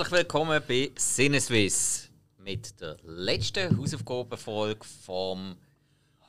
Herzlich 0.00 0.18
willkommen 0.18 0.62
bei 0.66 0.90
Sinneswiss 0.96 2.08
mit 2.38 2.80
der 2.80 2.96
letzten 3.04 3.76
Hausaufgabenfolge 3.76 4.80
vom 5.04 5.56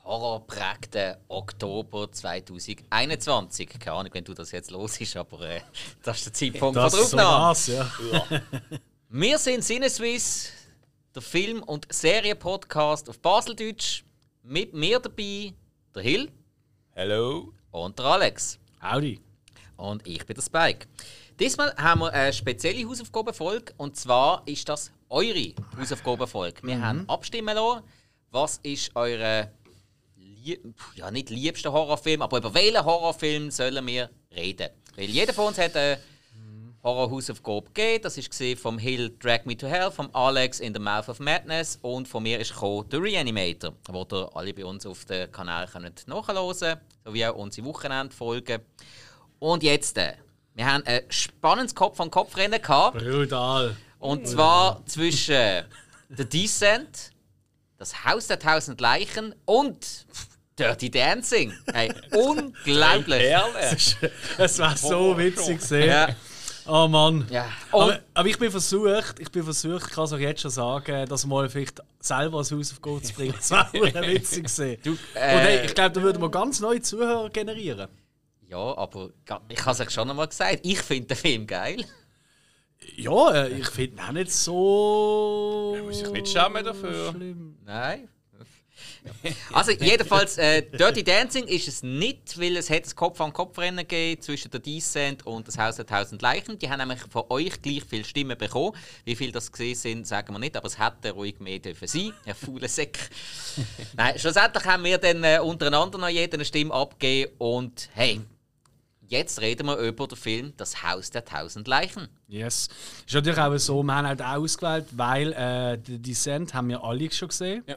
horrorprägten 0.04 1.16
Oktober 1.28 2.12
2021. 2.12 3.70
Keine 3.80 3.96
Ahnung, 3.96 4.10
wenn 4.12 4.24
du 4.24 4.34
das 4.34 4.50
jetzt 4.52 4.70
los 4.70 5.00
ist, 5.00 5.16
aber 5.16 5.40
äh, 5.48 5.62
das 6.02 6.18
ist 6.18 6.26
der 6.26 6.32
Zeitpunkt 6.34 6.76
Das 6.76 6.92
von 6.92 7.00
der 7.00 7.08
so 7.08 7.16
Aufnahme. 7.16 7.44
war's, 7.44 7.66
ja. 7.66 7.90
Wir 9.08 9.38
sind 9.38 9.64
Sinneswiss, 9.64 10.52
der 11.14 11.22
Film- 11.22 11.62
und 11.62 11.90
Serienpodcast 11.90 13.08
auf 13.08 13.18
Baseldeutsch. 13.20 14.04
Mit 14.42 14.74
mir 14.74 15.00
dabei 15.00 15.54
der 15.94 16.02
Hill 16.02 16.30
Hello. 16.90 17.54
und 17.70 17.98
der 17.98 18.04
Alex. 18.04 18.58
Audi. 18.82 19.18
Und 19.78 20.06
ich 20.06 20.26
bin 20.26 20.34
der 20.34 20.42
Spike. 20.42 20.86
Diesmal 21.42 21.74
haben 21.76 22.02
wir 22.02 22.12
eine 22.12 22.32
spezielle 22.32 22.88
Hausaufgabenfolge 22.88 23.74
und 23.76 23.96
zwar 23.96 24.44
ist 24.46 24.68
das 24.68 24.92
eure 25.08 25.54
Hausaufgabenfolge. 25.76 26.62
Wir 26.62 26.80
haben 26.80 27.08
abstimmen 27.08 27.56
lassen, 27.56 27.82
was 28.30 28.60
ist 28.62 28.94
eure 28.94 29.50
lie 30.14 30.60
ja 30.94 31.10
nicht 31.10 31.30
liebste 31.30 31.72
Horrorfilm, 31.72 32.22
aber 32.22 32.38
über 32.38 32.54
welchen 32.54 32.84
Horrorfilm 32.84 33.50
sollen 33.50 33.84
wir 33.88 34.08
reden? 34.32 34.68
Weil 34.94 35.06
jeder 35.06 35.32
von 35.32 35.48
uns 35.48 35.58
hat 35.58 35.74
eine 35.74 35.98
Horrorhausaufgabe 36.84 37.72
gegeben. 37.72 38.04
Das 38.04 38.16
ist 38.16 38.30
gesehen 38.30 38.56
vom 38.56 38.78
Hill 38.78 39.12
Drag 39.18 39.44
Me 39.44 39.56
to 39.56 39.66
Hell, 39.66 39.90
vom 39.90 40.10
Alex 40.12 40.60
In 40.60 40.72
the 40.72 40.78
Mouth 40.78 41.08
of 41.08 41.18
Madness 41.18 41.76
und 41.82 42.06
von 42.06 42.22
mir 42.22 42.38
ist 42.38 42.54
The 42.56 42.96
Reanimator, 42.98 43.74
wo 43.88 44.06
ihr 44.12 44.30
alle 44.36 44.54
bei 44.54 44.64
uns 44.64 44.86
auf 44.86 45.06
dem 45.06 45.32
Kanal 45.32 45.66
könnt 45.66 46.06
nachhören 46.06 46.56
könnt, 46.56 46.80
sowie 47.04 47.26
auch 47.26 47.34
unsere 47.34 47.66
Wochenendfolgen. 47.66 48.60
Und 49.40 49.64
jetzt, 49.64 49.98
äh, 49.98 50.12
wir 50.54 50.66
haben 50.66 50.84
ein 50.86 51.02
spannendes 51.08 51.74
Kopf-an-Kopf-Rennen 51.74 52.60
gehabt. 52.60 52.98
Brutal. 52.98 53.76
Und 53.98 54.26
zwar 54.26 54.84
zwischen 54.86 55.64
The 56.08 56.28
Descent, 56.28 57.12
das 57.78 58.04
Haus 58.04 58.26
der 58.26 58.38
tausend 58.38 58.80
Leichen 58.80 59.34
und 59.44 60.06
Dirty 60.58 60.90
Dancing. 60.90 61.52
Hey, 61.72 61.92
unglaublich. 62.10 63.18
Perle. 63.18 63.76
Es 64.38 64.58
war 64.58 64.76
so 64.76 65.16
witzig 65.16 65.58
gesehen. 65.58 65.88
Ja, 65.88 66.08
Oh 66.64 66.86
Mann. 66.86 67.26
ja. 67.30 67.46
Aber, 67.72 67.98
aber 68.14 68.28
ich 68.28 68.38
bin 68.38 68.50
versucht, 68.50 69.18
ich 69.18 69.30
bin 69.32 69.42
versucht, 69.42 69.86
ich 69.88 69.92
kann 69.92 70.04
es 70.04 70.12
auch 70.12 70.18
jetzt 70.18 70.42
schon 70.42 70.50
sagen, 70.50 71.08
dass 71.08 71.26
mal 71.26 71.48
vielleicht 71.48 71.80
selber 71.98 72.38
als 72.38 72.52
Hausaufgabe 72.52 73.02
zu 73.02 73.12
bringen. 73.14 73.34
Das 73.36 73.50
war 73.50 73.68
auch 73.68 73.72
witzig 73.74 74.44
gesehen. 74.44 74.78
Und 74.84 74.98
äh, 75.14 75.20
hey, 75.20 75.66
ich 75.66 75.74
glaube, 75.74 75.90
da 75.92 76.02
würden 76.02 76.22
wir 76.22 76.30
ganz 76.30 76.60
neue 76.60 76.80
Zuhörer 76.80 77.30
generieren. 77.30 77.88
Ja, 78.52 78.76
aber 78.76 79.08
ich 79.48 79.64
habe 79.64 79.70
es 79.70 79.80
euch 79.80 79.88
schon 79.88 80.10
einmal 80.10 80.28
gesagt. 80.28 80.60
Ich 80.62 80.82
finde 80.82 81.06
den 81.06 81.16
Film 81.16 81.46
geil. 81.46 81.86
Ja, 82.96 83.32
äh, 83.32 83.48
ich 83.48 83.68
finde 83.68 83.96
ihn 83.96 84.00
auch 84.00 84.12
nicht 84.12 84.30
so. 84.30 85.78
muss 85.82 86.00
sich 86.00 86.10
nicht 86.10 86.28
schämen 86.28 86.62
dafür. 86.62 87.12
Schlimm. 87.12 87.56
Nein. 87.64 88.08
Also 89.52 89.72
jedenfalls, 89.72 90.38
äh, 90.38 90.62
Dirty 90.62 91.02
Dancing 91.02 91.44
ist 91.48 91.66
es 91.66 91.82
nicht, 91.82 92.38
weil 92.38 92.56
es 92.56 92.70
hat 92.70 92.84
das 92.84 92.94
Kopf-an-Kopf-Rennen 92.94 93.78
gegeben 93.78 94.20
zwischen 94.20 94.50
der 94.50 94.60
Descent 94.60 95.26
und 95.26 95.48
das 95.48 95.58
Haus 95.58 95.76
der 95.76 95.86
Tausend 95.86 96.22
Leichen. 96.22 96.56
Die 96.58 96.70
haben 96.70 96.78
nämlich 96.78 97.00
von 97.10 97.24
euch 97.28 97.60
gleich 97.62 97.82
viele 97.88 98.04
Stimmen 98.04 98.38
bekommen. 98.38 98.76
Wie 99.04 99.16
viele 99.16 99.32
das 99.32 99.50
gesehen 99.50 99.74
sind, 99.74 100.06
sagen 100.06 100.32
wir 100.32 100.38
nicht, 100.38 100.56
aber 100.56 100.66
es 100.68 100.78
hätte 100.78 101.12
ruhig 101.12 101.40
mehr 101.40 101.58
dürfen 101.58 101.88
sein. 101.88 102.12
Ein 102.24 102.34
fauler 102.34 102.68
Säck. 102.68 102.98
Nein, 103.96 104.18
schlussendlich 104.18 104.64
haben 104.64 104.84
wir 104.84 104.98
dann 104.98 105.24
äh, 105.24 105.40
untereinander 105.40 105.98
noch 105.98 106.08
jeder 106.08 106.34
eine 106.34 106.44
Stimme 106.44 106.72
abgegeben 106.72 107.32
und 107.38 107.88
hey, 107.94 108.20
jetzt 109.12 109.40
reden 109.40 109.66
wir 109.66 109.76
über 109.76 110.08
den 110.08 110.16
Film 110.16 110.52
Das 110.56 110.82
Haus 110.82 111.10
der 111.10 111.24
Tausend 111.24 111.68
Leichen. 111.68 112.08
Yes. 112.28 112.68
Ist 113.06 113.14
natürlich 113.14 113.38
auch 113.38 113.56
so, 113.58 113.82
wir 113.82 113.94
haben 113.94 114.06
halt 114.08 114.22
auch 114.22 114.36
ausgewählt, 114.38 114.86
weil 114.92 115.32
äh, 115.32 115.78
die 115.78 115.98
Descent 116.00 116.52
haben 116.54 116.68
wir 116.68 116.82
alle 116.82 117.10
schon 117.12 117.28
gesehen. 117.28 117.62
Ja. 117.66 117.76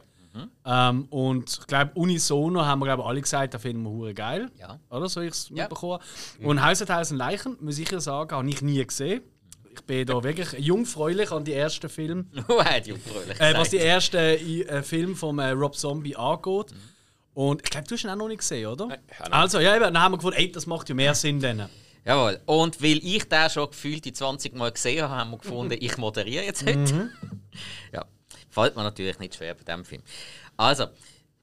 Ähm, 0.66 1.04
und 1.10 1.58
ich 1.60 1.66
glaube, 1.66 1.92
unisono 1.94 2.64
haben 2.64 2.80
wir 2.80 2.86
glaub, 2.94 3.06
alle 3.06 3.20
gesagt, 3.20 3.52
der 3.54 3.60
Film 3.60 3.86
ist 3.86 3.90
hure 3.90 4.12
geil. 4.14 4.50
Ja. 4.58 4.78
Oder 4.90 5.08
so 5.08 5.20
ich 5.20 5.30
es 5.30 5.48
Ja. 5.48 5.62
mitbekommen. 5.64 5.98
Und 6.42 6.64
Haus 6.64 6.78
der 6.78 6.86
Tausend 6.86 7.18
Leichen, 7.18 7.56
muss 7.60 7.78
ich 7.78 7.90
ja 7.90 8.00
sagen, 8.00 8.36
habe 8.36 8.48
ich 8.48 8.60
nie 8.62 8.84
gesehen. 8.84 9.22
Ich 9.72 9.82
bin 9.82 10.06
da 10.06 10.22
wirklich 10.22 10.52
jungfräulich 10.64 11.30
an 11.32 11.44
die 11.44 11.52
ersten 11.52 11.88
Filme, 11.90 12.24
jungfräulich 12.84 13.38
äh, 13.40 13.54
was 13.54 13.68
die 13.70 13.78
ersten 13.78 14.16
äh, 14.16 14.82
Filme 14.82 15.14
von 15.14 15.38
äh, 15.38 15.50
Rob 15.50 15.76
Zombie 15.76 16.16
angeht. 16.16 16.72
Und 17.36 17.60
ich 17.62 17.68
glaube, 17.68 17.86
du 17.86 17.94
hast 17.94 18.02
ihn 18.02 18.08
auch 18.08 18.16
noch 18.16 18.28
nicht 18.28 18.38
gesehen, 18.38 18.66
oder? 18.66 18.86
Nein, 18.86 18.98
also, 19.30 19.60
ja, 19.60 19.76
eben, 19.76 19.84
dann 19.84 20.00
haben 20.00 20.12
wir 20.12 20.16
gefunden, 20.16 20.38
ey, 20.38 20.50
das 20.50 20.64
macht 20.64 20.88
ja 20.88 20.94
mehr 20.94 21.14
Sinn 21.14 21.38
dann. 21.38 21.68
Jawohl. 22.02 22.40
Und 22.46 22.82
weil 22.82 22.96
ich 23.04 23.28
den 23.28 23.50
schon 23.50 23.68
gefühlt 23.68 24.06
die 24.06 24.14
20 24.14 24.54
Mal 24.54 24.72
gesehen 24.72 25.02
habe, 25.02 25.14
haben 25.14 25.30
wir 25.32 25.38
gefunden, 25.38 25.76
ich 25.78 25.98
moderiere 25.98 26.46
jetzt 26.46 26.64
heute. 26.64 27.10
ja, 27.92 28.06
fällt 28.48 28.74
mir 28.74 28.84
natürlich 28.84 29.18
nicht 29.18 29.34
schwer 29.34 29.52
bei 29.52 29.64
diesem 29.64 29.84
Film. 29.84 30.02
Also, 30.56 30.86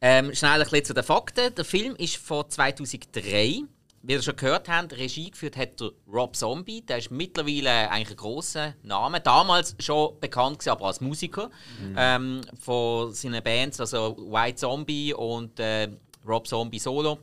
ähm, 0.02 0.34
schnell 0.34 0.54
ein 0.54 0.62
bisschen 0.62 0.86
zu 0.86 0.94
den 0.96 1.04
Fakten. 1.04 1.54
Der 1.54 1.64
Film 1.64 1.96
ist 1.96 2.18
von 2.18 2.50
2003. 2.50 3.62
Wie 4.06 4.12
ihr 4.14 4.22
schon 4.22 4.36
gehört 4.36 4.68
habt, 4.68 4.94
Regie 4.98 5.32
geführt 5.32 5.56
hat 5.56 5.80
der 5.80 5.92
Rob 6.12 6.36
Zombie. 6.36 6.82
Der 6.82 6.98
ist 6.98 7.10
mittlerweile 7.10 7.90
eigentlich 7.90 8.12
ein 8.12 8.18
grosser 8.18 8.76
Name. 8.84 9.22
Damals 9.22 9.76
schon 9.80 10.20
bekannt 10.20 10.60
gewesen, 10.60 10.72
aber 10.72 10.88
als 10.88 11.00
Musiker. 11.00 11.50
Ähm, 11.96 12.42
von 12.60 13.14
seinen 13.14 13.42
Bands, 13.42 13.80
also 13.80 14.18
White 14.30 14.58
Zombie 14.58 15.14
und 15.14 15.58
äh, 15.60 15.90
Rob 16.28 16.48
Zombie 16.48 16.80
Solo 16.80 17.18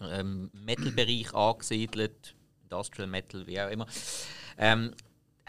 ähm, 0.00 0.50
Metal-Bereich 0.52 1.34
angesiedelt, 1.34 2.34
Industrial 2.62 3.08
Metal, 3.08 3.46
wie 3.46 3.60
auch 3.60 3.70
immer. 3.70 3.86
Ähm, 4.58 4.94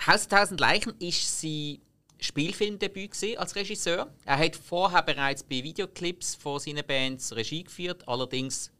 Haus 0.05 0.27
der 0.27 0.39
Tausend 0.39 0.59
Leichen 0.59 0.93
ist 0.99 1.41
sein 1.41 1.79
Spielfilmdebüt 2.19 3.37
als 3.37 3.55
Regisseur. 3.55 4.11
Er 4.25 4.37
hat 4.37 4.55
vorher 4.55 5.03
bereits 5.03 5.43
bei 5.43 5.63
Videoclips 5.63 6.35
von 6.35 6.59
seinen 6.59 6.85
Bands 6.85 7.35
Regie 7.35 7.63
geführt, 7.63 8.07
allerdings 8.07 8.71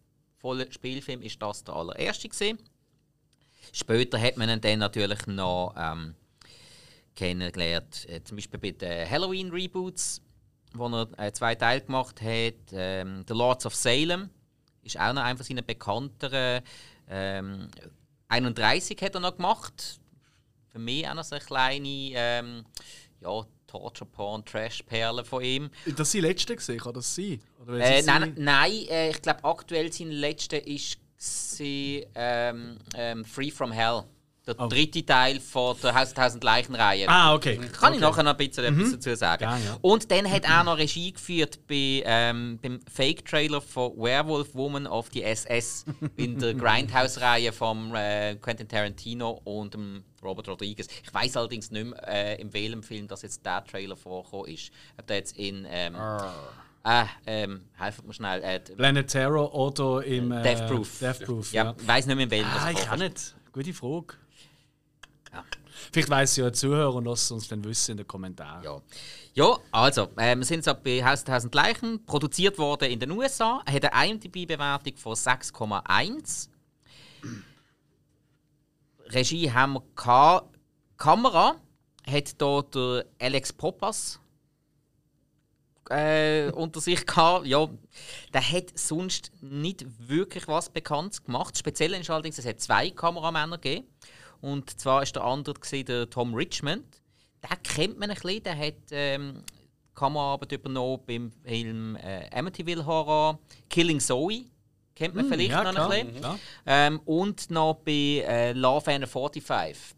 voller 0.41 0.71
Spielfilm 0.71 1.21
ist 1.21 1.41
das 1.41 1.63
der 1.63 1.75
allererste 1.75 2.27
gewesen. 2.27 2.57
Später 3.71 4.19
hat 4.19 4.37
man 4.37 4.49
ihn 4.49 4.59
dann 4.59 4.79
natürlich 4.79 5.25
noch 5.27 5.73
ähm, 5.77 6.15
kennengelernt, 7.15 8.09
äh, 8.09 8.23
zum 8.23 8.37
Beispiel 8.37 8.59
bei 8.59 8.71
den 8.71 9.09
Halloween 9.09 9.51
Reboots, 9.51 10.21
wo 10.73 10.87
er 10.87 11.07
äh, 11.19 11.31
zwei 11.31 11.55
Teile 11.55 11.81
gemacht 11.81 12.21
hat. 12.21 12.73
Ähm, 12.73 13.23
The 13.27 13.33
Lords 13.33 13.65
of 13.65 13.75
Salem 13.75 14.29
ist 14.81 14.99
auch 14.99 15.13
noch 15.13 15.21
einer 15.21 15.43
seiner 15.43 15.61
bekannteren. 15.61 16.63
Ähm, 17.07 17.67
31 18.29 18.99
hat 19.01 19.15
er 19.15 19.21
noch 19.21 19.35
gemacht. 19.35 19.99
Für 20.69 20.79
mich 20.79 21.07
auch 21.07 21.13
noch 21.13 21.23
so 21.23 21.35
eine 21.35 21.45
kleine 21.45 21.87
ähm, 21.87 22.65
ja, 23.21 23.45
Torture 23.71 24.05
Porn 24.05 24.43
Trash 24.43 24.83
Perle 24.83 25.23
von 25.23 25.41
ihm. 25.41 25.69
Das 25.85 26.07
ist 26.09 26.13
die 26.13 26.19
letzte 26.19 26.55
gesehen, 26.55 26.79
kann 26.79 26.93
das 26.93 27.15
sein? 27.15 27.39
Äh, 27.69 28.01
sie 28.01 28.07
nein, 28.07 28.33
nein 28.37 28.71
äh, 28.89 29.11
ich 29.11 29.21
glaube 29.21 29.43
aktuell 29.45 29.93
sein 29.93 30.11
letzter 30.11 30.65
ist 30.67 30.99
sie, 31.17 32.05
ähm, 32.15 32.77
ähm, 32.95 33.23
Free 33.23 33.49
from 33.49 33.71
Hell. 33.71 34.03
Der 34.55 34.65
Oh. 34.65 34.67
dritte 34.69 35.05
Teil 35.05 35.39
von 35.39 35.75
der 35.81 35.95
Haus 35.95 36.13
der 36.13 36.23
Tausend 36.23 36.43
Leichen 36.43 36.75
Reihe. 36.75 37.07
Ah, 37.07 37.33
okay. 37.33 37.57
Kann 37.57 37.93
ich 37.93 37.99
okay. 37.99 38.09
nachher 38.09 38.23
noch 38.23 38.31
ein 38.31 38.37
bisschen 38.37 38.63
etwas 38.65 38.91
dazu 38.91 39.15
sagen. 39.15 39.39
Gerne, 39.45 39.65
ja. 39.65 39.77
Und 39.81 40.11
dann 40.11 40.29
hat 40.29 40.43
er 40.45 40.63
noch 40.63 40.77
Regie 40.77 41.13
geführt 41.13 41.59
bei, 41.67 42.03
ähm, 42.05 42.59
beim 42.61 42.79
Fake-Trailer 42.93 43.61
von 43.61 43.91
Werewolf 43.97 44.53
Woman 44.53 44.87
of 44.87 45.09
the 45.13 45.23
SS 45.23 45.85
in 46.17 46.37
der 46.39 46.53
Grindhouse-Reihe 46.53 47.51
von 47.51 47.93
äh, 47.95 48.35
Quentin 48.41 48.67
Tarantino 48.67 49.41
und 49.43 49.73
dem 49.73 50.03
Robert 50.23 50.47
Rodriguez. 50.47 50.87
Ich 51.03 51.13
weiß 51.13 51.37
allerdings 51.37 51.71
nicht 51.71 51.85
mehr, 51.85 52.07
äh, 52.07 52.41
in 52.41 52.53
welchem 52.53 52.83
Film 52.83 53.07
das 53.07 53.21
jetzt 53.23 53.45
der 53.45 53.63
Trailer 53.65 53.95
vorgekommen 53.95 54.47
ist. 54.53 54.71
Ob 54.99 55.07
der 55.07 55.17
jetzt 55.17 55.37
in. 55.37 55.65
Ähm, 55.69 55.95
ah, 56.83 57.07
ähm, 57.25 57.61
helfen 57.77 58.07
mir 58.07 58.13
schnell. 58.13 58.41
Äh, 58.43 58.59
Planet 58.59 59.07
Terror 59.07 59.53
oder 59.53 60.03
im 60.03 60.31
äh, 60.31 60.41
Death 60.43 60.67
Proof. 60.67 60.99
Death 60.99 61.19
Proof, 61.25 61.51
ja, 61.53 61.63
ja. 61.65 61.75
ich 61.79 61.87
weiß 61.87 62.05
nicht 62.05 62.15
mehr, 62.15 62.25
in 62.25 62.31
welchem 62.31 62.47
Ah, 62.49 62.53
das 62.53 62.69
ich 62.71 62.75
kann 62.87 62.99
vorkommt. 62.99 63.13
nicht. 63.13 63.35
Gute 63.51 63.73
Frage. 63.73 64.13
Vielleicht 65.91 66.09
weiss 66.09 66.35
ja 66.35 66.47
ein 66.47 66.53
Zuhörer 66.53 66.95
und 66.95 67.05
lasst 67.05 67.31
uns 67.31 67.47
dann 67.47 67.63
wissen 67.63 67.91
in 67.91 67.97
den 67.97 68.07
Kommentaren. 68.07 68.63
Ja. 68.63 68.81
ja, 69.33 69.57
also, 69.71 70.07
äh, 70.17 70.35
wir 70.35 70.45
sind 70.45 70.63
so 70.63 70.73
bei 70.73 71.03
Haus 71.03 71.23
der 71.23 71.35
Tausend 71.35 71.55
Leichen, 71.55 72.05
produziert 72.05 72.57
worden 72.57 72.91
in 72.91 72.99
den 72.99 73.11
USA, 73.11 73.63
hat 73.65 73.93
eine 73.93 74.11
IMDb-Bewertung 74.11 74.95
von 74.97 75.13
6,1. 75.15 76.49
Regie 79.07 79.51
haben 79.51 79.73
wir 79.73 79.83
gehabt. 79.95 80.57
Kamera 80.97 81.55
hat 82.05 82.35
hier 82.39 82.63
der 82.73 83.05
Alex 83.19 83.51
Popas 83.53 84.19
äh, 85.91 86.51
unter 86.51 86.79
sich 86.79 87.05
gehabt. 87.05 87.45
Ja, 87.45 87.67
der 88.33 88.51
hat 88.51 88.77
sonst 88.77 89.31
nicht 89.41 89.85
wirklich 89.99 90.47
was 90.47 90.69
Bekanntes 90.69 91.23
gemacht. 91.23 91.57
Speziell 91.57 91.93
ist 91.93 92.09
allerdings, 92.09 92.37
es 92.37 92.45
hat 92.45 92.59
zwei 92.59 92.89
Kameramänner 92.89 93.57
gegeben. 93.57 93.87
Und 94.41 94.79
zwar 94.79 95.03
ist 95.03 95.15
der 95.15 95.23
andere 95.23 95.55
gewesen, 95.55 95.85
der 95.85 96.09
Tom 96.09 96.33
Richmond. 96.33 97.01
Den 97.43 97.63
kennt 97.63 97.99
man 97.99 98.09
ein 98.09 98.15
bisschen. 98.15 98.43
Der 98.43 98.57
hat 98.57 98.75
ähm, 98.91 99.43
Kameraarbeit 99.95 100.51
übernommen 100.51 101.01
beim 101.05 101.31
Film 101.43 101.95
äh, 101.95 102.29
Amityville 102.31 102.85
Horror, 102.85 103.39
Killing 103.69 103.99
Zoe. 103.99 104.45
Kennt 104.95 105.15
man 105.15 105.27
vielleicht 105.27 105.51
ja, 105.51 105.63
noch 105.63 105.73
klar. 105.73 105.91
ein 105.91 106.13
bisschen. 106.13 106.39
Ähm, 106.65 106.99
und 107.05 107.49
noch 107.49 107.75
bei 107.85 108.23
äh, 108.27 108.51
Love 108.53 108.91
and 108.91 109.07
45. 109.07 109.95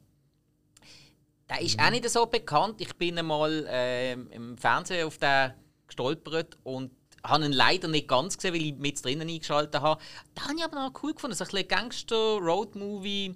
der 1.50 1.62
ist 1.62 1.80
auch 1.80 1.90
nicht 1.90 2.10
so 2.10 2.26
bekannt. 2.26 2.80
Ich 2.80 2.94
bin 2.96 3.18
einmal 3.18 3.66
äh, 3.68 4.14
im 4.14 4.58
Fernsehen 4.58 5.08
auf 5.08 5.18
den 5.18 5.54
gestolpert 5.88 6.58
und 6.64 6.92
habe 7.24 7.46
ihn 7.46 7.54
leider 7.54 7.88
nicht 7.88 8.08
ganz 8.08 8.38
gesehen, 8.38 8.54
weil 8.54 8.62
ich 8.62 8.76
mit 8.76 9.04
drinnen 9.04 9.28
eingeschaltet 9.28 9.82
habe. 9.82 10.02
Den 10.36 10.44
habe 10.44 10.54
ich 10.58 10.64
aber 10.64 10.76
noch 10.76 11.04
cool 11.04 11.14
gefunden. 11.14 11.36
So 11.36 11.44
ein 11.46 11.50
bisschen 11.50 11.68
Gangster-Road-Movie 11.68 13.36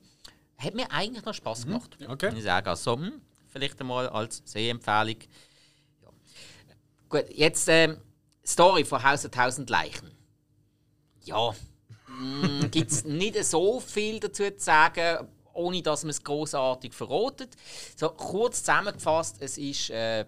hat 0.57 0.73
mir 0.73 0.91
eigentlich 0.91 1.25
noch 1.25 1.33
Spaß 1.33 1.65
gemacht. 1.65 1.97
Okay. 2.07 2.33
Ich 2.35 2.43
sage 2.43 2.69
also, 2.69 2.95
hm, 2.95 3.21
vielleicht 3.47 3.79
einmal 3.79 4.09
als 4.09 4.41
Sehempfehlung. 4.45 5.17
Ja. 6.01 6.09
Gut, 7.09 7.25
jetzt 7.33 7.67
ähm, 7.69 7.97
Story 8.45 8.83
von 8.83 9.03
Haus 9.03 9.21
der 9.21 9.31
tausend 9.31 9.69
Leichen. 9.69 10.11
Ja, 11.23 11.53
gibt 12.71 12.91
es 12.91 13.03
nicht 13.03 13.43
so 13.43 13.79
viel 13.79 14.19
dazu 14.19 14.49
zu 14.49 14.59
sagen, 14.59 15.27
ohne 15.53 15.81
dass 15.81 16.03
man 16.03 16.11
es 16.11 16.23
großartig 16.23 16.93
verrotet. 16.93 17.55
So 17.95 18.09
kurz 18.09 18.59
zusammengefasst, 18.59 19.37
es 19.39 19.57
ist 19.57 19.89
äh, 19.89 20.25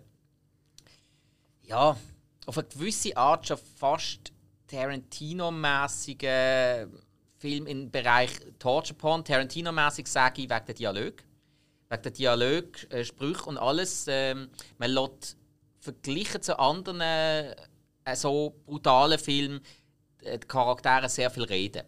ja 1.63 1.95
auf 2.45 2.57
eine 2.57 2.67
gewisse 2.67 3.15
Art 3.15 3.47
schon 3.47 3.59
fast 3.77 4.33
Tarantino-mäßiger 4.69 6.87
Film 7.39 7.67
im 7.67 7.89
Bereich 7.89 8.31
Torture 8.59 8.95
Porn. 8.97 9.23
Tarantino-mäßig 9.23 10.07
sage 10.07 10.43
ich 10.43 10.49
wegen 10.49 10.65
der 10.65 10.75
Dialog. 10.75 11.23
Wegen 11.89 12.03
der 12.03 12.11
Dialog, 12.11 12.91
äh, 12.91 13.03
Sprüche 13.03 13.45
und 13.45 13.57
alles. 13.57 14.05
Ähm, 14.07 14.49
man 14.77 14.91
lässt 14.91 15.37
verglichen 15.79 16.41
zu 16.41 16.59
anderen 16.59 17.01
äh, 17.01 17.55
so 18.13 18.55
brutalen 18.65 19.17
Filmen 19.17 19.61
äh, 20.21 20.37
die 20.37 20.47
Charaktere 20.47 21.07
sehr 21.07 21.31
viel 21.31 21.43
reden. 21.43 21.83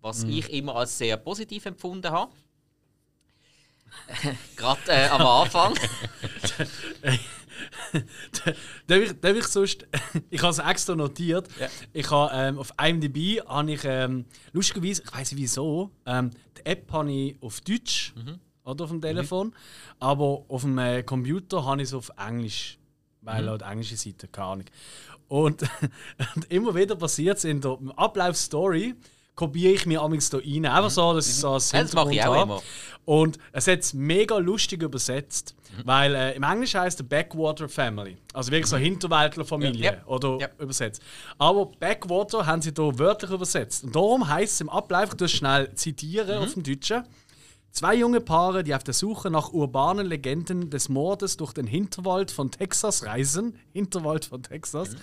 Was 0.00 0.22
ich 0.22 0.52
immer 0.52 0.76
als 0.76 0.96
sehr 0.96 1.16
positiv 1.16 1.66
empfunden 1.66 2.12
habe. 2.12 2.32
Gerade 4.56 4.80
äh, 4.86 5.08
am 5.08 5.26
Anfang. 5.26 5.74
darf, 8.86 9.00
ich, 9.00 9.20
darf 9.20 9.36
ich 9.36 9.44
sonst. 9.44 9.86
ich 10.30 10.42
habe 10.42 10.50
es 10.50 10.58
extra 10.58 10.94
notiert. 10.94 11.48
Ja. 11.58 11.68
Ich 11.92 12.10
habe 12.10 12.30
ähm, 12.34 12.58
auf 12.58 12.72
IMDb 12.80 13.40
habe 13.46 13.72
ich 13.72 13.80
ähm, 13.84 14.24
lustigerweise, 14.52 15.02
ich 15.02 15.12
weiß 15.12 15.32
nicht 15.32 15.40
wieso, 15.40 15.90
ähm, 16.06 16.30
die 16.58 16.66
App 16.66 16.92
habe 16.92 17.12
ich 17.12 17.42
auf 17.42 17.60
Deutsch 17.60 18.14
oder 18.64 18.84
auf 18.84 18.90
dem 18.90 19.00
Telefon, 19.00 19.54
aber 20.00 20.44
auf 20.48 20.62
dem 20.62 20.78
äh, 20.78 21.02
Computer 21.02 21.64
habe 21.64 21.82
ich 21.82 21.88
es 21.88 21.94
auf 21.94 22.10
Englisch, 22.16 22.78
weil 23.22 23.42
mhm. 23.42 23.46
laut 23.48 23.62
englische 23.62 23.96
Seite 23.96 24.28
keine 24.28 24.46
Ahnung. 24.48 24.66
Und, 25.28 25.62
und 26.34 26.50
immer 26.50 26.74
wieder 26.74 26.96
passiert 26.96 27.38
es 27.38 27.44
in 27.44 27.60
der 27.60 27.78
Ablaufstory 27.96 28.94
kopiere 29.36 29.74
ich 29.74 29.86
mir 29.86 30.00
amigs 30.02 30.30
da 30.30 30.38
rein. 30.38 30.66
Einfach 30.66 30.90
so, 30.90 31.14
dass 31.14 31.28
ich 31.28 31.34
so 31.36 31.50
als 31.50 31.68
Das 31.70 31.92
mache 31.92 32.12
ich 32.12 32.24
auch 32.24 32.42
immer. 32.42 32.62
Und 33.04 33.38
es 33.52 33.68
hat 33.68 33.78
es 33.80 33.94
mega 33.94 34.36
lustig 34.38 34.82
übersetzt, 34.82 35.54
weil 35.84 36.12
äh, 36.16 36.34
im 36.34 36.42
Englisch 36.42 36.74
heißt 36.74 36.98
es 37.00 37.06
Backwater 37.08 37.68
Family. 37.68 38.16
Also 38.32 38.50
wirklich 38.50 38.68
so 38.68 38.76
Hinterwäldlerfamilie 38.76 39.84
Ja. 39.84 39.92
Ja. 39.92 40.06
oder 40.06 40.38
Ja. 40.40 40.48
übersetzt. 40.58 41.00
Aber 41.38 41.66
Backwater 41.66 42.44
haben 42.46 42.62
sie 42.62 42.72
hier 42.76 42.98
wörtlich 42.98 43.30
übersetzt. 43.30 43.84
Und 43.84 43.94
darum 43.94 44.26
heißt 44.26 44.54
es 44.54 44.60
im 44.60 44.68
Ablauf, 44.70 45.10
ich 45.14 45.20
es 45.22 45.30
schnell 45.30 45.72
zitieren 45.74 46.38
auf 46.38 46.54
dem 46.54 46.64
Deutschen. 46.64 47.04
Zwei 47.70 47.94
junge 47.94 48.22
Paare, 48.22 48.64
die 48.64 48.74
auf 48.74 48.84
der 48.84 48.94
Suche 48.94 49.30
nach 49.30 49.52
urbanen 49.52 50.06
Legenden 50.06 50.70
des 50.70 50.88
Mordes 50.88 51.36
durch 51.36 51.52
den 51.52 51.66
Hinterwald 51.66 52.30
von 52.30 52.50
Texas 52.50 53.04
reisen, 53.04 53.58
Hinterwald 53.74 54.24
von 54.24 54.42
Texas, 54.42 54.96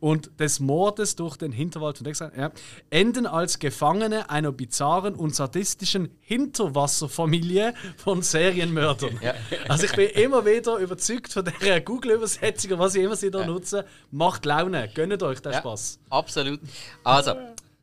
und 0.00 0.38
des 0.38 0.60
Mordes 0.60 1.16
durch 1.16 1.38
den 1.38 1.50
Hinterwald 1.50 1.96
von 1.96 2.04
Texas, 2.04 2.30
ja, 2.36 2.50
enden 2.90 3.24
als 3.24 3.58
Gefangene 3.58 4.28
einer 4.28 4.52
bizarren 4.52 5.14
und 5.14 5.34
sadistischen 5.34 6.10
Hinterwasserfamilie 6.20 7.72
von 7.96 8.20
Serienmördern. 8.20 9.18
Ja. 9.22 9.34
Also 9.68 9.86
ich 9.86 9.92
bin 9.92 10.10
immer 10.10 10.44
wieder 10.44 10.76
überzeugt 10.76 11.32
von 11.32 11.50
der 11.62 11.80
Google-Übersetzung, 11.80 12.78
was 12.78 12.94
ich 12.96 13.02
immer 13.04 13.16
sie 13.16 13.30
da 13.30 13.46
nutze. 13.46 13.86
Macht 14.10 14.44
Laune, 14.44 14.90
gönnt 14.94 15.22
euch 15.22 15.40
den 15.40 15.52
Ja, 15.52 15.58
Spaß. 15.60 15.98
Absolut. 16.10 16.60
Also, 17.02 17.34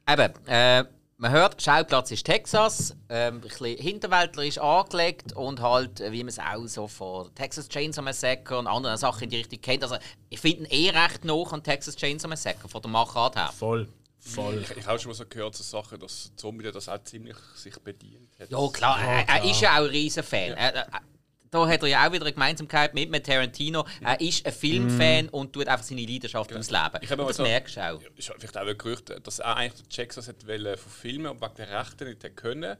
eben, 0.07 0.33
äh, 0.45 0.85
man 1.18 1.31
hört, 1.31 1.62
Schauplatz 1.62 2.12
ist 2.12 2.25
Texas, 2.25 2.96
ähm, 3.10 3.36
ein 3.36 3.42
bisschen 3.42 3.78
hinterwäldlerisch 3.78 4.60
angelegt 4.60 5.34
und 5.34 5.62
halt, 5.62 6.00
äh, 6.00 6.12
wie 6.12 6.24
man 6.24 6.30
es 6.30 6.40
auch 6.40 6.66
so 6.68 6.88
von 6.88 7.34
Texas 7.34 7.68
Chainsaw 7.68 8.04
Massacre 8.04 8.58
und 8.58 8.68
anderen 8.68 8.98
Sachen 8.98 9.24
in 9.24 9.30
die 9.31 9.38
Richtung 9.38 9.60
kennt. 9.62 9.84
Also, 9.84 9.98
ich 10.30 10.40
finde 10.40 10.64
ihn 10.64 10.66
eh 10.69 10.90
recht 10.92 11.25
noch 11.25 11.52
an 11.54 11.64
Texas 11.64 11.96
Chainsaw 11.96 12.30
Massacre, 12.30 12.69
von 12.69 12.81
der 12.81 12.92
Machart 12.92 13.36
her. 13.36 13.52
Voll. 13.58 13.88
Voll. 14.19 14.62
Ich, 14.62 14.78
ich 14.78 14.86
habe 14.86 15.00
schon 15.00 15.10
mal 15.10 15.16
so 15.16 15.25
gehört, 15.28 15.56
so 15.56 15.64
Sachen, 15.64 16.00
dass 16.00 16.31
Zombie 16.36 16.72
das 16.72 16.90
auch 16.90 17.02
ziemlich 17.04 17.38
sich 17.56 17.78
bedient 17.80 18.30
hat. 18.40 18.50
Ja, 18.50 18.68
klar, 18.68 19.00
er, 19.02 19.28
er 19.28 19.50
ist 19.50 19.62
ja 19.62 19.74
auch 19.74 19.84
ein 19.84 19.86
riesen 19.86 20.24
Fan. 20.24 20.52
Er, 20.52 20.75
er, 20.75 21.02
da 21.51 21.67
hat 21.67 21.81
er 21.83 21.88
ja 21.88 22.07
auch 22.07 22.11
wieder 22.11 22.25
eine 22.25 22.33
Gemeinsamkeit 22.33 22.94
mit, 22.94 23.09
mit 23.09 23.25
Tarantino. 23.25 23.85
Er 24.01 24.19
ist 24.19 24.45
ein 24.45 24.51
Filmfan 24.53 25.29
und 25.29 25.53
tut 25.53 25.67
einfach 25.67 25.85
seine 25.85 26.01
Leidenschaft 26.05 26.51
ums 26.51 26.69
Leben. 26.69 26.99
Ich 27.01 27.11
habe 27.11 27.23
das 27.25 27.38
so- 27.38 27.44
merkst 27.44 27.77
du 27.77 27.81
auch. 27.81 28.01
Ist 28.15 28.31
vielleicht 28.38 28.57
auch 28.57 28.67
ein 28.67 28.77
Gerücht, 28.77 29.13
dass 29.25 29.39
er 29.39 29.55
eigentlich 29.55 29.88
Texas 29.89 30.27
hat 30.27 30.45
wollen 30.47 30.77
verfilmen 30.77 31.27
und 31.31 31.41
wegen 31.41 31.55
der 31.55 31.79
Rechte 31.79 32.05
nicht 32.05 32.23
hat 32.23 32.35
können. 32.35 32.77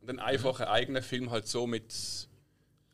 Und 0.00 0.08
dann 0.08 0.18
einfach 0.18 0.60
einen 0.60 0.68
eigenen 0.70 1.02
Film 1.02 1.30
halt 1.30 1.46
so 1.46 1.66
mit 1.66 1.92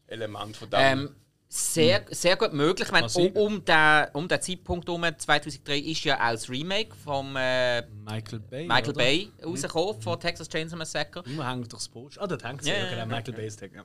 Element 0.07 0.57
von 0.57 0.71
dem. 0.71 0.81
Ähm, 0.81 1.17
sehr, 1.49 2.05
sehr 2.11 2.37
gut 2.37 2.53
möglich. 2.53 2.89
Ich 2.89 2.93
meine, 2.93 3.07
um, 3.07 3.29
um, 3.37 3.65
den, 3.65 4.07
um 4.15 4.27
den 4.27 4.41
Zeitpunkt 4.43 4.89
herum, 4.89 5.05
2003, 5.17 5.79
ist 5.79 6.03
ja 6.05 6.17
auch 6.17 6.33
das 6.33 6.51
Remake 6.51 6.95
von 6.97 7.37
äh, 7.37 7.83
Michael 8.05 8.41
Bay. 8.41 8.67
Michael 8.67 8.89
oder? 8.91 8.93
Bay 8.99 9.31
rausgekommen, 9.45 10.03
von 10.03 10.19
Texas 10.19 10.49
Chainsaw 10.49 10.77
Massacre. 10.77 11.23
Immer 11.25 11.49
hängt 11.49 11.73
durchs 11.73 11.89
Post. 11.89 12.19
Ah, 12.21 12.27
dort 12.27 12.43
hängt 12.45 12.65
sie. 12.65 12.71
Ja, 12.71 12.77
Ja, 12.79 12.91
genau. 12.91 13.07
Michael 13.07 13.35
Bay's 13.35 13.57
Tag. 13.57 13.73
Ja. 13.75 13.85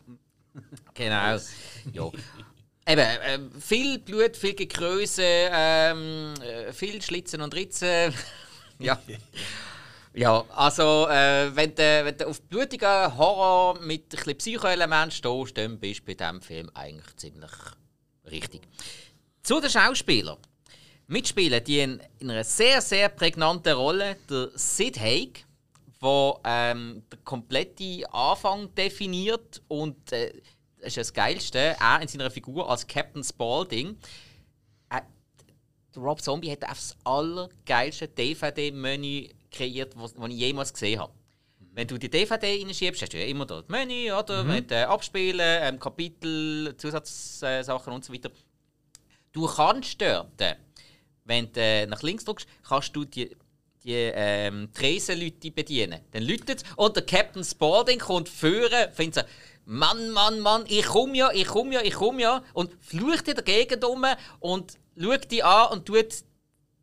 Genau. 0.93 1.37
ja. 1.93 2.11
Eben, 2.87 3.07
ähm, 3.23 3.51
viel 3.61 3.99
Blut, 3.99 4.35
viel 4.35 4.55
Gekröse, 4.55 5.23
ähm, 5.23 6.33
äh, 6.41 6.73
viel 6.73 7.01
Schlitzen 7.01 7.41
und 7.41 7.53
Ritzen. 7.53 8.13
ja. 8.79 8.99
Ja, 10.13 10.43
also 10.49 11.07
äh, 11.07 11.55
wenn 11.55 11.73
du 11.73 12.05
wenn 12.05 12.21
auf 12.23 12.41
blutigen 12.41 13.17
Horror 13.17 13.79
mit 13.79 14.27
ein 14.27 14.37
Psychoelement 14.37 15.13
stehst, 15.13 15.57
dann 15.57 15.79
bist 15.79 16.01
du 16.01 16.05
bei 16.05 16.15
diesem 16.15 16.41
Film 16.41 16.69
eigentlich 16.73 17.15
ziemlich 17.15 17.51
richtig. 18.29 18.61
Zu 19.41 19.61
den 19.61 19.69
Schauspielern. 19.69 20.37
Mitspielen 21.07 21.63
die 21.63 21.79
in, 21.79 22.01
in 22.19 22.31
einer 22.31 22.43
sehr, 22.43 22.81
sehr 22.81 23.09
prägnanten 23.09 23.73
Rolle 23.73 24.17
der 24.29 24.49
Sid 24.55 24.99
Haig, 24.99 25.45
der 26.01 26.39
ähm, 26.43 27.03
den 27.11 27.23
kompletten 27.23 28.05
Anfang 28.07 28.73
definiert 28.75 29.61
und 29.67 30.11
äh, 30.11 30.33
das 30.79 30.87
ist 30.87 30.97
das 30.97 31.13
Geilste, 31.13 31.75
er 31.79 32.01
in 32.01 32.07
seiner 32.07 32.31
Figur 32.31 32.67
als 32.69 32.87
Captain 32.87 33.23
Spaulding. 33.23 33.97
Äh, 34.89 35.01
Rob 35.95 36.21
Zombie 36.21 36.51
hat 36.51 36.63
einfach 36.63 36.75
das 36.75 36.97
allergeilste 37.03 38.07
DVD-Menü 38.07 39.29
kreiert, 39.51 39.93
was 39.95 40.13
was 40.17 40.29
ich 40.29 40.37
jemals 40.37 40.73
gesehen 40.73 40.99
habe. 40.99 41.13
Wenn 41.73 41.87
du 41.87 41.97
die 41.97 42.09
DVD 42.09 42.61
reinschiebst, 42.61 43.01
hast 43.01 43.13
du 43.13 43.19
ja 43.19 43.25
immer 43.25 43.45
das 43.45 43.67
Menü, 43.69 44.11
oder? 44.11 44.43
Mit 44.43 44.71
äh, 44.71 44.83
Abspielen, 44.83 45.39
ähm, 45.61 45.79
Kapitel, 45.79 46.75
Zusatzsachen 46.75 47.93
und 47.93 48.03
so 48.03 48.11
weiter. 48.11 48.29
Du 49.31 49.45
kannst 49.45 50.01
dort, 50.01 50.41
wenn 51.23 51.51
du 51.53 51.61
äh, 51.61 51.85
nach 51.85 52.01
links 52.01 52.25
drückst, 52.25 52.47
kannst 52.67 52.93
du 52.95 53.05
die, 53.05 53.37
die 53.83 54.11
ähm, 54.13 54.69
Tresenleute 54.73 55.51
bedienen. 55.51 56.01
Dann 56.11 56.23
läutet 56.23 56.63
und 56.75 56.95
der 56.95 57.05
Captain 57.05 57.43
Spaulding 57.43 57.99
kommt 57.99 58.29
führen, 58.29 58.91
findet 58.93 59.15
so, 59.15 59.21
Mann, 59.65 60.09
Mann, 60.11 60.39
Mann, 60.39 60.65
ich 60.67 60.85
komm 60.85 61.13
ja, 61.15 61.31
ich 61.31 61.47
komm 61.47 61.71
ja, 61.71 61.81
ich 61.81 61.93
komm 61.93 62.19
ja 62.19 62.43
und 62.53 62.71
flucht 62.79 63.27
in 63.27 63.35
der 63.35 63.43
Gegend 63.43 63.83
um 63.85 64.05
und 64.39 64.73
schaut 64.99 65.31
die 65.31 65.43
an 65.43 65.71
und 65.71 65.85
tut 65.85 66.23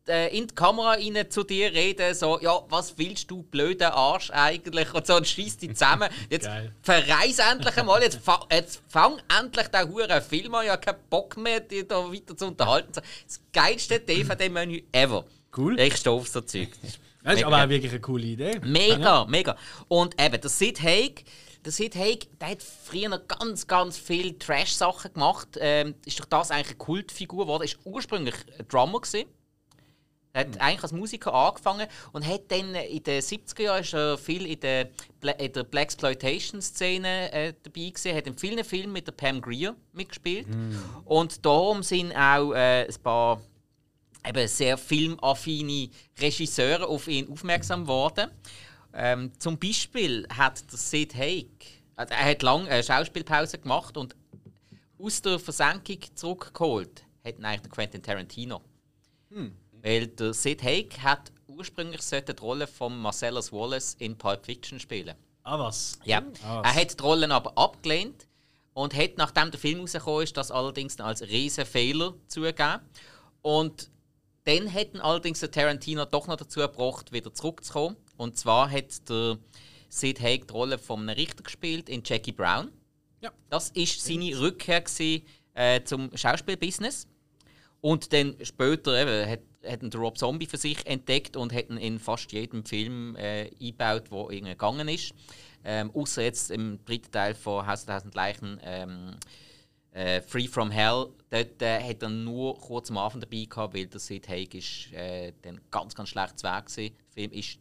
äh, 0.08 0.36
in 0.36 0.46
die 0.46 0.54
Kamera 0.54 0.92
rein 0.92 1.30
zu 1.30 1.44
dir 1.44 1.72
reden, 1.72 2.14
so, 2.14 2.40
ja, 2.40 2.60
was 2.68 2.96
willst 2.96 3.30
du, 3.30 3.42
blöder 3.42 3.94
Arsch 3.94 4.30
eigentlich? 4.30 4.92
Und 4.94 5.06
so, 5.06 5.16
und 5.16 5.26
schießt 5.26 5.62
dich 5.62 5.70
zusammen. 5.70 6.08
Jetzt 6.30 6.46
Geil. 6.46 6.72
verreis 6.82 7.38
endlich 7.38 7.76
einmal, 7.76 8.02
jetzt, 8.02 8.20
fa 8.20 8.46
jetzt 8.50 8.80
fang 8.88 9.20
endlich 9.38 9.68
den 9.68 9.88
huren 9.88 10.22
Film 10.22 10.54
an, 10.54 10.64
ich 10.64 10.70
habe 10.70 10.80
keinen 10.80 11.08
Bock 11.10 11.36
mehr, 11.36 11.60
dich 11.60 11.86
da 11.86 12.10
weiter 12.10 12.36
zu 12.36 12.46
unterhalten. 12.46 12.92
Das 12.92 13.40
geilste 13.52 14.00
DVD-Menü 14.00 14.82
ever. 14.92 15.24
Cool. 15.58 15.78
Ich 15.80 15.96
stehe 15.96 16.14
auf 16.14 16.28
so 16.28 16.40
Zeug. 16.40 16.68
Das 17.24 17.34
ist 17.34 17.44
aber 17.44 17.64
auch 17.64 17.68
wirklich 17.68 17.90
eine 17.90 18.00
coole 18.00 18.24
Idee. 18.24 18.60
Mega, 18.62 19.24
mega. 19.24 19.56
Und 19.88 20.14
eben, 20.22 20.40
der 20.40 20.48
Sid 20.48 20.80
Haig, 20.80 21.24
der 21.64 21.72
Sid 21.72 21.96
Haig, 21.96 22.28
der 22.38 22.50
hat 22.50 22.62
früher 22.62 23.08
noch 23.08 23.26
ganz, 23.26 23.66
ganz 23.66 23.98
viel 23.98 24.38
Trash-Sachen 24.38 25.12
gemacht. 25.12 25.48
Ähm, 25.60 25.96
ist 26.06 26.18
durch 26.18 26.28
das 26.28 26.52
eigentlich 26.52 26.68
eine 26.68 26.76
Kultfigur 26.76 27.44
geworden. 27.44 27.64
Ist 27.64 27.78
ursprünglich 27.84 28.36
ein 28.56 28.68
Drummer 28.68 29.00
gewesen. 29.00 29.26
Er 30.32 30.42
hat 30.42 30.60
eigentlich 30.60 30.82
als 30.82 30.92
Musiker 30.92 31.34
angefangen 31.34 31.88
und 32.12 32.24
hat 32.24 32.42
dann 32.52 32.74
in 32.74 33.02
den 33.02 33.20
70er 33.20 33.62
Jahren 33.62 33.80
ist 33.80 33.94
er 33.94 34.16
viel 34.16 34.46
in 34.46 34.60
der, 34.60 34.90
Bla 35.20 35.32
in 35.32 35.52
der 35.52 35.64
Blaxploitation-Szene 35.64 37.32
äh, 37.32 37.54
dabei 37.62 37.88
gewesen. 37.88 38.14
Hat 38.14 38.26
in 38.28 38.38
vielen 38.38 38.62
Filmen 38.64 38.92
mit 38.92 39.08
der 39.08 39.12
Pam 39.12 39.40
Grier 39.40 39.74
mitgespielt. 39.92 40.46
Und 41.04 41.44
darum 41.44 41.82
sind 41.82 42.14
auch 42.14 42.52
äh, 42.52 42.86
ein 42.86 43.02
paar 43.02 43.40
eben 44.26 44.48
sehr 44.48 44.76
filmaffine 44.76 45.90
Regisseure 46.18 46.86
auf 46.86 47.08
ihn 47.08 47.30
aufmerksam 47.30 47.82
geworden. 47.82 48.30
Ähm, 48.92 49.32
zum 49.38 49.58
Beispiel 49.58 50.26
hat 50.28 50.70
der 50.70 50.78
Sid 50.78 51.14
Haig, 51.14 51.48
also 51.96 52.14
er 52.14 52.30
hat 52.30 52.42
lange 52.42 52.68
eine 52.68 52.82
Schauspielpause 52.82 53.58
gemacht 53.58 53.96
und 53.96 54.16
aus 54.98 55.22
der 55.22 55.38
Versenkung 55.38 55.98
zurückgeholt 56.14 57.04
hat 57.24 57.44
eigentlich 57.44 57.60
der 57.60 57.70
Quentin 57.70 58.02
Tarantino. 58.02 58.62
Weil 59.82 60.08
der 60.08 60.34
Sid 60.34 60.62
Haig 60.62 60.98
hat 61.02 61.30
ursprünglich 61.46 62.02
sollte 62.02 62.34
die 62.34 62.42
Rolle 62.42 62.66
von 62.66 62.96
Marcellus 62.98 63.52
Wallace 63.52 63.94
in 63.98 64.16
Pulp 64.16 64.44
Fiction 64.44 64.78
spielen. 64.80 65.14
Ah, 65.42 65.58
was? 65.58 65.98
Ja. 66.04 66.22
Ah, 66.44 66.62
er 66.62 66.74
hat 66.74 66.98
die 66.98 67.02
Rollen 67.02 67.32
aber 67.32 67.56
abgelehnt 67.56 68.26
und 68.74 68.94
hat, 68.94 69.16
nachdem 69.16 69.50
der 69.50 69.58
Film 69.58 69.80
rausgekommen 69.80 70.22
ist, 70.22 70.36
das 70.36 70.50
allerdings 70.50 70.98
als 71.00 71.22
riesen 71.22 71.66
Fehler 71.66 72.14
zugegeben. 72.28 72.80
Und 73.42 73.90
dann 74.48 74.72
hat 74.72 74.94
ihn 74.94 75.00
allerdings 75.00 75.40
der 75.40 75.50
Tarantino 75.50 76.06
doch 76.06 76.26
noch 76.26 76.36
dazu 76.36 76.60
gebracht, 76.60 77.12
wieder 77.12 77.34
zurückzukommen. 77.34 77.96
Und 78.16 78.38
zwar 78.38 78.70
hat 78.70 79.06
der 79.10 79.36
Sid 79.90 80.20
Haig 80.22 80.48
die 80.48 80.52
Rolle 80.52 80.78
von 80.78 81.00
einem 81.00 81.10
Richter 81.10 81.42
gespielt 81.42 81.90
in 81.90 82.02
Jackie 82.02 82.32
Brown. 82.32 82.72
Ja. 83.20 83.30
Das 83.50 83.74
war 83.76 83.86
seine 83.86 84.40
Rückkehr 84.40 84.80
gewesen, 84.80 85.22
äh, 85.52 85.82
zum 85.84 86.10
Schauspielbusiness. 86.16 87.06
Und 87.82 88.10
dann 88.14 88.36
später 88.42 88.98
eben, 88.98 89.30
hat, 89.30 89.40
hat 89.66 89.82
ihn 89.82 89.92
Rob 89.92 90.16
Zombie 90.16 90.46
für 90.46 90.56
sich 90.56 90.84
entdeckt 90.86 91.36
und 91.36 91.52
hat 91.52 91.68
ihn 91.68 91.76
in 91.76 91.98
fast 91.98 92.32
jedem 92.32 92.64
Film 92.64 93.16
äh, 93.16 93.50
eingebaut, 93.60 94.10
wo 94.10 94.30
irgendwie 94.30 94.52
gegangen 94.52 94.88
ist. 94.88 95.12
Ähm, 95.62 95.90
Außer 95.94 96.22
jetzt 96.22 96.50
im 96.50 96.82
dritten 96.86 97.12
Teil 97.12 97.34
von 97.34 97.66
Haus 97.66 97.84
der 97.84 97.96
Tausend 97.96 98.14
Leichen, 98.14 98.58
ähm, 98.62 99.14
äh, 99.92 100.20
Free 100.20 100.48
From 100.48 100.70
Hell, 100.70 101.08
dort 101.30 101.62
äh, 101.62 101.82
hat 101.82 102.02
er 102.02 102.08
nur 102.08 102.58
kurz 102.58 102.90
am 102.90 102.98
Anfang 102.98 103.20
dabei 103.20 103.44
gehabt, 103.44 103.74
weil 103.74 103.86
der 103.86 104.00
Sid 104.00 104.28
Haig 104.28 104.54
ist 104.54 104.92
äh, 104.92 105.32
dann 105.42 105.60
ganz, 105.70 105.94
ganz 105.94 106.08
schlecht 106.10 106.42
Weg 106.42 106.66
gewesen. 106.66 106.94
Der 106.94 107.12
Film 107.12 107.30
ist 107.32 107.58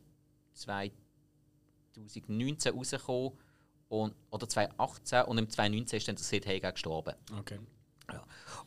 2019 0.54 2.74
rausgekommen 2.74 3.32
und, 3.90 4.16
oder 4.30 4.50
2018 4.50 5.24
und 5.24 5.38
im 5.38 5.50
2019 5.50 5.98
ist 5.98 6.08
dann 6.08 6.16
der 6.16 6.26
Sid 6.26 6.48
Haig 6.48 6.66
auch 6.66 6.74
gestorben. 6.74 7.14
Okay. 7.40 7.60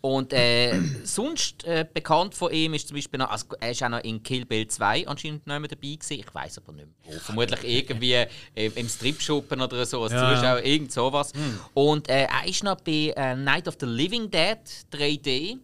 Und 0.00 0.32
äh, 0.32 0.80
sonst 1.04 1.64
äh, 1.64 1.86
bekannt 1.92 2.34
von 2.34 2.52
ihm 2.52 2.74
ist 2.74 2.88
zum 2.88 2.96
Beispiel 2.96 3.18
noch, 3.18 3.30
also 3.30 3.46
er 3.60 3.70
ist 3.72 3.82
auch 3.82 3.88
noch 3.90 4.02
in 4.02 4.22
Kill 4.22 4.46
Bill 4.46 4.66
2 4.66 5.06
anscheinend 5.06 5.46
noch 5.46 5.60
dabei 5.60 5.74
gewesen. 5.76 6.20
Ich 6.20 6.34
weiß 6.34 6.58
aber 6.58 6.72
nicht 6.72 6.86
mehr 6.86 7.14
wo. 7.14 7.18
Vermutlich 7.18 7.60
irgendwie 7.64 8.12
äh, 8.14 8.26
im 8.54 8.88
Stripschuppen 8.88 9.60
oder 9.60 9.84
so 9.84 10.02
als 10.02 10.12
Ja. 10.12 10.34
Zuschauer, 10.34 10.62
irgend 10.64 10.92
sowas. 10.92 11.32
Und 11.74 12.08
äh, 12.08 12.24
er 12.24 12.46
ist 12.46 12.64
noch 12.64 12.80
bei 12.80 13.12
äh, 13.16 13.36
Night 13.36 13.68
of 13.68 13.76
the 13.78 13.86
Living 13.86 14.30
Dead 14.30 14.58
3D 14.92 15.58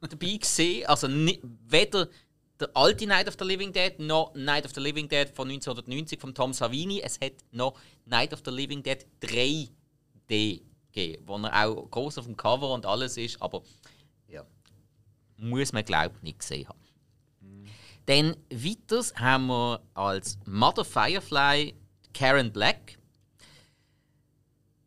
dabei 0.00 0.16
gewesen. 0.16 0.86
Also 0.86 1.08
weder 1.68 2.08
der 2.58 2.70
alte 2.74 3.06
Night 3.06 3.28
of 3.28 3.34
the 3.38 3.44
Living 3.44 3.72
Dead 3.72 3.98
noch 3.98 4.34
Night 4.34 4.64
of 4.64 4.72
the 4.74 4.80
Living 4.80 5.08
Dead 5.08 5.28
von 5.28 5.48
1990 5.48 6.20
von 6.20 6.34
Tom 6.34 6.52
Savini. 6.52 7.00
Es 7.00 7.20
hat 7.20 7.34
noch 7.52 7.78
Night 8.06 8.32
of 8.32 8.40
the 8.44 8.50
Living 8.50 8.82
Dead 8.82 9.04
3D 9.22 10.62
gegeben, 10.96 11.22
wo 11.26 11.36
er 11.38 11.66
auch 11.66 11.90
groß 11.90 12.18
auf 12.18 12.24
dem 12.24 12.36
Cover 12.36 12.72
und 12.72 12.86
alles 12.86 13.16
ist, 13.16 13.40
aber 13.40 13.62
ja, 14.28 14.44
muss 15.36 15.72
man 15.72 15.84
glaubt 15.84 16.22
nicht 16.22 16.40
gesehen 16.40 16.68
haben. 16.68 16.80
Dann 18.06 18.36
weiters 18.50 19.14
haben 19.16 19.48
wir 19.48 19.80
als 19.94 20.38
Mother 20.46 20.84
Firefly 20.84 21.74
Karen 22.14 22.52
Black. 22.52 22.98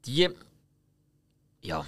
Die, 0.05 0.29
ja, 1.61 1.85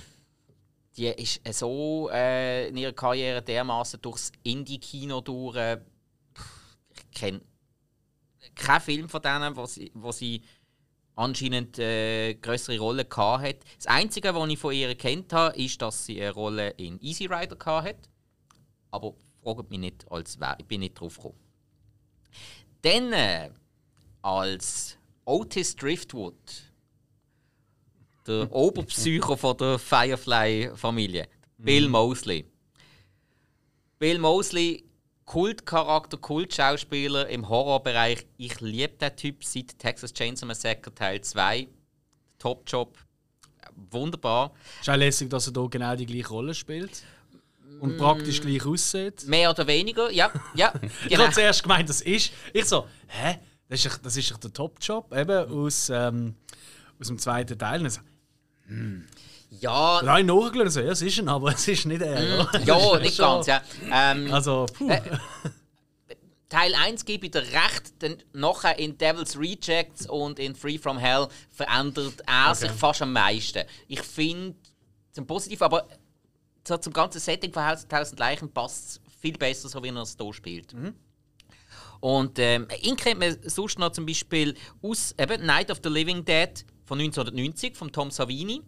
die 0.98 1.08
ist 1.08 1.42
so 1.54 2.10
äh, 2.12 2.68
in 2.68 2.78
ihrer 2.78 2.92
Karriere 2.92 3.42
dermaßen 3.42 4.02
durchs 4.02 4.32
Indie-Kino 4.44 5.22
durch. 5.22 5.56
Äh, 5.56 5.82
ich 6.94 7.12
kenne 7.12 7.42
keinen 8.54 8.82
Film 8.82 9.10
von 9.10 9.22
denen, 9.22 9.56
wo 9.56 9.66
sie, 9.66 9.90
wo 9.94 10.12
sie 10.12 10.44
anscheinend 11.22 11.80
äh, 11.80 12.34
größere 12.36 12.80
Rolle 12.80 13.06
gehabt 13.06 13.44
hat. 13.44 13.58
Das 13.78 13.88
Einzige, 13.88 14.34
was 14.34 14.50
ich 14.50 14.60
von 14.60 14.74
ihr 14.74 14.96
kennt 14.96 15.32
habe, 15.34 15.56
ist, 15.58 15.82
dass 15.82 16.06
sie 16.06 16.22
eine 16.22 16.32
Rolle 16.32 16.70
in 16.72 17.00
Easy 17.02 17.26
Rider 17.26 17.56
gehabt 17.56 17.88
hat. 17.88 18.10
Aber 18.92 19.14
fragt 19.44 19.70
mich 19.70 19.80
nicht, 19.80 20.06
als 20.12 20.40
wer. 20.40 20.56
Ich 20.60 20.66
bin 20.66 20.82
nicht 20.82 21.00
drauf 21.00 21.16
gekommen. 21.16 21.40
Dann 22.82 23.14
äh, 23.14 23.50
als 24.22 24.98
Otis 25.26 25.76
Driftwood, 25.76 26.36
der 28.28 28.52
Oberpsycho 28.52 29.36
von 29.36 29.58
der 29.58 29.80
Firefly-Familie, 29.80 31.28
Bill 31.58 31.88
Mosley. 31.88 32.46
Bill 34.00 34.18
Mosley, 34.20 34.84
Kultcharakter, 35.32 36.18
Kultschauspieler 36.18 37.30
im 37.30 37.48
Horrorbereich. 37.48 38.26
Ich 38.36 38.60
liebe 38.60 38.98
den 38.98 39.16
Typ 39.16 39.46
seit 39.46 39.80
Texas 39.80 40.12
Chainsaw 40.12 40.46
Massacre 40.46 40.94
Teil 40.94 41.22
2. 41.22 41.70
Top-Job. 42.38 42.98
Wunderbar. 43.92 44.52
Ist 44.82 44.90
auch 44.90 44.98
lässig, 44.98 45.30
dass 45.30 45.48
er 45.48 45.54
hier 45.54 45.70
genau 45.70 45.96
die 45.96 46.06
gleiche 46.06 46.28
Rolle 46.28 46.54
spielt. 46.54 47.04
Und 47.80 47.98
praktisch 47.98 48.42
gleich 48.42 48.66
aussieht. 48.66 49.26
Mehr 49.26 49.52
oder 49.52 49.66
weniger, 49.68 50.12
ja. 50.12 50.30
ja 50.54 50.74
Ich 51.06 51.12
genau. 51.12 51.24
habe 51.24 51.34
zuerst 51.34 51.64
gemeint, 51.64 51.88
das 51.88 52.02
ist. 52.02 52.34
Ich 52.52 52.66
so, 52.66 52.86
hä? 53.08 53.40
Das 53.70 53.86
ist, 53.86 53.94
doch- 53.94 54.00
das 54.00 54.18
ist 54.18 54.44
der 54.44 54.52
Top-Job, 54.52 55.16
eben 55.16 55.50
aus, 55.50 55.90
ähm, 55.90 56.36
aus 57.00 57.08
dem 57.08 57.18
zweiten 57.18 57.58
Teil. 57.58 57.82
Und 57.82 57.90
so, 57.90 58.02
Ja, 59.54 60.00
dann 60.00 60.10
habe 60.10 60.22
ich 60.22 60.26
nachgeschaut 60.26 60.66
und 60.66 60.70
so, 60.72 60.80
ja, 60.80 60.92
es 60.92 61.02
ist 61.02 61.20
ein, 61.20 61.28
aber 61.28 61.54
es 61.54 61.68
ist 61.68 61.86
nicht 61.86 62.02
er. 62.02 62.24
Ja, 62.24 62.50
ja 62.66 63.00
nicht 63.00 63.18
ganz. 63.18 63.48
Ja. 63.48 63.62
Ähm, 63.92 64.34
Also, 64.34 64.66
puh. 64.74 64.90
Äh, 64.90 65.02
Teil 66.48 66.74
1 66.76 67.06
gebe 67.06 67.26
ich 67.26 67.32
dir 67.32 67.42
recht, 67.42 68.02
denn 68.02 68.22
nachher 68.34 68.78
in 68.80 68.98
Devil's 68.98 69.38
Rejects 69.38 70.06
und 70.10 70.40
in 70.40 70.56
Free 70.56 70.78
From 70.78 70.98
Hell 70.98 71.28
verändert 71.50 72.22
er 72.26 72.56
sich 72.56 72.72
fast 72.72 73.02
am 73.02 73.14
meisten. 73.14 73.64
Ich 73.88 74.02
finde, 74.02 74.56
zum 75.12 75.28
Positiv, 75.28 75.62
aber 75.62 75.88
so 76.68 76.78
zum 76.78 76.94
ganzen 76.94 77.20
Setting 77.20 77.54
von 77.54 77.66
Haus 77.66 77.88
der 77.88 78.00
Tausend 78.00 78.20
Leichen 78.20 78.52
passt 78.52 78.88
es 78.88 79.02
viel 79.22 79.38
besser, 79.38 79.70
so 79.70 79.82
wie 79.84 79.90
er 79.90 79.98
es 80.02 80.18
hier 80.20 80.34
spielt. 80.34 80.74
Und 82.00 82.40
ähm, 82.40 82.68
ihn 82.82 82.96
kennt 82.96 83.20
man 83.20 83.38
sonst 83.44 83.80
noch 83.80 83.92
zum 83.92 84.06
Beispiel 84.06 84.56
aus 84.82 85.14
eben 85.18 85.46
Night 85.46 85.72
of 85.72 85.80
the 85.84 85.90
Living 85.90 86.26
Dead 86.26 86.66
von 86.86 87.00
1990 87.00 87.76
von 87.78 87.92
Tom 87.92 88.12
Savini. 88.12 88.62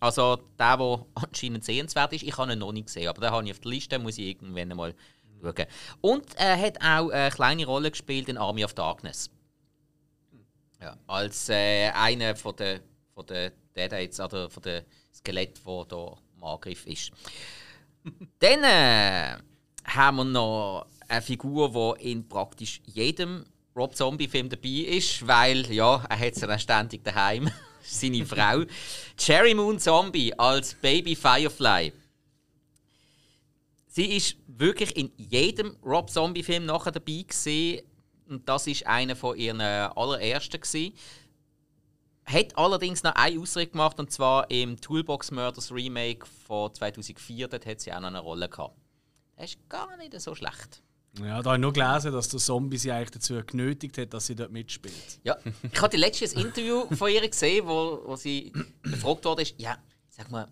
Also 0.00 0.36
der, 0.58 0.76
der 0.76 1.06
anscheinend 1.14 1.64
sehenswert 1.64 2.12
ist. 2.12 2.22
Ich 2.22 2.36
habe 2.36 2.52
ihn 2.52 2.58
noch 2.58 2.72
nicht 2.72 2.86
gesehen, 2.86 3.08
aber 3.08 3.20
den 3.20 3.30
habe 3.30 3.44
ich 3.44 3.52
auf 3.52 3.60
der 3.60 3.70
Liste, 3.70 3.98
muss 3.98 4.18
ich 4.18 4.26
irgendwann 4.28 4.68
mal 4.68 4.94
schauen. 5.42 5.66
Und 6.00 6.34
er 6.36 6.58
hat 6.58 6.78
auch 6.78 7.10
eine 7.10 7.30
kleine 7.30 7.66
Rolle 7.66 7.90
gespielt 7.90 8.28
in 8.28 8.38
Army 8.38 8.64
of 8.64 8.74
Darkness. 8.74 9.30
Ja, 10.80 10.96
als 11.06 11.50
äh, 11.50 11.90
einer 11.90 12.34
von 12.34 12.56
den 12.56 12.80
von 13.14 13.26
der 13.26 13.52
Deadites 13.76 14.20
oder 14.20 14.48
von 14.48 14.62
den 14.62 14.82
Skelett, 15.12 15.60
der 15.66 15.86
hier 15.90 16.18
im 16.36 16.44
Angriff 16.44 16.86
ist. 16.86 17.10
Dann 18.38 18.64
äh, 18.64 19.36
haben 19.84 20.16
wir 20.16 20.24
noch 20.24 20.86
eine 21.08 21.22
Figur, 21.22 21.96
die 21.98 22.12
in 22.12 22.26
praktisch 22.26 22.80
jedem 22.86 23.44
Rob 23.76 23.94
Zombie-Film 23.94 24.48
dabei 24.48 24.68
ist, 24.68 25.26
weil 25.26 25.70
ja, 25.72 26.04
er 26.08 26.18
hat 26.18 26.34
sie 26.34 26.46
dann 26.46 26.58
ständig 26.58 27.04
daheim. 27.04 27.50
Seine 27.90 28.24
Frau. 28.24 28.62
Cherry 29.16 29.52
Moon 29.52 29.78
Zombie 29.78 30.32
als 30.38 30.74
Baby 30.74 31.16
Firefly. 31.16 31.92
Sie 33.88 34.16
ist 34.16 34.36
wirklich 34.46 34.96
in 34.96 35.10
jedem 35.16 35.76
Rob 35.84 36.08
Zombie-Film 36.08 36.66
nachher 36.66 36.92
dabei 36.92 37.24
gewesen. 37.26 37.82
Und 38.28 38.48
das 38.48 38.68
ist 38.68 38.86
einer 38.86 39.16
von 39.16 39.36
ihren 39.36 39.60
allerersten 39.60 40.60
gewesen. 40.60 40.94
Hat 42.24 42.56
allerdings 42.56 43.02
noch 43.02 43.16
eine 43.16 43.40
Ausrede 43.40 43.72
gemacht, 43.72 43.98
und 43.98 44.12
zwar 44.12 44.48
im 44.52 44.80
Toolbox 44.80 45.32
Murders 45.32 45.72
Remake 45.72 46.24
von 46.46 46.72
2004. 46.72 47.48
Dort 47.48 47.66
hat 47.66 47.80
sie 47.80 47.92
auch 47.92 47.98
noch 47.98 48.06
eine 48.06 48.20
Rolle 48.20 48.48
gehabt. 48.48 48.76
Das 49.36 49.50
ist 49.50 49.68
gar 49.68 49.96
nicht 49.96 50.18
so 50.20 50.36
schlecht. 50.36 50.80
Ja, 51.18 51.42
da 51.42 51.50
habe 51.50 51.56
ich 51.56 51.60
nur 51.60 51.72
gelesen, 51.72 52.12
dass 52.12 52.28
der 52.28 52.38
Zombie 52.38 52.78
sie 52.78 52.92
eigentlich 52.92 53.10
dazu 53.10 53.42
genötigt 53.44 53.98
hat, 53.98 54.14
dass 54.14 54.26
sie 54.26 54.36
dort 54.36 54.52
mitspielt. 54.52 55.20
Ja, 55.24 55.36
ich 55.70 55.82
hatte 55.82 55.96
letztes 55.96 56.34
Interview 56.34 56.84
von 56.94 57.10
ihr 57.10 57.28
gesehen, 57.28 57.66
wo, 57.66 58.02
wo 58.04 58.16
sie 58.16 58.52
gefragt 58.82 59.24
wurde, 59.24 59.44
ja, 59.58 59.76
sag 60.08 60.30
mal, 60.30 60.46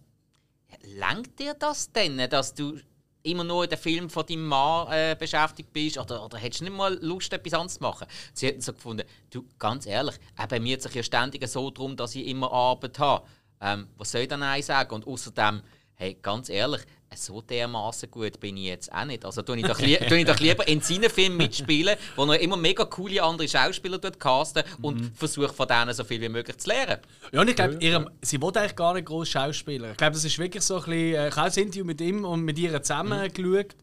langt 0.96 1.38
dir 1.38 1.54
das 1.54 1.92
denn, 1.92 2.18
dass 2.28 2.54
du 2.54 2.78
immer 3.22 3.44
nur 3.44 3.64
in 3.64 3.70
den 3.70 3.78
Film 3.78 4.10
von 4.10 4.26
deinem 4.26 4.46
Mann 4.46 4.90
äh, 4.90 5.16
beschäftigt 5.18 5.72
bist 5.72 5.98
oder, 5.98 6.24
oder 6.24 6.38
hättest 6.38 6.60
du 6.60 6.64
nicht 6.64 6.76
mal 6.76 6.98
Lust, 7.02 7.32
etwas 7.32 7.54
anderes 7.54 7.74
zu 7.74 7.82
machen? 7.82 8.06
Sie 8.32 8.48
hat 8.48 8.62
so 8.62 8.72
gefunden, 8.72 9.06
du, 9.30 9.44
ganz 9.58 9.86
ehrlich, 9.86 10.16
geht 10.36 10.78
es 10.78 10.84
sich 10.84 10.94
ja 10.94 11.02
ständig 11.02 11.46
so 11.48 11.70
darum, 11.70 11.96
dass 11.96 12.14
ich 12.14 12.26
immer 12.26 12.50
Arbeit 12.52 12.98
habe. 12.98 13.26
Ähm, 13.60 13.88
was 13.96 14.12
soll 14.12 14.22
ich 14.22 14.28
dann 14.28 14.62
sagen? 14.62 14.94
Und 14.94 15.06
außerdem, 15.06 15.62
hey, 15.94 16.16
ganz 16.20 16.48
ehrlich, 16.48 16.82
so 17.14 17.40
dermaßen 17.40 18.10
gut 18.10 18.38
bin 18.38 18.56
ich 18.56 18.64
jetzt 18.66 18.92
auch 18.92 19.04
nicht. 19.04 19.24
Also 19.24 19.42
tue 19.42 19.56
ich 19.58 19.64
doch, 19.64 19.78
tue 19.78 20.18
ich 20.18 20.24
doch 20.24 20.38
lieber 20.38 20.68
in 20.68 20.80
seinen 20.80 21.08
Filmen 21.10 21.36
mitspielen, 21.38 21.96
wo 22.16 22.24
er 22.26 22.38
immer 22.40 22.56
mega 22.56 22.84
coole 22.84 23.22
andere 23.22 23.48
Schauspieler 23.48 23.98
dort 23.98 24.20
casten 24.20 24.62
und 24.82 25.16
versuche 25.16 25.52
von 25.52 25.66
denen 25.66 25.92
so 25.94 26.04
viel 26.04 26.20
wie 26.20 26.28
möglich 26.28 26.56
zu 26.58 26.68
lernen. 26.68 26.98
Ja, 27.32 27.40
und 27.40 27.48
ich 27.48 27.56
glaube, 27.56 27.74
ihrem- 27.80 28.10
sie 28.22 28.40
wollte 28.40 28.60
eigentlich 28.60 28.76
gar 28.76 28.94
nicht 28.94 29.06
groß 29.06 29.28
Schauspieler. 29.28 29.92
Ich 29.92 29.96
glaube, 29.96 30.12
das 30.12 30.24
ist 30.24 30.38
wirklich 30.38 30.62
so 30.62 30.76
ein 30.76 30.84
bisschen. 30.84 31.14
äh, 31.14 31.28
Ich 31.28 31.36
habe 31.36 31.50
ein 31.50 31.58
Interview 31.58 31.84
mit 31.84 32.00
ihm 32.00 32.24
und 32.24 32.42
mit 32.42 32.58
ihr 32.58 32.82
zusammen 32.82 33.32
geschaut. 33.32 33.74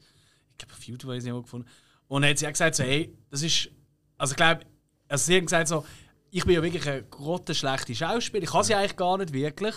Ich 0.51 0.57
glaube, 0.59 0.73
auf 0.73 0.83
YouTube 0.83 1.09
habe 1.09 1.17
ich 1.17 1.23
sie 1.23 1.31
nicht 1.31 1.43
gefunden. 1.43 1.67
Und 2.07 2.21
dann 2.21 2.29
hat 2.31 2.37
sie 2.37 2.45
auch 2.47 2.51
gesagt, 2.51 2.75
so, 2.75 2.83
hey, 2.83 3.13
das 3.31 3.41
ist. 3.41 3.69
Also, 4.17 4.31
ich 4.33 4.37
glaube, 4.37 4.61
also 5.09 5.25
sie 5.25 5.35
hat 5.37 5.41
gesagt, 5.43 5.67
so, 5.67 5.83
ich 6.31 6.45
bin 6.45 6.53
ja 6.55 6.63
wirklich 6.63 6.87
eine 6.87 7.03
grottenschlechte 7.03 7.95
Schauspieler. 7.95 8.43
Ich 8.43 8.51
kann 8.51 8.63
sie 8.63 8.75
eigentlich 8.75 8.95
gar 8.95 9.17
nicht 9.17 9.33
wirklich. 9.33 9.73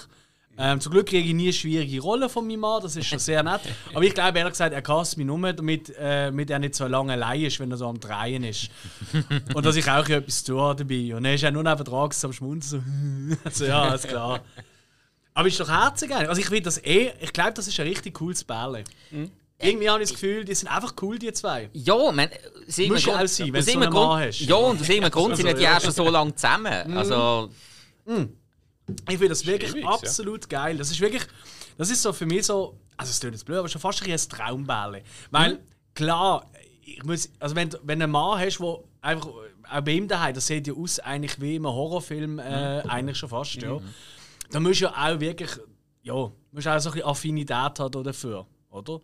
Ähm, 0.61 0.81
zum 0.81 0.93
Glück 0.93 1.07
kriege 1.07 1.29
ich 1.29 1.35
nie 1.35 1.53
schwierige 1.53 2.01
Rollen 2.01 2.29
von 2.29 2.45
meinem 2.45 2.61
Mann, 2.61 2.83
das 2.83 2.97
ist 2.97 3.07
schon 3.07 3.21
sehr 3.21 3.45
nett. 3.45 3.61
Aber 3.95 4.03
ich 4.03 4.13
glaube 4.13 4.39
ehrlich 4.39 4.55
gesagt, 4.55 4.75
er 4.75 4.83
hasst 4.95 5.17
mich 5.17 5.25
nur, 5.25 5.53
damit, 5.53 5.91
äh, 5.91 6.27
damit 6.27 6.51
er 6.51 6.59
nicht 6.59 6.75
so 6.75 6.87
lange 6.89 7.13
allein 7.13 7.45
ist, 7.45 7.61
wenn 7.61 7.71
er 7.71 7.77
so 7.77 7.87
am 7.87 8.01
Drehen 8.01 8.43
ist. 8.43 8.69
Und 9.55 9.65
dass 9.65 9.77
ich 9.77 9.89
auch 9.89 10.09
etwas 10.09 10.43
zu 10.43 10.61
habe 10.61 10.85
dabei. 10.85 11.15
Und 11.15 11.25
er 11.25 11.35
ist 11.35 11.43
ja 11.43 11.53
nur 11.53 11.63
neben 11.63 11.85
dran 11.85 12.11
am 12.23 12.33
Schmunzeln. 12.33 13.39
So, 13.39 13.39
also 13.45 13.65
ja, 13.67 13.95
ist 13.95 14.09
klar. 14.09 14.41
Aber 15.33 15.47
ist 15.47 15.61
doch 15.61 15.69
herzig 15.69 16.11
eigentlich. 16.13 16.29
Also 16.29 16.41
ich 16.41 16.49
finde 16.49 16.63
das 16.63 16.79
eh, 16.79 17.13
ich 17.21 17.33
glaube, 17.33 17.53
das 17.53 17.69
ist 17.69 17.79
ein 17.79 17.87
richtig 17.87 18.15
cooles 18.15 18.43
Bärle. 18.43 18.83
Mhm. 19.13 19.31
Irgendwie 19.61 19.89
habe 19.89 20.03
ich 20.03 20.09
das 20.09 20.21
Gefühl, 20.21 20.45
die 20.45 20.55
sind 20.55 20.69
einfach 20.69 20.95
cool, 21.03 21.21
die 21.21 21.33
zwei. 21.33 21.69
Ja, 21.73 22.11
man, 22.11 22.29
sie 22.67 22.89
Muss 22.89 23.07
auch 23.09 23.27
sein, 23.27 23.53
wenn 23.53 23.65
du 23.65 23.71
so 23.71 23.79
einen 23.79 23.93
Mann 23.93 24.27
hast. 24.27 24.41
Ja, 24.41 24.57
und 24.57 24.81
aus 24.81 24.89
irgendeinem 24.89 25.13
Grund 25.13 25.37
sind 25.37 25.57
die 25.57 25.63
ja 25.63 25.81
schon 25.81 25.93
so 25.93 26.09
lange 26.09 26.35
zusammen. 26.35 26.97
Also... 26.97 27.51
Mhm. 28.07 28.38
Ich 29.09 29.19
finde 29.19 29.29
das 29.29 29.45
wirklich 29.47 29.71
Schwierig, 29.71 29.89
absolut 29.89 30.51
ja. 30.51 30.59
geil. 30.59 30.79
Das 30.79 30.91
ist 30.91 31.01
wirklich, 31.01 31.25
das 31.77 31.91
ist 31.91 32.03
so 32.03 32.13
für 32.13 32.27
mich 32.27 32.47
so, 32.47 32.79
also 32.97 33.11
es 33.11 33.21
klingt 33.21 33.35
jetzt 33.35 33.45
blöd, 33.45 33.59
aber 33.59 33.69
schon 33.69 33.81
fast 33.81 34.03
ein 34.03 34.17
Traumbälle. 34.17 35.03
Weil, 35.31 35.55
mhm. 35.55 35.59
klar, 35.95 36.51
ich 36.85 37.03
muss, 37.05 37.31
also 37.39 37.55
wenn, 37.55 37.71
wenn 37.83 37.99
du 37.99 38.05
einen 38.05 38.13
Mann 38.13 38.39
hast, 38.39 38.59
der 38.59 38.79
einfach, 39.03 39.31
auch 39.71 39.81
bei 39.83 39.93
ihm 39.93 40.09
daheim, 40.09 40.35
das 40.35 40.47
sieht 40.47 40.67
ja 40.67 40.75
aus 40.75 40.99
eigentlich 41.01 41.41
wie 41.41 41.57
im 41.57 41.67
Horrorfilm, 41.67 42.39
äh, 42.39 42.83
mhm. 42.83 42.91
eigentlich 42.91 43.19
schon 43.19 43.29
fast, 43.29 43.55
ja. 43.57 43.75
Mhm. 43.75 43.95
Da 44.51 44.61
musst 44.61 44.81
du 44.81 44.87
ja 44.87 44.93
auch 44.93 45.21
wirklich, 45.21 45.51
ja, 46.03 46.33
musst 46.53 46.69
auch 46.69 46.79
so 46.79 46.89
ein 46.89 46.95
bisschen 46.95 47.09
Affinität 47.09 47.79
haben 47.79 48.05
dafür, 48.05 48.47
oder? 48.71 49.01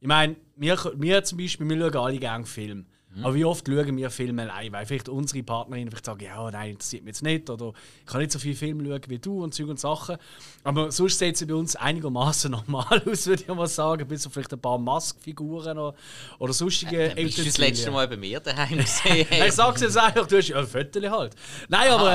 Ich 0.00 0.08
meine, 0.08 0.36
wir, 0.56 0.76
wir 0.96 1.24
zum 1.24 1.38
Beispiel, 1.38 1.68
wir 1.68 1.78
schauen 1.78 1.96
alle 1.96 2.18
gerne 2.18 2.44
Filme. 2.44 2.84
Mhm. 3.14 3.24
Aber 3.24 3.34
wie 3.34 3.44
oft 3.44 3.66
schauen 3.66 3.96
wir 3.96 4.10
Filme 4.10 4.42
allein? 4.42 4.72
Weil 4.72 4.86
vielleicht 4.86 5.08
unsere 5.08 5.42
Partnerin 5.42 5.88
vielleicht 5.88 6.06
sagen, 6.06 6.24
ja, 6.24 6.50
nein, 6.50 6.70
interessiert 6.70 7.04
mich 7.04 7.10
jetzt 7.10 7.22
nicht. 7.22 7.50
Oder 7.50 7.72
ich 8.00 8.06
kann 8.06 8.20
nicht 8.20 8.32
so 8.32 8.38
viele 8.38 8.54
Filme 8.54 8.84
schauen 8.84 9.02
wie 9.08 9.18
du 9.18 9.42
und 9.42 9.52
Zeug 9.52 9.68
und 9.68 9.80
Sachen. 9.80 10.16
Aber 10.64 10.90
sonst 10.90 11.18
sieht 11.18 11.34
es 11.34 11.46
bei 11.46 11.54
uns 11.54 11.76
einigermaßen 11.76 12.50
normal 12.66 13.02
aus, 13.06 13.26
würde 13.26 13.42
ich 13.42 13.48
mal 13.48 13.66
sagen. 13.66 14.06
Bis 14.08 14.26
auf 14.26 14.32
vielleicht 14.32 14.52
ein 14.52 14.60
paar 14.60 14.78
Maskfiguren 14.78 15.78
oder, 15.78 15.94
oder 16.38 16.52
sonstige 16.52 17.16
äh, 17.16 17.24
Bist 17.24 17.38
du 17.38 17.44
das 17.44 17.58
letzte 17.58 17.90
Mal 17.90 18.08
bei 18.08 18.16
mir 18.16 18.40
daheim 18.40 18.78
gesehen? 18.78 19.26
ich 19.30 19.52
sag's 19.52 19.82
jetzt 19.82 19.98
einfach, 19.98 20.26
du 20.26 20.38
hast 20.38 20.48
ja 20.48 20.58
ein 20.58 20.66
Viertel 20.66 21.10
halt. 21.10 21.34
Nein, 21.68 21.90
aber... 21.90 22.10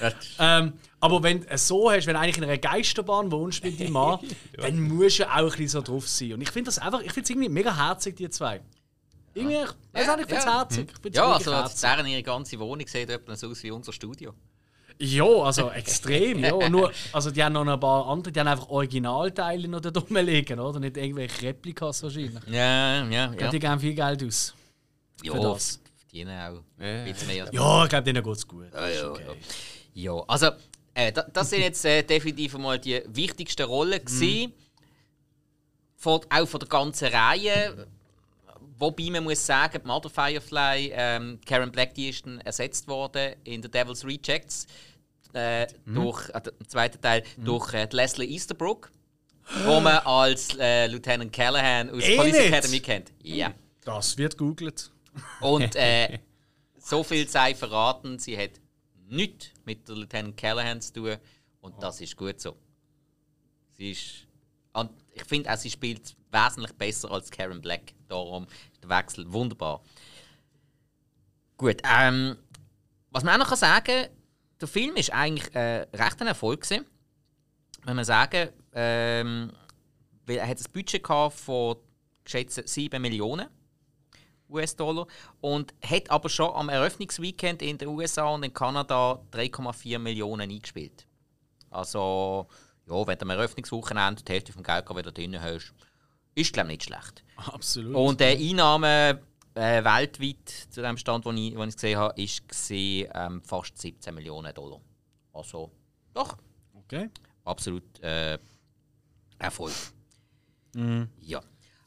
Ah, 0.00 0.06
äh, 0.06 0.12
ähm, 0.38 0.72
aber 1.02 1.22
wenn 1.22 1.40
du 1.40 1.48
es 1.48 1.66
so 1.66 1.90
hast, 1.90 2.06
wenn 2.06 2.14
du 2.14 2.20
eigentlich 2.20 2.36
in 2.36 2.44
einer 2.44 2.58
Geisterbahn 2.58 3.32
wohnst 3.32 3.64
mit 3.64 3.80
deinem 3.80 3.92
Mann, 3.92 4.18
ja. 4.22 4.64
dann 4.66 4.80
musst 4.82 5.18
du 5.18 5.24
auch 5.24 5.36
ein 5.36 5.44
bisschen 5.46 5.68
so 5.68 5.80
drauf 5.80 6.06
sein. 6.06 6.34
Und 6.34 6.42
ich 6.42 6.50
finde 6.50 6.68
das 6.68 6.78
einfach, 6.78 7.00
ich 7.00 7.12
finde 7.12 7.24
es 7.24 7.30
irgendwie 7.30 7.48
mega 7.48 7.74
herzig, 7.74 8.16
die 8.16 8.28
zwei. 8.28 8.60
Irgendwie, 9.34 9.54
ja. 9.54 9.68
weiß 9.92 10.08
auch 10.08 10.16
nicht, 10.16 10.30
ich 10.30 10.34
finde 10.34 10.38
es 10.38 10.44
ja. 10.44 10.58
herzig. 10.58 10.92
ja, 11.12 11.32
also 11.32 11.52
herzig. 11.52 11.80
deren 11.80 12.06
ihre 12.06 12.22
ganze 12.22 12.58
Wohnung 12.58 12.86
sieht 12.86 13.10
etwa 13.10 13.36
so 13.36 13.48
aus 13.48 13.62
wie 13.62 13.70
unser 13.70 13.92
Studio. 13.92 14.34
Ja, 15.02 15.24
also 15.24 15.70
extrem, 15.70 16.44
ja. 16.44 16.68
Nur, 16.68 16.92
also 17.12 17.30
die 17.30 17.42
haben 17.42 17.54
noch 17.54 17.66
ein 17.66 17.80
paar 17.80 18.06
andere, 18.06 18.32
die 18.32 18.40
haben 18.40 18.48
einfach 18.48 18.68
Originalteile 18.68 19.66
noch 19.66 19.80
da 19.80 19.90
rumliegen, 19.98 20.60
oder? 20.60 20.78
Nicht 20.78 20.96
irgendwelche 20.96 21.42
Replikas 21.42 22.02
wahrscheinlich. 22.02 22.42
Ja, 22.46 23.06
ja, 23.06 23.32
ja. 23.32 23.50
Die 23.50 23.58
geben 23.58 23.80
viel 23.80 23.94
Geld 23.94 24.22
aus. 24.22 24.54
Ja, 25.22 25.32
für 25.32 25.40
das. 25.40 25.80
verdienen 25.96 26.38
auch 26.38 26.62
ein 26.78 27.04
bisschen 27.04 27.28
mehr. 27.28 27.48
Ja, 27.50 27.84
ich 27.84 27.88
glaube, 27.88 28.04
denen 28.04 28.22
geht 28.22 28.36
es 28.36 28.46
gut. 28.46 28.66
Ja, 28.74 28.88
ja, 28.88 29.10
okay. 29.10 29.22
ja. 29.94 30.12
ja, 30.14 30.24
also 30.26 30.50
äh, 30.92 31.12
das 31.12 31.48
sind 31.48 31.60
jetzt 31.60 31.84
äh, 31.84 32.02
definitiv 32.02 32.58
mal 32.58 32.78
die 32.78 33.02
wichtigsten 33.06 33.62
Rollen 33.62 34.04
gewesen. 34.04 34.50
Mhm. 34.50 34.52
Von, 35.96 36.20
auch 36.28 36.46
von 36.46 36.60
der 36.60 36.68
ganzen 36.68 37.08
Reihe. 37.08 37.86
Wobei 38.80 39.10
man 39.10 39.24
muss 39.24 39.44
sagen, 39.44 39.82
Mother 39.84 40.08
Firefly, 40.08 40.90
ähm, 40.94 41.38
Karen 41.44 41.70
Black, 41.70 41.94
die 41.94 42.08
ist 42.08 42.24
dann 42.24 42.40
ersetzt 42.40 42.88
worden 42.88 43.34
in 43.44 43.62
The 43.62 43.70
Devil's 43.70 44.04
Rejects. 44.04 44.66
Äh, 45.34 45.66
mhm. 45.84 45.94
durch, 45.94 46.28
äh, 46.30 46.40
zweiten 46.66 47.00
Teil 47.00 47.22
mhm. 47.36 47.44
durch 47.44 47.72
äh, 47.74 47.86
Leslie 47.92 48.26
Easterbrook, 48.26 48.90
wo 49.64 49.78
man 49.78 49.98
als 49.98 50.56
äh, 50.58 50.88
Lieutenant 50.88 51.32
Callahan 51.32 51.88
aus 51.90 52.02
eh 52.02 52.16
Police 52.16 52.32
nicht. 52.32 52.46
Academy 52.46 52.80
kennt. 52.80 53.12
Ja. 53.22 53.54
Das 53.84 54.18
wird 54.18 54.36
googelt. 54.36 54.90
Und 55.40 55.74
äh, 55.76 56.18
so 56.78 57.04
viel 57.04 57.28
sei 57.28 57.54
verraten, 57.54 58.18
sie 58.18 58.36
hat 58.36 58.52
nichts 59.08 59.50
mit 59.64 59.86
der 59.86 59.96
Lieutenant 59.96 60.36
Callahan 60.36 60.80
zu 60.80 60.94
tun 60.94 61.16
und 61.60 61.80
das 61.80 62.00
ist 62.00 62.16
gut 62.16 62.40
so. 62.40 62.56
Sie 63.74 63.92
ist, 63.92 64.26
und 64.72 64.90
ich 65.12 65.24
finde 65.24 65.52
auch, 65.52 65.56
sie 65.56 65.70
spielt 65.70 66.14
wesentlich 66.30 66.72
besser 66.74 67.10
als 67.10 67.30
Karen 67.30 67.60
Black. 67.60 67.94
Darum 68.08 68.46
ist 68.72 68.82
der 68.82 68.90
Wechsel 68.90 69.32
wunderbar. 69.32 69.82
Gut, 71.56 71.82
ähm, 71.84 72.36
was 73.10 73.24
man 73.24 73.34
auch 73.34 73.50
noch 73.50 73.56
sagen 73.56 73.84
kann, 73.84 74.08
der 74.60 74.68
Film 74.68 74.96
ist 74.96 75.12
eigentlich 75.12 75.54
äh, 75.54 75.86
recht 75.94 76.20
ein 76.20 76.26
Erfolg 76.26 76.62
gewesen. 76.62 76.86
Wenn 77.84 77.96
man 77.96 78.04
sagen, 78.04 78.50
ähm, 78.72 79.52
er 80.26 80.46
hat 80.46 80.58
ein 80.58 80.72
Budget 80.72 81.06
von 81.06 81.76
geschätzt 82.24 82.68
7 82.68 83.00
Millionen 83.00 83.48
US-Dollar 84.48 85.06
und 85.40 85.74
hat 85.84 86.10
aber 86.10 86.28
schon 86.28 86.54
am 86.54 86.68
Eröffnungsweekend 86.68 87.62
in 87.62 87.78
den 87.78 87.88
USA 87.88 88.28
und 88.28 88.42
in 88.42 88.52
Kanada 88.52 89.22
3,4 89.32 89.98
Millionen 89.98 90.50
eingespielt. 90.50 91.06
Also, 91.70 92.48
ja, 92.90 93.06
wenn 93.06 93.18
du 93.18 93.22
am 93.22 93.30
Eröffnungswochenende 93.30 94.22
die 94.22 94.32
Hälfte 94.32 94.52
vom 94.52 94.62
Geld 94.62 94.88
wieder 94.90 95.12
drin 95.12 95.40
hast, 95.40 95.72
ist 96.34 96.52
glaube 96.52 96.68
nicht 96.68 96.84
schlecht. 96.84 97.24
Absolut. 97.36 97.94
Und 97.94 98.20
der 98.20 98.38
äh, 98.38 98.50
Einnahme 98.50 99.20
äh, 99.54 99.84
weltweit 99.84 100.48
zu 100.70 100.82
dem 100.82 100.96
Stand, 100.96 101.24
den 101.24 101.36
ich, 101.36 101.54
ich 101.54 101.74
gesehen 101.74 101.98
habe, 101.98 102.20
ist 102.20 102.48
gesehen, 102.48 103.10
ähm, 103.14 103.42
fast 103.42 103.78
17 103.78 104.14
Millionen 104.14 104.54
Dollar. 104.54 104.80
Also, 105.32 105.70
doch. 106.14 106.36
Okay. 106.74 107.10
Absolut 107.44 108.00
äh, 108.00 108.38
Erfolg. 109.38 109.72
Mhm. 110.74 111.08
Ja. 111.20 111.40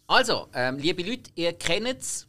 Also, 0.07 0.47
ähm, 0.53 0.77
liebe 0.77 1.03
Leute, 1.03 1.31
ihr 1.35 1.53
kennt 1.53 1.99
es 1.99 2.27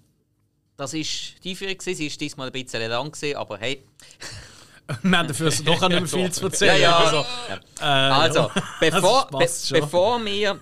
das 0.77 0.93
war 0.93 1.01
die 1.01 1.51
Einführung. 1.51 1.81
Sie 1.81 2.11
war 2.11 2.17
diesmal 2.17 2.49
ein 2.49 2.53
bisschen 2.53 2.89
lang, 2.91 3.13
gewesen, 3.13 3.37
aber 3.37 3.59
hey. 3.59 3.85
Wir 5.03 5.19
haben 5.19 5.29
dafür 5.29 5.51
doch 5.65 5.83
auch 5.83 5.89
nicht 5.89 6.01
mehr 6.01 6.07
viel 6.07 6.33
zu 6.33 6.45
erzählen. 6.45 6.81
Ja, 6.81 6.91
ja. 6.91 6.99
Also. 6.99 7.27
Äh, 7.81 7.85
also 7.85 8.51
bevor, 8.81 9.29
be 9.29 9.49
bevor 9.71 10.25
wir 10.25 10.61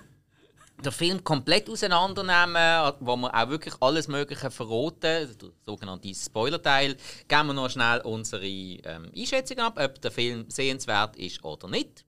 den 0.85 0.93
Film 0.93 1.25
komplett 1.25 1.69
auseinandernehmen, 1.71 2.93
wo 3.01 3.17
wir 3.17 3.35
auch 3.35 3.49
wirklich 3.49 3.75
alles 3.81 4.09
Mögliche 4.09 4.51
verraten, 4.51 5.01
der 5.01 5.29
sogenannte 5.65 6.15
Spoiler-Teil, 6.15 6.97
geben 7.29 7.47
wir 7.47 7.53
noch 7.55 7.71
schnell 7.71 8.01
unsere 8.01 8.47
ähm, 8.47 9.11
Einschätzung 9.17 9.59
ab, 9.59 9.79
ob 9.83 10.01
der 10.01 10.11
Film 10.11 10.45
sehenswert 10.49 11.17
ist 11.17 11.45
oder 11.45 11.69
nicht. 11.69 12.05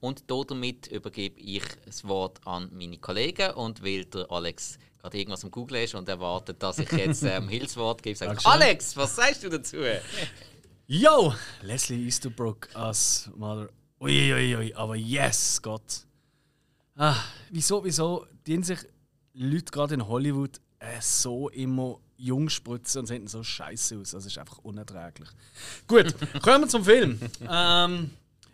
Und 0.00 0.30
damit 0.30 0.86
übergebe 0.88 1.40
ich 1.40 1.64
das 1.84 2.06
Wort 2.06 2.38
an 2.46 2.70
meine 2.72 2.98
Kollegen 2.98 3.50
und 3.52 3.82
will 3.82 4.04
der 4.04 4.30
Alex 4.30 4.78
gerade 5.00 5.18
irgendwas 5.18 5.44
am 5.44 5.50
Google 5.50 5.84
ist 5.84 5.94
und 5.94 6.08
erwartet, 6.08 6.62
dass 6.62 6.78
ich 6.78 6.90
jetzt 6.92 7.22
ähm, 7.22 7.48
Hilfswort 7.48 8.02
gebe. 8.02 8.16
Sage, 8.16 8.38
Alex, 8.44 8.96
was 8.96 9.16
sagst 9.16 9.42
du 9.42 9.48
dazu? 9.48 9.78
Yo, 10.90 11.34
Leslie 11.60 12.06
Easterbrook 12.06 12.74
als 12.74 13.30
Mother. 13.36 13.68
Uiuiui, 14.00 14.32
ui, 14.32 14.56
ui, 14.56 14.74
aber 14.74 14.96
yes, 14.96 15.60
Gott. 15.60 16.06
Ah, 16.96 17.14
wieso, 17.50 17.84
wieso 17.84 18.24
dienen 18.46 18.62
sich 18.62 18.78
Leute 19.34 19.70
gerade 19.70 19.92
in 19.92 20.08
Hollywood 20.08 20.58
äh, 20.78 20.98
so 21.02 21.50
immer 21.50 21.98
jung 22.16 22.48
spritzen 22.48 23.00
und 23.00 23.06
sehen 23.06 23.26
so 23.26 23.42
scheiße 23.42 23.98
aus? 23.98 24.12
Das 24.12 24.24
ist 24.24 24.38
einfach 24.38 24.56
unerträglich. 24.60 25.28
Gut, 25.86 26.14
kommen 26.42 26.62
wir 26.62 26.68
zum 26.68 26.84
Film. 26.84 27.20
ähm, 27.46 28.10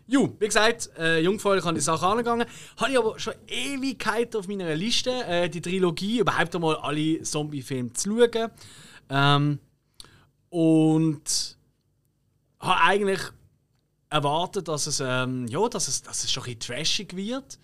Ju, 0.09 0.35
wie 0.41 0.47
gesagt, 0.47 0.91
äh, 0.99 1.21
jungfräulich 1.21 1.65
an 1.65 1.77
die 1.77 1.81
Sache 1.81 2.05
angegangen. 2.05 2.49
Habe 2.79 2.91
ich 2.91 2.99
aber 2.99 3.17
schon 3.21 3.35
Ewigkeit 3.47 4.35
auf 4.35 4.49
meiner 4.49 4.75
Liste, 4.75 5.25
äh, 5.25 5.49
die 5.49 5.61
Trilogie, 5.61 6.19
überhaupt 6.19 6.53
einmal 6.57 6.75
alle 6.79 7.23
Zombie-Filme 7.23 7.93
zu 7.93 8.19
schauen. 8.19 8.51
Ähm, 9.09 9.59
und 10.51 11.59
habe 12.65 12.81
eigentlich 12.81 13.21
erwartet, 14.11 14.69
dass 14.69 14.87
es, 14.87 15.01
ähm, 15.01 15.47
ja, 15.49 15.69
dass 15.69 15.89
es, 15.89 16.03
dass 16.03 16.25
es 16.25 16.33
schon 16.33 16.45
ein 16.45 16.57
bisschen 16.57 16.77
trashig 16.77 17.17
wird, 17.17 17.59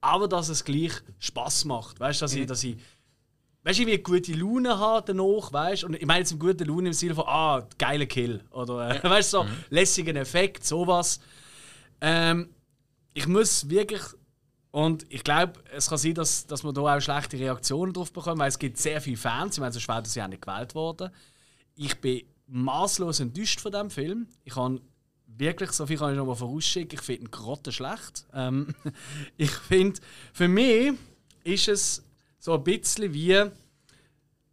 aber 0.00 0.28
dass 0.28 0.48
es 0.48 0.64
gleich 0.64 0.92
Spaß 1.18 1.64
macht. 1.64 2.00
Weißt 2.00 2.20
du, 2.20 2.24
dass, 2.24 2.34
mhm. 2.34 2.40
ich, 2.42 2.46
dass 2.46 2.64
ich 2.64 2.76
weißt 3.66 3.80
du, 3.80 3.86
wie 3.86 3.98
gute 3.98 4.32
Laune 4.32 4.78
habe 4.78 5.12
danach, 5.12 5.52
weißt 5.52 5.84
Und 5.84 5.96
ich 5.96 6.06
meine 6.06 6.20
jetzt 6.20 6.30
eine 6.30 6.38
gute 6.38 6.64
Laune 6.64 6.88
im 6.88 6.92
Sinne 6.92 7.16
von, 7.16 7.24
ah, 7.26 7.66
geiler 7.78 8.06
Kill. 8.06 8.42
Oder, 8.50 9.04
äh, 9.04 9.10
weißt 9.10 9.32
du, 9.32 9.38
so 9.38 9.44
mhm. 9.44 9.50
lässigen 9.70 10.16
Effekt, 10.16 10.64
sowas. 10.64 11.20
Ähm, 12.00 12.50
ich 13.12 13.26
muss 13.26 13.68
wirklich. 13.68 14.02
Und 14.70 15.06
ich 15.08 15.24
glaube, 15.24 15.54
es 15.74 15.88
kann 15.88 15.96
sein, 15.96 16.14
dass, 16.14 16.46
dass 16.46 16.62
man 16.62 16.74
da 16.74 16.82
auch 16.82 17.00
schlechte 17.00 17.38
Reaktionen 17.38 17.94
drauf 17.94 18.12
bekommt, 18.12 18.38
weil 18.38 18.48
es 18.48 18.58
gibt 18.58 18.76
sehr 18.76 19.00
viele 19.00 19.16
Fans. 19.16 19.56
Ich 19.56 19.60
meine, 19.60 19.72
so 19.72 19.80
schwer, 19.80 20.02
dass 20.02 20.12
sie 20.12 20.22
auch 20.22 20.28
nicht 20.28 20.42
gewählt 20.42 20.74
worden. 20.74 21.10
Ich 21.76 21.98
bin 21.98 22.22
maßlos 22.46 23.20
enttäuscht 23.20 23.60
von 23.60 23.72
diesem 23.72 23.90
Film. 23.90 24.28
Ich 24.44 24.56
habe 24.56 24.80
wirklich, 25.26 25.72
so 25.72 25.86
viel 25.86 25.98
kann 25.98 26.12
ich 26.12 26.16
noch 26.16 26.26
mal 26.26 26.34
vorausschicken, 26.34 26.98
ich 26.98 27.04
finde 27.04 27.22
ihn 27.22 27.30
gerade 27.30 27.72
schlecht. 27.72 28.26
Ähm, 28.32 28.74
ich 29.36 29.50
finde, 29.50 30.00
für 30.32 30.48
mich 30.48 30.94
ist 31.44 31.68
es 31.68 32.04
so 32.38 32.54
ein 32.54 32.64
bisschen 32.64 33.12
wie 33.12 33.44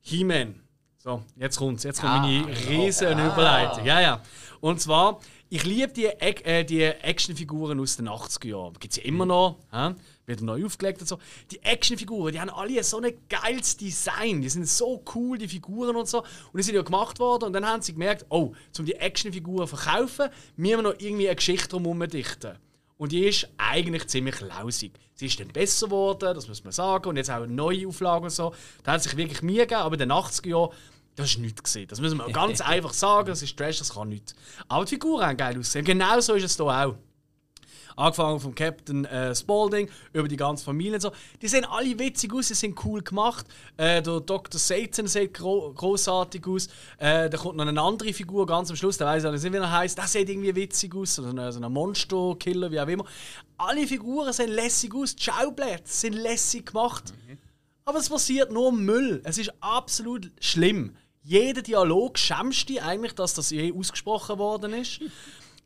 He-Man. 0.02 0.56
So, 0.98 1.24
jetzt 1.36 1.58
kommt's. 1.58 1.84
Jetzt 1.84 2.00
kommt 2.00 2.14
ah, 2.14 2.22
meine 2.22 2.48
riesen 2.70 3.08
ah, 3.08 3.34
Überleitung. 3.34 3.86
Ja, 3.86 4.00
ja. 4.00 4.22
Und 4.62 4.80
zwar, 4.80 5.20
ich 5.50 5.66
liebe 5.66 5.92
die, 5.92 6.06
äh, 6.06 6.64
die 6.64 6.82
Actionfiguren 6.82 7.80
aus 7.80 7.98
den 7.98 8.08
80er 8.08 8.48
Jahren. 8.48 8.74
Gibt 8.80 8.94
es 8.94 8.98
ja 8.98 9.04
immer 9.04 9.26
noch. 9.26 9.60
Hä? 9.72 9.96
Wird 10.26 10.42
neu 10.42 10.66
aufgelegt 10.66 11.02
und 11.02 11.08
so. 11.08 11.20
Die 11.52 11.62
Actionfiguren, 11.64 12.32
die 12.32 12.40
haben 12.40 12.50
alle 12.50 12.82
so 12.84 13.00
ein 13.02 13.14
geiles 13.28 13.76
Design. 13.76 14.42
Die 14.42 14.50
sind 14.50 14.68
so 14.68 15.04
cool, 15.14 15.38
die 15.38 15.50
Figuren 15.50 15.96
und 15.96 16.08
so. 16.08 16.20
Und 16.20 16.58
die 16.58 16.64
sind 16.64 16.76
ja 16.76 16.82
gemacht 16.82 17.20
worden. 17.20 17.46
Und 17.46 17.54
dann 17.54 17.66
haben 17.66 17.82
sie 17.82 17.92
gemerkt, 17.92 18.26
oh, 18.30 18.54
um 18.78 18.86
die 18.86 18.96
Actionfiguren 18.96 19.68
zu 19.68 19.76
verkaufen, 19.76 20.30
müssen 20.56 20.78
wir 20.78 20.82
noch 20.82 21.00
irgendwie 21.00 21.28
eine 21.28 21.36
Geschichte 21.36 21.68
drumherum 21.68 22.08
dichten. 22.08 22.58
Und 22.98 23.12
die 23.12 23.26
ist 23.26 23.50
eigentlich 23.58 24.08
ziemlich 24.08 24.40
lausig. 24.40 24.94
Sie 25.16 25.26
ist 25.26 25.38
dann 25.38 25.50
besser 25.50 25.88
geworden, 25.88 26.34
das 26.34 26.48
muss 26.48 26.64
man 26.64 26.72
sagen. 26.72 27.10
Und 27.10 27.18
jetzt 27.18 27.30
auch 27.30 27.44
eine 27.44 27.48
neue 27.48 27.86
Auflage 27.86 28.24
und 28.24 28.30
so. 28.30 28.54
Da 28.84 28.94
hat 28.94 29.04
sich 29.04 29.18
wirklich 29.18 29.42
Mühe 29.42 29.58
gegeben, 29.58 29.82
aber 29.82 29.96
in 29.96 30.00
den 30.00 30.12
80er 30.12 30.48
Jahren, 30.48 30.70
das 31.18 31.36
war 31.36 31.42
nichts. 31.42 31.74
Gewesen. 31.74 31.88
Das 31.90 32.00
müssen 32.00 32.18
wir 32.18 32.28
ganz 32.32 32.62
einfach 32.62 32.94
sagen. 32.94 33.28
Das 33.28 33.42
ist 33.42 33.58
Trash, 33.58 33.80
das 33.80 33.94
kann 33.94 34.08
nichts. 34.08 34.36
Aber 34.70 34.86
die 34.86 34.92
Figuren 34.92 35.26
haben 35.26 35.36
geil 35.36 35.60
aussehen. 35.60 35.84
Genau 35.84 36.20
so 36.22 36.36
ist 36.36 36.46
es 36.46 36.56
hier 36.56 36.66
auch. 36.66 36.96
Angefangen 37.96 38.40
vom 38.40 38.56
Captain 38.56 39.06
äh, 39.06 39.36
Spaulding 39.36 39.90
über 40.14 40.28
die 40.28 40.38
ganze 40.38 40.66
Familie 40.66 40.96
und 40.96 41.02
so. 41.02 41.12
Die 41.42 41.48
sehen 41.48 41.66
alle 41.66 41.98
witzig 42.00 42.34
aus, 42.34 42.48
sie 42.48 42.54
sind 42.54 42.84
cool 42.86 43.02
gemacht. 43.02 43.46
Äh, 43.78 44.02
der 44.02 44.20
Dr. 44.20 44.60
Satan 44.60 45.08
sieht 45.08 45.34
gro 45.34 45.72
großartig 45.74 46.46
aus. 46.48 46.68
Äh, 46.98 47.30
da 47.30 47.38
kommt 47.38 47.58
noch 47.58 47.66
eine 47.66 47.82
andere 47.82 48.14
Figur 48.14 48.46
ganz 48.46 48.70
am 48.70 48.76
Schluss, 48.76 48.98
der 48.98 49.08
weiß 49.08 49.24
ich 49.24 49.32
nicht, 49.32 49.54
wie 49.54 49.58
er 49.58 49.72
heißt. 49.72 49.98
Der 49.98 50.08
sieht 50.08 50.30
irgendwie 50.30 50.56
witzig 50.56 50.96
aus. 50.96 51.16
So 51.16 51.24
ein, 51.24 51.52
so 51.52 51.60
Monster-Killer, 51.60 52.72
wie 52.72 52.80
auch 52.80 52.88
immer. 52.88 53.06
Alle 53.58 53.88
Figuren 53.88 54.34
sehen 54.34 54.52
lässig 54.52 54.94
aus. 54.94 55.16
Die 55.16 55.24
Schauplätze 55.24 55.94
sind 55.94 56.14
lässig 56.14 56.68
gemacht. 56.68 57.14
Aber 57.86 58.00
es 58.00 58.10
passiert 58.10 58.52
nur 58.52 58.72
Müll. 58.72 59.22
Es 59.24 59.38
ist 59.38 59.54
absolut 59.60 60.32
schlimm. 60.40 60.96
Jeder 61.22 61.62
Dialog 61.62 62.18
schämst 62.18 62.68
dich 62.68 62.82
eigentlich, 62.82 63.14
dass 63.14 63.34
das 63.34 63.50
je 63.50 63.74
ausgesprochen 63.74 64.38
worden 64.38 64.74
ist. 64.74 65.00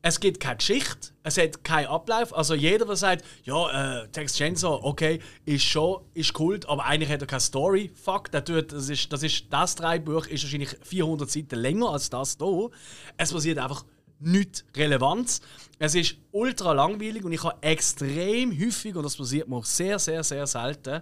Es 0.08 0.22
gibt 0.22 0.40
keine 0.40 0.56
Geschichte, 0.56 1.10
es 1.24 1.38
hat 1.38 1.66
keinen 1.66 1.88
Ablauf. 1.88 2.34
Also 2.34 2.56
jeder, 2.56 2.86
der 2.86 2.96
sagt, 2.96 3.26
ja, 3.44 4.04
äh, 4.04 4.08
Tex 4.08 4.38
Chainsaw, 4.38 4.80
okay, 4.82 5.20
ist 5.44 5.66
schon 5.66 6.00
ist 6.14 6.32
Kult, 6.32 6.66
aber 6.70 6.86
eigentlich 6.86 7.10
hat 7.10 7.20
er 7.20 7.28
keine 7.28 7.42
Story. 7.42 7.92
Fuck, 7.94 8.32
das 8.32 8.50
ist 8.90 9.12
das 9.12 9.24
ist 9.24 9.48
das 9.50 9.76
Drei-Buch 9.76 10.28
ist 10.28 10.44
wahrscheinlich 10.44 10.78
400 10.82 11.30
Seiten 11.30 11.60
länger 11.60 11.90
als 11.90 12.10
das 12.10 12.38
hier. 12.40 12.70
Es 13.18 13.34
passiert 13.34 13.58
einfach 13.58 13.84
nichts 14.22 14.64
Relevanz. 14.78 15.42
Es 15.78 15.94
ist 15.94 16.16
ultra 16.32 16.72
langweilig 16.72 17.26
und 17.26 17.34
ich 17.34 17.44
habe 17.44 17.58
extrem 17.60 18.58
häufig, 18.58 18.96
und 18.96 19.04
das 19.04 19.18
passiert 19.18 19.50
mir 19.50 19.58
auch 19.58 19.66
sehr, 19.66 20.00
sehr, 20.00 20.24
sehr 20.24 20.48
selten, 20.48 21.02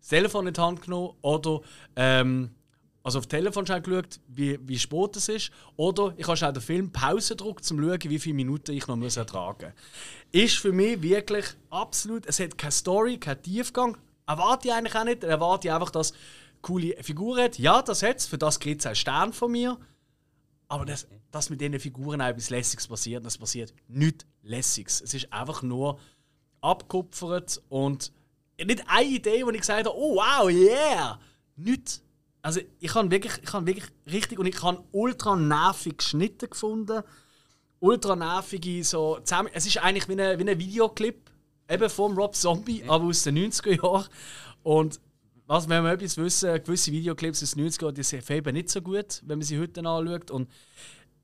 das 0.00 0.08
Telefon 0.10 0.48
in 0.48 0.52
die 0.52 0.60
Hand 0.60 0.82
genommen 0.82 1.14
oder 1.22 1.62
ähm, 1.96 2.50
also 3.08 3.20
auf 3.20 3.26
das 3.26 3.38
Telefon 3.38 3.64
schnell 3.64 3.80
geschaut, 3.80 4.20
wie, 4.28 4.58
wie 4.68 4.78
spät 4.78 5.16
es 5.16 5.28
ist. 5.28 5.50
Oder 5.76 6.12
ich 6.18 6.26
habe 6.26 6.36
schnell 6.36 6.52
den 6.52 6.62
Film 6.62 6.92
Pause 6.92 7.36
gedrückt, 7.36 7.60
um 7.70 7.78
zu 7.78 7.82
schauen, 7.82 7.98
wie 8.04 8.18
viele 8.18 8.34
Minuten 8.34 8.72
ich 8.72 8.86
noch 8.86 8.96
muss 8.96 9.16
ertragen 9.16 9.72
muss. 9.72 10.44
Ist 10.44 10.58
für 10.58 10.72
mich 10.72 11.00
wirklich 11.00 11.46
absolut, 11.70 12.26
es 12.26 12.38
hat 12.38 12.58
keine 12.58 12.72
Story, 12.72 13.16
keinen 13.16 13.42
Tiefgang. 13.42 13.96
Erwarte 14.26 14.68
ich 14.68 14.74
eigentlich 14.74 14.94
auch 14.94 15.04
nicht. 15.04 15.24
Erwarte 15.24 15.68
ich 15.68 15.72
einfach, 15.72 15.90
dass 15.90 16.10
es 16.10 16.16
coole 16.60 17.02
Figuren 17.02 17.44
hat. 17.44 17.58
Ja, 17.58 17.80
das 17.80 18.02
hat 18.02 18.18
es. 18.18 18.26
Für 18.26 18.36
das 18.36 18.60
kriegt 18.60 18.80
es 18.80 18.86
einen 18.86 18.96
Stern 18.96 19.32
von 19.32 19.52
mir. 19.52 19.78
Aber 20.68 20.84
dass, 20.84 21.06
dass 21.30 21.48
mit 21.48 21.62
diesen 21.62 21.80
Figuren 21.80 22.20
auch 22.20 22.26
etwas 22.26 22.50
Lässiges 22.50 22.88
passiert, 22.88 23.24
das 23.24 23.38
passiert 23.38 23.72
nichts 23.88 24.26
Lässiges. 24.42 25.00
Es 25.00 25.14
ist 25.14 25.32
einfach 25.32 25.62
nur 25.62 25.98
abgekupfert 26.60 27.62
und 27.70 28.12
nicht 28.62 28.84
eine 28.86 29.08
Idee, 29.08 29.46
wo 29.46 29.50
ich 29.50 29.60
gesagt 29.60 29.86
habe, 29.86 29.96
oh 29.96 30.16
wow, 30.16 30.50
yeah! 30.50 31.18
Nicht. 31.56 32.02
Also 32.48 32.60
ich 32.80 32.94
habe 32.94 33.10
wirklich, 33.10 33.34
ich 33.42 33.52
habe 33.52 33.66
wirklich 33.66 33.84
richtig 34.10 34.38
und 34.38 34.46
ich 34.46 34.62
habe 34.62 34.82
ultra 34.92 35.36
nervig 35.36 35.98
geschnitten 35.98 36.48
gefunden. 36.48 37.02
Ultra 37.78 38.16
nervige 38.16 38.82
so 38.84 39.18
zusammen. 39.22 39.50
Es 39.52 39.66
ist 39.66 39.76
eigentlich 39.76 40.08
wie 40.08 40.18
ein, 40.18 40.38
wie 40.38 40.50
ein 40.50 40.58
Videoclip 40.58 41.30
eben 41.68 41.90
vom 41.90 42.16
Rob 42.16 42.34
Zombie, 42.34 42.82
aber 42.88 43.04
aus 43.04 43.24
den 43.24 43.36
90er 43.36 43.82
Jahren. 43.82 44.06
Und 44.62 44.98
was, 45.46 45.68
wenn 45.68 45.84
wir 45.84 45.92
etwas 45.92 46.16
wissen, 46.16 46.54
gewisse 46.64 46.90
Videoclips 46.90 47.42
aus 47.42 47.50
den 47.50 47.68
90er 47.68 47.82
Jahren, 47.82 47.94
die 47.96 48.02
sind 48.02 48.30
eben 48.30 48.54
nicht 48.54 48.70
so 48.70 48.80
gut, 48.80 49.20
wenn 49.26 49.36
man 49.36 49.44
sie 49.44 49.58
heute 49.58 49.80
anschaut. 49.86 50.30
Und, 50.30 50.48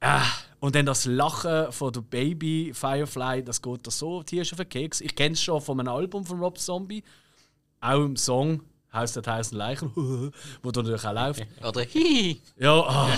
äh, 0.01 0.21
und 0.61 0.75
dann 0.75 0.85
das 0.85 1.07
Lachen 1.07 1.73
von 1.73 1.91
der 1.91 2.03
Baby 2.03 2.73
Firefly, 2.75 3.43
das 3.43 3.63
geht 3.63 3.87
da 3.87 3.91
so 3.91 4.23
tierisch 4.23 4.53
auf 4.53 4.59
den 4.59 4.69
Keks. 4.69 5.01
Ich 5.01 5.17
kenne 5.17 5.33
es 5.33 5.43
schon 5.43 5.63
von 5.63 5.81
einem 5.81 5.89
Album 5.89 6.27
von 6.27 6.39
Rob 6.39 6.59
Zombie, 6.59 7.03
auch 7.81 8.05
im 8.05 8.17
Song 8.17 8.61
Haus 8.95 9.13
der 9.13 9.23
tausend 9.23 9.59
Leichen, 9.59 9.91
wo 10.63 10.71
da 10.71 10.83
natürlich 10.83 11.05
auch 11.05 11.13
läuft. 11.13 11.43
Oder 11.63 11.83
hihi. 11.83 12.41
Ja, 12.59 12.81
ah, 12.81 13.09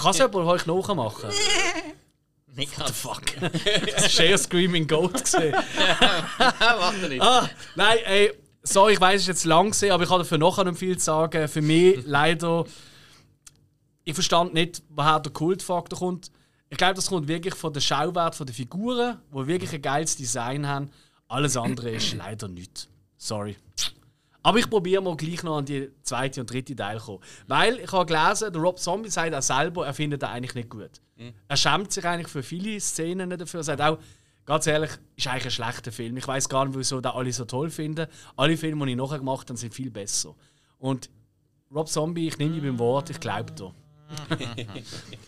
kann 0.00 0.10
es 0.10 0.18
jemand 0.18 0.34
euch 0.36 0.66
nachmachen? 0.66 1.30
Nicht 2.56 2.72
The 2.74 2.82
ganz. 2.82 2.90
fuck? 2.92 3.22
Das 3.40 4.16
war 4.18 4.24
eher 4.26 4.38
Screaming 4.38 4.86
Goat. 4.86 5.24
Gewesen. 5.24 5.52
Macht 6.38 6.94
er 7.02 7.08
nicht. 7.08 7.20
Ah, 7.20 7.50
nein, 7.74 7.98
ey, 8.04 8.32
sorry, 8.62 8.92
ich 8.92 9.00
weiß, 9.00 9.16
es 9.16 9.22
ist 9.22 9.26
jetzt 9.26 9.44
lang 9.44 9.70
gewesen, 9.72 9.90
aber 9.90 10.04
ich 10.04 10.08
kann 10.08 10.18
dafür 10.18 10.38
nachher 10.38 10.64
nicht 10.64 10.78
viel 10.78 10.96
zu 10.96 11.04
sagen. 11.04 11.48
Für 11.48 11.62
mich 11.62 11.98
leider, 12.06 12.64
ich 14.04 14.14
verstand 14.14 14.54
nicht, 14.54 14.82
woher 14.88 15.18
der 15.18 15.32
Kultfaktor 15.32 15.98
kommt. 15.98 16.30
Ich 16.70 16.78
glaube, 16.78 16.94
das 16.94 17.08
kommt 17.08 17.26
wirklich 17.26 17.54
von 17.54 17.72
den 17.72 17.82
Schauwert 17.82 18.38
der 18.38 18.54
Figuren, 18.54 19.18
die 19.32 19.46
wirklich 19.48 19.72
ein 19.72 19.82
geiles 19.82 20.16
Design 20.16 20.66
haben. 20.68 20.90
Alles 21.26 21.56
andere 21.56 21.90
ist 21.90 22.14
leider 22.16 22.46
nicht. 22.46 22.88
Sorry. 23.16 23.56
Aber 24.44 24.58
ich 24.58 24.68
probiere 24.68 25.02
mal 25.02 25.16
gleich 25.16 25.42
noch 25.42 25.56
an 25.56 25.64
die 25.64 25.90
zweite 26.02 26.42
und 26.42 26.50
dritte 26.52 26.76
Teil 26.76 27.00
zu 27.00 27.06
kommen. 27.06 27.20
Weil 27.48 27.80
ich 27.80 27.90
habe 27.90 28.04
gelesen, 28.04 28.52
der 28.52 28.60
Rob 28.60 28.78
Zombie 28.78 29.08
sagt 29.08 29.34
auch 29.34 29.42
selber, 29.42 29.86
er 29.86 29.94
findet 29.94 30.20
den 30.22 30.28
eigentlich 30.28 30.54
nicht 30.54 30.68
gut. 30.68 31.00
Er 31.48 31.56
schämt 31.56 31.90
sich 31.92 32.04
eigentlich 32.04 32.28
für 32.28 32.42
viele 32.42 32.78
Szenen 32.78 33.30
dafür. 33.30 33.60
Er 33.60 33.64
sagt 33.64 33.80
auch, 33.80 33.98
ganz 34.44 34.66
ehrlich, 34.66 34.90
ist 35.16 35.26
eigentlich 35.26 35.46
ein 35.46 35.50
schlechter 35.50 35.92
Film. 35.92 36.16
Ich 36.18 36.28
weiß 36.28 36.48
gar 36.48 36.66
nicht, 36.66 36.76
wieso 36.78 37.00
da 37.00 37.12
alle 37.12 37.32
so 37.32 37.46
toll 37.46 37.70
finden. 37.70 38.06
Alle 38.36 38.56
Filme, 38.58 38.84
die 38.84 38.92
ich 38.92 38.98
nachher 38.98 39.18
gemacht 39.18 39.48
habe, 39.48 39.58
sind 39.58 39.72
viel 39.74 39.90
besser. 39.90 40.34
Und 40.78 41.08
Rob 41.74 41.88
Zombie, 41.88 42.28
ich 42.28 42.36
nehme 42.36 42.52
dich 42.52 42.62
beim 42.62 42.78
Wort, 42.78 43.08
ich 43.10 43.20
glaube 43.20 43.50
dir. 43.52 43.72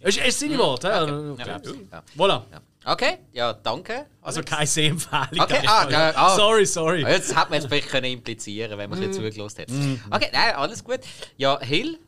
Es 0.02 0.16
ist, 0.16 0.20
es 0.20 0.29
ist 0.29 0.40
seine 0.40 0.59
Worte, 0.59 0.88
ja? 0.88 1.33
Ich 1.33 1.42
glaub's. 1.42 1.74
Ja. 1.90 2.02
Voilà. 2.16 2.42
Ja. 2.87 2.92
Okay, 2.92 3.18
ja, 3.33 3.53
danke. 3.53 4.07
Also 4.22 4.42
keine 4.42 4.66
Sehempfehlung. 4.66 5.40
Okay, 5.40 5.61
ah, 5.66 5.88
ja, 5.90 6.12
ah. 6.14 6.37
Sorry, 6.37 6.64
sorry. 6.64 7.05
Ah, 7.05 7.11
Jetzt 7.11 7.35
hat 7.35 7.51
man 7.51 7.59
es 7.59 7.66
vielleicht 7.66 7.88
können 7.88 8.07
implizieren 8.12 8.79
wenn 8.79 8.88
man 8.88 9.03
ein 9.03 9.09
bisschen 9.09 9.25
zugelassen 9.33 9.61
hat. 10.11 10.22
Okay, 10.22 10.31
nein, 10.33 10.55
alles 10.55 10.85
gut. 10.85 11.01
Ja, 11.37 11.61
Hill, 11.61 11.99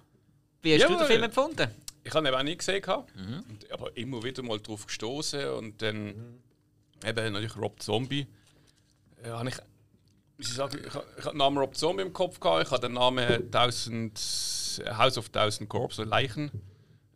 wie 0.62 0.74
hast 0.74 0.82
du 0.84 0.84
Jawohl. 0.92 0.98
den 0.98 1.06
Film 1.06 1.22
empfunden? 1.24 1.68
Ich 2.04 2.14
habe 2.14 2.24
ihn 2.24 2.28
eben 2.32 2.36
auch 2.38 2.42
nicht 2.44 2.58
gesehen, 2.58 2.80
gehabt, 2.80 3.12
und, 3.16 3.70
aber 3.72 3.94
immer 3.96 4.22
wieder 4.22 4.42
mal 4.42 4.58
drauf 4.60 4.86
gestoßen 4.86 5.46
und 5.50 5.82
dann 5.82 6.38
eben 7.04 7.32
natürlich 7.32 7.56
Rob 7.56 7.82
Zombie. 7.82 8.26
Äh, 9.22 9.30
habe 9.30 9.48
ich, 9.48 9.56
muss 10.38 10.48
ich, 10.48 10.54
sagen, 10.54 10.78
ich, 10.86 10.94
habe- 10.94 11.04
ich 11.18 11.24
habe 11.24 11.34
den 11.34 11.38
Namen 11.38 11.58
Rob 11.58 11.76
Zombie 11.76 12.02
im 12.02 12.12
Kopf 12.12 12.38
gehabt, 12.40 12.64
ich 12.66 12.70
habe 12.70 12.80
den 12.86 12.94
Namen 12.94 13.50
1000, 13.52 14.16
House 14.96 15.18
of 15.18 15.26
1000 15.26 15.68
Corpse, 15.68 15.96
so 15.96 16.08
Leichen, 16.08 16.50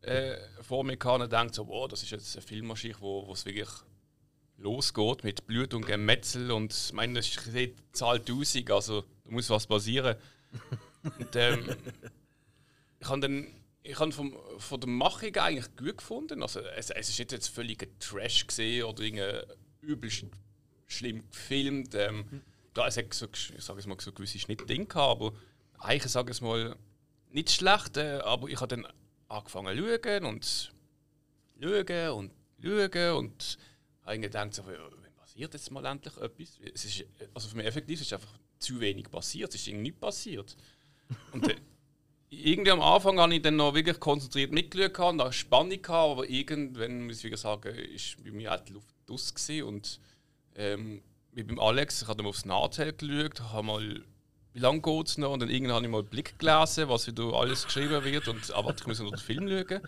äh, 0.02 0.36
vor 0.62 0.84
mir 0.84 0.96
gehabt 0.96 1.22
und 1.22 1.32
denkt 1.32 1.54
so, 1.54 1.66
wow, 1.68 1.88
das 1.88 2.02
ist 2.02 2.10
jetzt 2.10 2.36
eine 2.36 2.46
Filmmaschine, 2.46 2.94
wo 3.00 3.26
wo 3.26 3.32
es 3.32 3.44
wirklich 3.44 3.70
losgeht 4.58 5.24
mit 5.24 5.46
Blut 5.46 5.74
und 5.74 5.86
Gemetzel 5.86 6.50
und 6.52 6.72
ich 6.72 6.92
meine, 6.92 7.14
das 7.14 7.28
ist 7.28 7.54
die 7.54 7.74
Zahl 7.92 8.16
1000, 8.16 8.70
also 8.70 9.02
da 9.02 9.30
muss 9.30 9.50
was 9.50 9.66
passieren. 9.66 10.16
und, 11.18 11.36
ähm, 11.36 11.76
ich 13.00 13.08
habe 13.08 13.20
dann 13.20 13.46
ich 13.84 13.98
habe 13.98 14.12
vom, 14.12 14.36
von 14.58 14.80
der 14.80 14.88
Machung 14.88 15.34
eigentlich 15.36 15.76
gut 15.76 15.98
gefunden. 15.98 16.42
Also, 16.42 16.60
es, 16.60 16.90
es 16.90 17.08
ist 17.08 17.18
nicht 17.18 17.32
jetzt 17.32 17.48
völlig 17.48 17.82
ein 17.82 17.98
Trash 17.98 18.46
gesehen 18.46 18.84
oder 18.84 19.02
irgendwie 19.02 19.40
übel 19.80 20.10
sch 20.10 20.26
schlimm 20.86 21.28
gefilmt. 21.30 21.94
Ähm, 21.94 22.42
da 22.74 22.86
es 22.86 22.96
hat 22.96 23.12
so, 23.12 23.26
ich 23.32 23.64
sage 23.64 23.80
es 23.80 23.86
mal 23.86 23.96
so 24.00 24.12
gewisse 24.12 24.38
Schnittdinge 24.38 24.86
gehabt, 24.86 25.20
aber 25.20 25.32
eigentlich 25.78 26.12
sage 26.12 26.30
ich 26.30 26.36
es 26.36 26.40
mal 26.40 26.76
nicht 27.30 27.50
schlecht. 27.50 27.96
Äh, 27.96 28.20
aber 28.22 28.48
ich 28.48 28.60
habe 28.60 28.68
dann 28.68 28.86
angefangen 29.32 29.76
zu 29.76 29.84
schauen 29.84 30.24
und 30.24 30.72
schauen 31.60 32.10
und 32.10 32.32
schauen 32.62 33.16
und 33.16 33.58
habe 34.04 34.18
gedacht, 34.18 34.54
so, 34.54 34.66
wenn 34.66 35.14
passiert 35.16 35.54
jetzt 35.54 35.70
mal 35.70 35.84
endlich 35.86 36.16
etwas? 36.16 36.58
Es 36.74 36.84
ist, 36.84 37.04
also 37.34 37.48
für 37.48 37.56
mich 37.56 37.66
effektiv 37.66 38.00
ist 38.00 38.12
einfach 38.12 38.38
zu 38.58 38.80
wenig 38.80 39.10
passiert. 39.10 39.54
Es 39.54 39.60
ist 39.60 39.68
irgendwie 39.68 39.84
nichts 39.84 40.00
passiert. 40.00 40.56
Und 41.32 41.48
äh, 41.48 41.56
irgendwie 42.30 42.70
am 42.70 42.80
Anfang 42.80 43.18
habe 43.18 43.34
ich 43.34 43.42
dann 43.42 43.56
noch 43.56 43.74
wirklich 43.74 43.98
konzentriert 44.00 44.52
mitgeschaut, 44.52 44.94
gehabt, 44.94 45.16
noch 45.16 45.32
Spannung 45.32 45.82
gehabt, 45.82 46.10
aber 46.10 46.28
irgendwann 46.28 47.06
muss 47.06 47.24
ich 47.24 47.36
sagen, 47.36 47.74
ist 47.74 48.22
bei 48.22 48.30
mir 48.30 48.54
auch 48.54 48.60
die 48.60 48.72
Luft 48.72 48.94
aus 49.10 49.34
gewesen. 49.34 49.64
und 49.64 50.00
ähm, 50.54 51.02
wie 51.32 51.44
beim 51.44 51.58
Alex, 51.58 52.02
ich 52.02 52.08
habe 52.08 52.18
dann 52.18 52.26
aufs 52.26 52.44
Nachteil 52.44 52.92
geschaut, 52.92 53.40
habe 53.40 53.66
mal, 53.66 54.04
wie 54.54 54.58
lange 54.58 54.80
geht 54.80 55.08
es 55.08 55.18
noch 55.18 55.32
und 55.32 55.40
dann 55.40 55.48
irgendwann 55.48 55.76
habe 55.76 55.86
ich 55.86 55.90
mal 55.90 55.98
einen 55.98 56.08
Blick 56.08 56.38
gelesen, 56.38 56.88
was 56.88 57.06
wieder 57.06 57.32
alles 57.32 57.64
geschrieben 57.64 58.04
wird 58.04 58.28
und 58.28 58.50
aber 58.52 58.74
ich 58.78 58.86
muss 58.86 59.00
noch 59.00 59.10
den 59.10 59.18
Film 59.18 59.48
schauen. 59.48 59.80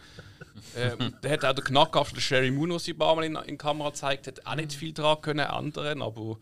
ähm, 0.77 1.15
da 1.21 1.29
hat 1.29 1.45
auch 1.45 1.55
der 1.55 1.65
Knackaft 1.65 2.17
der 2.17 2.21
Sherry 2.21 2.51
Moon, 2.51 2.73
was 2.73 2.85
sie 2.85 2.93
ein 2.93 2.99
paar 2.99 3.15
Mal 3.15 3.25
in, 3.25 3.37
in 3.37 3.59
Kamera 3.59 3.91
gezeigt 3.91 4.27
hat, 4.27 4.47
auch 4.47 4.55
nicht 4.55 4.73
viel 4.73 4.93
daran 4.93 5.21
können 5.21 5.47
ändern, 5.47 6.03
aber 6.03 6.39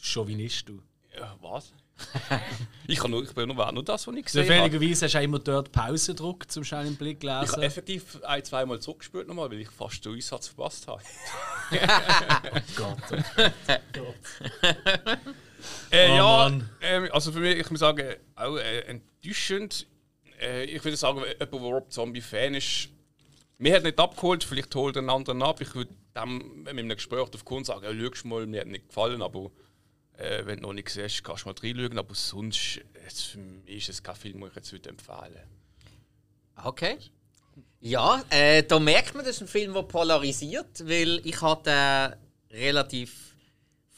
Chauvinist, 0.00 0.68
du. 0.68 0.82
Ja, 1.16 1.36
was? 1.40 1.72
ich, 2.88 2.98
kann 2.98 3.10
nur, 3.10 3.22
ich 3.22 3.32
bin 3.32 3.48
nur, 3.48 3.72
nur 3.72 3.84
das, 3.84 4.06
was 4.06 4.14
ich 4.14 4.24
gesehen 4.24 4.42
habe. 4.42 4.70
Zufälligerweise 4.70 5.04
hast 5.06 5.14
du 5.14 5.22
immer 5.22 5.38
dort 5.38 5.72
Pause 5.72 6.12
gedruckt, 6.12 6.50
zum 6.50 6.64
schnell 6.64 6.86
im 6.86 6.96
Blick 6.96 7.22
lesen. 7.22 7.44
Ich 7.44 7.52
habe 7.52 7.64
effektiv 7.64 8.18
ein, 8.24 8.44
zweimal 8.44 8.80
zurückgespürt 8.80 9.28
nochmal, 9.28 9.50
weil 9.50 9.60
ich 9.60 9.70
fast 9.70 10.04
den 10.04 10.14
Einsatz 10.14 10.48
verpasst 10.48 10.88
habe. 10.88 11.02
oh 11.72 12.60
Gott. 12.76 13.22
Oh 13.68 13.78
Gott. 13.92 15.18
äh, 15.90 16.10
oh, 16.10 16.16
ja, 16.16 16.60
äh, 16.80 17.08
also 17.10 17.32
für 17.32 17.40
mich, 17.40 17.58
ich 17.58 17.70
muss 17.70 17.80
sagen, 17.80 18.14
auch 18.34 18.56
äh, 18.56 18.80
enttäuschend. 18.80 19.86
Äh, 20.40 20.64
ich 20.64 20.82
würde 20.84 20.96
sagen, 20.96 21.18
jemand, 21.18 21.52
der 21.52 21.60
Rob 21.60 21.92
Zombie-Fan 21.92 22.54
ist, 22.54 22.88
mir 23.58 23.76
hat 23.76 23.84
nicht 23.84 23.98
abgeholt, 23.98 24.44
vielleicht 24.44 24.74
holt 24.74 24.96
einen 24.96 25.10
anderen 25.10 25.42
ab. 25.42 25.60
Ich 25.60 25.74
würde 25.74 25.94
dem, 26.16 26.66
in 26.66 26.78
einem 26.78 26.88
Gespräch 26.90 27.20
auf 27.20 27.44
Kunden 27.44 27.64
sagen, 27.64 27.84
ja, 27.84 28.10
schau 28.12 28.28
mal, 28.28 28.46
mir 28.46 28.60
hat 28.60 28.66
nicht 28.66 28.88
gefallen, 28.88 29.22
aber 29.22 29.50
äh, 30.16 30.44
wenn 30.46 30.56
du 30.56 30.62
noch 30.62 30.72
nicht 30.72 30.88
siehst, 30.88 31.24
kannst 31.24 31.44
du 31.44 31.48
mal 31.48 31.54
reinschauen. 31.60 31.98
Aber 31.98 32.14
sonst 32.14 32.80
jetzt, 33.04 33.22
für 33.22 33.38
mich 33.38 33.88
ist 33.88 33.88
es 33.88 34.02
kein 34.02 34.16
Film, 34.16 34.40
den 34.40 34.48
ich 34.48 34.56
jetzt 34.56 34.72
würde 34.72 34.88
empfehlen 34.90 35.36
Okay. 36.64 36.98
Ja, 37.80 38.22
äh, 38.30 38.62
da 38.62 38.78
merkt 38.78 39.14
man, 39.14 39.24
das 39.24 39.36
ist 39.36 39.42
ein 39.42 39.48
Film, 39.48 39.74
der 39.74 39.82
polarisiert, 39.82 40.86
weil 40.86 41.20
ich 41.24 41.40
hatte 41.42 42.16
relativ 42.50 43.31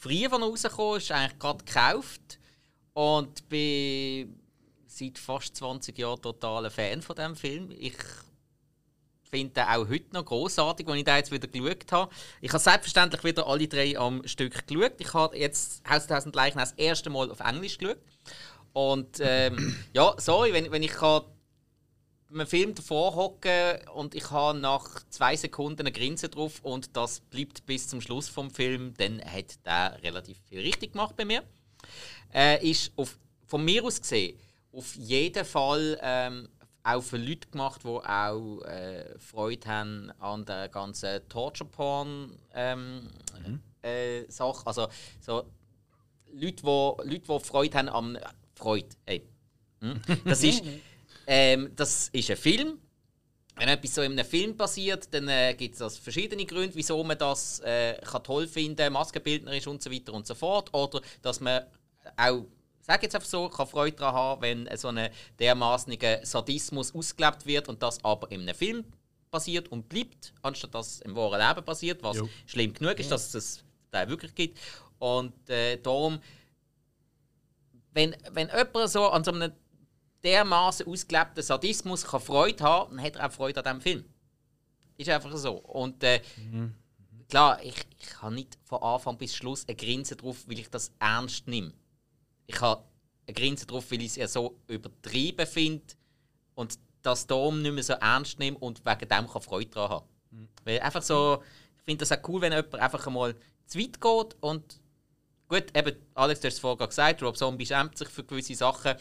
früh, 0.05 0.23
er 0.23 0.31
rausgekommen 0.31 0.97
ist, 0.97 1.11
eigentlich 1.11 1.39
gerade 1.39 1.63
gekauft 1.65 2.39
und 2.93 3.49
bin 3.49 4.39
seit 4.85 5.17
fast 5.17 5.55
20 5.55 5.97
Jahren 5.97 6.21
totaler 6.21 6.69
Fan 6.69 7.01
von 7.01 7.15
diesem 7.15 7.35
Film. 7.35 7.71
Ich 7.71 7.97
finde 9.23 9.61
ihn 9.61 9.67
auch 9.67 9.89
heute 9.89 10.13
noch 10.13 10.25
großartig, 10.25 10.85
wenn 10.87 10.97
ich 10.97 11.05
den 11.05 11.15
jetzt 11.15 11.31
wieder 11.31 11.47
geschaut 11.47 11.91
habe. 11.91 12.11
Ich 12.39 12.51
habe 12.51 12.59
selbstverständlich 12.59 13.23
wieder 13.23 13.47
alle 13.47 13.67
drei 13.67 13.97
am 13.97 14.25
Stück 14.27 14.67
geschaut. 14.67 14.93
Ich 14.99 15.13
habe 15.13 15.37
jetzt 15.37 15.81
Haus 15.89 16.05
der 16.05 16.17
Tausend 16.17 16.35
Leichen 16.35 16.59
das 16.59 16.73
erste 16.73 17.09
Mal 17.09 17.31
auf 17.31 17.39
Englisch 17.39 17.77
geschaut. 17.77 17.97
Und 18.73 19.17
ähm, 19.19 19.75
ja, 19.93 20.13
sorry, 20.17 20.53
wenn, 20.53 20.71
wenn 20.71 20.83
ich 20.83 20.91
kann 20.91 21.23
einem 22.35 22.47
Film 22.47 22.75
davor 22.75 23.15
hocke 23.15 23.81
und 23.93 24.13
ich 24.13 24.29
habe 24.31 24.59
nach 24.59 25.01
zwei 25.09 25.35
Sekunden 25.35 25.81
eine 25.81 25.91
Grinse 25.91 26.29
drauf 26.29 26.59
und 26.61 26.95
das 26.95 27.21
bleibt 27.21 27.65
bis 27.65 27.87
zum 27.87 28.01
Schluss 28.01 28.27
vom 28.27 28.51
Film, 28.51 28.93
dann 28.97 29.21
hat 29.23 29.65
der 29.65 29.97
relativ 30.03 30.37
viel 30.47 30.59
richtig 30.59 30.91
gemacht 30.93 31.15
bei 31.15 31.25
mir. 31.25 31.43
Äh, 32.33 32.69
ist 32.69 32.91
auf, 32.95 33.17
von 33.47 33.63
mir 33.63 33.83
aus 33.83 34.01
gesehen 34.01 34.37
auf 34.75 34.95
jeden 34.95 35.45
Fall 35.45 35.97
ähm, 36.01 36.49
auch 36.83 37.01
für 37.01 37.17
Leute 37.17 37.47
gemacht, 37.49 37.81
die 37.83 37.87
auch 37.87 38.61
äh, 38.63 39.17
Freude 39.17 39.67
haben 39.67 40.11
an 40.19 40.45
der 40.45 40.69
ganzen 40.69 41.27
Torture 41.29 41.69
Porn 41.69 42.37
ähm, 42.53 43.09
mhm. 43.45 43.61
äh, 43.81 44.29
Sache. 44.29 44.67
Also 44.67 44.87
so 45.21 45.43
Leute, 46.33 46.63
die 46.63 47.09
Leute, 47.09 47.21
die 47.21 47.39
Freude 47.39 47.77
haben 47.77 47.89
am 47.89 48.17
Freude. 48.53 48.89
Hey. 49.05 49.23
Hm? 49.81 50.01
Das 50.25 50.43
ist 50.43 50.63
ähm, 51.27 51.71
das 51.75 52.09
ist 52.09 52.29
ein 52.29 52.37
Film. 52.37 52.79
Wenn 53.57 53.69
etwas 53.69 53.95
so 53.95 54.01
in 54.01 54.11
einem 54.11 54.25
Film 54.25 54.57
passiert, 54.57 55.13
dann 55.13 55.29
äh, 55.29 55.53
gibt 55.53 55.79
es 55.79 55.97
verschiedene 55.97 56.45
Gründe, 56.45 56.75
wieso 56.75 57.01
man 57.03 57.17
das 57.17 57.61
äh, 57.61 57.97
kann 58.03 58.23
toll 58.23 58.47
finden 58.47 58.75
kann, 58.75 58.93
maskenbildnerisch 58.93 59.67
und 59.67 59.81
so 59.81 59.89
weiter 59.91 60.13
und 60.13 60.27
so 60.27 60.35
fort. 60.35 60.73
Oder 60.73 61.01
dass 61.21 61.39
man 61.39 61.63
auch 62.17 62.45
sage 62.85 63.03
jetzt 63.03 63.15
einfach 63.15 63.27
so, 63.27 63.49
kann 63.49 63.67
Freude 63.67 63.97
daran 63.97 64.13
haben, 64.13 64.41
wenn 64.41 64.77
so 64.77 64.89
ein 64.89 65.09
dermaßener 65.39 66.25
Sadismus 66.25 66.93
ausgelebt 66.93 67.45
wird 67.45 67.67
und 67.67 67.81
das 67.81 68.03
aber 68.03 68.29
in 68.31 68.41
einem 68.41 68.55
Film 68.55 68.85
passiert 69.31 69.69
und 69.69 69.89
bleibt, 69.89 70.33
anstatt 70.43 70.73
dass 70.75 70.95
es 70.95 71.01
im 71.01 71.15
wahren 71.15 71.41
Leben 71.41 71.65
passiert, 71.65 72.03
was 72.03 72.17
jo. 72.17 72.29
schlimm 72.45 72.73
genug 72.73 72.99
ist, 72.99 73.11
dass 73.11 73.33
es 73.33 73.63
da 73.91 74.07
wirklich 74.07 74.35
gibt. 74.35 74.59
Und 74.99 75.49
äh, 75.49 75.77
darum, 75.77 76.19
wenn, 77.93 78.15
wenn 78.31 78.49
jemand 78.49 78.89
so 78.89 79.07
an 79.07 79.23
so 79.23 79.31
einem 79.31 79.51
dermaßen 80.25 80.87
ausgelebten 80.87 81.43
Sadismus 81.43 82.05
kann 82.05 82.19
Freude 82.19 82.63
haben, 82.63 82.97
dann 82.97 83.05
hat 83.05 83.15
er 83.15 83.27
auch 83.27 83.31
Freude 83.31 83.63
an 83.63 83.79
diesem 83.79 83.81
Film. 83.81 84.05
Ist 84.97 85.09
einfach 85.09 85.35
so. 85.37 85.53
Und 85.53 86.03
äh, 86.03 86.21
mhm. 86.37 86.73
klar, 87.29 87.63
ich, 87.63 87.75
ich 87.99 88.21
habe 88.21 88.35
nicht 88.35 88.57
von 88.63 88.81
Anfang 88.81 89.17
bis 89.17 89.35
Schluss 89.35 89.65
eine 89.67 89.75
Grinse 89.75 90.15
drauf, 90.15 90.45
weil 90.47 90.59
ich 90.59 90.69
das 90.69 90.91
ernst 90.99 91.47
nehme 91.47 91.73
ich 92.47 92.61
habe 92.61 92.83
eine 93.27 93.33
Grenze 93.33 93.65
drauf, 93.65 93.89
weil 93.91 94.01
ich 94.01 94.07
es 94.07 94.15
ja 94.15 94.27
so 94.27 94.59
übertrieben 94.67 95.47
finde 95.47 95.83
und 96.53 96.77
das 97.01 97.27
Dom 97.27 97.61
nicht 97.61 97.73
mehr 97.73 97.83
so 97.83 97.93
ernst 97.93 98.39
nehme 98.39 98.57
und 98.57 98.85
wegen 98.85 99.09
dem 99.09 99.27
kann 99.27 99.41
Freude 99.41 99.69
daran 99.69 99.89
haben. 99.89 100.05
Mhm. 100.31 100.47
Weil 100.63 100.79
einfach 100.79 101.01
so, 101.01 101.43
ich 101.77 101.83
finde 101.83 102.05
das 102.05 102.11
auch 102.11 102.27
cool, 102.27 102.41
wenn 102.41 102.51
jemand 102.51 102.75
einfach 102.75 103.05
einmal 103.07 103.35
zu 103.65 103.79
weit 103.79 103.99
geht 103.99 104.35
und 104.41 104.79
gut, 105.47 105.65
eben, 105.75 105.95
Alex, 106.13 106.39
du 106.39 106.47
hast 106.47 106.55
es 106.55 106.59
vorher 106.59 106.87
gesagt, 106.87 107.21
Rob 107.23 107.37
Zombie 107.37 107.65
schämt 107.65 107.97
sich 107.97 108.09
für 108.09 108.23
gewisse 108.23 108.55
Sachen. 108.55 108.95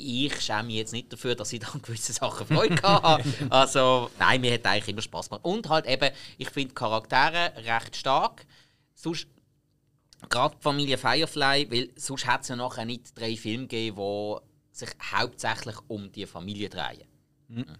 Ich 0.00 0.40
schäme 0.40 0.64
mich 0.64 0.76
jetzt 0.76 0.92
nicht 0.92 1.12
dafür, 1.12 1.34
dass 1.34 1.52
ich 1.52 1.60
da 1.60 1.68
an 1.68 1.82
gewisse 1.82 2.12
Sachen 2.12 2.46
Freude 2.46 2.80
habe. 2.82 3.24
also, 3.50 4.10
nein, 4.18 4.40
mir 4.40 4.54
hat 4.54 4.66
eigentlich 4.66 4.88
immer 4.88 5.02
Spaß 5.02 5.28
gemacht. 5.28 5.44
Und 5.44 5.68
halt 5.68 5.86
eben, 5.86 6.10
ich 6.36 6.50
finde 6.50 6.74
Charaktere 6.74 7.52
recht 7.64 7.96
stark. 7.96 8.46
Sonst 8.94 9.26
Gerade 10.28 10.56
die 10.56 10.62
Familie 10.62 10.98
Firefly, 10.98 11.70
weil 11.70 11.90
sonst 11.96 12.26
hätte 12.26 12.40
es 12.40 12.48
ja 12.48 12.56
nachher 12.56 12.84
nicht 12.84 13.18
drei 13.18 13.36
Filme 13.36 13.66
gegeben, 13.66 13.96
die 13.96 14.76
sich 14.76 14.90
hauptsächlich 15.12 15.76
um 15.86 16.10
die 16.10 16.26
Familie 16.26 16.68
drehen. 16.68 17.06
Mhm. 17.48 17.76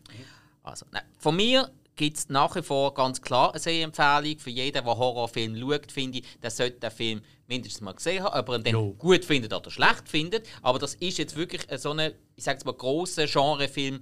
Also, 0.63 0.87
nein, 0.93 1.03
von 1.19 1.35
mir 1.35 1.71
gibt 1.99 2.17
es 2.17 2.29
nach 2.31 2.55
wie 2.55 2.63
vor 2.63 2.95
ganz 2.95 3.21
klar 3.21 3.51
eine 3.51 3.61
Sehempfehlung. 3.61 4.39
Für 4.39 4.51
jeden, 4.51 4.73
der 4.73 4.85
Horrorfilm 4.85 5.59
schaut, 5.59 5.93
finde 5.93 6.19
ich, 6.19 6.39
der 6.41 6.51
sollte 6.51 6.79
den 6.79 6.91
Film 6.91 7.21
mindestens 7.47 7.83
mal 7.83 7.93
gesehen 7.93 8.23
haben. 8.23 8.39
Ob 8.39 8.49
er 8.49 8.55
ihn 8.55 8.63
dann 8.63 8.73
jo. 8.73 8.95
gut 8.95 9.25
findet 9.25 9.53
oder 9.53 9.71
schlecht 9.71 10.09
findet. 10.09 10.47
Aber 10.63 10.79
das 10.79 10.95
ist 10.95 11.19
jetzt 11.19 11.37
wirklich 11.37 11.67
so 11.77 11.91
ein, 11.91 12.13
ich 12.37 12.45
sage 12.45 12.65
mal, 12.65 12.73
grosser 12.73 13.27
Genrefilm, 13.27 14.01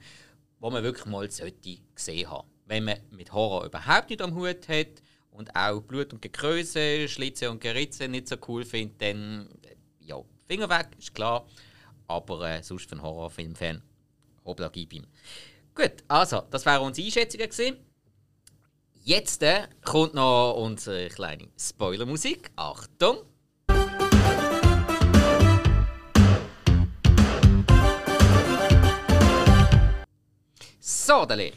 den 0.63 0.73
man 0.73 0.85
wirklich 0.85 1.07
mal 1.07 1.29
sollte 1.31 1.79
gesehen 1.95 2.31
haben. 2.31 2.47
Wenn 2.67 2.85
man 2.85 2.99
mit 3.11 3.33
Horror 3.33 3.65
überhaupt 3.65 4.11
nicht 4.11 4.23
am 4.23 4.35
Hut 4.35 4.69
hat 4.69 5.03
und 5.31 5.57
auch 5.57 5.81
Blut 5.81 6.13
und 6.13 6.21
Gekröse, 6.21 7.09
Schlitze 7.09 7.51
und 7.51 7.61
Geritze 7.61 8.09
nicht 8.09 8.29
so 8.29 8.37
cool 8.47 8.65
findet, 8.65 9.01
dann 9.01 9.49
ja, 10.01 10.21
Finger 10.47 10.69
weg, 10.69 10.89
ist 10.99 11.15
klar. 11.15 11.47
Aber 12.09 12.49
äh, 12.49 12.63
sonst 12.63 12.89
für 12.89 12.93
einen 12.93 13.03
Horrorfilm-Fan, 13.03 13.83
hoppla, 14.45 14.69
gib 14.69 14.93
ihm. 14.93 15.07
Gut, 15.75 16.05
also, 16.09 16.43
das 16.51 16.65
wären 16.65 16.83
unsere 16.83 17.07
Einschätzungen 17.07 17.51
gewesen. 17.51 17.86
Jetzt 19.09 19.41
äh, 19.45 19.69
kommt 19.85 20.15
noch 20.15 20.55
unsere 20.55 21.09
kleine 21.11 21.47
Spoilermusik. 21.57 22.51
Achtung! 22.57 23.19
So, 30.81 31.25
Dali. 31.25 31.53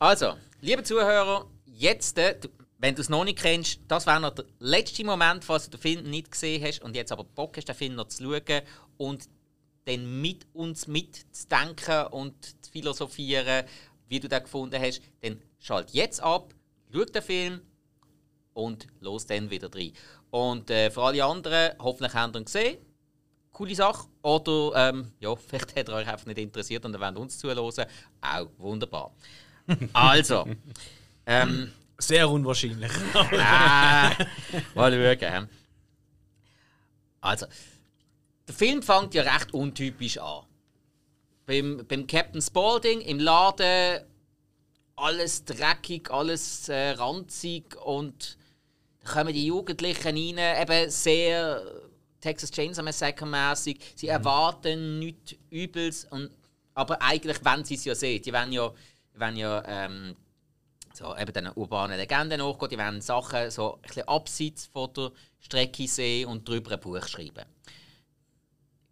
Also, 0.00 0.34
liebe 0.62 0.82
Zuhörer, 0.82 1.46
jetzt, 1.64 2.18
äh, 2.18 2.34
wenn 2.78 2.96
du 2.96 3.02
es 3.02 3.08
noch 3.08 3.22
nicht 3.22 3.38
kennst, 3.38 3.78
das 3.86 4.08
wäre 4.08 4.18
noch 4.18 4.34
der 4.34 4.46
letzte 4.58 5.04
Moment, 5.04 5.44
falls 5.44 5.66
du 5.66 5.76
den 5.76 5.80
Film 5.80 6.10
nicht 6.10 6.32
gesehen 6.32 6.64
hast 6.64 6.82
und 6.82 6.96
jetzt 6.96 7.12
aber 7.12 7.22
Bock 7.22 7.56
hast, 7.56 7.68
den 7.68 7.76
Film 7.76 7.94
noch 7.94 8.08
zu 8.08 8.24
schauen 8.24 8.62
und 8.96 9.28
dann 9.84 10.20
mit 10.20 10.44
uns 10.54 10.88
mitzudenken 10.88 12.08
und 12.08 12.34
zu 12.64 12.72
philosophieren, 12.72 13.64
wie 14.08 14.18
du 14.18 14.28
den 14.28 14.42
gefunden 14.42 14.82
hast, 14.82 15.00
dann 15.20 15.40
schalt 15.60 15.92
jetzt 15.92 16.20
ab, 16.20 16.52
schau 16.92 17.04
den 17.04 17.22
Film 17.22 17.60
und 18.54 18.86
los 19.00 19.26
dann 19.26 19.50
wieder 19.50 19.72
rein. 19.74 19.92
Und 20.30 20.70
äh, 20.70 20.90
für 20.90 21.02
alle 21.02 21.24
anderen, 21.24 21.72
hoffentlich 21.78 22.14
habt 22.14 22.36
ihr 22.36 22.40
ihn 22.40 22.44
gesehen. 22.44 22.78
Coole 23.52 23.74
Sache. 23.74 24.06
Oder 24.22 24.88
ähm, 24.88 25.12
ja, 25.18 25.34
vielleicht 25.48 25.76
hat 25.76 25.88
er 25.88 25.94
euch 25.96 26.08
einfach 26.08 26.26
nicht 26.26 26.38
interessiert 26.38 26.84
und 26.84 26.94
ihr 26.94 27.00
wollt 27.00 27.16
uns 27.16 27.38
zuhören. 27.38 27.86
Auch 28.20 28.48
wunderbar. 28.58 29.14
Also, 29.92 30.48
ähm, 31.26 31.70
sehr 31.96 32.28
unwahrscheinlich. 32.28 32.90
ah, 33.14 34.10
mal 34.74 35.16
schauen. 35.20 35.48
Also, 37.20 37.46
der 38.48 38.54
Film 38.54 38.82
fängt 38.82 39.14
ja 39.14 39.22
recht 39.22 39.54
untypisch 39.54 40.18
an. 40.18 40.44
Beim, 41.46 41.84
beim 41.86 42.06
Captain 42.08 42.42
Spaulding 42.42 43.00
im 43.02 43.20
Laden 43.20 44.00
alles 45.00 45.44
dreckig, 45.44 46.10
alles 46.10 46.68
äh, 46.68 46.90
ranzig 46.90 47.76
und 47.84 48.36
da 49.02 49.12
kommen 49.12 49.32
die 49.32 49.46
Jugendlichen 49.46 50.16
rein, 50.38 50.62
eben 50.62 50.90
sehr 50.90 51.62
Texas 52.20 52.50
Chainsaw 52.50 52.84
Massacre 52.84 53.26
mäßig. 53.26 53.80
Sie 53.96 54.06
mhm. 54.06 54.12
erwarten 54.12 54.98
nichts 54.98 55.34
Übels, 55.48 56.04
und, 56.04 56.30
aber 56.74 57.00
eigentlich 57.00 57.38
wenn 57.44 57.64
sie 57.64 57.74
es 57.74 57.84
ja 57.84 57.94
sehen. 57.94 58.22
Die 58.22 58.32
wollen 58.32 58.52
ja, 58.52 58.72
wollen 59.14 59.36
ja 59.36 59.62
ähm, 59.66 60.16
so 60.92 61.16
eben 61.16 61.32
den 61.32 61.50
urbanen 61.54 61.96
Legenden 61.96 62.40
nachgehen. 62.40 62.68
Die 62.68 62.78
wollen 62.78 63.00
Sachen 63.00 63.50
so 63.50 63.74
ein 63.74 63.80
bisschen 63.82 64.08
abseits 64.08 64.66
von 64.66 64.92
der 64.92 65.12
Strecke 65.38 65.88
sehen 65.88 66.28
und 66.28 66.46
darüber 66.46 66.72
ein 66.72 66.80
Buch 66.80 67.06
schreiben. 67.06 67.46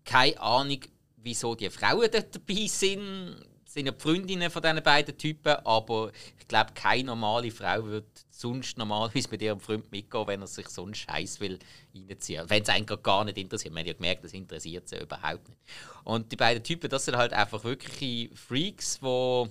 Keine 0.04 0.40
Ahnung, 0.40 0.80
wieso 1.16 1.54
die 1.54 1.68
Frauen 1.68 2.08
dort 2.10 2.34
dabei 2.34 2.66
sind. 2.66 3.44
Sind 3.68 3.84
ja 3.84 3.92
die 3.92 4.00
Freundinnen 4.00 4.50
von 4.50 4.62
diesen 4.62 4.82
beiden 4.82 5.16
Typen, 5.18 5.54
aber 5.64 6.10
ich 6.38 6.48
glaube, 6.48 6.72
keine 6.74 7.04
normale 7.04 7.50
Frau 7.50 7.84
würde 7.84 8.06
sonst 8.30 8.78
normalerweise 8.78 9.28
mit 9.30 9.42
ihrem 9.42 9.60
Freund 9.60 9.90
mitgehen, 9.92 10.26
wenn 10.26 10.40
er 10.40 10.46
sich 10.46 10.68
so 10.68 10.84
einen 10.84 10.94
Scheiß 10.94 11.38
will 11.40 11.58
reinziehen. 11.94 12.48
Wenn 12.48 12.62
es 12.62 12.68
eigentlich 12.70 13.02
gar 13.02 13.24
nicht 13.24 13.36
interessiert. 13.36 13.74
Man 13.74 13.80
hat 13.80 13.88
ja 13.88 13.92
gemerkt, 13.92 14.24
das 14.24 14.32
interessiert 14.32 14.88
sie 14.88 14.96
überhaupt 14.98 15.48
nicht. 15.48 15.60
Und 16.04 16.32
die 16.32 16.36
beiden 16.36 16.64
Typen, 16.64 16.88
das 16.88 17.04
sind 17.04 17.16
halt 17.16 17.34
einfach 17.34 17.62
wirkliche 17.62 18.34
Freaks, 18.34 19.00
die 19.00 19.50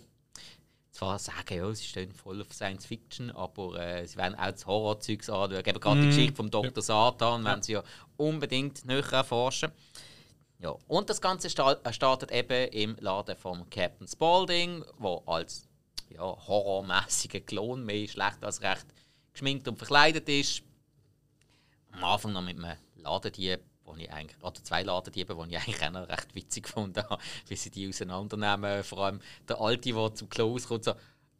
zwar 0.92 1.20
sagen, 1.20 1.56
ja, 1.56 1.72
sie 1.76 1.86
stehen 1.86 2.12
voll 2.12 2.42
auf 2.42 2.52
Science 2.52 2.88
Fiction, 2.88 3.30
aber 3.30 3.80
äh, 3.80 4.08
sie 4.08 4.18
werden 4.18 4.34
auch 4.34 4.52
das 4.52 4.66
Horrorzeugs 4.66 5.30
anschauen. 5.30 5.60
Eben 5.60 5.80
gerade 5.80 6.02
die 6.02 6.08
Geschichte 6.08 6.36
vom 6.36 6.50
Dr. 6.50 6.82
Satan 6.82 7.46
werden 7.46 7.62
sie 7.62 7.74
ja 7.74 7.84
unbedingt 8.18 8.84
näher 8.84 9.14
erforschen. 9.14 9.72
Ja, 10.60 10.76
und 10.88 11.10
das 11.10 11.22
Ganze 11.22 11.48
äh, 11.48 11.94
startet 11.94 12.32
eben 12.32 12.72
im 12.72 12.96
Laden 13.00 13.36
von 13.36 13.70
Captain 13.70 14.08
Spaulding, 14.08 14.84
wo 14.98 15.22
als 15.28 15.68
ja, 16.10 16.22
horrormäßiger 16.22 17.42
Klon 17.42 17.86
mehr 17.86 18.08
schlecht 18.08 18.44
als 18.44 18.62
recht 18.62 18.86
geschminkt 19.34 19.68
und 19.68 19.78
verkleidet 19.78 20.28
ist. 20.30 20.64
Am 21.92 22.04
Anfang 22.04 22.34
noch 22.34 22.42
mit 22.42 22.58
einem 22.58 22.76
Ladendieb, 22.96 23.60
wo 23.86 23.96
ich 23.96 24.12
eigentlich, 24.12 24.42
oder 24.44 24.64
zwei 24.64 24.82
Ladendiebe, 24.82 25.36
die 25.36 25.56
ich 25.56 25.58
eigentlich 25.58 25.84
auch 25.84 25.92
noch 25.92 26.10
recht 26.10 26.34
witzig 26.34 26.68
habe, 26.76 27.18
wie 27.48 27.56
sie 27.56 27.70
die 27.70 27.88
auseinandernehmen. 27.88 28.84
Vor 28.84 29.00
allem 29.00 29.22
der 29.48 29.62
Alte, 29.62 29.94
der 29.94 30.16
zum 30.16 30.30
Klo 30.30 30.58
kommt, 30.68 30.86
so 30.86 30.94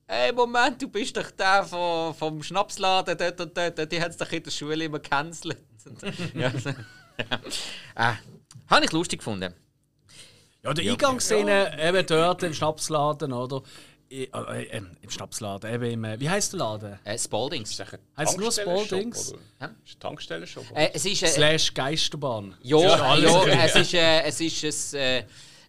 «Hey, 0.10 0.32
Moment, 0.32 0.82
du 0.82 0.88
bist 0.88 1.18
doch 1.18 1.30
der 1.32 1.66
vom, 1.66 2.14
vom 2.14 2.42
Schnapsladen 2.42 3.18
dort 3.18 3.42
und 3.42 3.58
dort, 3.58 3.92
die 3.92 4.00
hat 4.00 4.12
es 4.12 4.18
doch 4.18 4.32
in 4.32 4.44
der 4.44 4.52
Schule 4.52 4.86
immer 4.86 5.00
gecancelt.» 5.00 5.58
ja, 6.36 6.52
so. 6.52 6.70
Äh, 7.96 8.14
habe 8.70 8.86
ich 8.86 8.92
lustig 8.92 9.20
gefunden. 9.20 9.54
Ja, 10.64 10.74
die 10.74 10.90
Eingangsszene 10.90 11.78
eben 11.82 12.06
dort 12.06 12.44
im 12.44 12.54
Schnapsladen, 12.54 13.32
oder? 13.34 13.62
I- 14.10 14.30
äh, 14.34 14.64
äh, 14.64 14.82
Im 15.02 15.10
Schnapsladen, 15.10 15.74
eben 15.74 15.84
im. 15.92 16.04
äh, 16.06 16.20
Wie 16.20 16.30
heißt 16.30 16.54
der 16.54 16.60
Laden? 16.60 17.00
Äh, 17.04 17.18
Spaldings. 17.18 17.78
Heißt 18.18 18.38
nur 18.38 18.52
Spaldings? 18.52 19.34
Ja. 19.60 19.68
Ist 19.86 19.96
ein 19.96 20.00
Tankstellenshop? 20.00 20.64
Äh, 20.74 20.92
es 20.94 21.04
ist... 21.06 21.24
Äh, 21.24 21.28
Slash 21.28 21.74
Geisterbahn. 21.74 22.56
Ja, 22.62 22.78
ja 22.80 23.16
drin. 23.18 23.60
es 23.60 23.76
ist, 23.76 23.94
äh, 23.94 24.22
es 24.24 24.40
ist 24.40 24.94
ein, 24.96 25.00
äh, 25.02 25.18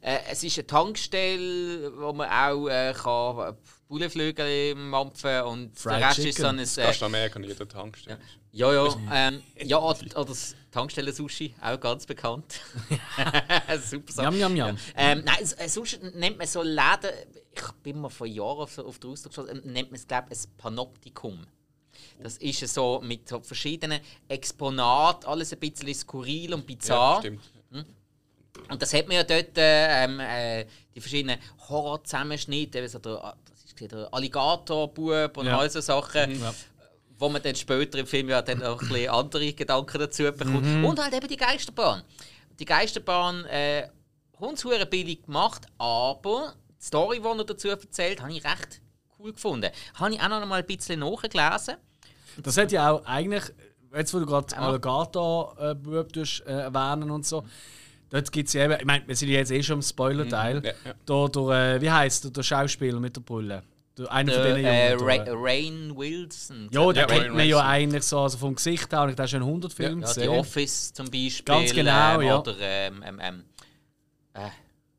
äh, 0.02 0.18
es 0.30 0.44
ist 0.44 0.56
eine 0.56 0.66
Tankstelle, 0.68 1.92
wo 1.98 2.12
man 2.12 2.28
auch 2.30 2.68
äh, 2.68 2.92
kann 2.94 3.56
Bullenflügel 3.88 4.74
mampfen 4.76 5.42
und 5.42 5.76
Fried 5.76 6.00
der 6.00 6.08
Rest 6.08 6.18
ist 6.20 6.38
so 6.38 6.44
Chicken. 6.44 6.46
ein... 6.46 6.56
Das 6.58 6.78
Äh, 6.78 6.84
kannst 6.84 7.00
du 7.00 7.04
Amerika 7.06 7.38
in 7.40 7.44
jeder 7.44 7.68
Tankstelle. 7.68 8.18
ja, 8.52 8.72
ja, 8.72 8.96
ähm, 9.12 9.42
ja 9.64 9.78
oder, 9.78 9.98
oder 10.14 10.24
das 10.26 10.54
Tankstellen-Sushi, 10.70 11.54
auch 11.62 11.80
ganz 11.80 12.04
bekannt. 12.06 12.60
Super 13.84 14.12
Sache. 14.12 14.26
Yum, 14.26 14.38
yum, 14.40 14.56
yum. 14.56 14.78
Ähm, 14.96 15.22
nein, 15.24 15.36
s- 15.42 15.54
äh, 15.54 15.68
sonst 15.68 16.00
nennt 16.14 16.38
man 16.38 16.46
so 16.46 16.62
Läden, 16.62 17.10
ich 17.52 17.62
bin 17.82 18.00
mal 18.00 18.08
vor 18.10 18.26
Jahren 18.26 18.58
auf, 18.60 18.78
auf 18.78 18.98
der 18.98 19.10
Ausdruck 19.10 19.32
geschaut, 19.34 19.48
äh, 19.48 19.54
nennt 19.68 19.90
man 19.90 19.98
es, 19.98 20.06
glaube 20.06 20.28
ich, 20.32 20.38
ein 20.44 20.56
Panoptikum. 20.58 21.46
Das 22.22 22.36
ist 22.38 22.66
so 22.74 23.00
mit 23.02 23.28
so 23.28 23.40
verschiedenen 23.40 24.00
Exponaten, 24.28 25.26
alles 25.28 25.52
ein 25.52 25.58
bisschen 25.58 25.92
skurril 25.94 26.52
und 26.54 26.66
bizarr. 26.66 27.20
stimmt. 27.20 27.40
Und 28.68 28.82
das 28.82 28.92
hat 28.92 29.06
man 29.06 29.16
ja 29.16 29.22
dort, 29.22 29.56
äh, 29.56 30.04
ähm, 30.04 30.18
äh, 30.20 30.66
die 30.94 31.00
verschiedenen 31.00 31.38
Horror-Zusammenschnitte, 31.68 32.78
eben 32.78 32.88
so 32.88 32.98
der, 32.98 33.36
das, 33.48 33.88
der 33.88 34.12
Alligator-Bub 34.12 35.36
und 35.36 35.46
Ja. 35.46 35.58
all 35.58 35.70
so 35.70 35.80
Sachen, 35.80 36.40
Ja. 36.40 36.54
Wo 37.18 37.28
man 37.28 37.42
dann 37.42 37.54
später 37.54 37.98
im 37.98 38.06
Film 38.06 38.28
ja 38.28 38.42
dann 38.42 38.62
auch 38.62 38.80
ein 38.80 38.88
bisschen 38.88 39.10
andere 39.10 39.52
Gedanken 39.52 39.98
dazu 39.98 40.22
bekommt. 40.24 40.84
Und 40.84 41.02
halt 41.02 41.14
eben 41.14 41.28
die 41.28 41.36
Geisterbahn. 41.36 42.02
Die 42.58 42.64
Geisterbahn, 42.64 43.44
äh, 43.46 43.88
hundshure 44.38 44.86
billig 44.86 45.24
gemacht, 45.24 45.66
aber 45.78 46.54
die 46.80 46.84
Story, 46.84 47.20
die 47.20 47.26
er 47.26 47.44
dazu 47.44 47.68
erzählt, 47.68 48.20
habe 48.20 48.32
ich 48.32 48.44
recht 48.44 48.80
cool 49.18 49.32
gefunden. 49.32 49.70
Habe 49.94 50.14
ich 50.14 50.20
auch 50.20 50.28
noch 50.28 50.46
mal 50.46 50.60
ein 50.60 50.66
bisschen 50.66 51.00
nachgelesen. 51.00 51.74
Das 52.42 52.56
hat 52.56 52.70
ja 52.70 52.92
auch 52.92 53.04
eigentlich, 53.04 53.44
jetzt 53.94 54.14
wo 54.14 54.20
du 54.20 54.26
gerade 54.26 54.56
Alligator-Bub 54.56 56.16
äh, 56.16 56.50
erwähnen 56.50 57.10
und 57.10 57.26
so, 57.26 57.44
dort 58.10 58.30
gibt 58.30 58.48
es 58.48 58.54
ja 58.54 58.64
eben, 58.64 58.74
ich 58.78 58.84
meine, 58.84 59.08
wir 59.08 59.16
sind 59.16 59.28
ja 59.28 59.38
jetzt 59.38 59.50
eh 59.50 59.62
schon 59.62 59.76
im 59.76 59.82
Spoiler-Teil. 59.82 60.62
Ja, 60.64 60.72
ja. 60.84 60.94
Da, 61.04 61.28
der, 61.28 61.74
äh, 61.74 61.80
wie 61.80 61.90
heißt 61.90 62.24
der, 62.24 62.30
der 62.30 62.42
Schauspieler 62.44 63.00
mit 63.00 63.16
der 63.16 63.22
Brille? 63.22 63.64
Der, 63.98 64.12
einer 64.12 64.32
von 64.32 64.42
denen 64.42 64.64
äh. 64.64 64.92
Ra 64.94 65.18
der- 65.18 65.34
Rain 65.36 65.92
Wilson. 65.96 66.68
ja, 66.70 66.86
den 66.86 66.96
Ja, 66.96 67.06
kennt 67.06 67.34
man 67.34 67.46
ja 67.48 67.60
eigentlich 67.66 68.04
so, 68.04 68.20
also 68.20 68.38
vom 68.38 68.54
Gesicht 68.54 68.92
her, 68.92 69.08
ich 69.08 69.16
habe 69.18 69.28
schon 69.28 69.42
100 69.42 69.72
Filme 69.72 70.02
Ja, 70.02 70.06
gesehen. 70.08 70.28
Office 70.30 70.92
zum 70.92 71.06
Beispiel. 71.06 71.42
Ganz 71.44 71.72
genau, 71.72 72.14
ähm, 72.20 72.26
ja. 72.26 72.38
Oder 72.38 72.54
ähm, 72.60 73.02
ähm, 73.06 73.20
ähm, 73.22 73.44
äh, 74.34 74.40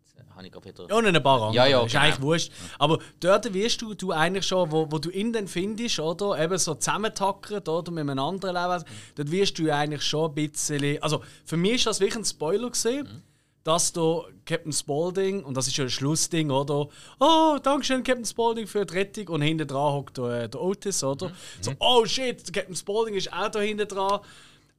jetzt 0.06 0.16
habe 0.36 0.48
ich 0.48 0.54
wieder. 0.66 0.88
Ja, 0.90 0.96
und 0.96 1.06
ein 1.06 1.24
paar 1.24 1.42
andere. 1.42 1.56
Ja, 1.56 1.66
ja, 1.66 1.84
ist 1.86 1.92
genau. 1.92 2.04
eigentlich 2.04 2.22
wurscht. 2.22 2.52
Aber 2.78 3.00
dort 3.20 3.54
wirst 3.54 3.82
du, 3.82 3.94
du 3.94 4.12
eigentlich 4.12 4.46
schon, 4.46 4.72
wo, 4.72 4.92
wo 4.92 4.98
du 5.00 5.10
ihn 5.10 5.32
dann 5.34 5.48
findest, 5.48 6.00
oder? 6.00 6.38
Eben 6.42 6.58
so 6.58 6.76
zusammentackert, 6.76 7.68
oder? 7.70 7.92
Mit 7.92 8.02
einem 8.10 8.20
anderen 8.20 8.56
Leben. 8.56 8.84
Dort 9.16 9.32
wirst 9.32 9.58
du 9.60 9.74
eigentlich 9.74 10.04
schon 10.04 10.32
ein 10.32 10.36
bisschen. 10.36 11.02
Also, 11.02 11.24
für 11.46 11.58
mich 11.58 11.76
ist 11.76 11.88
das 11.88 12.00
wirklich 12.00 12.18
ein 12.18 12.26
Spoiler 12.26 12.70
gesehen. 12.70 13.24
Dass 13.70 13.94
da 13.94 14.24
Captain 14.46 14.74
Spaulding, 14.74 15.44
und 15.44 15.56
das 15.56 15.68
ist 15.68 15.78
ja 15.78 15.84
ein 15.84 15.92
Schlussding, 15.92 16.50
oder? 16.50 16.88
Oh, 17.20 17.60
Dankeschön, 17.62 18.02
Captain 18.02 18.26
Spaulding 18.26 18.66
für 18.66 18.84
die 18.84 18.96
Rettung. 18.96 19.28
Und 19.28 19.44
hinten 19.44 19.68
dran 19.68 19.94
hockt 19.94 20.18
der, 20.18 20.48
der 20.48 20.60
Otis, 20.60 21.04
oder? 21.04 21.32
So, 21.62 21.74
oh 21.78 22.04
shit, 22.04 22.48
der 22.48 22.52
Captain 22.52 22.76
Spaulding 22.76 23.14
ist 23.14 23.32
auch 23.32 23.50
da 23.50 23.60
hinten 23.60 23.88
dran. 23.88 24.22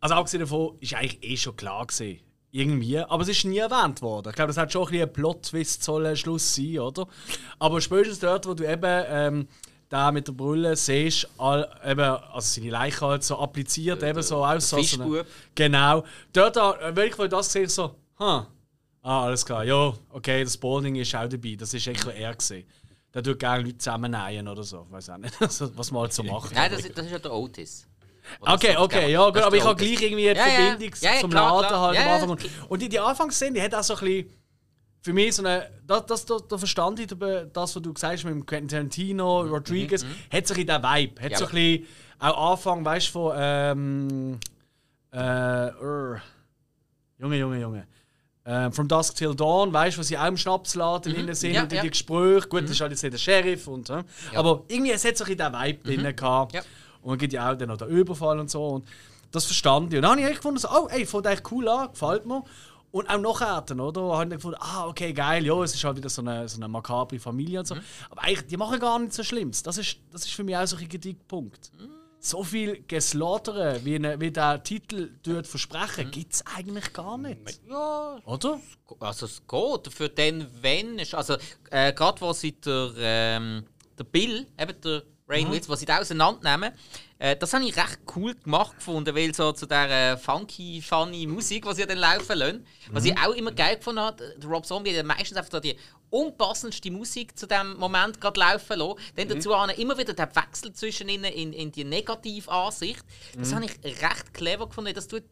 Also, 0.01 0.17
abgesehen 0.17 0.41
davon, 0.41 0.77
ist 0.81 0.93
eigentlich 0.95 1.23
eh 1.23 1.37
schon 1.37 1.55
klar 1.55 1.87
gesehen. 1.87 2.19
Irgendwie. 2.51 2.99
Aber 2.99 3.23
es 3.23 3.29
ist 3.29 3.45
nie 3.45 3.59
erwähnt 3.59 4.03
worden. 4.03 4.31
Ich 4.31 4.35
glaube, 4.35 4.49
das 4.49 4.57
hat 4.57 4.73
schon 4.73 4.83
ein 4.83 4.91
bisschen 4.91 5.07
ein 5.07 5.13
Plot-Twist 5.13 5.85
soll 5.85 6.07
ein 6.07 6.17
Schluss 6.17 6.53
sein, 6.53 6.81
oder? 6.81 7.07
Aber 7.61 7.81
spätestens 7.81 8.19
dort, 8.19 8.45
wo 8.49 8.55
du 8.55 8.69
eben 8.69 9.05
ähm, 9.09 9.49
da 9.89 10.11
mit 10.11 10.27
der 10.27 10.33
Brille 10.33 10.75
siehst, 10.75 11.29
all, 11.39 11.71
eben, 11.87 12.01
also 12.01 12.61
seine 12.61 12.71
Leiche 12.71 13.07
halt 13.07 13.23
so 13.23 13.39
appliziert, 13.39 14.03
eben 14.03 14.21
so 14.21 14.45
aus. 14.45 14.75
Genau. 15.55 16.05
Dort, 16.33 16.57
äh, 16.57 16.97
wenn 16.97 17.07
ich 17.07 17.15
das 17.15 17.53
sehe, 17.53 17.63
ich 17.63 17.71
so, 17.71 17.95
hm, 18.19 18.47
ah, 19.03 19.25
alles 19.25 19.45
klar, 19.45 19.65
ja, 19.65 19.93
okay, 20.11 20.45
das 20.45 20.57
Bowling 20.57 20.97
ist 20.97 21.15
auch 21.15 21.29
dabei. 21.29 21.57
Das 21.59 21.73
ist 21.75 21.87
echt 21.87 22.07
er 22.07 22.35
gesehen. 22.35 22.67
Der 23.13 23.23
tut 23.23 23.39
gerne 23.39 23.65
Leute 23.65 23.79
zusammennähen 23.79 24.47
oder 24.47 24.63
so. 24.63 24.87
Weiß 24.91 25.11
auch 25.11 25.19
nicht, 25.19 25.35
was 25.41 25.91
man 25.91 26.03
halt 26.03 26.13
so 26.13 26.23
macht. 26.23 26.55
Nein, 26.55 26.71
das, 26.71 26.83
das 26.93 27.07
ist 27.07 27.13
ja 27.13 27.19
der 27.19 27.33
Otis. 27.33 27.87
Okay, 28.41 28.77
okay, 28.77 29.11
ja, 29.11 29.25
gut, 29.31 29.39
aber 29.39 29.57
ich 29.57 29.65
habe 29.65 29.75
gleich 29.75 30.01
irgendwie 30.01 30.23
die 30.23 30.29
Ja. 30.29 30.35
Verbindung 30.45 30.95
Ja, 31.01 31.15
ja, 31.15 31.21
zum 31.21 31.31
klar, 31.31 31.55
Laden 31.63 31.69
klar. 31.69 31.81
halt 31.81 31.99
am. 31.99 32.09
Anfang. 32.09 32.31
Und- 32.31 32.51
Und 32.71 32.83
die, 32.83 33.01
Anfangsszene, 33.01 33.55
die 33.55 33.63
hat 33.63 33.75
auch 33.75 33.83
so 33.83 33.95
ein 33.95 34.01
bisschen. 34.01 34.31
Für 35.03 35.13
mich 35.15 35.35
so 35.35 35.43
eine. 35.43 35.71
Das, 35.87 36.05
das, 36.07 36.27
das, 36.27 36.47
da 36.47 36.59
verstand 36.59 37.01
ich 37.01 37.07
das, 37.09 37.19
was 37.55 37.73
du 37.83 37.93
gesagt 37.93 38.13
hast 38.19 38.25
mit 38.25 38.35
dem 38.35 38.45
Quentin 38.47 38.69
Tarantino, 38.69 39.41
Rodriguez, 39.41 40.05
hat 40.31 40.47
so 40.47 40.55
ein 40.55 40.65
bisschen 40.65 40.67
den 40.67 40.83
Vibe. 40.83 41.23
Hat 41.23 41.31
Mhm, 41.33 41.37
so 41.37 41.45
ein 41.47 41.51
bisschen. 41.51 41.87
Auch 42.21 42.53
Anfang, 42.53 42.85
weißt 42.85 43.07
du, 43.09 43.13
von. 43.13 43.33
Ähm, 43.37 44.39
äh, 45.13 45.69
Junge, 47.19 47.37
Junge, 47.37 47.61
Junge. 47.61 47.87
Ähm, 48.47 48.73
From 48.73 48.89
Dusk 48.89 49.17
Till 49.17 49.35
Dawn, 49.35 49.73
weißt 49.73 49.97
du, 49.97 50.01
wo 50.01 50.03
sie 50.03 50.17
auch 50.17 50.27
im 50.27 50.37
Schnapsladen 50.37 51.13
drin 51.13 51.35
sind 51.35 51.51
Mhm. 51.51 51.55
Ja, 51.57 51.63
und 51.63 51.73
die, 51.73 51.77
ja. 51.77 51.83
Mhm. 51.83 51.87
die 51.87 51.91
Gespräche. 51.91 52.49
Gut, 52.49 52.63
das 52.65 52.71
ist 52.71 52.81
halt 52.81 52.91
jetzt 52.93 53.03
nicht 53.03 53.13
der 53.13 53.19
Sheriff 53.19 53.67
und. 53.69 53.91
äh, 53.91 54.03
Aber 54.35 54.63
irgendwie, 54.69 54.93
es 54.93 55.05
hat 55.05 55.17
so 55.17 55.25
ein 55.25 55.37
bisschen 55.37 55.53
den 55.53 55.61
Vibe 55.61 55.85
drin 56.03 56.17
gehabt. 56.17 56.53
Mhm. 56.53 56.57
Ja. 56.59 56.65
Und 57.03 57.11
dann 57.13 57.19
gibt 57.19 57.33
ja 57.33 57.51
auch 57.51 57.55
dann 57.57 57.69
noch 57.69 57.77
den 57.77 57.89
Überfall 57.89 58.39
und 58.41 58.51
so. 58.51 58.65
Und 58.67 58.87
das 59.31 59.45
verstand 59.45 59.93
ich. 59.93 59.99
Und 59.99 60.03
dann 60.03 60.19
habe 60.19 60.31
ich 60.31 60.37
gefunden, 60.37 60.59
so, 60.59 60.69
oh, 60.69 60.89
ey, 60.91 61.05
fängt 61.07 61.27
echt 61.27 61.51
cool 61.53 61.69
an, 61.69 61.91
gefällt 61.93 62.25
mir. 62.27 62.43
Und 62.93 63.09
auch 63.09 63.19
nachher, 63.19 63.61
dann, 63.63 63.79
oder? 63.79 64.01
Habe 64.03 64.25
ich 64.25 64.29
dann 64.31 64.39
gefunden, 64.39 64.59
ah, 64.61 64.87
okay, 64.87 65.13
geil, 65.13 65.47
ja, 65.47 65.63
es 65.63 65.75
ist 65.75 65.85
halt 65.85 65.97
wieder 65.99 66.09
so 66.09 66.23
eine, 66.23 66.49
so 66.49 66.57
eine 66.57 66.67
makabre 66.67 67.21
Familie 67.21 67.61
und 67.61 67.67
so. 67.67 67.77
Aber 68.11 68.23
eigentlich, 68.23 68.47
die 68.49 68.57
machen 68.57 68.81
gar 68.81 68.99
nichts 68.99 69.17
so 69.17 69.23
Schlimmes. 69.23 69.63
Das 69.63 69.79
ist, 69.79 69.99
das 70.11 70.25
ist 70.25 70.33
für 70.33 70.43
mich 70.43 70.57
auch 70.57 70.67
so 70.67 70.77
ein 70.77 70.89
Kritikpunkt. 70.89 71.71
So 72.23 72.45
viel 72.45 72.85
Geslaughtern, 72.87 73.83
wie, 73.85 73.95
eine, 73.95 74.21
wie 74.21 74.31
der 74.31 74.63
Titel 74.63 75.11
dort 75.23 75.47
versprechen, 75.47 76.11
gibt 76.11 76.35
es 76.35 76.45
eigentlich 76.55 76.93
gar 76.93 77.17
nicht. 77.17 77.61
Ja, 77.67 78.19
Oder? 78.27 78.61
also 79.01 79.25
es 79.27 79.43
geht. 79.47 79.93
Für 79.93 80.09
den, 80.11 80.47
wenn. 80.61 80.99
ist- 80.99 81.15
Also, 81.15 81.37
äh, 81.71 81.93
gerade 81.95 82.21
wo 82.21 82.33
sie 82.35 82.53
der, 82.53 82.93
ähm, 82.99 83.65
der 83.99 84.05
Bill, 84.05 84.47
eben 84.59 84.81
der 84.83 85.03
Rain 85.29 85.49
Mhm. 85.49 85.61
Was 85.69 85.81
sie 85.81 85.87
da 85.87 85.99
auseinandernehmen, 85.99 86.73
äh, 87.21 87.37
das 87.37 87.53
habe 87.55 87.65
ich 87.65 87.77
recht 87.77 87.99
cool 88.17 88.35
gemacht 88.35 88.75
gefunden, 88.77 89.15
weil 89.15 89.33
so 89.35 89.53
zu 89.53 89.67
der 89.67 90.19
funky, 90.19 90.83
funny 90.83 91.27
Musik, 91.27 91.65
die 91.69 91.75
sie 91.75 91.87
dann 91.87 91.99
laufen 91.99 92.37
lassen, 92.39 92.67
was 92.91 93.05
Mhm. 93.05 93.11
ich 93.11 93.19
auch 93.19 93.33
immer 93.35 93.53
geil 93.53 93.77
gefunden 93.77 94.01
habe, 94.01 94.35
der 94.37 94.51
Rob 94.51 94.67
Zombie 94.67 94.97
hat 94.99 95.07
meistens 95.07 95.37
einfach 95.37 95.61
die 95.61 95.77
unpassendste 96.11 96.91
Musik 96.91 97.39
zu 97.39 97.47
dem 97.47 97.77
Moment 97.77 98.21
gerade 98.21 98.41
laufen 98.41 98.79
lassen. 98.79 98.95
Dann 99.15 99.27
Mhm. 99.29 99.35
dazu 99.35 99.55
auch 99.55 99.69
immer 99.79 99.97
wieder 99.97 100.13
der 100.13 100.35
Wechsel 100.35 100.73
zwischen 100.73 101.09
ihnen 101.09 101.25
in, 101.33 101.53
in 101.53 101.71
die 101.71 101.85
Negativansicht. 101.85 103.05
Mhm. 103.37 103.39
Das 103.41 103.55
habe 103.55 103.65
ich 103.67 103.85
recht 103.85 104.35
clever 104.35 104.67
gefunden. 104.67 104.93
Das 104.95 105.07
tut 105.07 105.23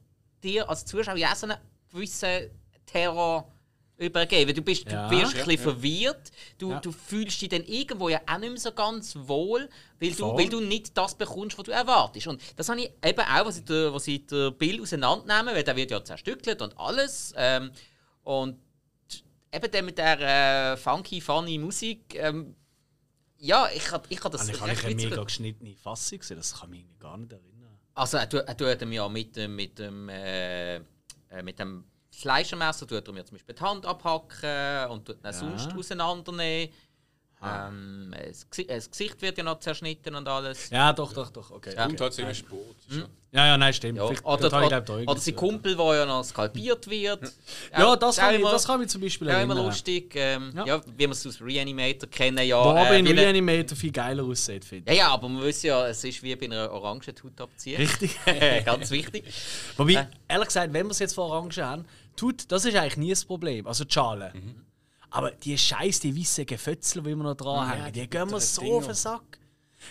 dir 0.45 0.69
als 0.69 0.85
Zuschauer 0.85 1.17
ja 1.17 1.33
auch 1.33 1.37
so 1.37 1.47
einen 1.49 1.59
gewissen 1.93 2.51
Terror 2.87 3.51
übergeben. 3.99 4.55
Du, 4.55 4.63
bist, 4.63 4.91
Ja. 4.91 5.09
du 5.09 5.17
wirst 5.17 5.35
Ja, 5.35 5.43
ein 5.43 5.47
bisschen 5.49 5.67
ja. 5.67 5.73
verwirrt. 5.73 6.31
Du, 6.57 6.71
Ja. 6.71 6.81
du 6.81 6.93
fühlst 6.93 7.43
dich 7.43 7.49
dann 7.49 7.65
irgendwo 7.65 8.09
ja 8.09 8.21
auch 8.27 8.39
nicht 8.39 8.51
mehr 8.51 8.61
so 8.61 8.73
ganz 8.73 9.15
wohl, 9.17 9.69
weil 10.01 10.13
du, 10.13 10.37
weil 10.37 10.49
du 10.49 10.61
nicht 10.61 10.97
das 10.97 11.15
bekommst, 11.17 11.59
was 11.59 11.65
du 11.65 11.73
erwartest. 11.73 12.27
Und 12.29 12.41
das 12.57 12.69
habe 12.69 12.81
ich 12.81 12.91
eben 13.05 13.21
auch, 13.21 13.45
was 13.47 13.59
ich 13.59 13.65
der, 13.65 13.93
was 13.93 14.07
ich 14.07 14.25
der 14.27 14.53
Bill 14.53 14.81
auseinandernehmen, 14.81 15.55
weil 15.55 15.65
der 15.65 15.77
wird 15.77 15.91
ja 15.91 16.03
zerstückelt 16.03 16.63
und 16.63 16.79
alles. 16.79 17.35
Ähm, 17.37 17.73
und 18.23 18.59
eben 19.53 19.71
dann 19.71 19.85
mit 19.85 19.99
der 19.99 20.73
äh, 20.73 20.77
funky, 20.77 21.21
funny 21.21 21.59
Musik. 21.59 22.15
Ähm, 22.15 22.55
ja, 23.39 23.69
ich 23.75 23.91
habe 23.91 24.05
ich 24.09 24.23
hab 24.23 24.31
das 24.33 24.43
Also 24.43 24.53
ich 24.53 24.61
habe 24.61 24.71
recht 24.71 24.85
eine 24.85 24.95
mega 24.95 25.23
geschnittene 25.25 25.75
Fassung 25.77 26.19
gesehen, 26.19 26.37
das 26.39 26.55
kann 26.59 26.71
mich 26.71 26.85
gar 26.99 27.17
nicht 27.17 27.33
erinnern. 27.33 27.79
Also 27.95 28.17
er, 28.19 28.29
tu- 28.29 28.37
er 28.39 28.57
tut 28.57 28.83
ihm 28.83 28.93
ja 28.93 29.09
mit 29.09 29.35
dem, 29.37 29.57
mit 29.57 29.79
dem, 29.79 30.09
äh, 30.09 30.77
äh, 30.77 30.83
mit 31.43 31.59
dem 31.59 31.85
Fleischermesser 32.21 32.87
tut 32.87 33.07
er 33.07 33.13
mir 33.13 33.25
zum 33.25 33.37
Beispiel 33.37 33.55
die 33.55 33.63
Hand 33.63 33.87
abhacken 33.87 34.91
und 34.91 35.05
tut 35.07 35.17
ihn 35.25 35.33
sonst 35.33 35.73
auseinandernehmen. 35.77 36.73
Ähm, 37.41 38.13
das, 38.27 38.51
Gesi- 38.51 38.67
das 38.67 38.91
Gesicht 38.91 39.23
wird 39.23 39.39
ja 39.39 39.45
noch 39.45 39.61
zerschnitten 39.61 40.13
und 40.17 40.27
alles. 40.27 40.71
Ja, 40.71 40.93
doch, 40.93 41.13
doch, 41.13 41.31
doch, 41.31 41.53
okay. 41.53 41.73
Ja. 41.77 41.87
Und 41.87 42.01
halt 42.01 42.13
seine 42.13 42.35
Sport. 42.35 42.75
Ja, 43.31 43.47
ja, 43.47 43.57
nein, 43.57 43.73
stimmt. 43.73 43.99
Ja, 43.99 44.05
oder, 44.07 44.15
das 44.15 44.53
habe 44.53 44.65
ich, 44.65 44.67
oder, 44.73 44.81
glaub, 44.81 44.99
oder 45.09 45.21
sein 45.21 45.37
Kumpel, 45.37 45.77
der 45.77 45.95
ja 45.99 46.07
noch 46.07 46.25
skalpiert 46.25 46.89
wird. 46.91 47.33
Ja, 47.71 47.95
das 47.95 48.19
Auch 48.19 48.23
kann, 48.23 48.35
ich, 48.35 48.41
immer- 48.41 48.51
das 48.51 48.67
kann 48.67 48.83
ich 48.83 48.89
zum 48.89 49.01
Beispiel 49.03 49.29
Ja, 49.29 49.41
immer 49.41 49.53
erinnern. 49.55 49.67
lustig. 49.67 50.13
Ähm, 50.17 50.53
Ja. 50.57 50.67
ja. 50.67 50.81
wie 50.97 50.99
wir 50.99 51.11
es 51.11 51.25
aus 51.29 51.41
Reanimator 51.41 52.09
kennen. 52.11 52.45
Ja, 52.45 52.57
Wo 52.57 52.71
aber 52.71 52.91
äh, 52.91 52.99
in 52.99 53.07
Reanimator 53.07 53.77
viel 53.77 53.93
geiler 53.93 54.25
aussieht, 54.25 54.65
finde 54.65 54.87
ja, 54.91 54.93
ich. 54.95 54.99
ja, 54.99 55.09
aber 55.11 55.29
man 55.29 55.41
weiß 55.45 55.63
ja, 55.63 55.87
es 55.87 56.03
ist 56.03 56.21
wie 56.25 56.35
bei 56.35 56.47
einer 56.47 56.73
orangen 56.73 57.03
Haut 57.23 57.41
abziehen. 57.41 57.77
Richtig. 57.77 58.17
Ganz 58.65 58.91
wichtig. 58.91 59.25
Wobei, 59.77 59.93
Äh. 59.93 60.07
ehrlich 60.27 60.49
gesagt, 60.49 60.73
wenn 60.73 60.87
wir 60.87 60.91
es 60.91 60.99
jetzt 60.99 61.15
von 61.15 61.31
Orangen 61.31 61.53
haben, 61.65 61.85
tut, 62.19 62.51
das 62.53 62.65
ist 62.65 62.77
eigentlich 62.77 62.97
nie 62.97 63.11
das 63.11 63.25
Problem. 63.25 63.67
Also 63.67 63.85
die 63.85 63.93
Schale. 63.93 64.33
Aber 65.11 65.31
die 65.31 65.57
scheiß 65.57 66.01
die 66.01 66.15
weißen 66.19 66.45
Gefötzel, 66.45 67.03
die 67.03 67.11
immer 67.13 67.25
noch 67.25 67.35
dranhängen, 67.37 67.93
die, 67.93 68.07
gehen 68.09 68.29
mir 68.29 68.41
so 68.41 68.63
auf 68.77 68.87
den 68.87 68.95
Sack. 68.95 69.39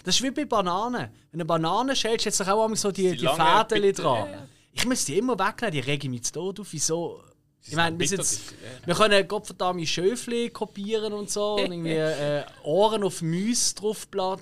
Das 0.03 0.15
ist 0.15 0.21
wie 0.23 0.31
bei 0.31 0.45
Bananen. 0.45 1.09
Wenn 1.31 1.39
du 1.39 1.43
eine 1.43 1.45
Banane 1.45 1.95
schälst, 1.95 2.25
jetzt 2.25 2.39
doch 2.39 2.47
auch 2.47 2.63
einmal 2.65 2.75
so 2.77 2.91
die, 2.91 3.11
Die 3.11 3.17
die 3.17 3.27
Fäden 3.27 3.93
dran. 3.93 4.25
ja, 4.25 4.31
ja. 4.31 4.47
Ich 4.73 4.85
muss 4.85 5.05
die 5.05 5.17
immer 5.17 5.39
wegnehmen, 5.39 5.71
die 5.71 5.79
regen 5.79 6.11
mich 6.11 6.23
zu 6.25 6.33
Tod 6.33 6.59
auf. 6.59 6.67
Wieso? 6.71 7.23
Ich 7.63 7.75
meine, 7.75 7.97
wir, 7.97 8.07
sind 8.07 8.21
die- 8.21 8.35
ja. 8.65 8.87
wir 8.87 8.95
können 8.95 9.27
Gottverdammt 9.27 9.87
Schöfli 9.87 10.49
kopieren 10.51 11.13
und 11.13 11.29
so 11.31 11.55
und 11.55 11.71
irgendwie 11.71 11.91
äh, 11.95 12.43
Ohren 12.63 13.03
auf 13.03 13.21
Müs 13.21 13.73
drauf 13.73 14.07
äh, 14.13 14.37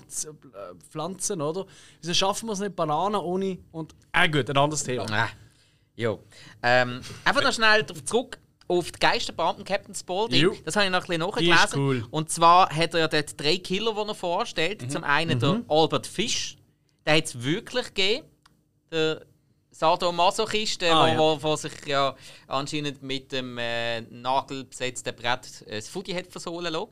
pflanzen, 0.90 1.40
oder? 1.40 1.64
Wieso 2.02 2.12
schaffen 2.14 2.46
wir 2.48 2.52
es 2.52 2.60
nicht 2.60 2.76
Bananen 2.76 3.16
ohne. 3.16 3.58
Und. 3.72 3.94
Ah, 4.12 4.26
gut, 4.26 4.50
ein 4.50 4.56
anderes 4.56 4.84
Thema. 4.84 5.06
Jo. 5.96 6.22
Ähm, 6.62 7.00
einfach 7.24 7.42
noch 7.42 7.52
schnell 7.52 7.84
zurück 8.04 8.38
auf 8.68 8.90
die 8.92 8.98
Geisterbeamten 8.98 9.64
Captain 9.64 9.94
Spaulding. 9.94 10.40
Jo. 10.42 10.56
Das 10.64 10.76
habe 10.76 10.86
ich 10.86 10.90
noch 10.92 11.00
ein 11.02 11.06
bisschen 11.06 11.20
nachgelesen. 11.20 11.78
cool. 11.80 12.06
Und 12.10 12.30
zwar 12.30 12.68
hat 12.74 12.94
er 12.94 13.00
ja 13.00 13.08
dort 13.08 13.40
drei 13.40 13.58
Killer, 13.58 13.92
die 13.94 14.08
er 14.08 14.14
vorstellt. 14.14 14.90
Zum 14.90 15.04
einen 15.04 15.38
der 15.38 15.62
Albert 15.68 16.06
Fish. 16.06 16.56
Den 17.06 17.16
hat 17.16 17.24
es 17.24 17.42
wirklich 17.42 17.86
gegeben. 17.94 18.26
Der 18.90 19.24
Sadomasochist, 19.70 20.80
der 20.80 20.94
Ah, 20.94 21.16
wo, 21.18 21.32
ja. 21.34 21.42
wo 21.42 21.56
sich 21.56 21.72
ja 21.86 22.16
anscheinend 22.46 23.02
mit 23.02 23.30
dem 23.32 23.58
äh, 23.58 24.00
nagelbesetzten 24.00 25.14
Brett 25.14 25.62
äh, 25.66 25.76
das 25.76 25.88
Fudi 25.88 26.12
hat 26.12 26.26
versohlen 26.28 26.72
lassen. 26.72 26.88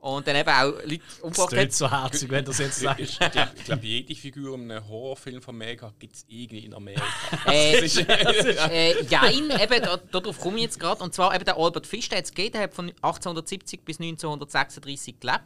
Und 0.00 0.26
dann 0.26 0.34
eben 0.36 0.48
auch 0.48 0.72
Leute 0.82 0.98
Das 1.08 1.20
umgebracht 1.20 1.56
hat. 1.56 1.72
so 1.74 1.90
herzig, 1.90 2.30
wenn 2.30 2.42
du 2.44 2.50
das 2.52 2.58
jetzt 2.58 2.80
sagst. 2.80 3.00
Ich 3.02 3.18
glaube, 3.18 3.50
glaub, 3.66 3.82
jede 3.84 4.14
Figur 4.14 4.54
in 4.54 4.70
einem 4.70 4.88
Horrorfilm 4.88 5.42
von 5.42 5.54
Mega 5.56 5.92
gibt 5.98 6.16
es 6.16 6.24
irgendwie 6.26 6.60
in 6.64 6.72
Amerika. 6.74 7.04
Äh, 7.46 7.80
Das 7.82 7.96
ist- 7.96 7.98
äh, 8.08 9.02
jein, 9.04 9.50
eben, 9.50 9.82
da, 9.82 9.98
darauf 10.10 10.38
komme 10.40 10.56
ich 10.56 10.62
jetzt 10.62 10.80
gerade. 10.80 11.02
Und 11.04 11.12
zwar 11.14 11.34
eben 11.34 11.44
der 11.44 11.58
Albert 11.58 11.86
Fisch, 11.86 12.08
der 12.08 12.18
hat 12.18 12.24
es 12.24 12.30
gegeben, 12.32 12.52
der 12.52 12.62
hat 12.62 12.74
von 12.74 12.88
1870 13.02 13.84
bis 13.84 14.00
1936 14.00 15.20
gelebt. 15.20 15.40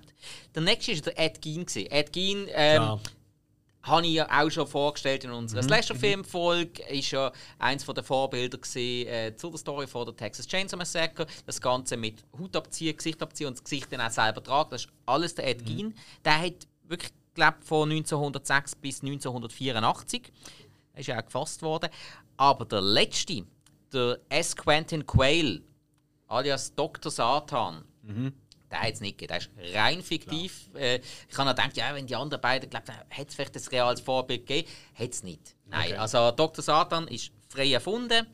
Der 0.55 0.63
nächste 0.63 0.95
war 0.95 1.01
der 1.03 1.19
Ed 1.19 1.43
Gein. 1.43 1.67
gewesen. 1.67 1.87
Ed 1.91 2.13
Gein 2.13 2.47
ähm, 2.55 2.83
Ja. 2.83 3.01
Habe 3.85 4.07
ich 4.07 4.15
ja 4.15 4.27
auch 4.31 4.51
schon 4.51 4.67
vorgestellt 4.67 5.25
in 5.25 5.31
unserer 5.31 5.63
Slasher-Film-Folge. 5.63 6.83
Ist 6.89 7.11
ja 7.11 7.31
eins 7.59 7.85
der 7.85 8.03
Vorbilder 8.03 8.59
gewesen, 8.59 9.09
äh, 9.09 9.37
zu 9.37 9.51
der 9.51 9.59
Story 9.59 9.87
von 9.87 10.07
der 10.07 10.17
Texas 10.17 10.47
Chainsaw 10.47 10.77
Massacre. 10.79 11.27
Das 11.47 11.61
Ganze 11.61 11.97
mit 11.97 12.25
Haut 12.39 12.57
abziehen, 12.57 12.97
Gesicht 12.97 13.23
abziehen 13.23 13.49
und 13.49 13.59
das 13.59 13.65
Gesicht 13.65 13.93
dann 13.93 14.01
auch 14.01 14.11
selber 14.11 14.43
tragen. 14.43 14.71
Das 14.71 14.85
ist 14.85 14.91
alles 15.07 15.35
der 15.35 15.49
Ed 15.49 15.67
Gein. 15.67 15.95
Der 16.25 16.41
hat 16.41 16.67
wirklich 16.85 17.13
gelebt 17.35 17.65
von 17.65 17.91
1906 17.91 18.77
bis 18.77 19.03
1984. 19.03 20.33
Er 20.95 21.01
ist 21.01 21.07
ja 21.07 21.19
auch 21.19 21.25
gefasst 21.25 21.63
worden. 21.63 21.91
Aber 22.37 22.65
der 22.65 22.81
letzte, 22.81 23.45
der 23.93 24.19
S. 24.29 24.57
Quentin 24.57 25.07
Quayle, 25.07 25.61
alias 26.29 26.75
Dr. 26.75 27.13
Satan, 27.13 27.85
der 28.75 28.83
hat 28.83 28.95
es 28.95 29.01
nicht 29.01 29.19
gegeben. 29.19 29.39
Der 29.57 29.65
ist 29.69 29.75
rein 29.77 30.03
fiktiv. 30.03 30.69
Äh, 30.75 30.97
ich 31.31 31.39
habe 31.39 31.49
noch 31.49 31.57
gedacht, 31.57 31.77
ja, 31.77 31.95
wenn 31.95 32.07
die 32.07 32.17
anderen 32.17 32.41
beiden, 32.41 32.69
glaube 32.69 32.87
hätte 33.09 33.29
es 33.29 33.35
vielleicht 33.35 33.57
ein 33.57 33.63
reales 33.69 34.01
Vorbild 34.01 34.47
gegeben. 34.47 34.69
Hat 34.95 35.11
es 35.11 35.23
nicht. 35.23 35.55
Nein, 35.67 35.93
Okay. 35.93 35.97
also 35.97 36.31
Dr. 36.33 36.63
Satan 36.63 37.07
ist 37.09 37.31
frei 37.49 37.73
erfunden. 37.73 38.27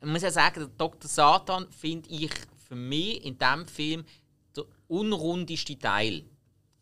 Ich 0.00 0.06
muss 0.08 0.22
ja 0.22 0.30
sagen, 0.30 0.60
der 0.60 0.68
Dr. 0.68 1.08
Satan 1.10 1.66
finde 1.70 2.08
ich 2.10 2.30
für 2.68 2.74
mich 2.74 3.24
in 3.24 3.38
diesem 3.38 3.66
Film 3.68 4.04
der 4.56 4.64
unrundeste 4.88 5.78
Teil. 5.78 6.24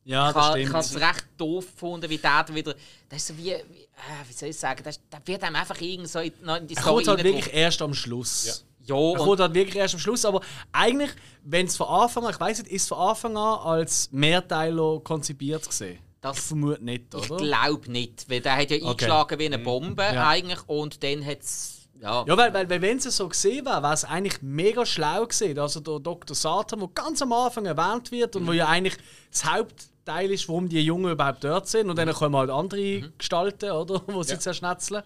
Ja, 0.05 0.29
ich 0.29 0.35
das 0.35 0.45
habe 0.45 0.61
ich 0.61 0.69
stimmt. 0.69 0.85
es 0.85 1.01
recht 1.01 1.27
doof 1.37 1.73
gefunden, 1.73 2.11
wie 2.11 2.19
der 2.19 2.43
da 2.45 2.55
wieder. 2.55 2.75
Das 3.09 3.19
ist 3.19 3.27
so 3.29 3.37
wie. 3.39 3.45
wie, 3.45 3.51
äh, 3.53 4.29
wie 4.29 4.33
soll 4.33 4.49
ich 4.49 4.57
sagen? 4.57 4.83
Das, 4.83 5.01
das 5.09 5.21
wird 5.27 5.43
einem 5.45 5.55
einfach 5.57 5.81
irgend 5.81 6.09
so 6.09 6.19
in, 6.19 6.33
in 6.33 6.67
die 6.67 6.75
Er 6.75 6.81
Story 6.83 7.05
kommt 7.05 7.09
halt 7.09 7.25
wirklich 7.25 7.53
erst 7.55 7.83
am 7.83 7.95
Schluss. 7.95 8.47
Ja, 8.47 8.55
Er 8.89 8.97
und 8.97 9.19
kommt 9.19 9.41
halt 9.41 9.55
wirklich 9.55 9.77
erst 9.77 9.95
am 9.95 10.01
Schluss, 10.01 10.25
aber 10.25 10.41
eigentlich, 10.73 11.11
wenn 11.45 11.67
es 11.67 11.77
von 11.77 11.87
Anfang 11.89 12.25
an, 12.25 12.31
ich 12.33 12.41
weiß 12.41 12.63
nicht, 12.63 12.73
ist 12.73 12.83
es 12.83 12.89
von 12.89 12.99
Anfang 12.99 13.37
an 13.37 13.59
als 13.61 14.11
Mehrteiler 14.13 15.01
konzipiert 15.01 15.67
gesehen? 15.67 15.99
Das- 16.21 16.39
ich 16.39 16.43
vermute 16.45 16.85
nicht, 16.85 17.15
ich 17.15 17.31
oder? 17.31 17.45
glaube 17.45 17.91
nicht, 17.91 18.29
weil 18.31 18.41
der 18.41 18.57
hat 18.57 18.71
ja 18.71 18.77
eingeschlagen 18.89 19.39
wie 19.39 19.47
eine 19.47 19.59
Bombe 19.59 20.03
Ja. 20.03 20.29
eigentlich 20.29 20.61
und 20.69 21.03
dann 21.03 21.25
hat 21.27 21.41
es. 21.41 21.79
Ja, 22.01 22.25
Ja, 22.27 22.37
weil, 22.37 22.53
weil, 22.53 22.69
weil 22.69 22.83
wenn 22.83 22.97
es 22.99 23.05
so 23.17 23.29
gesehen 23.29 23.65
wäre, 23.65 23.81
wäre 23.83 23.93
es 23.95 24.05
eigentlich 24.05 24.43
mega 24.43 24.85
schlau 24.85 25.25
gesehen. 25.27 25.57
Also 25.61 25.79
der 25.79 26.01
Dr. 26.01 26.35
Satan, 26.35 26.81
der 26.81 26.89
ganz 26.95 27.23
am 27.23 27.33
Anfang 27.33 27.65
erwähnt 27.67 28.11
wird 28.11 28.35
und 28.35 28.45
wo 28.49 28.53
ja 28.53 28.67
eigentlich 28.67 28.97
das 29.31 29.45
Hauptteil 29.45 30.33
ist, 30.33 30.49
warum 30.49 30.69
die 30.69 30.81
Jungen 30.81 31.13
überhaupt 31.13 31.45
dort 31.45 31.69
sind. 31.69 31.89
Und 31.91 31.97
dann 31.97 32.13
kommen 32.13 32.35
halt 32.37 32.51
andere 32.51 33.03
Gestalten, 33.19 33.71
oder? 33.71 34.03
Wo 34.09 34.25
sie 34.25 34.37
zerschnetzeln. 34.37 35.05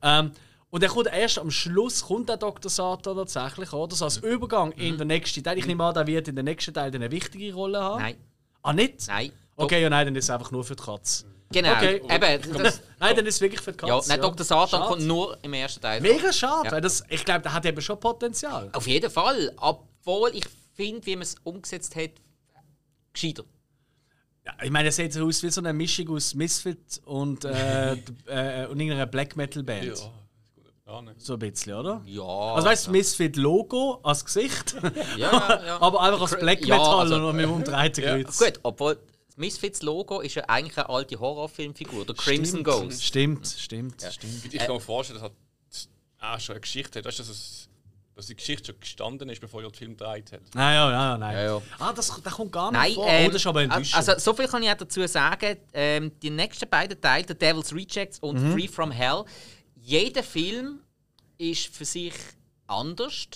Ähm, 0.00 0.30
und 0.70 0.82
dann 0.82 0.90
kommt 0.90 1.06
erst 1.06 1.38
am 1.38 1.50
Schluss 1.50 2.04
kommt 2.04 2.28
der 2.28 2.36
Dr. 2.36 2.70
Satan 2.70 3.16
tatsächlich, 3.16 3.72
oder? 3.72 3.94
So 3.96 4.04
als 4.04 4.18
Übergang 4.18 4.72
in 4.72 4.98
den 4.98 5.08
nächsten 5.08 5.42
Teil. 5.42 5.58
Ich 5.58 5.66
nehme 5.66 5.82
an, 5.84 5.94
der 5.94 6.06
wird 6.06 6.28
in 6.28 6.36
den 6.36 6.44
nächsten 6.44 6.74
Teil 6.74 6.94
eine 6.94 7.10
wichtige 7.10 7.52
Rolle 7.54 7.80
haben. 7.82 8.02
nein, 8.02 8.16
Ah, 8.62 8.72
nicht? 8.72 9.06
nein. 9.06 9.32
Okay, 9.56 9.80
ja, 9.82 9.88
nein, 9.88 10.06
dann 10.06 10.16
ist 10.16 10.24
es 10.24 10.30
einfach 10.30 10.50
nur 10.50 10.62
für 10.64 10.76
die 10.76 10.82
Katze. 10.82 11.24
Genau, 11.50 11.72
Okay. 11.72 11.96
eben. 12.10 12.58
Das, 12.62 12.82
Nein, 13.00 13.16
dann 13.16 13.24
ist 13.24 13.36
es 13.36 13.40
wirklich 13.40 13.60
für 13.62 13.72
die 13.72 13.86
ja, 13.86 13.94
Katze. 13.94 14.10
nein, 14.10 14.20
Dr. 14.20 14.44
Satan 14.44 14.68
Schade. 14.68 14.84
kommt 14.86 15.02
nur 15.06 15.38
im 15.42 15.54
ersten 15.54 15.80
Teil. 15.80 16.00
Mega 16.02 16.30
schade, 16.32 16.66
Ja. 16.66 16.72
weil 16.72 16.80
das, 16.82 17.02
ich 17.08 17.24
glaube, 17.24 17.40
der 17.40 17.54
hat 17.54 17.64
eben 17.64 17.80
schon 17.80 17.98
Potenzial. 17.98 18.68
Auf 18.74 18.86
jeden 18.86 19.10
Fall. 19.10 19.50
Obwohl 19.56 20.30
ich 20.34 20.44
finde, 20.74 21.06
wie 21.06 21.16
man 21.16 21.22
es 21.22 21.36
umgesetzt 21.44 21.96
hat, 21.96 22.10
gescheiter. 23.14 23.44
Ja, 24.44 24.52
ich 24.62 24.70
meine, 24.70 24.88
er 24.88 24.92
sieht 24.92 25.12
so 25.14 25.24
aus 25.26 25.42
wie 25.42 25.48
so 25.50 25.60
eine 25.62 25.72
Mischung 25.72 26.10
aus 26.10 26.34
Misfit 26.34 27.00
und, 27.06 27.44
äh, 27.46 27.92
äh, 28.26 28.66
und 28.66 28.78
irgendeiner 28.78 29.06
Black 29.06 29.34
Metal 29.36 29.62
Band. 29.62 29.84
Ja. 29.86 29.94
Ja, 30.88 31.02
ne. 31.02 31.14
So 31.18 31.34
ein 31.34 31.38
bisschen, 31.38 31.74
oder? 31.74 32.00
Ja. 32.06 32.22
Also 32.22 32.66
weißt 32.66 32.86
du, 32.86 32.90
Misfit 32.92 33.36
Logo 33.36 34.00
als 34.02 34.24
Gesicht, 34.24 34.74
ja, 35.18 35.30
ja, 35.30 35.62
ja. 35.66 35.80
aber 35.82 36.00
einfach 36.00 36.22
als 36.22 36.38
Black 36.38 36.64
Ja, 36.64 36.78
Metal 36.78 37.00
also- 37.00 37.14
und 37.28 37.36
mit 37.36 37.44
dem 37.44 37.52
umdrehten 37.52 38.02
Kreuz. 38.04 38.38
Gut, 38.38 38.58
obwohl 38.62 38.94
das 38.94 39.36
Misfits 39.36 39.82
Logo 39.82 40.20
ist 40.20 40.34
ja 40.36 40.44
eigentlich 40.48 40.78
eine 40.78 40.88
alte 40.88 41.20
Horrorfilmfigur, 41.20 42.06
der 42.06 42.14
Crimson 42.14 42.60
Stimmt, 42.60 42.64
Ghost. 42.64 43.04
Stimmt, 43.04 43.46
stimmt, 43.46 44.02
stimmt. 44.02 44.54
Ich 44.54 44.58
kann 44.60 44.74
mir 44.74 44.80
vorstellen, 44.80 45.20
dass 45.20 45.30
das 45.70 45.88
auch 46.20 46.40
schon 46.40 46.54
eine 46.54 46.60
Geschichte 46.62 46.98
hat. 47.00 47.04
Weißt 47.04 47.18
du, 47.18 47.22
dass, 47.22 47.30
es, 47.32 47.68
dass 48.16 48.26
die 48.28 48.34
Geschichte 48.36 48.72
schon 48.72 48.80
gestanden 48.80 49.28
ist, 49.28 49.42
bevor 49.42 49.62
er 49.62 49.68
den 49.68 49.74
Film 49.74 49.90
gedreht 49.94 50.32
hat. 50.32 50.40
Nein, 50.54 50.74
ja, 50.74 50.90
ja, 50.90 51.18
nein. 51.18 51.36
Ja, 51.36 51.42
ja. 51.44 51.62
Ah, 51.78 51.92
das, 51.92 52.18
das 52.24 52.32
kommt 52.32 52.50
gar 52.50 52.72
nicht 52.72 52.80
Nein, 52.80 52.94
vor. 52.94 53.06
ähm, 53.06 53.24
oh, 53.26 53.28
das 53.28 53.36
ist 53.42 53.46
aber 53.46 53.62
enttäuschend. 53.62 53.94
also 53.94 54.12
so 54.18 54.32
viel 54.32 54.48
kann 54.48 54.62
ich 54.62 54.70
auch 54.70 54.74
dazu 54.74 55.06
sagen. 55.06 55.56
Ähm, 55.74 56.12
die 56.22 56.30
nächsten 56.30 56.68
beiden 56.68 56.98
Teile, 56.98 57.26
The 57.28 57.34
Devil's 57.34 57.74
Rejects 57.74 58.18
und 58.20 58.42
Mhm. 58.42 58.52
Free 58.54 58.66
from 58.68 58.90
Hell, 58.90 59.24
jeder 59.88 60.22
Film 60.22 60.80
ist 61.38 61.74
für 61.74 61.86
sich 61.86 62.12
anders. 62.66 63.28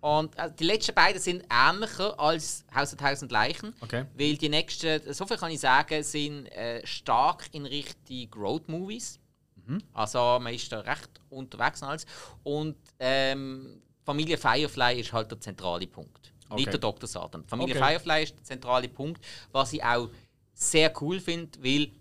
Und 0.00 0.36
äh, 0.36 0.50
die 0.52 0.64
letzten 0.64 0.94
beiden 0.94 1.20
sind 1.20 1.44
ähnlicher 1.50 2.18
als 2.18 2.64
Haus 2.74 2.90
der 2.90 2.98
Tausend 2.98 3.32
Leichen. 3.32 3.74
Okay. 3.80 4.04
Weil 4.14 4.36
die 4.36 4.50
nächsten, 4.50 5.00
so 5.14 5.24
viel 5.26 5.38
kann 5.38 5.50
ich 5.50 5.60
sagen, 5.60 6.02
sind 6.02 6.46
äh, 6.48 6.86
stark 6.86 7.48
in 7.52 7.64
Richtung 7.64 8.28
Road-Movies. 8.34 9.18
Mhm. 9.66 9.82
Also 9.94 10.18
man 10.42 10.52
ist 10.52 10.70
da 10.70 10.80
recht 10.80 11.08
unterwegs 11.30 11.80
und 11.80 11.88
alles. 11.88 12.06
Und 12.42 12.76
ähm, 12.98 13.80
Familie 14.04 14.36
Firefly 14.36 15.00
ist 15.00 15.12
halt 15.12 15.30
der 15.30 15.40
zentrale 15.40 15.86
Punkt. 15.86 16.34
Okay. 16.48 16.56
Nicht 16.56 16.72
der 16.72 16.80
Dr. 16.80 17.08
Satan. 17.08 17.44
Familie 17.46 17.76
Okay. 17.76 17.84
Firefly 17.84 18.22
ist 18.24 18.36
der 18.36 18.44
zentrale 18.44 18.88
Punkt, 18.88 19.24
was 19.52 19.72
ich 19.72 19.82
auch 19.82 20.10
sehr 20.52 20.92
cool 21.00 21.18
finde, 21.18 21.50
weil 21.62 21.92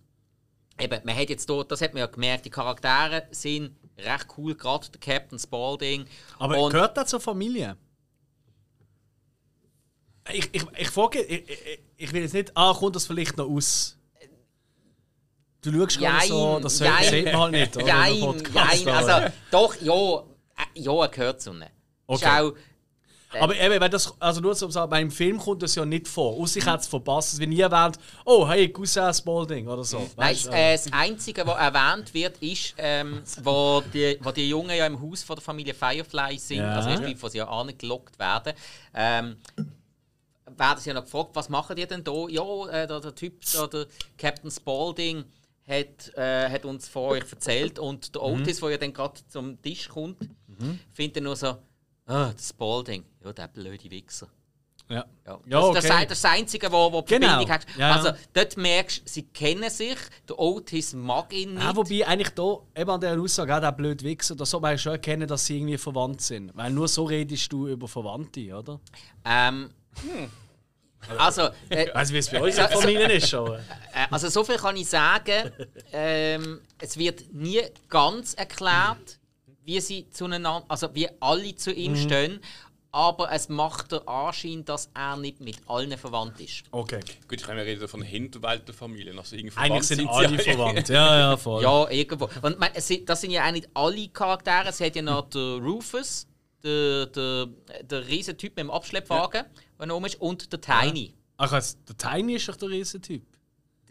eben, 0.82 1.00
man 1.06 1.16
hat 1.16 1.30
jetzt 1.30 1.50
dort, 1.50 1.72
das 1.72 1.82
hat 1.82 1.94
man 1.94 2.00
ja 2.02 2.08
gemerkt, 2.08 2.46
die 2.46 2.50
Charaktere 2.50 3.28
sind 3.32 3.76
recht 3.98 4.28
cool, 4.38 4.56
gerade 4.56 4.90
der 4.90 5.00
Captain 5.00 5.38
Spaulding. 5.40 6.06
aber 6.40 6.58
und, 6.60 6.72
gehört 6.72 6.98
das 6.98 7.10
zur 7.10 7.20
Familie? 7.22 7.78
Ich, 10.32 10.50
ich, 10.54 10.64
ich 10.78 10.90
frage, 10.90 11.20
ich, 11.22 11.50
ich, 11.50 11.80
ich 11.98 12.14
will 12.14 12.22
jetzt 12.22 12.34
nicht, 12.34 12.52
ah, 12.56 12.74
kommt 12.78 12.96
das 12.96 13.08
vielleicht 13.08 13.38
noch 13.38 13.50
aus? 13.50 13.98
Du 15.62 15.72
schaust 15.72 16.00
gerade 16.00 16.28
so, 16.28 16.54
Jein, 16.54 16.62
das 16.64 16.80
jein. 16.80 17.04
sieht 17.04 17.26
man 17.26 17.36
halt 17.42 17.52
nicht, 17.52 17.76
oder? 17.78 17.86
Jein, 17.88 18.16
jein, 18.54 18.88
aber- 18.88 19.14
also 19.16 19.34
doch, 19.52 19.76
ja, 19.82 20.20
äh, 20.58 20.80
ja, 20.80 21.02
er 21.02 21.08
gehört 21.10 21.42
zu 21.42 21.52
ihnen. 21.52 21.62
Ist 21.64 21.70
Okay. 22.08 22.26
auch, 22.42 22.54
Aber 23.40 23.56
eben, 23.56 23.80
wenn 23.80 23.92
das, 23.92 24.14
also 24.20 24.42
nur 24.42 24.54
so 24.56 24.70
sagen, 24.70 24.90
beim 24.90 25.10
Film 25.12 25.38
kommt 25.38 25.62
das 25.64 25.76
ja 25.76 25.86
nicht 25.86 26.08
vor. 26.08 26.38
Aus 26.40 26.54
sich 26.54 26.66
hat 26.66 26.82
es 26.82 26.88
verpasst. 26.88 27.34
Es 27.34 27.40
wird 27.40 27.50
nie 27.50 27.62
erwähnt, 27.62 27.98
oh, 28.26 28.48
hey, 28.48 28.68
Cousin 28.72 29.14
Spalding 29.14 29.68
oder 29.68 29.84
so. 29.84 30.00
Nein, 30.00 30.30
Weißt 30.32 30.48
äh, 30.52 30.74
das 30.74 30.92
Einzige, 30.92 31.46
was 31.48 31.58
erwähnt 31.60 32.14
wird, 32.14 32.38
ist, 32.42 32.74
ähm, 32.78 33.22
wo, 33.44 33.82
die, 33.94 34.18
wo 34.22 34.32
die 34.32 34.50
Jungen 34.50 34.76
ja 34.76 34.86
im 34.86 35.02
Haus 35.02 35.24
von 35.24 35.36
der 35.38 35.44
Familie 35.44 35.74
Firefly 35.74 36.38
sind, 36.38 36.58
Ja. 36.58 36.76
also 36.76 36.90
erst 36.90 37.04
bevor 37.04 37.30
sie 37.30 37.38
ja 37.38 37.48
angelockt 37.48 38.20
werden, 38.20 38.54
ähm, 38.94 39.38
werden 40.58 40.80
sie 40.80 40.90
ja 40.90 40.94
noch 40.96 41.04
gefragt, 41.06 41.30
was 41.34 41.50
machen 41.50 41.76
die 41.76 41.88
denn 41.88 42.04
da? 42.04 42.28
Ja, 42.28 42.68
äh, 42.68 42.88
der, 42.88 43.00
der 43.00 43.16
Typ, 43.16 43.42
da, 43.54 43.68
der 43.68 43.86
Captain 44.18 44.52
Spalding, 44.52 45.24
hat, 45.68 46.14
äh, 46.18 46.50
hat 46.50 46.66
uns 46.66 46.90
von 46.90 47.04
euch 47.12 47.32
erzählt 47.32 47.80
und 47.80 48.14
der 48.16 48.22
Mhm. 48.24 48.42
Otis, 48.42 48.60
der 48.60 48.70
ja 48.72 48.78
dann 48.78 48.94
gerade 48.94 49.22
zum 49.30 49.62
Tisch 49.62 49.88
kommt, 49.88 50.18
findet 50.94 51.18
dann 51.18 51.24
nur 51.24 51.36
so, 51.36 51.56
ah, 52.12 52.32
der 52.34 52.41
Spalding, 52.43 53.03
ja, 53.24 53.34
der 53.34 53.47
blöde 53.47 53.89
Wichser. 53.89 54.28
ja. 54.89 55.05
Ja. 55.26 55.39
Ja, 55.47 55.59
das, 55.74 55.86
das, 55.86 55.86
okay. 55.91 56.05
das 56.07 56.18
ist 56.18 56.24
das 56.24 56.26
Einzige, 56.32 56.72
wo, 56.72 56.91
wo 56.91 57.01
die 57.01 57.14
Genau. 57.14 57.28
Verbindung 57.28 57.53
hat. 57.55 57.66
Ja. 57.78 57.95
Also 57.95 58.12
dort 58.34 58.57
merkst 58.57 58.99
du, 58.99 59.09
sie 59.09 59.24
kennen 59.24 59.70
sich, 59.70 59.95
der 60.28 60.38
Otis 60.38 60.93
mag 60.93 61.32
ihn 61.34 61.53
nicht. 61.53 61.64
Ja, 61.64 61.76
wobei 61.76 62.05
eigentlich 62.05 62.30
da, 62.32 62.57
eben 62.76 62.89
an 62.89 62.99
dieser 62.99 63.20
Aussage, 63.22 63.55
auch 63.55 63.62
der 63.62 63.72
blöd 63.72 64.03
Wichser, 64.03 64.36
da 64.36 64.45
soll 64.45 64.59
man 64.59 64.78
schon 64.78 64.91
erkennen, 64.93 65.28
dass 65.28 65.45
sie 65.45 65.57
irgendwie 65.57 65.78
verwandt 65.78 66.22
sind. 66.22 66.51
Weil 66.55 66.72
nur 66.72 66.88
so 66.89 67.05
redest 67.05 67.51
du 67.53 67.68
über 67.70 67.88
Verwandte, 67.88 68.53
oder? 68.53 68.80
ähm, 69.24 69.70
also, 71.18 71.49
äh, 71.70 71.89
Also 71.91 72.14
wie 72.14 72.18
es 72.18 72.30
bei 72.30 72.41
uns 72.41 72.55
in 72.57 72.68
der 72.68 72.70
Familie 72.70 73.12
ist, 73.14 73.34
aber. 73.34 73.59
äh, 73.93 74.07
also 74.12 74.28
so 74.30 74.43
viel 74.43 74.57
kann 74.57 74.76
ich 74.76 74.88
sagen. 74.89 75.51
Ähm, 75.93 76.62
es 76.80 76.97
wird 76.97 77.34
nie 77.34 77.62
ganz 77.89 78.34
erklärt, 78.34 79.20
wie 79.72 79.80
sie 79.80 80.09
zueinander, 80.09 80.63
also 80.67 80.93
wie 80.93 81.07
alle 81.22 81.55
zu 81.55 81.69
Mhm. 81.72 81.78
ihm 81.78 81.95
stehen. 81.95 82.39
Aber 82.93 83.32
es 83.32 83.47
macht 83.47 83.93
den 83.93 84.05
Anschein, 84.05 84.65
dass 84.65 84.89
er 84.93 85.15
nicht 85.15 85.39
mit 85.39 85.57
allen 85.65 85.97
verwandt 85.97 86.41
ist. 86.41 86.63
Okay. 86.72 86.99
Gut, 87.26 87.39
ich 87.39 87.43
kann 87.47 87.55
ja 87.55 87.63
reden 87.63 87.88
von 87.88 88.01
Hinterweltenfamilien. 88.01 89.17
Also 89.17 89.38
irgendwie 89.38 89.57
Eigentlich 89.57 89.84
sind 89.84 89.99
sie 90.01 90.07
alle 90.09 90.38
verwandt. 90.38 90.89
Ja, 90.99 91.17
ja, 91.17 91.38
voll. 91.38 91.63
Ja, 91.63 91.89
irgendwo. 91.89 92.30
Und 92.41 92.59
mein, 92.59 92.72
es 92.74 92.86
sind- 92.89 93.07
das 93.07 93.22
sind 93.22 93.32
ja 93.32 93.47
auch 93.47 93.51
nicht 93.53 93.69
alle 93.74 94.09
Charaktere. 94.09 94.67
Es 94.67 94.82
hat 94.82 94.93
ja 94.97 95.01
noch 95.03 95.30
den 95.30 95.63
Rufus, 95.63 96.28
der, 96.65 97.05
der, 97.05 97.47
der 97.84 98.07
riesen 98.09 98.38
Typ 98.38 98.51
mit 98.57 98.59
dem 98.65 98.72
Abschleppwagen, 98.72 99.45
der 99.80 99.86
noch 99.86 99.95
oben 99.95 100.05
ist, 100.07 100.19
und 100.19 100.51
der 100.51 100.59
Tiny. 100.59 101.13
Ach, 101.38 101.53
also, 101.53 101.78
der 101.88 101.95
Tiny 101.97 102.34
ist 102.36 102.49
doch 102.49 102.57
der 102.57 102.69
Riesentyp. 102.69 103.24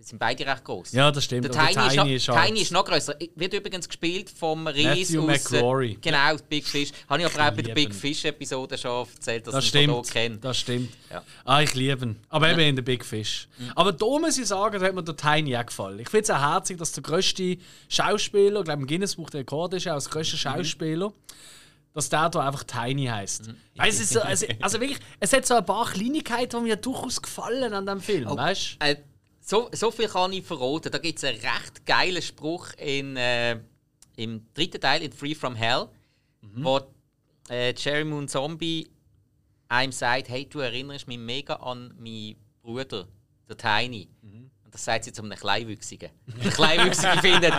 Die 0.01 0.07
sind 0.07 0.19
beide 0.19 0.47
recht 0.47 0.65
groß. 0.65 0.93
Ja, 0.93 1.11
das 1.11 1.25
stimmt. 1.25 1.45
Der 1.45 1.55
aber 1.55 1.69
Tiny, 1.69 1.87
ist, 1.89 1.97
noch, 1.97 2.07
ist 2.07 2.29
halt- 2.31 2.47
Tiny 2.47 2.61
ist 2.63 2.73
noch 2.73 2.85
größer. 2.87 3.15
Wird 3.35 3.53
übrigens 3.53 3.87
gespielt 3.87 4.31
vom 4.31 4.67
Ries 4.67 5.11
Matthew 5.11 5.31
aus. 5.31 5.53
äh, 5.53 5.55
McRory. 5.57 5.99
Genau, 6.01 6.37
Big 6.49 6.67
Fish. 6.67 6.91
Habe 7.07 7.21
ich 7.21 7.27
aber 7.27 7.35
auch 7.35 7.51
bei 7.55 7.61
der 7.63 7.75
Big 7.75 7.77
liebe 7.89 7.93
ihn. 7.93 8.01
Fish-Episode 8.01 8.79
schon 8.79 9.07
erzählt, 9.15 9.47
dass 9.47 9.53
Das 9.57 9.65
ich 9.65 9.69
stimmt. 9.69 9.93
hier 9.93 10.03
kenne. 10.13 10.39
Das 10.39 10.57
stimmt. 10.59 10.91
Ja. 11.11 11.23
Ah, 11.45 11.61
ich 11.61 11.75
liebe 11.75 12.03
ihn. 12.07 12.17
Aber 12.31 12.51
eben 12.51 12.61
in 12.61 12.77
der 12.77 12.83
Big 12.83 13.05
Fish. 13.05 13.47
Aber 13.75 13.93
da 13.93 14.07
muss 14.07 14.39
ich 14.39 14.47
sagen, 14.47 14.81
da 14.81 14.87
hat 14.87 14.95
mir 14.95 15.03
der 15.05 15.17
Tiny 15.17 15.55
auch 15.55 15.67
gefallen. 15.67 15.99
Ich 15.99 16.09
finde 16.09 16.23
es 16.25 16.31
auch 16.31 16.41
herzig, 16.41 16.79
dass 16.79 16.93
der 16.93 17.03
grösste 17.03 17.59
Schauspieler, 17.91 18.61
ich 18.61 18.65
glaube 18.65 18.81
im 18.81 18.87
Guinness-Buch 18.87 19.29
der 19.29 19.41
Rekord 19.41 19.75
ist, 19.75 19.87
auch 19.87 19.93
als 19.93 20.09
grösster 20.09 20.39
Schauspieler, 20.39 21.13
dass 21.93 22.09
der 22.09 22.31
da 22.31 22.47
einfach 22.47 22.65
Tiny 22.65 23.05
heißt. 23.05 23.51
Weißt, 23.77 23.99
du, 23.99 24.03
es 24.05 24.11
so, 24.11 24.21
also, 24.23 24.47
also 24.63 24.81
wirklich, 24.81 24.99
es 25.19 25.31
hat 25.35 25.45
so 25.45 25.57
ein 25.57 25.65
paar 25.67 25.91
Kleinigkeiten, 25.91 26.57
die 26.65 26.71
mir 26.71 26.77
durchaus 26.77 27.21
gefallen 27.21 27.75
an 27.75 27.85
dem 27.85 28.01
Film, 28.01 28.31
weißt 28.35 28.77
du? 28.81 28.87
Äh, 28.87 28.97
so, 29.51 29.69
so 29.73 29.91
viel 29.91 30.09
kann 30.09 30.33
ich 30.33 30.45
verraten. 30.45 30.93
Da 30.93 30.99
gibt 30.99 31.19
es 31.19 31.25
einen 31.25 31.39
recht 31.41 31.85
geilen 31.85 32.23
Spruch 32.23 32.69
in, 32.79 33.17
äh, 33.17 33.59
im 34.17 34.47
dritten 34.55 34.81
Teil, 34.81 35.03
in 35.03 35.13
Free 35.13 35.35
From 35.35 35.57
Hell, 35.57 35.89
wo 36.55 36.81
äh, 37.49 37.75
Jerry 37.77 38.05
Moon 38.05 38.29
Zombie 38.29 38.89
einem 39.69 39.93
sagt: 39.93 40.29
Hey, 40.29 40.47
du 40.49 40.61
erinnerst 40.61 41.09
mich 41.09 41.19
mega 41.19 41.55
an 41.55 41.93
meinen 41.99 42.37
Bruder, 42.63 43.09
der 43.49 43.57
Tiny. 43.57 44.09
Und 44.23 44.75
das 44.75 44.85
sagt 44.85 45.03
sie 45.05 45.13
zu 45.13 45.23
einem 45.23 45.37
Kleinwüchsigen. 45.37 46.11
Der 46.45 46.53
Kleinwüchsige 46.53 47.19
findet: 47.21 47.55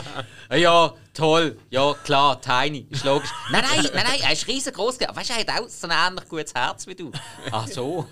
«Ah 0.47 0.55
Ja, 0.55 0.93
toll, 1.13 1.57
ja, 1.69 1.93
klar, 2.05 2.39
Tiny, 2.39 2.87
ist 2.89 3.03
logisch. 3.03 3.29
Nein, 3.51 3.65
nein, 3.69 3.83
nein, 3.93 4.05
nein, 4.07 4.19
er 4.23 4.31
ist 4.31 4.47
riesengroß. 4.47 4.97
Weißt 5.01 5.29
du, 5.29 5.33
er 5.33 5.39
hat 5.41 5.49
auch 5.61 5.67
so 5.67 5.87
ein 5.89 6.07
ähnlich 6.07 6.29
gutes 6.29 6.53
Herz 6.53 6.87
wie 6.87 6.95
du. 6.95 7.11
Ach 7.51 7.67
so. 7.67 8.07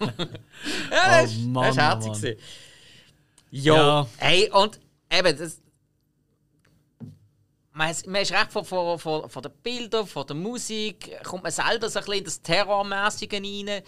ja, 0.92 1.22
das, 1.22 1.32
Oh 1.32 1.34
ist- 1.34 1.40
Mann, 1.46 1.64
das 1.64 1.76
ist 1.76 1.78
oh 1.78 1.82
herzig. 1.82 2.40
Gewesen. 3.52 3.66
Ja. 3.66 4.08
Hey, 4.18 4.50
und 4.52 4.80
eben, 5.12 5.38
das. 5.38 5.62
Man 7.72 7.92
ist, 7.92 8.08
man 8.08 8.22
ist 8.22 8.32
recht 8.34 8.52
von, 8.52 8.66
von, 8.66 9.00
von, 9.00 9.30
von 9.30 9.42
den 9.42 9.52
Bildern, 9.64 10.06
von 10.06 10.28
der 10.28 10.36
Musik, 10.36 11.18
kommt 11.24 11.44
man 11.44 11.52
selber 11.52 11.88
so 11.90 12.00
ein 12.00 12.06
bisschen 12.06 12.18
in 12.20 12.24
das 12.26 12.42
Terrormäßige 12.42 13.32
rein. 13.34 13.84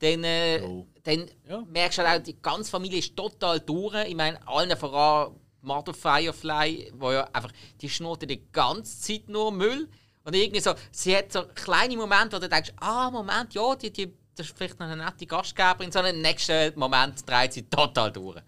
Dann, 0.00 0.24
äh, 0.24 0.58
Jo. 0.58 0.86
dann 1.04 1.30
Ja. 1.48 1.62
merkst 1.68 1.98
du 1.98 2.02
halt 2.02 2.20
auch, 2.20 2.24
die 2.24 2.40
ganze 2.42 2.70
Familie 2.70 2.98
ist 2.98 3.14
total 3.16 3.60
durch. 3.60 3.94
Ich 4.08 4.14
meine, 4.16 4.46
allen 4.48 4.76
voran 4.76 5.36
Mother 5.62 5.94
Firefly, 5.94 6.92
wo 6.96 7.12
ja 7.12 7.24
einfach, 7.32 7.52
die 7.80 7.88
schnurrt 7.88 8.28
die 8.28 8.42
ganze 8.52 9.00
Zeit 9.00 9.28
nur 9.28 9.52
Müll. 9.52 9.88
Und 10.24 10.34
irgendwie 10.34 10.60
so, 10.60 10.74
sie 10.90 11.16
hat 11.16 11.32
so 11.32 11.44
kleine 11.54 11.96
Momente, 11.96 12.36
wo 12.36 12.40
du 12.40 12.48
denkst, 12.48 12.72
ah, 12.80 13.10
Moment, 13.10 13.54
ja, 13.54 13.76
die, 13.76 13.92
die, 13.92 14.12
das 14.34 14.48
ist 14.48 14.56
vielleicht 14.58 14.78
noch 14.80 14.86
eine 14.88 15.02
nette 15.04 15.24
Gastgeberin, 15.24 15.92
sondern 15.92 16.16
im 16.16 16.22
nächsten 16.22 16.76
Moment 16.78 17.28
dreht 17.28 17.52
sie 17.52 17.62
total 17.68 18.10
durch. 18.10 18.40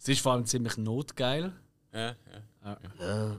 Es 0.00 0.08
ist 0.08 0.22
vor 0.22 0.32
allem 0.32 0.46
ziemlich 0.46 0.78
notgeil. 0.78 1.52
Ja, 1.92 2.14
ja. 2.64 3.36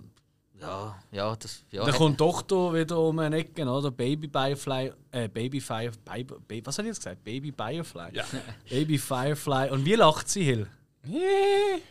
Ja, 0.61 0.95
ja, 1.11 1.35
das. 1.35 1.63
Ja, 1.71 1.83
Dann 1.85 1.95
kommt 1.95 2.19
Tochter 2.19 2.71
wieder 2.71 2.99
um 2.99 3.17
eine 3.17 3.37
Ecke, 3.37 3.65
oder? 3.65 3.89
Baby 3.89 4.29
Firefly. 4.29 4.91
Äh, 5.09 5.27
Baby 5.27 5.59
Fire. 5.59 5.91
Baby, 6.05 6.35
Baby, 6.47 6.65
was 6.67 6.77
hat 6.77 6.85
ich 6.85 6.89
jetzt 6.89 6.99
gesagt? 6.99 7.23
Baby 7.23 7.51
Firefly. 7.51 8.09
Ja. 8.13 8.23
Baby 8.69 8.99
Firefly. 8.99 9.71
Und 9.71 9.83
wie 9.85 9.95
lacht 9.95 10.29
sie, 10.29 10.43
Hill? 10.43 10.67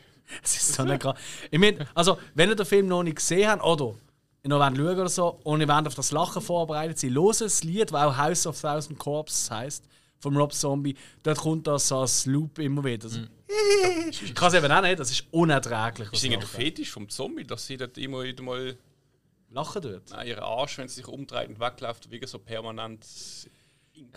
Es 0.45 0.55
ist 0.55 0.75
so 0.75 0.85
eine 0.85 0.97
Gra 0.97 1.16
Ich 1.51 1.59
meine, 1.59 1.89
also, 1.93 2.16
wenn 2.37 2.51
ihr 2.51 2.55
den 2.55 2.64
Film 2.64 2.87
noch 2.87 3.03
nicht 3.03 3.16
gesehen 3.16 3.51
habt, 3.51 3.64
oder 3.64 3.97
ihr 4.45 4.49
noch 4.49 4.61
wollt 4.61 4.77
schauen 4.77 5.01
oder 5.01 5.09
so, 5.09 5.41
und 5.43 5.61
ihr 5.61 5.66
wollt 5.66 5.89
auf 5.89 5.97
das 5.97 6.12
Lachen 6.12 6.41
vorbereitet 6.41 7.01
sein, 7.01 7.11
loset 7.11 7.47
das 7.47 7.64
Lied, 7.64 7.91
das 7.91 8.01
auch 8.01 8.16
House 8.16 8.47
of 8.47 8.61
Thousand 8.61 8.97
Corpses 8.97 9.51
heisst, 9.51 9.85
vom 10.21 10.37
Rob 10.37 10.53
Zombie. 10.53 10.95
Dort 11.23 11.39
kommt 11.39 11.66
das 11.66 11.89
so 11.89 11.99
als 11.99 12.27
Loop 12.27 12.59
immer 12.59 12.85
wieder. 12.85 13.09
So. 13.09 13.21
Ich 14.11 14.35
kann 14.35 14.49
es 14.49 14.55
eben 14.55 14.71
auch 14.71 14.81
nicht, 14.81 14.99
das 14.99 15.11
ist 15.11 15.25
unerträglich. 15.33 16.12
Ist 16.12 16.25
irgendwie 16.25 16.41
der. 16.41 16.49
Fetisch 16.49 16.91
vom 16.91 17.09
Zombie, 17.09 17.45
dass 17.45 17.66
sie 17.66 17.77
dort 17.77 17.99
immer 17.99 18.23
wieder 18.23 18.43
mal 18.43 18.77
Lachen 19.51 19.83
dort. 19.83 20.11
nein, 20.11 20.29
ihren 20.29 20.45
Arsch, 20.45 20.79
wenn 20.79 20.89
sie 20.89 20.97
sich 20.97 21.09
umdreht 21.09 21.49
und 21.49 21.59
wegläuft, 21.59 22.11
wie 22.11 22.25
so 22.25 22.39
permanent 22.39 23.05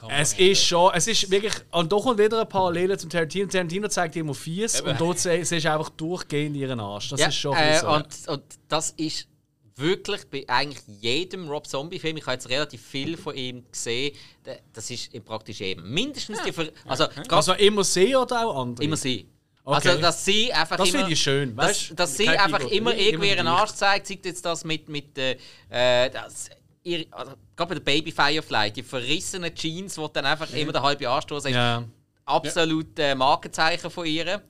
Es 0.09 0.33
ist 0.33 0.63
schon, 0.63 0.91
es 0.93 1.07
ist 1.07 1.29
wirklich, 1.31 1.53
und 1.71 1.91
da 1.91 1.97
kommt 1.97 2.19
wieder 2.19 2.37
eine 2.37 2.45
Parallele 2.45 2.97
zum 2.97 3.09
Tarantino. 3.09 3.47
Tarantino 3.47 3.87
zeigt 3.87 4.15
immer 4.15 4.35
fies 4.35 4.79
Eben. 4.79 4.89
und 4.89 5.01
dort 5.01 5.19
siehst 5.19 5.51
du 5.51 5.71
einfach 5.71 5.89
durchgehend 5.89 6.55
ihren 6.55 6.79
Arsch. 6.79 7.09
Das 7.09 7.19
ja, 7.19 7.27
ist 7.27 7.35
schon 7.35 7.57
äh, 7.57 7.79
so. 7.79 7.89
und, 7.89 8.27
und 8.27 8.43
das 8.67 8.91
ist 8.91 9.27
wirklich 9.75 10.21
bei 10.29 10.43
eigentlich 10.47 10.81
jedem 11.01 11.47
Rob 11.49 11.67
Zombie-Film, 11.67 12.17
ich 12.17 12.23
habe 12.23 12.33
jetzt 12.33 12.49
relativ 12.49 12.81
viel 12.85 13.17
von 13.23 13.35
ihm 13.35 13.63
gesehen, 13.71 14.15
da- 14.43 14.55
das 14.73 14.89
ist 14.89 15.13
in 15.13 15.23
praktisch 15.23 15.59
jedem. 15.59 15.91
Mindestens 15.91 16.41
die. 16.43 16.51
Ver 16.51 16.69
also, 16.85 17.07
gerade 17.07 17.33
Also 17.35 17.53
immer 17.53 17.83
sie 17.83 18.15
oder 18.15 18.45
auch 18.47 18.61
andere? 18.61 18.85
immer 18.85 18.97
sie. 18.97 19.27
Okay. 19.65 19.89
Also, 19.89 20.01
dass 20.01 20.25
sie 20.25 20.51
einfach 20.51 20.75
Das 20.75 20.89
immer. 20.89 20.97
finde 20.99 21.13
ich 21.13 21.21
schön, 21.21 21.55
Dass, 21.55 21.67
weißt 21.69 21.89
du? 21.91 21.93
dass 21.95 22.17
sie 22.17 22.27
einfach 22.27 22.57
Bigotterie, 22.57 22.77
immer 22.77 22.95
irgendwie 22.95 23.29
gleich. 23.31 23.47
Arsch 23.47 23.71
zeigt, 23.71 24.07
zeigt 24.07 24.25
jetzt 24.25 24.45
das 24.45 24.65
mit. 24.65 24.89
mit 24.89 25.17
äh, 25.17 25.37
äh, 25.69 26.09
das, 26.09 26.49
ihre, 26.83 27.05
also, 27.11 27.31
gerade 27.55 27.69
bei 27.69 27.75
der 27.75 27.81
Baby 27.81 28.11
Firefly, 28.11 28.71
die 28.71 28.83
verrissenen 28.83 29.55
Jeans, 29.55 29.97
wo 29.97 30.09
dann 30.09 30.25
einfach 30.25 30.51
immer 30.53 30.73
der 30.73 30.81
halbe 30.83 31.07
Arschstoß 31.07 31.45
ist. 31.45 31.53
Ja. 31.53 31.83
Absolut 32.25 32.99
äh, 32.99 33.15
Markenzeichen 33.15 33.89
von 33.89 34.05
ihr. 34.05 34.41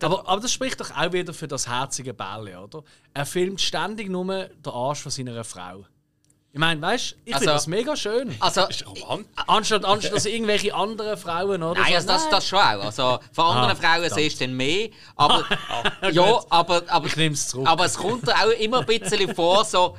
Aber, 0.00 0.28
aber 0.28 0.40
das 0.40 0.52
spricht 0.52 0.80
doch 0.80 0.90
auch 0.90 1.12
wieder 1.12 1.32
für 1.34 1.48
das 1.48 1.66
herzige 1.68 2.12
Bälle, 2.14 2.60
oder? 2.60 2.82
Er 3.14 3.26
filmt 3.26 3.60
ständig 3.60 4.08
nur 4.08 4.24
den 4.26 4.72
Arsch 4.72 5.00
von 5.00 5.10
seiner 5.10 5.42
Frau. 5.44 5.84
Ich 6.54 6.58
meine, 6.58 6.82
weißt 6.82 7.12
du, 7.12 7.16
ich 7.24 7.34
finde 7.34 7.36
Also- 7.38 7.46
das 7.52 7.66
mega 7.66 7.96
schön. 7.96 8.36
Also, 8.38 8.66
Ist. 8.66 8.84
Anstatt, 9.46 9.86
anstatt 9.86 10.12
dass 10.14 10.26
irgendwelche 10.26 10.74
anderen 10.74 11.16
Frauen, 11.16 11.62
oder? 11.62 11.80
Nein, 11.80 11.90
so, 11.92 11.94
also 11.94 12.06
das, 12.08 12.28
das 12.28 12.46
schon 12.48 12.58
auch. 12.58 12.84
Also 12.84 13.18
von 13.32 13.44
anderen 13.46 13.70
Ah, 13.70 13.74
Frauen 13.96 14.10
siehst 14.10 14.38
du 14.38 14.44
dann 14.44 14.54
mehr. 14.54 14.90
Aber, 15.16 15.44
ja, 16.12 16.40
aber, 16.50 16.82
aber, 16.88 17.06
Ich 17.06 17.16
nehme 17.16 17.34
es 17.34 17.48
zurück. 17.48 17.66
aber 17.66 17.86
es 17.86 17.96
kommt 17.96 18.30
auch 18.30 18.50
immer 18.60 18.80
ein 18.80 18.86
bisschen 18.86 19.34
vor, 19.34 19.64
so, 19.64 19.96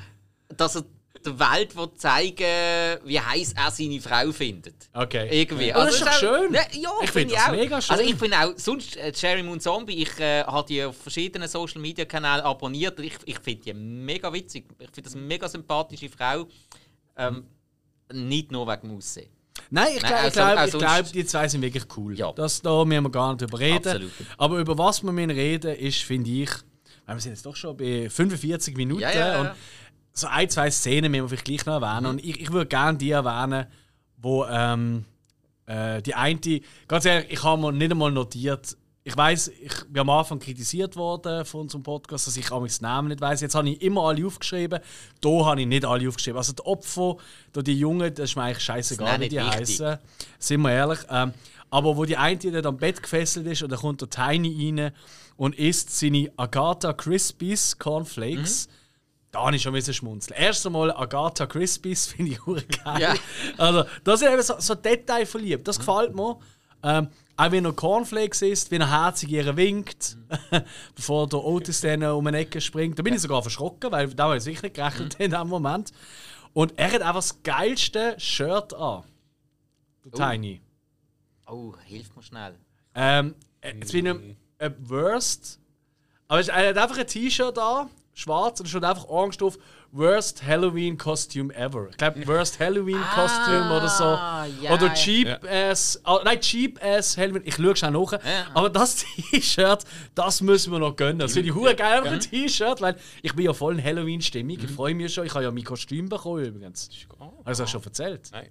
dass 0.55 0.75
er 0.75 0.83
der 1.25 1.39
Welt 1.39 1.75
will 1.75 1.89
zeigen 1.95 2.99
wie 3.05 3.19
heiß 3.19 3.53
er 3.53 3.71
seine 3.71 3.99
Frau 4.01 4.31
findet. 4.31 4.75
Okay. 4.93 5.27
Irgendwie. 5.41 5.73
Aber 5.73 5.85
das 5.85 5.95
ist 5.95 6.05
doch 6.05 6.13
schön. 6.13 6.51
Ne, 6.51 6.59
ja, 6.73 6.89
Ich 7.01 7.09
find 7.11 7.29
finde 7.31 7.33
das 7.35 7.47
auch. 7.47 7.51
mega 7.51 7.81
schön. 7.81 7.95
Also 7.97 8.09
ich 8.09 8.15
finde 8.15 8.37
auch, 8.39 8.53
sonst 8.57 8.97
äh, 8.97 9.11
Jerry 9.15 9.43
Moon 9.43 9.59
Zombie, 9.59 10.01
ich 10.03 10.19
äh, 10.19 10.43
habe 10.43 10.67
die 10.67 10.83
auf 10.83 10.97
verschiedenen 10.97 11.47
Social 11.47 11.81
Media 11.81 12.05
Kanälen 12.05 12.41
abonniert. 12.41 12.99
Ich, 12.99 13.13
ich 13.25 13.39
finde 13.39 13.63
die 13.63 13.73
mega 13.73 14.31
witzig. 14.31 14.65
Ich 14.79 14.85
finde 14.87 15.01
das 15.03 15.15
eine 15.15 15.23
mega 15.25 15.47
sympathische 15.47 16.09
Frau. 16.09 16.47
Ähm, 17.17 17.45
nicht 18.11 18.51
nur 18.51 18.67
wegen 18.67 18.89
dem 18.89 18.97
Aussehen. 18.97 19.29
Nein, 19.69 19.87
ich 19.95 19.99
glaube, 19.99 20.15
also- 20.15 20.39
glaub, 20.39 20.57
also 20.57 20.77
glaub, 20.77 20.95
sonst- 20.97 21.15
die 21.15 21.25
zwei 21.25 21.47
sind 21.47 21.61
wirklich 21.61 21.85
cool. 21.97 22.17
Ja. 22.17 22.31
Das, 22.31 22.61
da 22.61 22.83
müssen 22.85 23.03
wir 23.03 23.09
gar 23.11 23.31
nicht 23.33 23.41
drüber 23.41 23.59
reden. 23.59 23.87
Absolut. 23.87 24.11
Aber 24.37 24.57
über 24.59 24.77
was 24.77 25.03
wir 25.03 25.11
müssen 25.11 25.31
reden, 25.31 25.75
ist, 25.75 26.01
finde 26.03 26.29
ich, 26.29 26.49
wir 27.05 27.19
sind 27.19 27.31
jetzt 27.33 27.45
doch 27.45 27.55
schon 27.55 27.75
bei 27.77 28.09
45 28.09 28.75
Minuten 28.77 29.01
Ja, 29.01 29.11
ja, 29.11 29.55
so 30.13 30.27
ein, 30.27 30.49
zwei 30.49 30.69
Szenen 30.69 31.11
müssen 31.11 31.23
wir 31.23 31.29
vielleicht 31.29 31.45
gleich 31.45 31.65
noch 31.65 31.81
erwähnen. 31.81 32.05
Und 32.05 32.23
ich, 32.23 32.39
ich 32.39 32.51
würde 32.51 32.67
gerne 32.67 32.97
die 32.97 33.11
erwähnen, 33.11 33.65
wo 34.17 34.45
ähm, 34.45 35.05
äh, 35.65 36.01
die 36.01 36.13
eine, 36.13 36.39
ganz 36.87 37.05
ehrlich, 37.05 37.31
ich 37.31 37.43
habe 37.43 37.61
mir 37.61 37.71
nicht 37.71 37.91
einmal 37.91 38.11
notiert, 38.11 38.77
ich 39.05 39.17
weiß, 39.17 39.49
ich 39.49 39.83
bin 39.89 40.01
am 40.01 40.09
Anfang 40.11 40.39
kritisiert 40.39 40.95
worden 40.95 41.43
von 41.43 41.61
unserem 41.61 41.83
Podcast, 41.83 42.25
dass 42.25 42.37
ich 42.37 42.49
auch 42.51 42.63
das 42.63 42.79
Namen 42.79 43.09
nicht 43.09 43.19
weiß. 43.19 43.41
Jetzt 43.41 43.53
habe 43.53 43.69
ich 43.69 43.81
immer 43.81 44.03
alle 44.03 44.25
aufgeschrieben. 44.25 44.79
Da 45.19 45.45
habe 45.45 45.59
ich 45.59 45.67
nicht 45.67 45.83
alle 45.83 46.07
aufgeschrieben. 46.07 46.37
Also 46.37 46.53
die 46.53 46.65
Opfer, 46.65 47.17
da 47.51 47.61
die 47.61 47.77
Jungen, 47.77 48.13
das 48.13 48.29
ist 48.29 48.35
mir 48.37 48.43
eigentlich 48.43 48.63
scheißegal, 48.63 49.19
wie 49.19 49.27
die 49.27 49.41
heißen. 49.41 49.97
Sind 50.39 50.61
wir 50.61 50.71
ehrlich. 50.71 50.99
Ähm, 51.09 51.33
aber 51.69 51.97
wo 51.97 52.05
die 52.05 52.15
eine 52.15 52.37
dann 52.37 52.65
am 52.65 52.77
Bett 52.77 53.03
gefesselt 53.03 53.45
ist 53.47 53.61
und 53.61 53.71
dann 53.71 53.79
kommt 53.79 53.99
der 53.99 54.09
Tiny 54.09 54.71
rein 54.71 54.91
und 55.35 55.55
isst 55.55 55.99
seine 55.99 56.31
Agatha 56.37 56.93
Crispies 56.93 57.77
Cornflakes. 57.77 58.67
Mhm. 58.67 58.82
Da 59.33 59.47
habe 59.47 59.55
ich 59.55 59.63
schon 59.63 59.73
ein 59.73 59.81
schmunzeln. 59.81 60.39
Erst 60.39 60.63
einmal 60.67 60.95
Agatha 60.95 61.47
Crispies 61.47 62.05
finde 62.15 62.33
ich 62.33 62.39
geil. 62.83 63.01
Ja. 63.01 63.15
Also, 63.57 63.83
das 64.03 64.21
ist 64.21 64.29
eben 64.29 64.41
so, 64.43 64.53
so 64.59 64.75
Detail 64.75 65.25
verliebt. 65.25 65.67
Das 65.67 65.79
mhm. 65.79 65.85
gefällt 65.85 66.15
mir. 66.15 66.39
Ähm, 66.83 67.07
auch 67.35 67.51
wenn 67.51 67.65
er 67.65 67.73
Cornflakes 67.73 68.43
isst, 68.43 68.69
wie 68.69 68.75
er 68.75 68.91
herzig 68.91 69.31
ihr 69.31 69.57
winkt, 69.57 70.17
mhm. 70.51 70.61
bevor 70.95 71.27
der 71.27 71.43
Otis 71.43 71.81
dann 71.81 72.03
um 72.03 72.27
eine 72.27 72.37
Ecke 72.37 72.61
springt. 72.61 72.99
Da 72.99 73.01
bin 73.01 73.15
ich 73.15 73.21
sogar 73.21 73.41
verschrocken, 73.41 73.91
weil 73.91 74.13
da 74.13 74.25
habe 74.25 74.37
ich 74.37 74.43
sicher 74.43 74.61
nicht 74.61 74.75
gerechnet 74.75 75.17
mhm. 75.17 75.25
in 75.25 75.31
dem 75.31 75.47
Moment. 75.47 75.91
Und 76.53 76.77
er 76.77 76.91
hat 76.91 77.01
einfach 77.01 77.15
das 77.15 77.41
geilste 77.41 78.13
Shirt 78.19 78.75
an. 78.75 79.03
Der 80.05 80.13
oh. 80.13 80.17
Tiny. 80.17 80.61
Oh, 81.47 81.73
hilf 81.85 82.15
mir 82.15 82.21
schnell. 82.21 82.59
Ähm, 82.93 83.33
jetzt 83.63 83.93
bin 83.93 84.05
ich 84.05 84.37
ein 84.59 84.75
Worst. 84.77 85.59
Aber 86.27 86.39
er 86.39 86.69
hat 86.69 86.77
einfach 86.77 86.99
ein 86.99 87.07
T-Shirt 87.07 87.57
an 87.57 87.89
schwarz 88.13 88.59
und 88.59 88.67
steht 88.67 88.83
einfach 88.83 89.07
Orange 89.07 89.37
drauf. 89.37 89.57
Worst 89.91 90.43
Halloween 90.43 90.97
Costume 90.97 91.53
ever. 91.53 91.89
Ich 91.91 91.97
glaube, 91.97 92.25
Worst 92.25 92.59
Halloween 92.59 92.97
ah, 92.97 93.13
Costume 93.13 93.77
oder 93.77 93.89
so. 93.89 94.63
Ja, 94.63 94.73
oder 94.73 94.91
Cheap 94.93 95.27
ja. 95.27 95.69
Ass. 95.69 96.01
Oh, 96.03 96.19
nein, 96.23 96.39
Cheap 96.41 96.83
Ass 96.83 97.15
Halloween. 97.15 97.43
Ich 97.45 97.55
schaue 97.55 97.75
schon 97.75 97.93
nach. 97.93 98.11
Ja. 98.13 98.19
Aber 98.55 98.69
das 98.69 98.95
T-Shirt, 99.31 99.83
das 100.15 100.41
müssen 100.41 100.71
wir 100.71 100.79
noch 100.79 100.95
gönnen. 100.95 101.19
Das 101.19 101.33
finde 101.33 101.49
ich 101.49 101.55
hure 101.55 101.75
geil, 101.75 102.01
ein 102.07 102.19
T-Shirt, 102.19 102.81
weil 102.81 102.95
ich 103.21 103.35
bin 103.35 103.45
ja 103.45 103.53
voll 103.53 103.77
in 103.77 103.83
Halloween-Stimmung. 103.83 104.57
Ich 104.57 104.69
mhm. 104.69 104.75
freue 104.75 104.95
mich 104.95 105.13
schon. 105.13 105.27
Ich 105.27 105.33
habe 105.33 105.43
ja 105.43 105.51
mein 105.51 105.63
Kostüm 105.63 106.09
bekommen 106.09 106.43
übrigens. 106.43 106.89
Oh, 107.19 107.43
Hast 107.45 107.59
du 107.59 107.67
schon 107.67 107.83
erzählt? 107.83 108.29
Nein. 108.31 108.49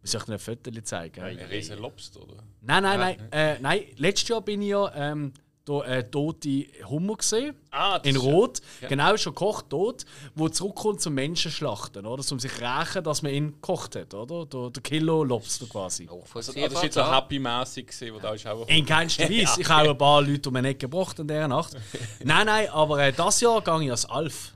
Muss 0.00 0.14
ich 0.14 0.22
euch 0.22 0.28
ein 0.28 0.38
Foto 0.38 0.70
zeigen? 0.82 1.20
Ein 1.20 1.36
riesen 1.36 1.78
Lobster, 1.78 2.22
oder? 2.22 2.36
Nein, 2.62 2.82
nein, 2.82 2.98
nein. 2.98 3.32
Äh, 3.32 3.58
nein, 3.60 3.82
letztes 3.96 4.28
Jahr 4.28 4.40
bin 4.40 4.62
ich 4.62 4.68
ja. 4.68 4.90
Ähm, 4.94 5.32
da 5.68 5.82
äh, 5.84 6.08
tote 6.08 6.66
Hummer 6.88 7.16
gesehen. 7.16 7.54
Ah, 7.70 8.00
in 8.02 8.16
Rot. 8.16 8.60
Ja. 8.80 8.88
Genau, 8.88 9.16
schon 9.16 9.34
gekocht 9.34 9.68
tot. 9.68 10.06
Wo 10.34 10.48
zurückkommt 10.48 11.00
zum 11.00 11.14
Menschenschlachten, 11.14 12.06
oder? 12.06 12.24
Um 12.30 12.40
sich 12.40 12.52
rächen, 12.60 13.04
dass 13.04 13.22
man 13.22 13.32
ihn 13.32 13.52
gekocht 13.52 13.96
hat, 13.96 14.14
oder? 14.14 14.46
Der, 14.46 14.70
der 14.70 14.82
Kilo 14.82 15.24
Lobster 15.24 15.66
quasi. 15.66 16.08
Oh, 16.10 16.24
also, 16.34 16.52
das 16.52 16.74
war 16.74 16.84
jetzt 16.84 16.94
so 16.94 17.04
happy-mässig, 17.04 17.92
wo 18.12 18.18
da 18.18 18.32
ist 18.32 18.46
auch. 18.46 18.66
In 18.68 18.86
keinster 18.86 19.24
Weise. 19.30 19.60
Ich 19.60 19.68
habe 19.68 19.90
ein 19.90 19.98
paar 19.98 20.22
Leute 20.22 20.48
um 20.48 20.56
eine 20.56 20.68
Ecke 20.68 20.88
gebracht 20.88 21.18
in 21.18 21.28
dieser 21.28 21.48
Nacht. 21.48 21.76
nein, 22.24 22.46
nein, 22.46 22.68
aber 22.70 22.98
äh, 23.00 23.12
das 23.12 23.40
Jahr 23.40 23.62
gehe 23.62 23.84
ich 23.84 23.90
als 23.90 24.06
Alf. 24.06 24.54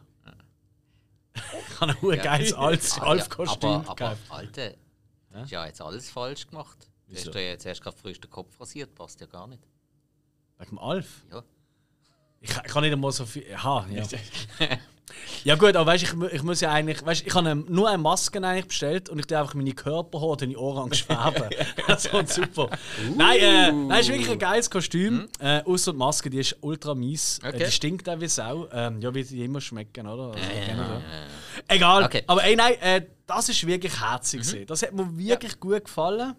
ich 1.35 1.81
habe 1.81 1.93
ein 1.93 2.17
ja. 2.17 2.23
geiles 2.23 2.55
Alf-Kostüm. 2.55 3.71
aber, 3.71 3.89
aber, 3.89 4.17
Alter, 4.31 4.71
ja? 5.35 5.45
ja 5.47 5.67
jetzt 5.67 5.83
alles 5.83 6.11
falsch 6.11 6.47
gemacht. 6.47 6.89
Du 7.09 7.17
hast 7.17 7.35
dir 7.35 7.49
jetzt 7.49 7.67
erst 7.67 7.83
gerade 7.83 7.97
frisch 7.97 8.21
den 8.21 8.31
Kopf 8.31 8.59
rasiert, 8.59 8.95
passt 8.95 9.21
ja 9.21 9.27
gar 9.27 9.47
nicht. 9.47 9.63
Wegen 10.63 10.77
dem 10.77 10.79
Alf? 10.79 11.07
Ja. 11.33 11.43
Ich, 12.41 12.51
ich 12.51 12.63
kann 12.73 12.83
nicht 12.83 12.93
einmal 12.93 13.13
so 13.13 13.25
viel. 13.25 13.45
Aha, 13.55 13.87
ja. 13.91 14.05
ja 15.45 15.55
gut, 15.57 15.77
aber 15.77 15.87
weißt, 15.87 16.05
ich, 16.05 16.33
ich 16.33 16.43
muss 16.43 16.61
ja 16.61 16.71
eigentlich, 16.71 17.05
weißt, 17.05 17.27
ich 17.27 17.35
habe 17.35 17.55
nur 17.55 17.89
eine 17.89 17.99
Maske 17.99 18.43
eigentlich 18.45 18.67
bestellt 18.67 19.09
und 19.09 19.19
ich 19.19 19.27
tue 19.27 19.39
einfach 19.39 19.55
meine 19.55 19.73
Körperhaut 19.73 20.43
in 20.43 20.57
orange 20.57 21.05
färben. 21.05 21.51
das 21.87 22.07
ist 22.07 22.35
super. 22.35 22.67
Uh. 22.67 23.15
Nein, 23.17 23.39
äh, 23.41 23.73
nein, 23.73 24.01
ist 24.01 24.09
wirklich 24.09 24.31
ein 24.31 24.39
geiles 24.39 24.71
Kostüm. 24.71 25.15
Mhm. 25.15 25.29
Äh, 25.41 25.63
Außer 25.65 25.93
die 25.93 25.99
Maske, 25.99 26.31
die 26.31 26.39
ist 26.39 26.57
ultra 26.61 26.95
mies. 26.95 27.41
Äh, 27.43 27.49
okay. 27.49 27.63
Äh, 27.63 27.67
die 27.67 27.73
stinkt 27.73 28.09
auch 28.09 28.21
wie 28.21 28.29
Sau. 28.29 28.69
Ähm, 28.73 29.01
ja, 29.01 29.13
wie 29.15 29.25
die 29.25 29.45
immer 29.45 29.61
schmecken, 29.61 30.07
oder? 30.07 30.35
Also, 30.35 30.39
ja, 30.39 30.75
ja, 30.75 30.77
ja. 30.77 31.03
Egal. 31.69 32.05
Okay. 32.05 32.23
Aber 32.27 32.45
ey, 32.45 32.55
nein, 32.55 32.75
äh, 32.81 33.03
das 33.27 33.49
ist 33.49 33.67
wirklich 33.67 34.01
herzig. 34.01 34.53
Mhm. 34.53 34.67
Das 34.67 34.83
hat 34.83 34.93
mir 34.93 35.17
wirklich 35.17 35.59
gut 35.59 35.85
gefallen. 35.85 36.35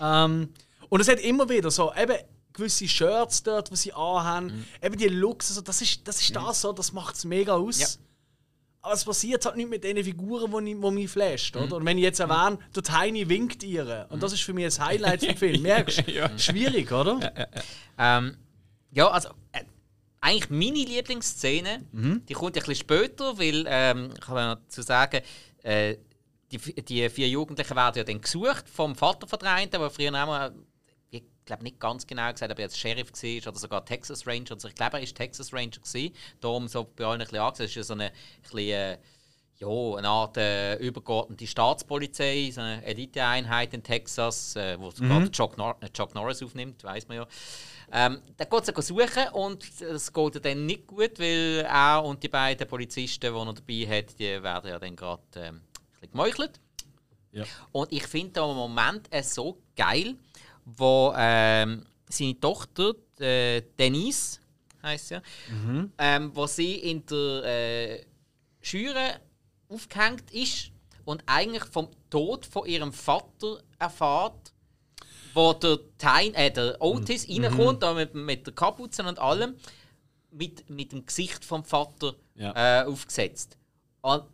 Ähm, 0.00 0.48
und 0.88 1.00
es 1.00 1.08
hat 1.08 1.20
immer 1.20 1.48
wieder 1.48 1.70
so, 1.70 1.92
eben, 1.94 2.16
gewisse 2.60 2.86
Shirts 2.86 3.42
dort, 3.42 3.70
die 3.70 3.76
sie 3.76 3.92
anhaben. 3.92 4.46
Mhm. 4.46 4.64
Eben 4.82 4.96
die 4.96 5.08
Looks, 5.08 5.50
also 5.50 5.60
das 5.60 5.82
ist 5.82 6.06
das, 6.06 6.20
ist 6.20 6.36
das 6.36 6.60
so, 6.60 6.72
das 6.72 6.92
macht 6.92 7.16
es 7.16 7.24
mega 7.24 7.54
aus. 7.54 7.80
Ja. 7.80 7.86
Aber 8.82 8.94
es 8.94 9.04
passiert 9.04 9.44
halt 9.44 9.56
nicht 9.56 9.68
mit 9.68 9.84
den 9.84 10.02
Figuren, 10.02 10.64
die, 10.64 10.74
die 10.74 10.90
mich 10.90 11.10
flasht. 11.10 11.54
Oder? 11.56 11.66
Mhm. 11.66 11.72
Und 11.72 11.84
wenn 11.84 11.98
ich 11.98 12.04
jetzt 12.04 12.20
erwähne, 12.20 12.58
der 12.74 12.82
Tiny 12.82 13.28
winkt 13.28 13.62
ihr. 13.62 14.06
Und 14.08 14.22
das 14.22 14.32
ist 14.32 14.42
für 14.42 14.54
mich 14.54 14.64
ein 14.64 14.86
Highlight 14.86 15.24
vom 15.24 15.36
Film. 15.36 15.62
Merkst 15.62 16.06
du? 16.06 16.12
ja. 16.12 16.38
Schwierig, 16.38 16.90
oder? 16.90 17.18
Ja, 17.20 17.32
ja. 17.36 18.18
Ähm, 18.18 18.36
ja 18.92 19.08
also. 19.08 19.30
Äh, 19.52 19.64
eigentlich 20.22 20.50
meine 20.50 20.84
Lieblingsszene, 20.86 21.86
mhm. 21.92 22.26
die 22.26 22.34
kommt 22.34 22.54
ein 22.54 22.60
bisschen 22.60 22.74
später, 22.74 23.38
weil 23.38 23.64
ähm, 23.66 24.10
ich 24.12 24.20
kann 24.20 24.36
dazu 24.36 24.82
sagen, 24.82 25.22
äh, 25.62 25.96
die, 26.52 26.58
die 26.58 27.08
vier 27.08 27.28
Jugendlichen 27.28 27.74
werden 27.74 27.96
ja 27.96 28.04
dann 28.04 28.20
gesucht 28.20 28.68
vom 28.68 28.94
Vater 28.94 29.26
von 29.26 29.38
der 29.38 29.54
einen, 29.54 29.70
der 29.70 29.88
früher 29.88 30.08
auch 30.08 30.26
mal 30.26 30.54
glaube 31.50 31.64
nicht 31.64 31.80
ganz 31.80 32.06
genau 32.06 32.32
gesagt, 32.32 32.52
ob 32.52 32.58
er 32.58 32.64
jetzt 32.64 32.78
Sheriff 32.78 33.12
war 33.12 33.48
oder 33.48 33.58
sogar 33.58 33.84
Texas 33.84 34.26
Ranger. 34.26 34.52
Also 34.52 34.68
ich 34.68 34.74
glaube, 34.74 34.98
er 34.98 35.02
war 35.02 35.14
Texas 35.14 35.52
Ranger. 35.52 35.80
Gewesen. 35.80 36.14
Darum 36.40 36.68
so 36.68 36.84
bei 36.84 37.04
allen 37.04 37.20
ein 37.20 37.26
bisschen 37.26 37.38
angesehen. 37.38 37.64
Es 37.64 37.70
ist 37.72 37.76
ja 37.76 37.82
so 37.82 37.94
eine, 37.94 38.12
bisschen, 38.42 38.68
äh, 38.68 38.98
ja, 39.58 39.68
eine 39.68 40.08
Art 40.08 40.36
äh, 40.36 40.76
übergeordnete 40.76 41.46
Staatspolizei, 41.46 42.50
so 42.52 42.60
eine 42.60 42.84
Eliteeinheit 42.84 43.74
in 43.74 43.82
Texas, 43.82 44.54
äh, 44.56 44.78
wo 44.78 44.90
sogar 44.90 45.20
mhm. 45.20 45.32
Chuck, 45.32 45.58
Nor 45.58 45.76
äh, 45.80 45.90
Chuck, 45.90 46.14
Norris 46.14 46.42
aufnimmt, 46.42 46.84
weiß 46.84 47.08
man 47.08 47.18
ja. 47.18 47.26
Ähm, 47.92 48.20
da 48.36 48.44
geht 48.44 48.68
er 48.68 48.82
suchen 48.82 49.28
und 49.32 49.64
es 49.80 50.12
geht 50.12 50.44
dann 50.44 50.64
nicht 50.66 50.86
gut, 50.86 51.18
weil 51.18 51.66
er 51.68 52.04
und 52.04 52.22
die 52.22 52.28
beiden 52.28 52.68
Polizisten, 52.68 53.20
die 53.20 53.26
er 53.26 53.52
dabei 53.52 53.98
hat, 53.98 54.18
die 54.18 54.42
werden 54.42 54.70
ja 54.70 54.78
dann 54.78 54.94
gerade 54.94 55.22
ähm, 55.34 55.56
ein 55.56 55.62
bisschen 55.90 56.12
gemeuchelt. 56.12 56.60
Ja. 57.32 57.44
Und 57.72 57.92
ich 57.92 58.06
finde 58.06 58.40
im 58.40 58.56
Moment 58.56 59.08
äh, 59.10 59.22
so 59.22 59.60
geil, 59.76 60.16
wo 60.64 61.12
ähm, 61.16 61.84
seine 62.08 62.38
Tochter, 62.40 62.94
äh, 63.18 63.62
Denise, 63.78 64.40
heißt 64.82 65.10
ja, 65.10 65.22
mhm. 65.50 65.92
ähm, 65.98 66.30
wo 66.34 66.46
sie 66.46 66.74
in 66.76 67.04
der 67.06 67.44
äh, 67.44 68.04
Schüre 68.60 69.20
aufgehängt 69.68 70.30
ist 70.32 70.70
und 71.04 71.22
eigentlich 71.26 71.64
vom 71.64 71.88
Tod 72.08 72.46
von 72.46 72.66
ihrem 72.66 72.92
Vater 72.92 73.60
erfahrt, 73.78 74.52
wo 75.34 75.52
der, 75.52 75.78
Tain, 75.98 76.34
äh, 76.34 76.50
der 76.50 76.80
Otis 76.80 77.28
mhm. 77.28 77.44
reinkommt, 77.44 77.82
da 77.82 77.94
mit, 77.94 78.14
mit 78.14 78.46
der 78.46 78.54
Kapuze 78.54 79.02
und 79.04 79.18
allem, 79.18 79.54
mit, 80.30 80.68
mit 80.70 80.92
dem 80.92 81.06
Gesicht 81.06 81.44
vom 81.44 81.64
Vater 81.64 82.14
ja. 82.34 82.82
äh, 82.82 82.84
aufgesetzt. 82.84 83.56
Und 84.00 84.24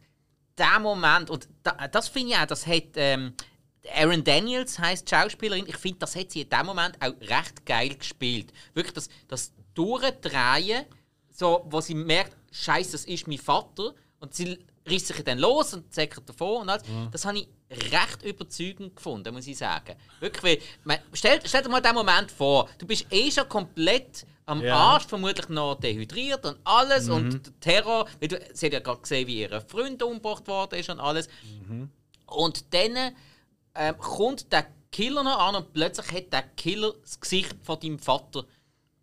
der 0.56 0.78
Moment, 0.80 1.30
und 1.30 1.48
da, 1.62 1.88
das 1.88 2.08
finde 2.08 2.32
ich 2.32 2.38
auch, 2.38 2.46
das 2.46 2.66
hat 2.66 2.84
ähm, 2.96 3.34
Aaron 3.94 4.24
Daniels 4.24 4.78
heißt 4.78 5.08
Schauspielerin. 5.08 5.66
Ich 5.66 5.76
finde, 5.76 6.00
das 6.00 6.16
hat 6.16 6.30
sie 6.30 6.42
in 6.42 6.50
dem 6.50 6.66
Moment 6.66 6.96
auch 7.00 7.12
recht 7.20 7.64
geil 7.64 7.94
gespielt. 7.94 8.52
Wirklich 8.74 8.94
das, 8.94 9.08
das 9.28 9.52
Durchdrehen, 9.74 10.86
so, 11.30 11.64
wo 11.68 11.80
sie 11.80 11.94
merkt, 11.94 12.36
Scheiße, 12.50 12.92
das 12.92 13.04
ist 13.04 13.28
mein 13.28 13.38
Vater. 13.38 13.94
Und 14.20 14.34
sie 14.34 14.58
reißt 14.86 15.08
sich 15.08 15.24
dann 15.24 15.38
los 15.38 15.74
und 15.74 15.92
zeigt 15.92 16.28
davon 16.28 16.62
und 16.62 16.68
alles. 16.68 16.82
Ja. 16.88 17.08
Das 17.10 17.24
habe 17.24 17.38
ich 17.38 17.48
recht 17.70 18.22
überzeugend 18.22 18.96
gefunden, 18.96 19.34
muss 19.34 19.46
ich 19.46 19.58
sagen. 19.58 19.96
Wirklich, 20.20 20.62
weil, 20.84 21.02
stell, 21.12 21.40
stell 21.44 21.62
dir 21.62 21.68
mal 21.68 21.80
den 21.80 21.94
Moment 21.94 22.30
vor, 22.30 22.68
du 22.78 22.86
bist 22.86 23.06
eh 23.10 23.30
schon 23.30 23.48
komplett 23.48 24.24
am 24.46 24.62
ja. 24.62 24.76
Arsch, 24.76 25.06
vermutlich 25.06 25.48
noch 25.48 25.74
dehydriert 25.74 26.44
und 26.46 26.58
alles 26.64 27.06
mhm. 27.06 27.14
und 27.14 27.46
der 27.46 27.60
Terror, 27.60 28.06
weil 28.20 28.28
du, 28.28 28.40
sie 28.52 28.66
hat 28.66 28.72
ja 28.72 28.80
gerade 28.80 29.00
gesehen, 29.00 29.26
wie 29.26 29.40
ihr 29.40 29.60
Freund 29.60 30.02
umgebracht 30.02 30.46
worden 30.46 30.78
ist 30.78 30.88
und 30.88 31.00
alles. 31.00 31.28
Mhm. 31.68 31.90
Und 32.26 32.72
dann 32.72 33.12
ähm, 33.78 33.98
kommt 33.98 34.52
der 34.52 34.66
Killer 34.92 35.22
noch 35.22 35.38
an 35.38 35.56
und 35.56 35.72
plötzlich 35.72 36.10
hat 36.12 36.32
der 36.32 36.42
Killer 36.42 36.94
das 37.02 37.20
Gesicht 37.20 37.54
von 37.62 37.78
deinem 37.80 37.98
Vater 37.98 38.44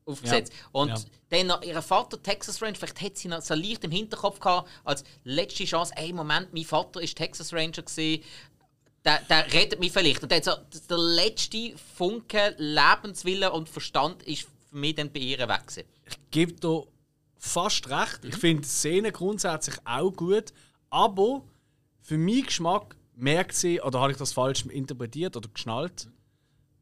aufgesetzt. 0.05 0.51
Ja. 0.53 0.69
Und 0.71 0.89
ja. 0.89 0.97
dann 1.29 1.47
noch 1.47 1.61
ihr 1.61 1.81
Vater, 1.81 2.21
Texas 2.21 2.61
Ranger, 2.61 2.75
vielleicht 2.75 3.01
hat 3.01 3.17
sie 3.17 3.27
noch 3.27 3.41
so 3.41 3.53
leicht 3.53 3.83
im 3.83 3.91
Hinterkopf 3.91 4.39
gehabt, 4.39 4.69
als 4.83 5.03
letzte 5.23 5.65
Chance, 5.65 5.93
ey, 5.95 6.13
Moment, 6.13 6.53
mein 6.53 6.63
Vater 6.63 7.01
ist 7.01 7.17
Texas 7.17 7.53
Ranger 7.53 7.83
gewesen, 7.83 8.23
der, 9.05 9.19
der 9.29 9.53
rettet 9.53 9.79
mich 9.79 9.91
vielleicht. 9.91 10.23
Und 10.23 10.31
dann 10.31 10.43
so, 10.43 10.51
der 10.89 10.97
letzte 10.97 11.73
Funke 11.95 12.55
Lebenswille 12.57 13.51
und 13.51 13.69
Verstand 13.69 14.23
ist 14.23 14.47
für 14.69 14.77
mich 14.77 14.95
dann 14.95 15.11
bei 15.11 15.19
ihr 15.19 15.39
weg 15.39 15.67
gewesen. 15.67 15.87
Ich 16.07 16.17
gebe 16.31 16.53
dir 16.53 16.87
fast 17.37 17.89
recht. 17.89 18.23
Ich 18.23 18.35
finde 18.35 18.61
die 18.63 18.69
Szene 18.69 19.11
grundsätzlich 19.11 19.75
auch 19.83 20.11
gut, 20.11 20.53
aber 20.89 21.43
für 22.01 22.17
meinen 22.17 22.45
Geschmack 22.45 22.95
merkt 23.15 23.55
sie, 23.55 23.81
oder 23.81 23.99
habe 23.99 24.11
ich 24.11 24.17
das 24.17 24.33
falsch 24.33 24.65
interpretiert 24.65 25.35
oder 25.37 25.49
geschnallt, 25.53 26.07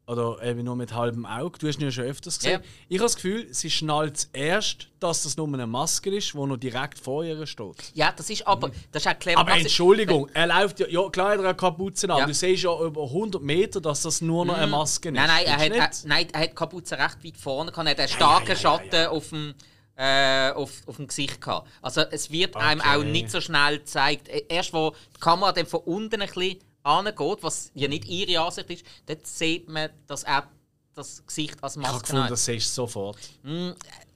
Oder 0.04 0.42
eben 0.42 0.64
nur 0.64 0.74
mit 0.74 0.92
halbem 0.92 1.24
Auge. 1.24 1.60
Du 1.60 1.68
hast 1.68 1.78
ihn 1.78 1.84
ja 1.84 1.90
schon 1.92 2.04
öfters 2.04 2.38
gesehen. 2.38 2.60
Ja. 2.60 2.68
Ich 2.88 2.98
habe 2.98 3.04
das 3.04 3.14
Gefühl, 3.14 3.46
sie 3.54 3.70
schnallt 3.70 4.16
zuerst, 4.18 4.88
dass 4.98 5.22
das 5.22 5.36
nur 5.36 5.46
eine 5.46 5.66
Maske 5.68 6.10
ist, 6.14 6.34
die 6.34 6.38
noch 6.38 6.56
direkt 6.56 6.98
vor 6.98 7.24
ihr 7.24 7.46
steht. 7.46 7.76
Ja, 7.94 8.12
das 8.14 8.28
ist 8.28 8.44
aber, 8.46 8.72
das 8.90 9.06
ist 9.06 9.12
auch 9.12 9.18
clever. 9.20 9.38
Aber. 9.38 9.52
Entschuldigung, 9.56 10.28
er 10.34 10.48
läuft 10.48 10.80
ja, 10.80 10.88
ja 10.88 11.08
klar 11.08 11.30
hat 11.30 11.38
er 11.38 11.44
eine 11.44 11.54
Kapuze 11.54 12.10
an, 12.10 12.18
Ja. 12.18 12.26
du 12.26 12.34
siehst 12.34 12.64
ja 12.64 12.76
über 12.80 13.04
100 13.04 13.40
Meter, 13.42 13.80
dass 13.80 14.02
das 14.02 14.20
nur 14.20 14.44
noch 14.44 14.54
eine 14.56 14.66
Maske 14.66 15.10
ist. 15.10 15.14
Nein, 15.14 15.28
nein, 15.28 15.44
er 15.46 15.58
hat, 15.58 15.70
er, 15.72 16.08
nein, 16.08 16.26
er 16.32 16.40
hat 16.40 16.56
Kapuze 16.56 16.98
recht 16.98 17.24
weit 17.24 17.36
vorne 17.36 17.70
gehabt. 17.70 17.86
Er 17.86 17.92
hat 17.92 18.00
einen 18.00 18.08
starken 18.08 18.56
Schatten 18.56 19.06
Auf, 19.06 19.28
dem, 19.28 19.54
äh, 19.96 20.50
auf, 20.52 20.70
auf 20.86 20.96
dem 20.96 21.06
Gesicht 21.06 21.40
gehabt. 21.40 21.68
Also 21.82 22.00
es 22.10 22.30
wird 22.30 22.56
einem 22.56 22.80
Okay. 22.80 22.96
auch 22.96 23.04
nicht 23.04 23.30
so 23.30 23.40
schnell 23.40 23.78
gezeigt. 23.78 24.28
Äh, 24.28 24.44
Erst 24.48 24.72
wo 24.72 24.94
die 25.16 25.20
Kamera 25.20 25.52
dann 25.52 25.66
von 25.66 25.80
unten 25.80 26.20
ein 26.22 26.28
bisschen 26.28 26.58
angeht, 26.82 27.38
was 27.42 27.70
ja 27.74 27.88
nicht 27.88 28.06
ihre 28.06 28.40
Ansicht 28.44 28.70
ist, 28.70 28.84
dort 29.06 29.26
sieht 29.26 29.68
man, 29.68 29.90
dass 30.06 30.22
er 30.24 30.48
das 30.94 31.24
Gesicht 31.26 31.62
als 31.62 31.76
Ich 31.76 31.82
habe 31.82 31.92
Maske 31.92 32.02
gefunden, 32.02 32.24
hat. 32.24 32.30
das 32.32 32.44
siehst 32.44 32.68
du 32.70 32.82
sofort. 32.82 33.18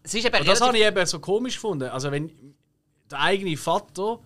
Es 0.02 0.14
ist 0.14 0.24
eben 0.24 0.44
das 0.44 0.60
habe 0.60 0.76
ich 0.76 0.84
eben 0.84 1.06
so 1.06 1.18
komisch 1.20 1.54
gefunden. 1.54 1.88
Also 1.88 2.10
wenn 2.10 2.54
der 3.10 3.20
eigene 3.20 3.56
Vater, 3.56 4.18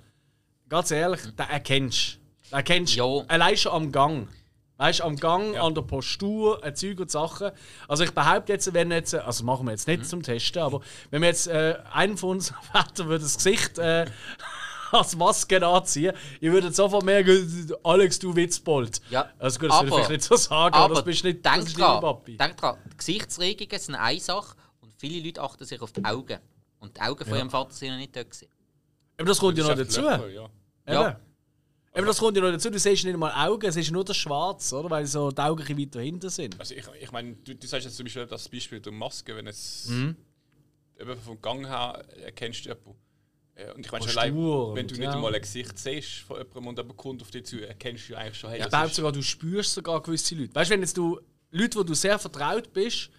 ganz 0.68 0.90
ehrlich, 0.90 1.20
den 1.22 1.48
erkennst 1.48 2.14
du. 2.14 2.18
Den 2.50 2.56
erkennst 2.56 2.96
du 2.98 3.24
allein 3.28 3.56
schon 3.56 3.72
am 3.72 3.92
Gang. 3.92 4.28
Weißt 4.80 5.00
du, 5.00 5.04
am 5.04 5.16
Gang, 5.16 5.58
an 5.58 5.74
der 5.74 5.82
Postur, 5.82 6.64
ein 6.64 6.74
Zeug 6.74 6.98
und 7.00 7.10
Sachen. 7.10 7.50
Also 7.86 8.02
ich 8.02 8.12
behaupte 8.12 8.54
jetzt, 8.54 8.72
wenn 8.72 8.90
jetzt, 8.90 9.14
also 9.14 9.44
machen 9.44 9.66
wir 9.66 9.72
jetzt 9.72 9.86
nicht 9.86 10.06
zum 10.06 10.22
Testen, 10.22 10.62
aber 10.62 10.80
wenn 11.10 11.20
wir 11.20 11.28
jetzt 11.28 11.48
äh, 11.48 11.76
einen 11.92 12.16
von 12.16 12.30
uns 12.30 12.54
Vätern 12.72 13.08
würde 13.08 13.22
das 13.24 13.36
Gesicht 13.36 13.76
äh, 13.78 14.06
als 14.90 15.14
Maske 15.16 15.66
anziehen, 15.66 16.14
ich 16.40 16.50
würde 16.50 16.72
sofort 16.72 17.04
merken, 17.04 17.70
Alex, 17.84 18.18
du 18.20 18.34
Witzbold. 18.34 19.02
Ja, 19.10 19.28
Also 19.38 19.58
gut, 19.60 19.68
das 19.70 19.76
würde 19.82 19.86
ich 19.88 19.92
aber- 19.92 20.04
vielleicht 20.04 20.10
nicht 20.10 20.22
so 20.22 20.36
sagen, 20.36 20.74
aber, 20.74 20.94
das 20.94 21.04
bist 21.04 21.24
nicht, 21.24 21.44
das 21.44 21.54
denk 21.66 21.76
dran, 21.76 22.00
Papi. 22.00 22.36
denk 22.38 22.56
dran, 22.56 22.78
die 22.90 22.96
Gesichtsregungen 22.96 23.78
sind 23.78 23.94
eine 23.96 24.18
Sache 24.18 24.56
und 24.80 24.94
viele 24.96 25.22
Leute 25.26 25.42
achten 25.42 25.64
sich 25.66 25.82
auf 25.82 25.92
die 25.92 26.02
Augen. 26.06 26.38
Und 26.78 26.96
die 26.96 27.00
Augen 27.02 27.22
von 27.26 27.36
ihrem 27.36 27.50
Vater 27.50 27.74
sind 27.74 27.90
noch 27.90 27.98
nicht 27.98 28.16
da. 28.16 28.22
Gewesen. 28.22 28.48
Aber 29.18 29.26
das 29.26 29.38
kommt 29.38 29.58
ja 29.58 29.64
noch 29.64 29.74
Das 29.74 29.88
dazu. 29.88 30.00
Löcher, 30.00 30.28
ja. 30.30 30.48
Ja. 30.88 31.20
Eben. 31.92 31.98
Aber 31.98 32.06
das 32.06 32.18
kommt 32.18 32.36
ja 32.36 32.42
noch 32.42 32.50
dazu, 32.52 32.70
du 32.70 32.78
siehst 32.78 33.04
nicht 33.04 33.16
mal 33.16 33.32
Augen, 33.48 33.66
es 33.66 33.76
ist 33.76 33.90
nur 33.90 34.04
das 34.04 34.16
Schwarz, 34.16 34.72
oder? 34.72 34.88
Weil 34.90 35.06
so 35.06 35.30
die 35.30 35.40
Augen 35.42 35.78
weiter 35.78 36.00
hinten 36.00 36.28
sind. 36.30 36.58
Also 36.60 36.74
ich, 36.74 36.84
ich 37.00 37.10
meine, 37.12 37.34
du, 37.34 37.54
du 37.54 37.66
sagst 37.66 37.84
jetzt 37.86 37.96
zum 37.96 38.04
Beispiel 38.04 38.26
das 38.26 38.48
Beispiel 38.48 38.80
der 38.80 38.92
Maske, 38.92 39.34
wenn 39.34 39.46
es 39.48 39.86
Mhm. 39.88 40.16
vom 41.24 41.40
Gang 41.40 41.66
her 41.66 42.04
erkennst 42.24 42.64
du 42.64 42.68
jemanden. 42.70 42.94
Äh, 43.56 43.72
Und 43.72 43.84
ich 43.84 43.90
meine 43.92 44.08
schon 44.08 44.18
allein, 44.18 44.34
wenn 44.76 44.86
du 44.86 44.94
nicht 44.94 45.02
ja. 45.04 45.12
einmal 45.14 45.34
ein 45.34 45.40
Gesicht 45.40 45.76
siehst 45.78 46.18
von 46.20 46.36
jemandem 46.38 46.66
und 46.68 46.78
jemand 46.78 46.96
kommt 46.96 47.22
auf 47.22 47.30
dich 47.30 47.44
zu, 47.44 47.60
erkennst 47.66 48.08
du 48.08 48.14
eigentlich 48.16 48.38
schon, 48.38 48.50
hey, 48.50 48.60
Ich 48.60 48.66
ist- 48.66 48.94
sogar, 48.94 49.10
du 49.12 49.22
spürst 49.22 49.74
sogar 49.74 50.00
gewisse 50.02 50.34
Leute. 50.36 50.54
Weißt 50.54 50.70
du, 50.70 50.74
wenn 50.74 50.80
jetzt 50.82 50.96
du 50.96 51.18
Leute, 51.50 51.78
wo 51.78 51.82
du 51.82 51.94
sehr 51.94 52.18
vertraut 52.20 52.72
bist, 52.72 53.10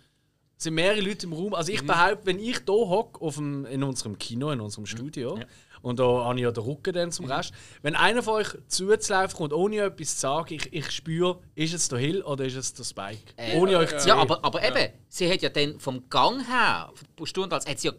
sind 0.58 0.76
mehrere 0.76 1.02
Leute 1.02 1.26
im 1.26 1.34
Raum. 1.34 1.54
Also 1.56 1.72
ich 1.74 1.86
behaupte, 1.86 2.26
wenn 2.28 2.40
ich 2.40 2.58
hier 2.60 2.68
hocke 2.68 3.20
auf 3.20 3.36
dem, 3.36 3.66
in 3.66 3.84
unserem 3.84 4.18
Kino, 4.18 4.52
in 4.52 4.62
unserem 4.62 4.86
Studio, 4.86 5.40
und 5.82 6.00
da 6.00 6.04
habe 6.04 6.36
ich 6.36 6.44
ja 6.44 6.52
den 6.52 6.64
Rücken 6.64 6.94
dann 6.94 7.12
zum 7.12 7.26
Rest, 7.26 7.54
wenn 7.82 7.96
einer 7.96 8.24
von 8.24 8.36
euch 8.36 8.50
zuzulaufen 8.68 9.38
kommt, 9.38 9.54
ohne 9.54 9.78
etwas 9.78 10.16
zu 10.16 10.22
sagen, 10.22 10.54
ich, 10.54 10.72
ich 10.74 10.92
spüre, 10.92 11.40
ist 11.56 11.74
es 11.74 11.90
der 11.90 12.00
Hill 12.00 12.22
oder 12.22 12.46
ist 12.46 12.56
es 12.56 12.74
der 12.74 12.84
Spike? 12.84 13.34
ohne 13.56 13.78
euch 13.78 13.98
zu 13.98 14.08
Ja, 14.08 14.18
aber, 14.18 14.44
aber 14.44 14.64
eben, 14.64 14.94
sie 15.10 15.32
hat 15.32 15.42
ja 15.42 15.50
dann 15.50 15.80
vom 15.80 16.10
Gang 16.10 16.48
her, 16.48 16.92
von 16.94 17.08
der 17.20 17.26
Stunde 17.26 17.56
als, 17.56 17.66
hat 17.68 17.80
sie 17.80 17.88
ja 17.88 17.94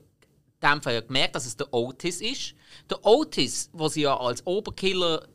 dem 0.63 0.83
Fall 0.83 0.95
ja 0.95 1.01
gemerkt, 1.01 1.35
dass 1.35 1.47
es 1.47 1.57
der 1.57 1.73
Otis 1.73 2.21
ist. 2.21 2.55
Der 2.89 3.05
Otis, 3.05 3.71
den 3.73 3.89
sie 3.89 4.03
ja 4.03 4.17
als 4.17 4.47
Oberkiller 4.47 5.27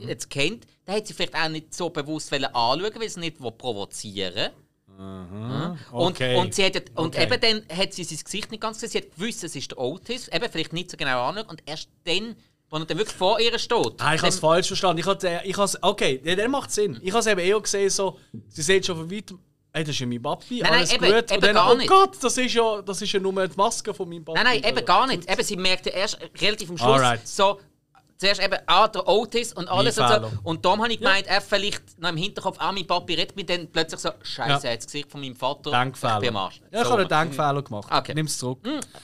jetzt 0.00 0.30
kennt, 0.30 0.66
den 0.86 0.94
hat 0.96 1.06
sie 1.06 1.14
vielleicht 1.14 1.36
auch 1.36 1.48
nicht 1.48 1.72
so 1.74 1.90
bewusst 1.90 2.32
anschauen, 2.32 2.92
weil 2.96 3.08
sie 3.08 3.20
nicht 3.20 3.38
provozieren 3.38 4.50
Und, 5.02 5.78
Okay. 5.92 6.36
und, 6.36 6.54
sie 6.54 6.64
hat 6.64 6.76
und 6.94 7.16
Okay. 7.16 7.24
eben 7.24 7.40
dann 7.68 7.78
hat 7.78 7.92
sie 7.92 8.04
sein 8.04 8.18
Gesicht 8.24 8.50
nicht 8.50 8.60
ganz 8.60 8.80
gesehen. 8.80 8.90
Sie 8.90 8.98
hat 9.08 9.16
gewusst, 9.16 9.44
es 9.44 9.56
ist 9.56 9.70
der 9.70 9.78
Otis, 9.78 10.28
eben 10.28 10.48
vielleicht 10.50 10.72
nicht 10.72 10.90
so 10.90 10.96
genau 10.96 11.28
anschauen. 11.28 11.46
Und 11.48 11.62
erst 11.66 11.88
dann, 12.04 12.36
wo 12.70 12.76
er 12.76 12.84
dann 12.86 12.98
wirklich 12.98 13.16
vor 13.16 13.40
ihr 13.40 13.58
steht. 13.58 13.94
Ah, 13.98 14.14
ich 14.14 14.20
habe 14.20 14.28
es 14.28 14.38
falsch 14.38 14.66
verstanden. 14.68 15.00
Ich 15.00 15.06
hatte, 15.06 15.40
ich 15.44 15.56
has, 15.56 15.78
okay, 15.82 16.20
ja, 16.24 16.34
der 16.34 16.48
macht 16.48 16.70
Sinn. 16.70 16.98
Ich 17.02 17.10
habe 17.10 17.20
es 17.20 17.26
eben 17.26 17.40
eher 17.40 17.60
gesehen, 17.60 17.90
so, 17.90 18.18
sie 18.48 18.62
sieht 18.62 18.86
schon 18.86 18.96
von 18.96 19.10
weitem, 19.10 19.38
hey, 19.74 19.84
das 19.84 19.94
ist 19.94 20.00
ja 20.00 20.06
mein 20.06 20.22
Papi, 20.22 20.60
Nein, 20.60 20.70
nein, 20.70 20.72
alles 20.80 20.92
eben- 20.92 21.04
gut. 21.04 21.14
eben 21.14 21.34
Und 21.34 21.44
dann, 21.44 21.54
gar 21.54 21.72
oh 21.72 21.74
nicht. 21.76 21.88
Gott, 21.88 22.16
das 22.22 22.36
ist, 22.38 22.54
ja, 22.54 22.82
das 22.82 23.02
ist 23.02 23.12
ja 23.12 23.20
nur 23.20 23.46
die 23.48 23.56
Maske 23.56 23.92
von 23.94 24.08
meinem 24.08 24.24
Papi. 24.24 24.42
Nein, 24.42 24.60
nein, 24.62 24.70
eben 24.76 24.84
gar 24.86 25.06
nicht. 25.06 25.30
Eben, 25.30 25.42
sie 25.42 25.56
merkte 25.56 25.90
erst 25.90 26.18
relativ 26.40 26.70
am 26.70 26.78
Schluss 26.78 26.88
Alright. 26.88 27.26
so, 27.26 27.60
zuerst 28.22 28.40
eben, 28.42 28.58
ah, 28.66 28.88
der 28.88 29.06
Otis 29.06 29.52
und 29.52 29.68
alles 29.68 29.98
und 29.98 30.08
so. 30.08 30.30
Und 30.44 30.64
darum 30.64 30.80
habe 30.82 30.92
ich 30.92 30.98
gemeint, 30.98 31.26
er 31.26 31.40
vielleicht 31.40 31.98
noch 32.00 32.08
im 32.08 32.16
Hinterkopf, 32.16 32.56
ah, 32.58 32.72
mein 32.72 32.86
Papi 32.86 33.14
redet 33.14 33.36
mich 33.36 33.46
dann 33.46 33.70
plötzlich 33.70 34.00
so, 34.00 34.10
Scheiße, 34.22 34.48
Ja. 34.64 34.68
er 34.68 34.72
hat 34.72 34.78
das 34.78 34.86
Gesicht 34.86 35.10
von 35.10 35.20
meinem 35.20 35.36
Vater. 35.36 35.70
Denkfehler. 35.70 36.14
Ich 36.14 36.20
bin 36.20 36.28
am 36.30 36.36
Arsch. 36.36 36.60
Ja, 36.70 36.80
ich 36.80 36.86
So. 36.86 36.92
habe 36.92 37.00
einen 37.02 37.08
Denkfehler 37.08 37.62
gemacht. 37.62 37.88
Okay. 37.92 38.14
Nimm 38.14 38.26
es 38.26 38.38
zurück. 38.38 38.60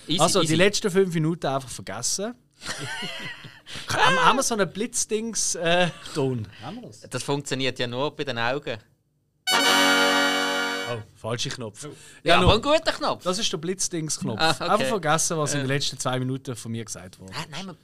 Easy, 0.07 0.21
also, 0.21 0.41
easy. 0.41 0.49
die 0.53 0.57
letzten 0.57 0.91
fünf 0.91 1.12
Minuten 1.12 1.47
einfach 1.47 1.69
vergessen. 1.69 2.35
haben, 3.89 4.16
haben 4.25 4.37
wir 4.37 4.43
so 4.43 4.55
einen 4.55 4.71
Blitzdings-Ton? 4.73 6.49
haben 6.64 6.77
wir 6.81 6.89
das? 6.89 7.01
Das 7.11 7.23
funktioniert 7.23 7.79
ja 7.79 7.87
nur 7.87 8.14
bei 8.16 8.25
den 8.25 8.39
Augen. 8.39 8.79
Oh, 10.91 10.97
falscher 11.16 11.51
Knopf. 11.51 11.83
Ja, 11.85 11.91
Ja, 12.23 12.37
aber 12.37 12.55
ein 12.55 12.61
nur, 12.62 12.73
guter 12.73 12.93
Knopf. 12.93 13.23
das 13.25 13.39
ist 13.39 13.53
der 13.53 13.59
Blitzdings-Knopf. 13.59 14.41
Ah, 14.41 14.51
okay. 14.53 14.64
Einfach 14.71 14.87
vergessen, 14.87 15.37
was 15.37 15.53
in 15.53 15.61
den 15.61 15.69
letzten 15.69 15.99
zwei 15.99 16.19
Minuten 16.19 16.57
von 16.57 16.73
mir 16.73 16.85
gesagt 16.85 17.19
wurde. 17.21 17.33
Ah, 17.37 17.45
nein, 17.51 17.66
wir 17.66 17.75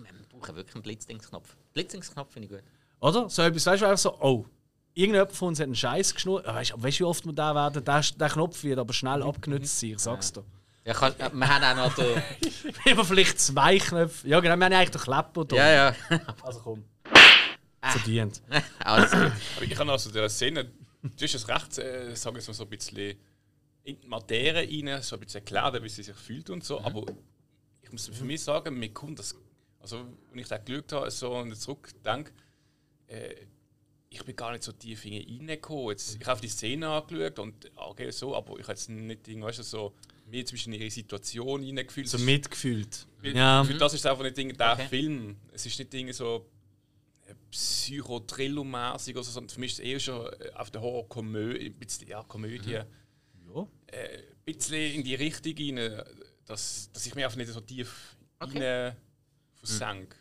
brauchen 0.44 0.56
wirklich 0.56 0.74
einen 0.74 0.82
Blitzingsknopf. 0.82 1.56
Blitzingsknopf 1.72 2.32
finde 2.32 2.46
ich 2.46 2.52
gut. 2.52 2.62
Oder? 3.00 3.28
So 3.28 3.42
etwas, 3.42 3.66
weißt 3.66 3.82
du, 3.82 3.86
einfach 3.86 3.98
so, 3.98 4.20
oh, 4.20 4.46
irgendjemand 4.94 5.32
von 5.32 5.48
uns 5.48 5.60
hat 5.60 5.64
einen 5.64 5.74
Scheiß 5.74 6.14
geschnurrt. 6.14 6.46
Weißt 6.46 6.72
du, 6.72 6.82
weißt, 6.82 7.00
du, 7.00 7.04
wie 7.04 7.08
oft 7.08 7.26
wir 7.26 7.32
da 7.32 7.54
werden? 7.54 7.84
Der, 7.84 8.00
der 8.00 8.28
Knopf 8.28 8.62
wird 8.62 8.78
aber 8.78 8.92
schnell 8.92 9.22
abgenutzt 9.22 9.80
sein, 9.80 9.90
ich 9.90 9.98
sag's 9.98 10.32
dir. 10.32 10.44
Ja, 10.84 10.92
kann, 10.92 11.14
wir 11.18 11.48
haben 11.48 11.78
auch 11.78 11.88
noch 11.88 11.94
den. 11.94 12.22
Immer 12.84 13.04
vielleicht 13.04 13.40
zwei 13.40 13.78
Knöpfe. 13.78 14.28
Ja, 14.28 14.40
genau, 14.40 14.56
wir 14.56 14.64
haben 14.64 14.72
ja 14.72 14.78
eigentlich 14.78 14.90
den 14.90 15.00
Klepper 15.00 15.44
da. 15.46 15.56
ja, 15.56 15.70
ja. 15.70 16.20
Also 16.42 16.60
komm. 16.60 16.84
Verdient. 17.80 18.42
Alles 18.80 19.10
gut. 19.10 19.32
Aber 19.56 19.64
ich 19.64 19.78
habe 19.78 19.92
also 19.92 20.10
der 20.10 20.28
Szene, 20.28 20.64
du 20.64 21.10
hast 21.22 21.34
es 21.34 21.48
recht, 21.48 21.78
äh, 21.78 22.14
sagen 22.14 22.36
wir 22.36 22.42
mal 22.42 22.54
so 22.54 22.64
ein 22.64 22.68
bisschen 22.68 23.16
in 23.84 24.00
die 24.00 24.06
Materie 24.06 24.86
rein, 24.86 25.02
so 25.02 25.16
ein 25.16 25.20
bisschen 25.20 25.40
erklärt, 25.40 25.82
wie 25.82 25.88
sie 25.88 26.02
sich 26.02 26.16
fühlt 26.16 26.50
und 26.50 26.64
so. 26.64 26.80
Aber 26.82 27.04
ich 27.82 27.90
muss 27.90 28.08
für 28.08 28.24
mich 28.24 28.42
sagen, 28.42 28.78
mir 28.78 28.92
kommt 28.92 29.18
das, 29.18 29.34
also 29.84 30.06
wenn 30.30 30.38
ich 30.40 30.48
da 30.48 30.56
geschaut 30.56 30.92
habe 30.92 31.10
so 31.10 31.36
und 31.36 31.54
zurückdenke, 31.54 32.32
äh, 33.06 33.34
ich 34.08 34.22
bin 34.24 34.34
gar 34.34 34.52
nicht 34.52 34.62
so 34.62 34.72
tief 34.72 35.04
in 35.04 35.12
ihn 35.12 35.40
reingekommen. 35.48 35.90
Jetzt, 35.90 36.16
ich 36.20 36.26
habe 36.26 36.40
die 36.40 36.48
Szene 36.48 36.88
angeschaut 36.88 37.38
und 37.38 37.70
okay, 37.76 38.10
so, 38.10 38.34
aber 38.34 38.54
ich 38.58 38.62
habe 38.62 38.72
jetzt 38.72 38.88
nicht 38.88 39.28
weißt 39.42 39.58
du, 39.58 39.62
so 39.62 39.94
mehr 40.30 40.46
zwischen 40.46 40.72
ihre 40.72 40.90
Situation 40.90 41.62
hineingefühlt. 41.62 42.08
So 42.08 42.18
mitgefühlt. 42.18 43.06
Für, 43.20 43.28
Ja. 43.28 43.62
für 43.62 43.74
das 43.74 43.92
ist 43.92 44.00
es 44.00 44.06
einfach 44.06 44.22
nicht 44.24 44.36
Ding, 44.38 44.56
der 44.56 44.72
Okay. 44.72 44.88
Film. 44.88 45.36
Es 45.52 45.66
ist 45.66 45.78
nicht 45.78 45.92
Ding 45.92 46.10
so 46.12 46.48
äh, 47.26 47.34
psychothriller-mäßig 47.50 49.14
oder 49.14 49.24
so, 49.24 49.32
sondern 49.32 49.50
für 49.50 49.60
mich 49.60 49.72
ist 49.72 49.78
es 49.80 49.84
eher 49.84 50.00
schon 50.00 50.26
äh, 50.40 50.50
auf 50.54 50.70
der 50.70 50.80
Horror-Komödie, 50.80 51.70
bisschen, 51.70 52.08
ja, 52.08 52.22
Komödie, 52.22 52.70
Ja. 52.72 52.86
äh, 53.88 54.18
ein 54.18 54.22
bisschen 54.46 54.94
in 54.94 55.02
die 55.04 55.14
Richtung 55.16 55.54
rein, 55.58 56.02
dass, 56.46 56.90
dass 56.92 57.04
ich 57.06 57.14
mich 57.14 57.24
einfach 57.24 57.36
nicht 57.36 57.50
so 57.52 57.60
tief 57.60 58.16
Okay. 58.40 58.92
Rein 59.64 59.78
versenke. 59.78 60.16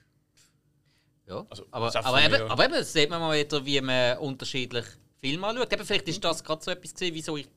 Ja. 1.28 1.46
Also, 1.50 1.66
aber, 1.72 1.96
aber, 2.06 2.24
eben, 2.24 2.50
aber 2.50 2.66
eben, 2.66 2.74
das 2.74 2.91
sieht 2.91 3.10
man 3.10 3.20
mal 3.22 3.38
wieder, 3.38 3.66
wie 3.66 3.80
man 3.82 4.18
unterschiedlich 4.18 4.86
Filme 5.20 5.48
anschaut. 5.48 5.72
Eben, 5.72 5.86
vielleicht 5.86 6.08
ist 6.10 6.24
das 6.24 6.44
gerade 6.44 6.64
so 6.64 6.72
etwas 6.72 6.94
gewesen, 6.94 7.16
wieso, 7.16 7.38
ich, 7.38 7.48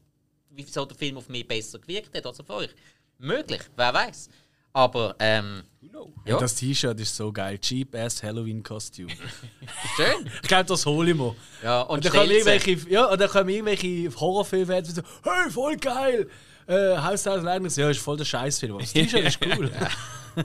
wieso 0.50 0.84
der 0.84 0.96
Film 0.96 1.16
auf 1.16 1.28
mich 1.28 1.46
besser 1.46 1.78
gewirkt 1.78 2.16
hat 2.16 2.26
als 2.26 2.40
auf 2.40 2.50
euch. 2.50 2.70
Möglich, 3.18 3.62
wer 3.76 3.92
weiß. 3.92 4.28
Aber, 4.72 5.16
ähm, 5.18 5.62
Who 5.80 5.88
knows? 5.88 6.10
ja, 6.26 6.38
Das 6.38 6.54
T-Shirt 6.54 7.00
ist 7.00 7.16
so 7.16 7.32
geil. 7.32 7.58
Cheap 7.58 7.94
ass 7.94 8.22
Halloween-Kostüm. 8.22 9.08
schön. 9.96 10.30
ich 10.42 10.48
glaube, 10.48 10.66
das 10.66 10.84
hole 10.84 11.10
ich 11.10 11.16
mir. 11.16 11.34
Ja, 11.62 11.80
Und 11.80 11.96
und, 11.96 12.04
dann 12.04 12.12
kommen 12.12 12.30
irgendwelche, 12.30 12.72
ja, 12.90 13.06
und 13.06 13.18
dann 13.18 13.30
kommen 13.30 13.48
irgendwelche 13.48 14.14
Horrorfilme 14.14 14.82
die 14.82 14.90
so, 14.90 15.02
hey, 15.24 15.50
voll 15.50 15.76
geil! 15.76 16.28
Äh, 16.66 16.98
Haus 16.98 17.22
der 17.22 17.38
Leider. 17.38 17.66
Ja, 17.68 17.90
ist 17.90 18.00
voll 18.00 18.16
der 18.18 18.24
Scheißfilm. 18.26 18.72
Aber 18.72 18.82
das 18.82 18.92
T-Shirt 18.92 19.24
ist 19.24 19.38
cool. 19.44 19.70
Ja. 19.72 20.44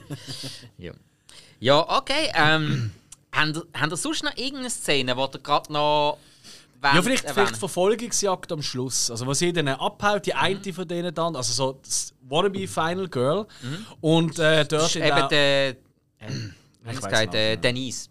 ja, 0.78 0.92
okay. 1.88 2.30
Ähm, 2.34 2.90
habt, 3.32 3.56
ihr, 3.56 3.64
habt 3.72 3.92
ihr 3.92 3.96
sonst 3.96 4.24
noch 4.24 4.36
irgendeine 4.36 4.70
Szene, 4.70 5.14
die 5.14 5.20
ihr 5.20 5.40
gerade 5.40 5.72
noch. 5.72 6.18
Ja, 6.82 6.94
wollt 6.94 7.04
vielleicht, 7.04 7.30
vielleicht 7.30 7.56
Verfolgungsjagd 7.56 8.50
am 8.50 8.60
Schluss. 8.62 9.08
Also, 9.10 9.24
wo 9.26 9.34
sie 9.34 9.52
dann 9.52 9.68
abhaut, 9.68 10.26
die 10.26 10.34
eine 10.34 10.72
von 10.72 10.88
denen 10.88 11.14
dann, 11.14 11.36
also 11.36 11.52
so 11.52 11.78
das 11.80 12.12
Wannabe 12.28 12.66
Final 12.66 13.08
Girl. 13.08 13.46
Und 14.00 14.38
äh, 14.40 14.64
dort 14.64 14.86
ist 14.86 14.96
in 14.96 15.04
eben 15.04 15.28
der. 15.28 15.76
Äh, 16.84 16.94
Ich 16.94 17.00
nicht, 17.00 17.34
äh, 17.34 17.50
ja. 17.50 17.56
Denise. 17.56 18.08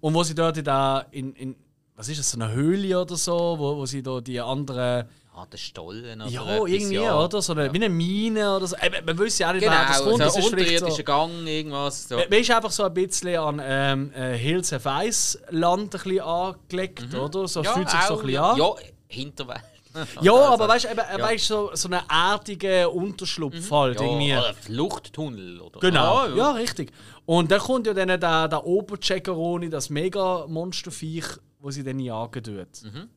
Und 0.00 0.14
wo 0.14 0.22
sie 0.24 0.34
dort 0.34 0.56
in 0.56 0.64
der, 0.64 1.06
in, 1.12 1.32
in 1.34 1.56
was 1.94 2.08
ist 2.08 2.18
das, 2.18 2.30
so 2.30 2.38
eine 2.40 2.52
Höhle 2.52 3.00
oder 3.00 3.16
so, 3.16 3.56
wo, 3.58 3.76
wo 3.76 3.86
sie 3.86 4.02
da 4.02 4.20
die 4.20 4.40
anderen. 4.40 5.08
Ah, 5.38 5.44
der 5.52 5.58
Stollen 5.58 6.22
oder 6.22 6.30
Ja, 6.30 6.54
etwas, 6.56 6.70
irgendwie, 6.70 6.94
ja. 6.94 7.22
oder? 7.22 7.42
So 7.42 7.52
eine, 7.52 7.70
Wie 7.70 7.76
eine 7.76 7.90
Mine 7.90 8.56
oder 8.56 8.66
so. 8.66 8.74
Äh, 8.76 9.02
man 9.04 9.18
weiß 9.18 9.38
ja 9.38 9.48
auch 9.50 9.52
nicht, 9.52 9.62
Genau, 9.64 9.74
wer 9.76 9.86
das 9.86 9.98
kommt. 10.02 10.12
so 10.12 10.18
Das 10.18 10.36
ein 10.36 10.42
unterirdischer 10.44 10.90
so, 10.92 11.02
Gang, 11.04 11.46
irgendwas. 11.46 12.08
So. 12.08 12.16
Man 12.16 12.32
ist 12.32 12.50
einfach 12.50 12.70
so 12.70 12.84
ein 12.84 12.94
bisschen 12.94 13.36
an 13.38 13.60
ähm, 13.62 14.12
äh, 14.14 14.34
Hills 14.38 14.72
of 14.72 14.86
Ice 14.86 15.38
Land 15.50 15.82
ein 15.94 16.00
bisschen 16.02 16.20
angelegt, 16.20 17.14
oder? 17.14 17.46
So 17.46 17.60
Mhm. 17.60 17.64
Ja, 17.66 17.72
fühlt 17.74 17.90
sich 17.90 18.00
so 18.00 18.14
auch, 18.14 18.20
ein 18.20 18.26
bisschen 18.26 18.34
ja. 18.34 18.50
an. 18.52 18.56
Ja, 18.58 18.74
Hinterwelt. 19.08 19.60
Ja, 20.20 20.34
aber 20.34 20.68
weißt 20.68 20.84
du, 20.84 20.88
ja. 20.90 21.38
so, 21.38 21.70
so 21.74 21.88
einen 21.88 22.00
artigen 22.08 22.86
Unterschlupf 22.88 23.70
halt. 23.70 23.98
Ja, 24.00 24.06
irgendwie. 24.06 24.32
oder 24.32 24.54
Fluchttunnel 24.54 25.60
oder 25.60 25.80
Genau, 25.80 26.16
Ah, 26.18 26.28
ja, 26.34 26.50
richtig. 26.52 26.92
Und 27.24 27.50
dann 27.50 27.60
kommt 27.60 27.86
ja 27.86 27.94
dann 27.94 28.08
der, 28.08 28.48
der 28.48 28.66
Obercheckeroni, 28.66 29.68
das 29.70 29.88
Mega-Monsterviech, 29.90 31.24
wo 31.60 31.70
sie 31.70 31.82
dann 31.82 31.98
jagen 31.98 32.42
tut. 32.42 32.82
Mhm. 32.92 33.08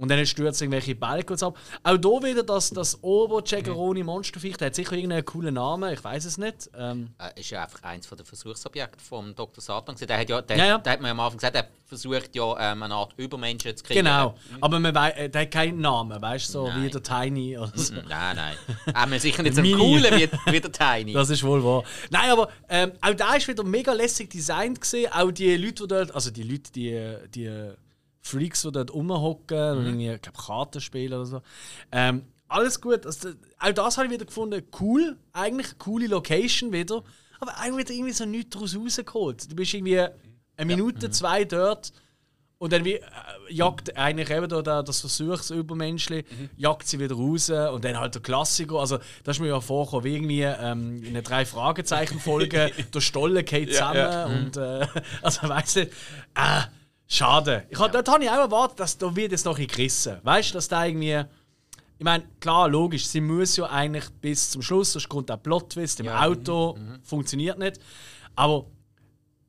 Und 0.00 0.08
dann 0.10 0.24
stürzt 0.26 0.62
irgendwelche 0.62 0.94
Balkons 0.94 1.42
ab. 1.42 1.58
Auch 1.82 1.96
hier 2.00 2.30
wieder 2.30 2.44
das, 2.44 2.70
das 2.70 3.02
Obercheckeroni 3.02 4.04
Monsterviech, 4.04 4.56
der 4.56 4.66
hat 4.68 4.76
sicher 4.76 4.92
irgendeinen 4.92 5.24
coolen 5.24 5.54
Namen, 5.54 5.92
ich 5.92 6.02
weiß 6.04 6.24
es 6.24 6.38
nicht. 6.38 6.70
Ähm, 6.78 7.10
Äh, 7.18 7.40
ist 7.40 7.50
ja 7.50 7.64
einfach 7.64 7.82
eins 7.82 8.08
der 8.08 8.24
Versuchsobjekte 8.24 9.02
vom 9.04 9.34
Dr. 9.34 9.60
Satan. 9.60 9.96
Der 9.96 10.18
hat, 10.18 10.28
ja, 10.28 10.40
der, 10.40 10.56
Ja, 10.56 10.66
ja. 10.66 10.78
der 10.78 10.92
hat 10.92 11.00
man 11.00 11.08
ja 11.08 11.12
am 11.12 11.20
Anfang 11.20 11.38
gesagt, 11.38 11.56
er 11.56 11.66
versucht 11.84 12.36
ja 12.36 12.72
ähm, 12.72 12.82
eine 12.84 12.94
Art 12.94 13.12
Übermenschen 13.16 13.76
zu 13.76 13.82
kriegen. 13.82 14.04
genau. 14.04 14.36
Aber 14.60 14.78
man 14.78 14.94
wei 14.94 15.10
äh, 15.10 15.28
der 15.28 15.42
hat 15.42 15.50
keinen 15.50 15.80
Namen, 15.80 16.22
weißt 16.22 16.48
du, 16.48 16.52
so 16.52 16.68
Nein. 16.68 16.84
wie 16.84 16.90
der 16.90 17.02
Tiny 17.02 17.58
oder 17.58 17.72
so. 17.74 17.94
Mhm, 17.94 18.02
Nein, 18.08 18.36
nein. 18.36 18.56
Haben 18.94 19.10
wir 19.12 19.18
sicher 19.20 19.42
nicht 19.42 19.56
so 19.56 19.62
coolen 19.62 20.14
wie, 20.16 20.28
wie 20.52 20.60
der 20.60 20.70
Tiny. 20.72 21.12
Das 21.12 21.28
ist 21.30 21.42
wohl 21.42 21.64
wahr. 21.64 21.82
Nein, 22.10 22.30
aber 22.30 22.48
ähm, 22.68 22.92
auch 23.00 23.14
da 23.14 23.34
ist 23.34 23.48
wieder 23.48 23.64
mega 23.64 23.92
lässig 23.92 24.30
designt 24.30 24.80
gesehen. 24.80 25.10
Auch 25.12 25.32
die 25.32 25.56
Leute, 25.56 25.82
die 25.82 25.88
dort, 25.88 26.14
also 26.14 26.30
die 26.30 26.44
Leute, 26.44 26.70
die, 26.72 27.16
die 27.34 27.72
Freaks, 28.28 28.62
die 28.62 28.72
dort 28.72 28.92
rumhocken 28.92 29.78
und 29.78 29.86
irgendwie, 29.86 30.10
ich 30.10 30.22
glaube, 30.22 30.38
Karten 30.38 30.80
spielen 30.80 31.12
oder 31.12 31.26
so. 31.26 31.42
Ähm, 31.92 32.22
alles 32.48 32.80
gut. 32.80 33.04
Also, 33.04 33.30
auch 33.58 33.72
das 33.72 33.96
habe 33.98 34.06
ich 34.06 34.12
wieder 34.12 34.24
gefunden. 34.24 34.62
Cool, 34.80 35.16
eigentlich 35.32 35.68
eine 35.68 35.78
coole 35.78 36.06
Location 36.06 36.72
wieder. 36.72 37.02
Aber 37.40 37.56
eigentlich 37.58 37.86
wieder 37.86 37.94
irgendwie 37.94 38.12
so 38.12 38.24
nichts 38.24 38.50
daraus 38.50 38.76
rausgeholt. 38.76 39.50
Du 39.50 39.54
bist 39.54 39.74
irgendwie 39.74 40.00
eine 40.00 40.66
Minute, 40.66 41.10
zwei 41.10 41.44
dort. 41.44 41.92
Und 42.60 42.72
dann 42.72 42.84
wie, 42.84 42.94
äh, 42.94 43.02
jagt 43.50 43.96
eigentlich 43.96 44.30
eben 44.30 44.48
da, 44.48 44.62
da 44.62 44.82
das 44.82 45.00
Versuchsübermenschli, 45.00 46.24
jagt 46.56 46.88
sie 46.88 46.98
wieder 46.98 47.14
raus 47.14 47.48
und 47.50 47.84
dann 47.84 48.00
halt 48.00 48.16
der 48.16 48.22
Klassiker. 48.22 48.80
Also, 48.80 48.98
das 49.22 49.36
ist 49.36 49.40
mir 49.40 49.48
ja 49.48 49.60
vorgekommen, 49.60 50.04
wie 50.04 50.14
irgendwie 50.16 50.42
ähm, 50.42 51.04
in 51.04 51.10
einer 51.10 51.22
Drei-Fragezeichen-Folge, 51.22 52.72
der 52.94 53.00
Stollen 53.00 53.44
geht 53.44 53.74
zusammen 53.74 53.96
ja. 53.96 54.26
und 54.26 54.56
äh, 54.56 54.86
also 55.22 55.48
weißt 55.48 55.76
du, 55.76 55.80
äh, 55.82 56.62
schade. 57.08 57.64
Ich 57.70 57.78
hab, 57.78 57.90
Dort 57.92 58.08
habe 58.08 58.22
ich 58.22 58.30
auch 58.30 58.36
erwartet, 58.36 58.78
dass 58.80 58.96
da 58.96 59.14
wird 59.16 59.32
jetzt 59.32 59.44
noch 59.44 59.58
ein 59.58 59.66
gerissen. 59.66 60.18
Weißt 60.22 60.50
du, 60.50 60.54
dass 60.54 60.68
da 60.68 60.84
irgendwie. 60.84 61.24
Ich 62.00 62.04
meine, 62.04 62.22
klar, 62.38 62.68
logisch, 62.68 63.06
sie 63.08 63.20
muss 63.20 63.56
ja 63.56 63.64
eigentlich 63.66 64.08
bis 64.20 64.50
zum 64.50 64.62
Schluss, 64.62 64.92
sonst 64.92 65.08
kommt 65.08 65.28
der 65.28 65.36
Plot-Twist 65.36 65.98
im 65.98 66.08
Auto, 66.08 66.78
funktioniert 67.02 67.58
nicht. 67.58 67.80
Aber 68.36 68.66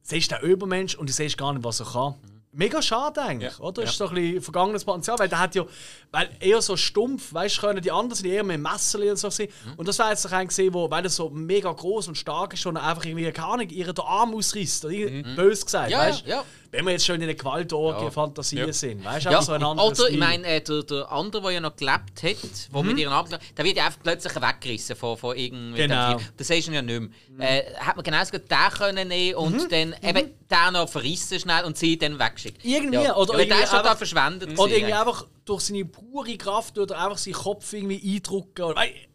sie 0.01 0.17
ist 0.17 0.31
der 0.31 0.41
Übermensch 0.41 0.95
und 0.95 1.07
du 1.07 1.13
siehst 1.13 1.37
gar 1.37 1.53
nicht, 1.53 1.63
was 1.63 1.79
er 1.79 1.85
kann. 1.85 2.15
Mega 2.51 2.81
schade 2.81 3.21
eigentlich, 3.21 3.53
Ja, 3.59 3.63
oder? 3.63 3.83
ja. 3.83 3.87
Ist 3.87 3.95
so 3.99 4.07
ein 4.07 4.15
bisschen 4.15 4.41
vergangenes 4.41 4.83
Potenzial, 4.83 5.19
weil 5.19 5.29
der 5.29 5.37
hat 5.39 5.53
ja, 5.53 5.63
weil 6.11 6.31
eher 6.39 6.59
so 6.63 6.75
stumpf, 6.75 7.31
weißt 7.31 7.57
du, 7.57 7.61
können 7.61 7.79
die 7.83 7.91
anderen 7.91 8.15
sind 8.15 8.25
eher 8.25 8.43
mit 8.43 8.59
Messerli 8.59 9.11
und 9.11 9.17
so 9.17 9.29
gewesen. 9.29 9.53
Und 9.77 9.87
das 9.87 9.99
war 9.99 10.09
jetzt 10.09 10.25
doch 10.25 10.31
ein 10.31 10.47
gesehen, 10.47 10.73
wo, 10.73 10.89
weil 10.89 11.03
er 11.03 11.11
so 11.11 11.29
mega 11.29 11.71
groß 11.71 12.07
und 12.07 12.15
stark 12.17 12.55
ist 12.55 12.65
und 12.65 12.77
einfach 12.77 13.05
irgendwie, 13.05 13.31
keine 13.31 13.47
Ahnung, 13.49 13.69
ihren 13.69 13.95
Arm 13.99 14.33
ausreißt, 14.33 14.85
oder 14.85 14.93
irgendwie 14.95 15.35
bös 15.35 15.63
gesagt, 15.63 15.91
Ja, 15.91 15.99
weißt 15.99 16.25
du? 16.25 16.29
ja. 16.31 16.43
Wenn 16.71 16.85
wir 16.85 16.91
jetzt 16.91 17.05
schon 17.05 17.15
in 17.15 17.23
einer 17.23 17.33
Gewaltorgie 17.33 18.05
Ja. 18.05 18.71
Sind, 18.71 19.03
weißt 19.03 19.25
du, 19.25 19.29
Ja, 19.31 19.41
so 19.41 19.53
ein 19.53 19.63
anderes 19.63 19.99
oder 19.99 20.09
ich 20.09 20.17
meine, 20.17 20.45
äh, 20.45 20.61
der, 20.61 20.83
der 20.83 21.11
andere, 21.11 21.41
der 21.41 21.51
ja 21.51 21.59
noch 21.61 21.75
gelebt 21.75 22.21
hat, 22.23 22.73
der 22.73 22.83
mit 22.83 22.97
ihren 22.97 23.11
Abend, 23.13 23.39
der 23.57 23.65
wird 23.65 23.77
ja 23.77 23.85
einfach 23.85 23.99
plötzlich 24.03 24.35
weggerissen 24.35 24.95
von, 24.95 25.17
von 25.17 25.35
irgendwie 25.35 25.81
Genau. 25.81 26.17
Das 26.37 26.47
siehst 26.47 26.67
du 26.67 26.71
ja 26.71 26.81
nicht 26.81 27.09
mehr. 27.29 27.67
Äh, 27.67 27.75
hat 27.75 27.95
man 27.95 28.03
genauso 28.03 28.31
gut 28.31 28.49
den 28.49 28.57
können 28.77 29.07
nehmen 29.07 29.35
und 29.35 29.71
dann 29.71 29.95
eben 30.03 30.31
den 30.49 30.73
noch 30.73 30.89
verrissen 30.89 31.39
schnell 31.39 31.63
und 31.65 31.77
sie 31.77 31.97
dann 31.97 32.19
wegschicken. 32.19 32.59
Irgendwie, 32.63 32.95
ja. 33.03 33.15
oder 33.15 33.31
ja, 33.33 33.37
der 33.37 33.47
irgendwie 33.47 33.63
ist 33.63 33.71
schon 33.71 33.83
da 33.83 33.95
verschwendet. 33.95 34.59
Oder 34.59 34.71
irgendwie 34.73 34.93
einfach 34.93 35.25
durch 35.45 35.61
seine 35.61 35.85
pure 35.85 36.37
Kraft 36.37 36.77
oder 36.77 36.97
einfach 37.03 37.17
seinen 37.17 37.33
Kopf 37.33 37.73
irgendwie. 37.73 38.21
Oder, 38.59 38.75
Wei- 38.75 39.08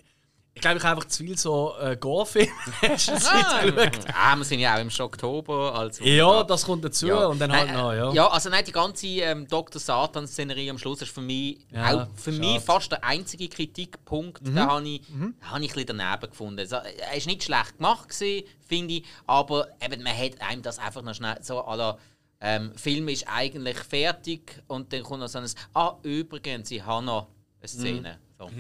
ich 0.57 0.61
glaube, 0.61 0.79
ich 0.79 0.85
habe 0.85 0.97
einfach 0.97 1.09
zu 1.09 1.25
viel 1.25 1.37
so 1.37 1.75
äh, 1.81 1.97
Gore-Filme 1.97 2.49
Ah, 2.83 2.87
geschaut. 2.89 4.07
ah, 4.15 4.37
wir 4.37 4.45
sind 4.45 4.61
ja 4.61 4.77
auch 4.77 4.81
im 4.81 4.89
Oktober. 5.01 5.75
Also 5.75 6.05
Ja, 6.05 6.45
das 6.45 6.65
kommt 6.65 6.85
dazu 6.85 7.09
Ja. 7.09 7.27
und 7.27 7.41
dann 7.41 7.51
halt 7.53 7.67
Nein, 7.69 7.77
noch, 7.77 7.93
ja. 7.93 8.13
Ja, 8.13 8.29
also 8.29 8.51
nein, 8.51 8.65
die 8.65 8.71
ganze 8.73 9.07
ähm, 9.07 9.49
Dr. 9.49 9.81
Satan-Szenerie 9.81 10.71
am 10.71 10.79
Schluss 10.79 11.03
ist 11.03 11.11
für 11.13 11.21
mich, 11.21 11.59
Ja, 11.73 12.05
auch 12.05 12.07
für 12.15 12.33
schade. 12.33 12.39
mich 12.47 12.61
fast 12.61 12.93
der 12.93 13.03
einzige 13.05 13.49
Kritikpunkt. 13.49 14.47
Den 14.47 14.59
habe 14.61 14.89
ich, 14.89 15.01
den 15.07 15.35
habe 15.43 15.65
ich 15.65 15.71
ein 15.73 15.75
bisschen 15.75 15.99
daneben 15.99 16.31
gefunden. 16.31 16.61
Also, 16.61 16.77
er 16.77 16.85
war 16.85 17.15
nicht 17.27 17.43
schlecht 17.43 17.77
gemacht, 17.77 18.15
finde 18.15 18.95
ich, 18.95 19.05
aber 19.27 19.67
eben, 19.85 20.03
man 20.05 20.17
hat 20.17 20.41
einem 20.41 20.63
das 20.63 20.79
einfach 20.79 21.03
noch 21.03 21.15
schnell 21.15 21.37
so 21.43 21.59
à 21.67 21.75
la, 21.77 21.99
ähm, 22.41 22.73
Film 22.77 23.09
ist 23.09 23.27
eigentlich 23.27 23.79
fertig 23.79 24.63
und 24.69 24.93
dann 24.93 25.03
kommt 25.03 25.21
noch 25.21 25.29
so 25.29 25.39
ein 25.39 25.47
«Ah, 25.73 25.95
übrigens, 26.03 26.71
ich 26.71 26.85
habe 26.85 27.05
noch 27.05 27.27
eine 27.61 27.69
Szene». 27.69 28.19
So. 28.39 28.51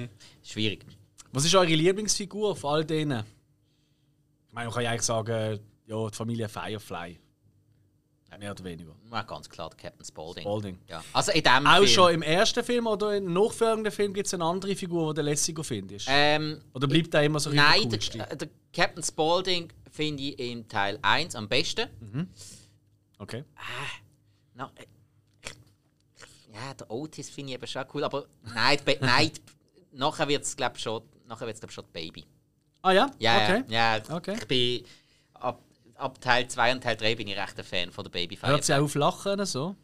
Schwierig. 0.42 0.84
Was 1.35 1.45
ist 1.45 1.55
eure 1.57 1.66
Lieblingsfigur 1.66 2.55
von 2.55 2.74
all 2.74 2.85
denen? 2.85 3.24
Ich 4.47 4.53
meine, 4.53 4.66
man 4.66 4.74
kann 4.74 4.85
ja 4.85 4.91
eigentlich 4.91 5.03
sagen, 5.03 5.59
ja, 5.85 6.09
die 6.09 6.16
Familie 6.16 6.49
Firefly. 6.49 7.18
Mehr 8.39 8.53
oder 8.53 8.62
weniger. 8.62 8.95
Ja, 9.11 9.22
ganz 9.22 9.49
klar, 9.49 9.70
Captain 9.70 10.05
Spaulding. 10.05 10.43
Spaulding. 10.43 10.78
Ja. 10.89 11.03
Also 11.12 11.32
in 11.32 11.43
dem 11.43 11.66
Auch 11.66 11.76
Film. 11.78 11.89
schon 11.89 12.14
im 12.14 12.22
ersten 12.22 12.62
Film 12.62 12.87
oder 12.87 13.16
im 13.16 13.32
nachfolgenden 13.32 13.93
Film 13.93 14.12
gibt 14.12 14.28
es 14.28 14.35
eine 14.35 14.45
andere 14.45 14.76
Figur, 14.76 15.12
die 15.12 15.20
du 15.20 15.22
lässiger 15.24 15.64
findest? 15.64 16.07
Ähm, 16.09 16.61
oder 16.72 16.87
bleibt 16.87 17.12
da 17.12 17.20
immer 17.20 17.41
so 17.41 17.51
ein 17.51 17.57
Nein, 17.57 17.91
der 17.91 17.99
der, 18.37 18.49
Captain 18.72 19.03
Spaulding 19.03 19.72
finde 19.91 20.22
ich 20.22 20.39
in 20.39 20.68
Teil 20.68 21.01
1 21.03 21.35
am 21.35 21.49
besten. 21.49 21.89
Okay. 23.18 23.45
Na, 24.55 24.70
äh, 24.76 24.85
ja, 26.53 26.74
der 26.74 26.91
Otis 26.91 27.28
finde 27.30 27.53
ich 27.53 27.59
eben 27.59 27.66
schon 27.66 27.85
cool, 27.93 28.05
aber 28.05 28.26
nein, 28.55 28.78
nein 29.01 29.32
nachher 29.95 30.28
wird 30.28 30.45
es 30.45 30.57
glaube 30.57 30.78
schon, 30.78 31.03
nachher 31.27 31.47
wird's, 31.47 31.61
glaub, 31.61 31.72
schon 31.72 31.85
die 31.87 31.93
Baby. 31.93 32.25
Ah 32.83 32.93
ja? 32.93 33.11
Ja, 33.18 33.37
okay. 33.37 33.64
ja, 33.68 33.97
ja. 33.97 34.03
Okay. 34.16 34.35
Ich 34.39 34.47
bin 34.47 34.85
ab, 35.35 35.61
ab 35.97 36.20
Teil 36.20 36.49
2 36.49 36.72
und 36.72 36.83
Teil 36.83 36.97
3 36.97 37.14
bin 37.14 37.29
ich 37.29 37.37
recht 37.37 37.59
ein 37.59 37.64
Fan 37.64 37.91
von 37.91 38.05
der 38.05 38.11
Baby 38.11 38.37
Hört 38.37 38.64
sie 38.64 38.79
auf 38.79 38.95
Lachen 38.95 39.33
oder 39.33 39.47
so? 39.47 39.75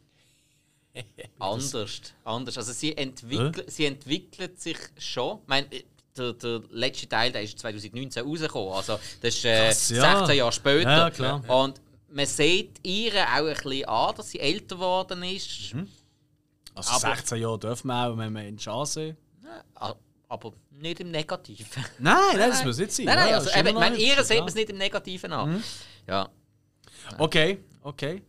Anders, 1.39 2.01
anders. 2.25 2.57
Also 2.57 2.73
sie, 2.73 2.95
entwickelt, 2.97 3.71
sie 3.71 3.85
entwickelt 3.85 4.59
sich 4.59 4.77
schon. 4.97 5.39
Ich 5.41 5.47
meine, 5.47 5.67
der, 6.17 6.33
der 6.33 6.61
letzte 6.69 7.07
Teil 7.07 7.31
der 7.31 7.43
ist 7.43 7.57
2019 7.59 8.23
rausgekommen. 8.25 8.73
Also 8.73 8.99
das 9.21 9.35
ist 9.35 9.45
äh, 9.45 9.67
Krass, 9.67 9.89
ja. 9.89 10.17
16 10.19 10.37
Jahre 10.37 10.51
später. 10.51 10.97
Ja, 10.97 11.09
klar. 11.09 11.49
Und 11.49 11.79
man 12.09 12.25
sieht 12.25 12.85
ihr 12.85 13.13
auch 13.23 13.47
ein 13.47 13.53
bisschen 13.55 13.85
an, 13.85 14.15
dass 14.15 14.31
sie 14.31 14.39
älter 14.39 14.75
geworden 14.75 15.23
ist. 15.23 15.73
Also 16.75 16.91
Aber- 16.91 17.15
16 17.15 17.41
Jahre 17.41 17.59
dürfen 17.59 17.87
wir 17.87 18.07
auch, 18.07 18.17
wenn 18.17 18.33
wir 18.33 18.43
in 18.45 18.57
Chance 18.57 19.15
Ah, 19.75 19.95
Aber 20.31 20.53
nicht 20.69 21.01
im 21.01 21.11
Negativen. 21.11 21.67
Nein, 21.99 22.15
nein, 22.37 22.49
das 22.51 22.63
muss 22.63 22.77
nicht 22.77 22.93
sein. 22.93 23.05
Nein, 23.05 23.15
nein, 23.17 23.33
also, 23.33 23.49
eben, 23.49 23.73
meine, 23.73 23.97
ihr 23.97 24.23
seht 24.23 24.41
es 24.47 24.55
nicht 24.55 24.69
im 24.69 24.77
Negativen 24.77 25.33
an. 25.33 25.61
Ja. 26.07 26.29
Okay, 27.17 27.59
okay. 27.81 28.21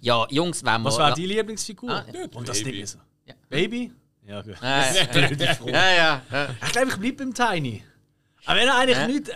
ja, 0.00 0.24
Jungs, 0.30 0.64
wenn 0.64 0.82
wir. 0.82 0.84
Was 0.84 0.98
war 0.98 1.14
die 1.14 1.26
Lieblingsfigur? 1.26 1.90
Ah, 1.90 2.04
ja, 2.14 2.26
Und 2.32 2.48
das 2.48 2.58
Baby. 2.58 2.70
Ding 2.70 2.82
ist 2.84 2.92
so. 2.92 2.98
Ja. 3.26 3.34
Baby? 3.48 3.92
Ja, 4.24 4.42
gut. 4.42 4.54
Äh, 4.62 5.72
ja, 5.72 5.90
ja, 5.90 6.22
ja. 6.30 6.48
Ich 6.64 6.70
glaube, 6.70 6.88
ich 6.90 6.96
bleibe 6.96 7.24
beim 7.24 7.34
Tiny. 7.34 7.82
Aber 8.46 8.60
wenn 8.60 8.68
er 8.68 8.76
eigentlich 8.76 9.06
nichts 9.08 9.30
äh, 9.30 9.34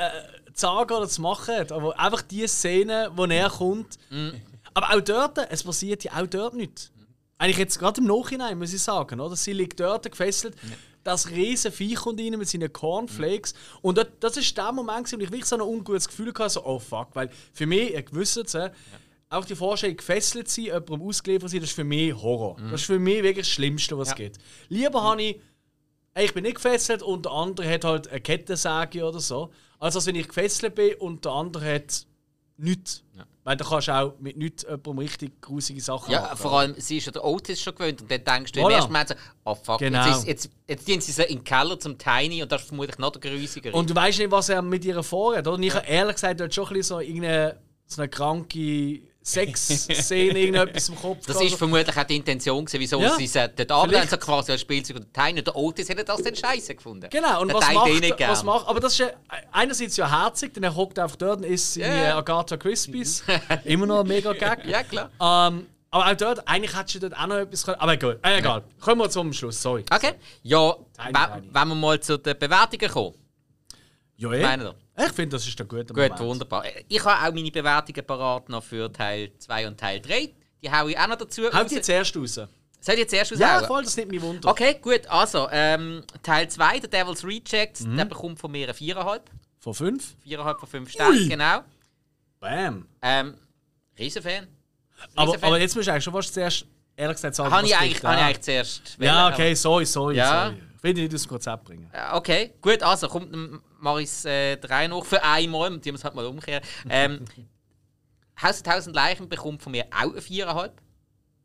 zu 0.54 0.60
sagen 0.60 0.94
oder 0.94 1.08
zu 1.08 1.22
machen 1.22 1.56
hat, 1.56 1.72
aber 1.72 1.98
einfach 1.98 2.22
die 2.22 2.46
Szene, 2.46 3.10
wo 3.16 3.24
er 3.24 3.50
kommt. 3.50 3.98
Mhm. 4.10 4.40
Aber 4.74 4.94
auch 4.94 5.00
dort, 5.00 5.38
es 5.50 5.64
passiert 5.64 6.04
ja 6.04 6.12
auch 6.22 6.28
dort 6.28 6.54
nichts. 6.54 6.92
Eigentlich 7.36 7.58
jetzt 7.58 7.80
gerade 7.80 8.00
im 8.00 8.06
Nachhinein, 8.06 8.56
muss 8.56 8.72
ich 8.72 8.80
sagen, 8.80 9.18
oder? 9.18 9.34
Sie 9.34 9.52
liegt 9.52 9.80
dort 9.80 10.08
gefesselt. 10.08 10.54
Das 11.04 11.30
riesen 11.30 11.72
Viech 11.72 11.96
kommt 11.96 12.20
rein 12.20 12.38
mit 12.38 12.48
seinen 12.48 12.72
Cornflakes. 12.72 13.54
Und 13.80 13.98
das, 13.98 14.06
das 14.20 14.36
ist 14.36 14.56
der 14.56 14.72
Moment, 14.72 15.10
wo 15.12 15.16
ich 15.16 15.30
wirklich 15.30 15.44
so 15.46 15.56
ein 15.56 15.62
ungutes 15.62 16.08
Gefühl 16.08 16.32
hatte, 16.34 16.50
so, 16.50 16.64
oh 16.64 16.78
fuck. 16.78 17.08
Weil 17.14 17.30
für 17.52 17.66
mich, 17.66 17.92
ihr 17.92 18.04
wisst 18.12 18.36
es, 18.36 18.54
äh, 18.54 18.70
auch 19.28 19.44
die 19.44 19.56
Vorstellung, 19.56 19.96
gefesselt 19.96 20.48
sein, 20.48 20.66
jemandem 20.66 21.02
ausgeliefert 21.02 21.50
sein, 21.50 21.60
das 21.60 21.70
ist 21.70 21.76
für 21.76 21.84
mich 21.84 22.14
Horror. 22.14 22.58
Mhm. 22.60 22.70
Das 22.70 22.82
ist 22.82 22.86
für 22.86 22.98
mich 22.98 23.22
wirklich 23.22 23.46
das 23.46 23.54
Schlimmste, 23.54 23.96
was 23.98 24.08
es 24.08 24.14
gibt. 24.14 24.38
Lieber 24.68 25.02
habe 25.02 25.22
ich 25.22 25.40
Ey, 26.14 26.26
ich 26.26 26.34
bin 26.34 26.42
nicht 26.42 26.56
gefesselt 26.56 27.02
und 27.02 27.24
der 27.24 27.32
andere 27.32 27.72
hat 27.72 27.84
halt 27.84 28.08
eine 28.08 28.20
Kettensäge 28.20 29.02
oder 29.02 29.18
so. 29.18 29.50
Also 29.78 29.98
als 29.98 30.06
wenn 30.06 30.14
ich 30.14 30.28
gefesselt 30.28 30.74
bin 30.74 30.94
und 30.96 31.24
der 31.24 31.32
andere 31.32 31.76
hat 31.76 32.06
nichts. 32.62 33.02
Weil 33.44 33.56
da 33.56 33.64
kannst 33.64 33.88
du 33.88 33.92
auch 33.92 34.14
mit 34.20 34.36
nichts 34.36 34.62
jemandem 34.62 34.98
richtig 34.98 35.40
grusige 35.40 35.80
Sachen 35.80 36.12
Ja, 36.12 36.20
machen. 36.20 36.36
vor 36.38 36.52
allem, 36.60 36.74
sie 36.78 36.98
ist 36.98 37.06
ja 37.06 37.12
der 37.12 37.24
Otis 37.24 37.60
schon 37.60 37.74
gewöhnt 37.74 38.00
und 38.00 38.08
dann 38.08 38.22
denkst 38.24 38.52
du 38.52 38.60
Voilà. 38.60 38.66
im 38.66 38.70
ersten 38.70 38.92
Moment 38.92 39.08
so, 39.08 39.14
oh 39.44 39.54
fuck, 39.56 39.78
Genau. 39.80 40.06
jetzt, 40.06 40.18
ist, 40.18 40.26
jetzt, 40.28 40.50
jetzt 40.68 40.86
gehen 40.86 41.00
sie 41.00 41.10
so 41.10 41.22
in 41.22 41.38
den 41.38 41.44
Keller 41.44 41.78
zum 41.80 41.98
Tiny 41.98 42.40
und 42.42 42.52
das 42.52 42.62
ist 42.62 42.68
vermutlich 42.68 42.98
noch 42.98 43.10
der 43.10 43.20
grusigere. 43.32 43.76
Und 43.76 43.90
du 43.90 43.94
weißt 43.96 44.20
nicht, 44.20 44.30
was 44.30 44.48
er 44.48 44.62
mit 44.62 44.84
ihr 44.84 45.02
vorhat, 45.02 45.46
oder? 45.48 45.56
Und 45.56 45.62
ich 45.64 45.74
habe 45.74 45.86
ehrlich 45.88 46.14
gesagt 46.14 46.38
dort 46.38 46.54
schon 46.54 46.66
ein 46.68 46.74
bisschen 46.74 46.82
so 46.96 47.00
irgendeine 47.00 47.58
so 47.84 48.00
eine 48.00 48.08
kranke 48.08 49.00
Sexszene, 49.22 50.38
irgendetwas 50.38 50.88
im 50.88 50.96
Kopf. 50.96 51.26
das 51.26 51.40
ist 51.40 51.54
vermutlich 51.56 51.96
auch 51.96 52.02
die 52.04 52.16
Intention, 52.16 52.64
gewesen, 52.64 52.80
wieso 52.80 53.00
Ja. 53.00 53.14
sie 53.16 53.24
es 53.24 53.32
Vielleicht. 53.32 54.10
so 54.10 54.16
quasi 54.16 54.52
als 54.52 54.60
Spielzeug 54.60 54.96
und 54.96 55.12
Tiny 55.14 55.42
der 55.42 55.54
Otis 55.56 55.88
hätte 55.88 56.04
das 56.04 56.22
dann 56.22 56.34
scheiße 56.34 56.74
gefunden. 56.74 57.08
Genau, 57.10 57.40
und 57.42 57.48
Der 57.48 57.56
was 57.56 57.64
Teil 57.66 57.74
macht, 58.00 58.20
was 58.20 58.42
macht. 58.44 58.68
Aber 58.68 58.80
das 58.80 58.92
ist 58.94 58.98
ja 58.98 59.10
einerseits 59.52 59.96
ja 59.96 60.10
herzig, 60.10 60.54
denn 60.54 60.64
er 60.64 60.74
hockt 60.74 60.98
einfach 60.98 61.16
dort 61.16 61.38
und 61.38 61.44
isst 61.44 61.74
seine 61.74 62.04
Ja. 62.04 62.16
Agatha 62.18 62.56
Crispies. 62.56 63.22
Immer 63.64 63.86
noch 63.86 64.00
ein 64.00 64.08
mega 64.08 64.32
Gag. 64.32 64.64
Ja, 64.66 64.82
klar. 64.82 65.10
Ähm, 65.20 65.66
Aber 65.94 66.06
auch 66.10 66.16
dort, 66.16 66.48
eigentlich 66.48 66.74
hättest 66.76 66.94
du 66.94 67.00
dort 67.00 67.16
auch 67.20 67.26
noch 67.26 67.36
etwas 67.36 67.64
können. 67.64 67.78
Aber 67.78 67.92
egal, 67.92 68.18
äh, 68.22 68.38
egal. 68.38 68.62
Kommen 68.80 69.02
wir 69.02 69.10
zum 69.10 69.30
Schluss, 69.32 69.60
sorry. 69.60 69.84
Okay. 69.94 70.12
Ja, 70.42 70.74
wenn 71.52 71.68
wir 71.68 71.74
mal 71.74 72.00
zu 72.00 72.16
den 72.18 72.38
Bewertungen 72.38 72.90
kommen. 72.90 73.14
Ja, 74.22 74.32
eh. 74.32 74.42
Meinen 74.42 74.66
ihr? 74.66 74.74
Ich 75.06 75.12
finde, 75.12 75.36
das 75.36 75.46
ist 75.46 75.58
der 75.58 75.66
gute 75.66 75.92
Gut, 75.92 76.18
wunderbar. 76.20 76.64
Ich 76.88 77.04
habe 77.04 77.28
auch 77.28 77.34
meine 77.34 77.50
Bewertungen 77.50 78.06
parat 78.06 78.48
noch 78.48 78.62
für 78.62 78.92
Teil 78.92 79.32
2 79.38 79.66
und 79.66 79.80
Teil 79.80 80.00
3. 80.00 80.30
Die 80.62 80.70
haue 80.70 80.90
ich 80.92 80.98
auch 80.98 81.08
noch 81.08 81.16
dazu. 81.16 81.52
Haut 81.52 81.70
die 81.70 81.80
zuerst 81.80 82.16
raus. 82.16 82.34
Soll 82.80 82.94
ich 82.94 83.00
jetzt 83.00 83.14
erst 83.14 83.30
Ja, 83.32 83.54
raushauen? 83.54 83.66
voll, 83.68 83.84
das 83.84 83.96
nimmt 83.96 84.10
mich 84.10 84.20
wunder. 84.22 84.48
Okay, 84.48 84.76
gut. 84.80 85.06
Also, 85.08 85.48
ähm, 85.50 86.02
Teil 86.22 86.48
2, 86.48 86.80
der 86.80 86.88
Devil's 87.04 87.24
Rejects, 87.24 87.80
Mhm. 87.82 87.96
der 87.96 88.04
bekommt 88.04 88.38
von 88.40 88.50
mir 88.50 88.64
eine 88.64 88.74
4,5. 88.74 89.22
Von 89.60 89.74
fünf? 89.74 90.16
4,5 90.24 90.58
von 90.60 90.68
5 90.68 90.90
Sternen, 90.90 91.28
genau. 91.28 91.60
Bam. 92.40 92.86
Ähm, 93.00 93.34
Riesenfan. 93.98 94.46
Aber, 95.14 95.34
aber 95.40 95.58
jetzt 95.60 95.74
musst 95.76 95.86
du 95.88 95.92
eigentlich 95.92 96.04
schon 96.04 96.12
fast 96.12 96.34
zuerst, 96.34 96.66
ehrlich 96.96 97.16
gesagt, 97.16 97.36
sagen, 97.36 97.52
Habe 97.52 97.66
ich, 97.66 97.76
eigentlich, 97.76 98.02
habe 98.02 98.16
ich 98.16 98.22
eigentlich 98.24 98.40
zuerst. 98.40 98.96
Ja, 98.98 99.28
okay, 99.32 99.54
sorry, 99.54 99.86
sorry. 99.86 100.16
Ja. 100.16 100.46
sorry. 100.46 100.62
Ich 100.76 100.82
will 100.82 100.94
dich 100.94 101.04
nicht 101.04 101.14
aus 101.14 101.22
dem 101.22 101.28
Konzept 101.28 101.64
bringen. 101.64 101.90
Okay, 102.12 102.54
gut, 102.60 102.82
also 102.82 103.08
kommt, 103.08 103.32
mache 103.82 104.02
ich 104.02 104.08
es 104.08 104.24
äh, 104.24 104.56
drei 104.56 104.86
noch 104.86 105.04
für 105.04 105.22
einmal, 105.22 105.78
die 105.78 105.92
muss 105.92 106.04
halt 106.04 106.14
mal 106.14 106.26
umkehren. 106.26 106.62
Ähm, 106.88 107.24
Haus 108.40 108.62
der 108.62 108.72
1000 108.72 108.96
Leichen 108.96 109.28
bekommt 109.28 109.62
von 109.62 109.72
mir 109.72 109.86
auch 109.90 110.12
eine 110.12 110.20
4,5. 110.20 110.70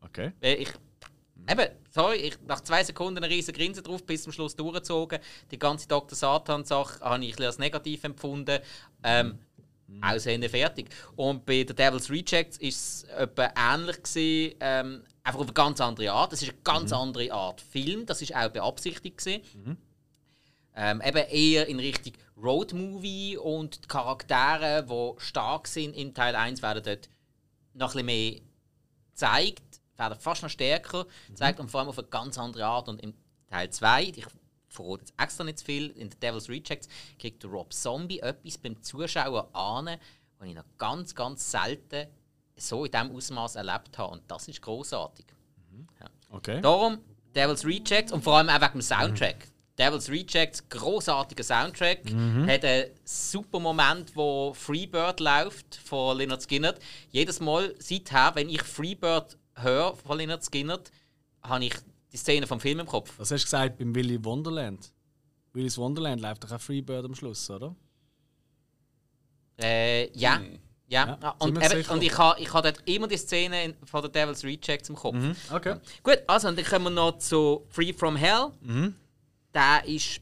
Okay. 0.00 0.32
Ich. 0.40 0.72
Eben, 1.50 1.66
sorry, 1.90 2.16
ich 2.16 2.38
nach 2.46 2.60
zwei 2.60 2.84
Sekunden 2.84 3.22
eine 3.22 3.32
riesige 3.32 3.58
Grinse 3.58 3.82
drauf, 3.82 4.04
bis 4.04 4.22
zum 4.22 4.32
Schluss 4.32 4.54
durchgezogen. 4.54 5.18
Die 5.50 5.58
ganze 5.58 5.88
Dr. 5.88 6.16
Satan-Sache 6.16 7.00
habe 7.00 7.24
ich 7.24 7.40
als 7.40 7.58
negativ 7.58 8.04
empfunden. 8.04 8.60
Ähm, 9.02 9.38
Ende 10.02 10.48
fertig. 10.50 10.90
Und 11.16 11.46
bei 11.46 11.64
The 11.66 11.74
Devil's 11.74 12.10
Rejects 12.10 12.58
ist 12.58 13.04
es 13.04 13.04
etwa 13.04 13.50
ähnlich 13.56 14.02
gewesen, 14.02 14.54
ähm, 14.60 15.02
einfach 15.22 15.40
auf 15.40 15.46
eine 15.46 15.54
ganz 15.54 15.80
andere 15.80 16.12
Art. 16.12 16.32
Es 16.34 16.42
ist 16.42 16.50
eine 16.50 16.58
ganz 16.62 16.92
andere 16.92 17.32
Art 17.32 17.62
Film, 17.62 18.04
das 18.04 18.20
ist 18.20 18.36
auch 18.36 18.50
beabsichtigt 18.50 19.16
gewesen. 19.16 19.42
Ähm, 20.80 21.02
eben 21.04 21.26
eher 21.28 21.66
in 21.66 21.80
Richtung 21.80 22.12
Roadmovie 22.40 23.36
und 23.36 23.82
die 23.84 23.88
Charaktere, 23.88 24.86
die 24.88 25.20
stark 25.20 25.66
sind 25.66 25.96
in 25.96 26.14
Teil 26.14 26.36
1, 26.36 26.62
werden 26.62 26.84
dort 26.84 27.08
noch 27.74 27.96
ein 27.96 28.06
bisschen 28.06 28.06
mehr 28.06 28.40
gezeigt, 29.10 29.80
werden 29.96 30.18
fast 30.20 30.44
noch 30.44 30.50
stärker 30.50 31.06
gezeigt 31.26 31.58
und 31.58 31.68
vor 31.68 31.80
allem 31.80 31.88
auf 31.88 31.98
eine 31.98 32.06
ganz 32.06 32.38
andere 32.38 32.64
Art. 32.64 32.88
Und 32.88 33.02
in 33.02 33.12
Teil 33.48 33.70
2, 33.70 34.04
ich 34.04 34.26
verrate 34.68 35.00
jetzt 35.00 35.14
extra 35.18 35.42
nicht 35.42 35.58
zu 35.58 35.64
viel, 35.64 35.90
in 35.90 36.12
The 36.12 36.18
Devil's 36.20 36.48
Rejects 36.48 36.88
kriegt 37.18 37.44
Rob 37.44 37.72
Zombie 37.72 38.20
etwas 38.20 38.56
beim 38.56 38.80
Zuschauer 38.80 39.52
an, 39.56 39.98
was 40.38 40.48
ich 40.48 40.54
noch 40.54 40.64
ganz, 40.78 41.12
ganz 41.12 41.50
selten 41.50 42.06
so 42.54 42.84
in 42.84 42.92
diesem 42.92 43.10
Ausmaß 43.10 43.56
erlebt 43.56 43.98
habe. 43.98 44.12
Und 44.12 44.22
das 44.28 44.46
ist 44.46 44.62
großartig. 44.62 45.26
Okay. 46.30 46.60
Darum 46.60 46.98
Devil's 47.34 47.64
Rejects 47.64 48.12
und 48.12 48.22
vor 48.22 48.36
allem 48.36 48.48
auch 48.48 48.60
wegen 48.60 48.74
dem 48.74 48.82
Soundtrack. 48.82 49.48
Devil's 49.78 50.08
Rejects, 50.10 50.68
großartiger 50.68 51.44
Soundtrack. 51.44 52.00
Hat 52.48 52.64
einen 52.64 52.90
super 53.04 53.60
Moment, 53.60 54.14
wo 54.16 54.52
Freebird 54.54 55.20
läuft 55.20 55.76
von 55.76 56.18
Leonard 56.18 56.42
Skinner. 56.42 56.74
Jedes 57.10 57.38
Mal 57.40 57.74
seither, 57.78 58.32
wenn 58.34 58.48
ich 58.48 58.62
Freebird 58.62 59.36
höre 59.54 59.94
von 59.96 60.18
Leonard 60.18 60.44
Skinner, 60.44 60.80
habe 61.42 61.64
ich 61.64 61.74
die 62.12 62.16
Szene 62.16 62.46
vom 62.46 62.58
Film 62.58 62.80
im 62.80 62.86
Kopf. 62.86 63.12
Was 63.18 63.30
hast 63.30 63.42
du 63.42 63.46
gesagt 63.46 63.78
beim 63.78 63.94
Willy 63.94 64.22
Wonderland? 64.24 64.90
Willy's 65.52 65.78
Wonderland 65.78 66.20
läuft 66.20 66.44
doch 66.44 66.52
auch 66.52 66.60
Freebird 66.60 67.04
am 67.04 67.14
Schluss, 67.14 67.48
oder? 67.50 67.74
Äh, 69.60 70.10
ja. 70.18 70.40
Ja, 70.40 71.06
Ja, 71.06 71.18
Ah, 71.20 71.34
und, 71.40 71.62
eben, 71.62 71.86
und 71.90 72.02
ich 72.02 72.16
habe 72.16 72.40
ich 72.40 72.52
ha 72.52 72.62
dort 72.62 72.82
immer 72.88 73.06
die 73.08 73.16
Szene 73.18 73.64
in, 73.64 73.74
von 73.84 74.00
der 74.02 74.10
Devil's 74.10 74.42
Rejects 74.42 74.88
im 74.88 74.96
Kopf. 74.96 75.16
Okay. 75.52 75.76
Gut, 76.02 76.18
also 76.26 76.48
und 76.48 76.56
dann 76.58 76.64
kommen 76.64 76.84
wir 76.86 76.90
noch 76.90 77.18
zu 77.18 77.66
Free 77.68 77.92
From 77.92 78.16
Hell. 78.16 78.52
Der 79.58 79.84
ist 79.86 80.20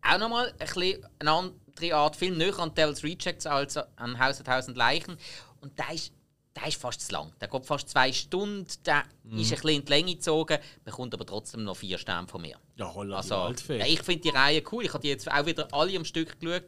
auch 0.00 0.18
nochmal 0.18 0.50
ein 0.50 0.56
bisschen 0.56 1.06
eine 1.18 1.30
andere 1.30 1.94
Art 1.94 2.16
Film, 2.16 2.38
näher 2.38 2.58
an 2.58 2.74
Devil's 2.74 3.04
Rejects 3.04 3.44
als 3.44 3.76
an 3.76 4.18
Haus 4.18 4.38
der 4.38 4.46
Tausend 4.46 4.78
Leichen. 4.78 5.18
Und 5.60 5.78
der 5.78 5.92
ist, 5.92 6.10
der 6.56 6.68
ist 6.68 6.80
fast 6.80 7.02
zu 7.02 7.12
lang. 7.12 7.32
Der 7.38 7.48
geht 7.48 7.66
fast 7.66 7.90
zwei 7.90 8.10
Stunden, 8.14 8.66
der 8.86 9.02
ist 9.02 9.04
ein 9.24 9.36
bisschen 9.36 9.68
in 9.68 9.84
die 9.84 9.90
Länge 9.90 10.14
gezogen, 10.14 10.56
bekommt 10.84 11.12
aber 11.12 11.26
trotzdem 11.26 11.64
noch 11.64 11.76
vier 11.76 11.98
Sterne 11.98 12.26
von 12.26 12.40
mir. 12.40 12.56
Ja, 12.76 12.94
holla, 12.94 13.16
Also, 13.16 13.50
ich 13.50 14.00
finde 14.02 14.22
die 14.22 14.30
Reihe 14.30 14.62
cool. 14.72 14.86
Ich 14.86 14.94
habe 14.94 15.02
die 15.02 15.08
jetzt 15.08 15.30
auch 15.30 15.44
wieder 15.44 15.68
alle 15.72 15.94
am 15.94 16.06
Stück 16.06 16.40
geschaut. 16.40 16.64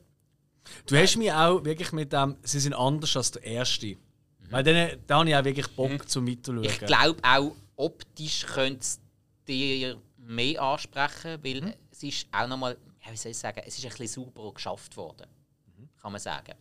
Du 0.85 0.95
hast 0.95 1.17
mich 1.17 1.33
auch 1.33 1.65
wirklich 1.65 1.93
mit 1.93 2.13
dem, 2.13 2.37
sie 2.43 2.61
sind 2.61 2.75
anders 2.75 3.17
als 3.17 3.31
der 3.31 3.45
erste. 3.45 3.97
Weil 4.51 4.63
dann, 4.63 4.99
da 5.07 5.21
habe 5.21 5.31
ich 5.31 5.37
auch 5.37 5.45
wirklich 5.45 5.69
Bock 5.69 6.07
zum 6.07 6.29
Weiterschauen. 6.29 6.65
Ich 6.65 6.81
glaube 6.81 7.19
auch 7.23 7.53
optisch 7.77 8.45
könnte 8.45 8.81
es 8.81 9.01
dir 9.49 9.97
mehr 10.27 10.61
ansprechen, 10.63 11.39
weil 11.43 11.61
Mhm. 11.63 11.73
es 11.91 12.03
ist 12.03 12.27
auch 12.33 12.47
nochmal, 12.49 12.77
ja, 13.05 13.13
wie 13.13 13.17
soll 13.17 13.31
ich 13.33 13.39
sagen, 13.39 13.63
es 13.67 13.79
ist 13.79 13.85
ein 13.85 13.91
bisschen 13.91 14.09
sauberer 14.25 14.53
geschafft 14.55 14.97
worden. 14.97 15.27
Mhm. 15.79 15.89
Kann 16.01 16.13
man 16.13 16.21
sagen. 16.21 16.55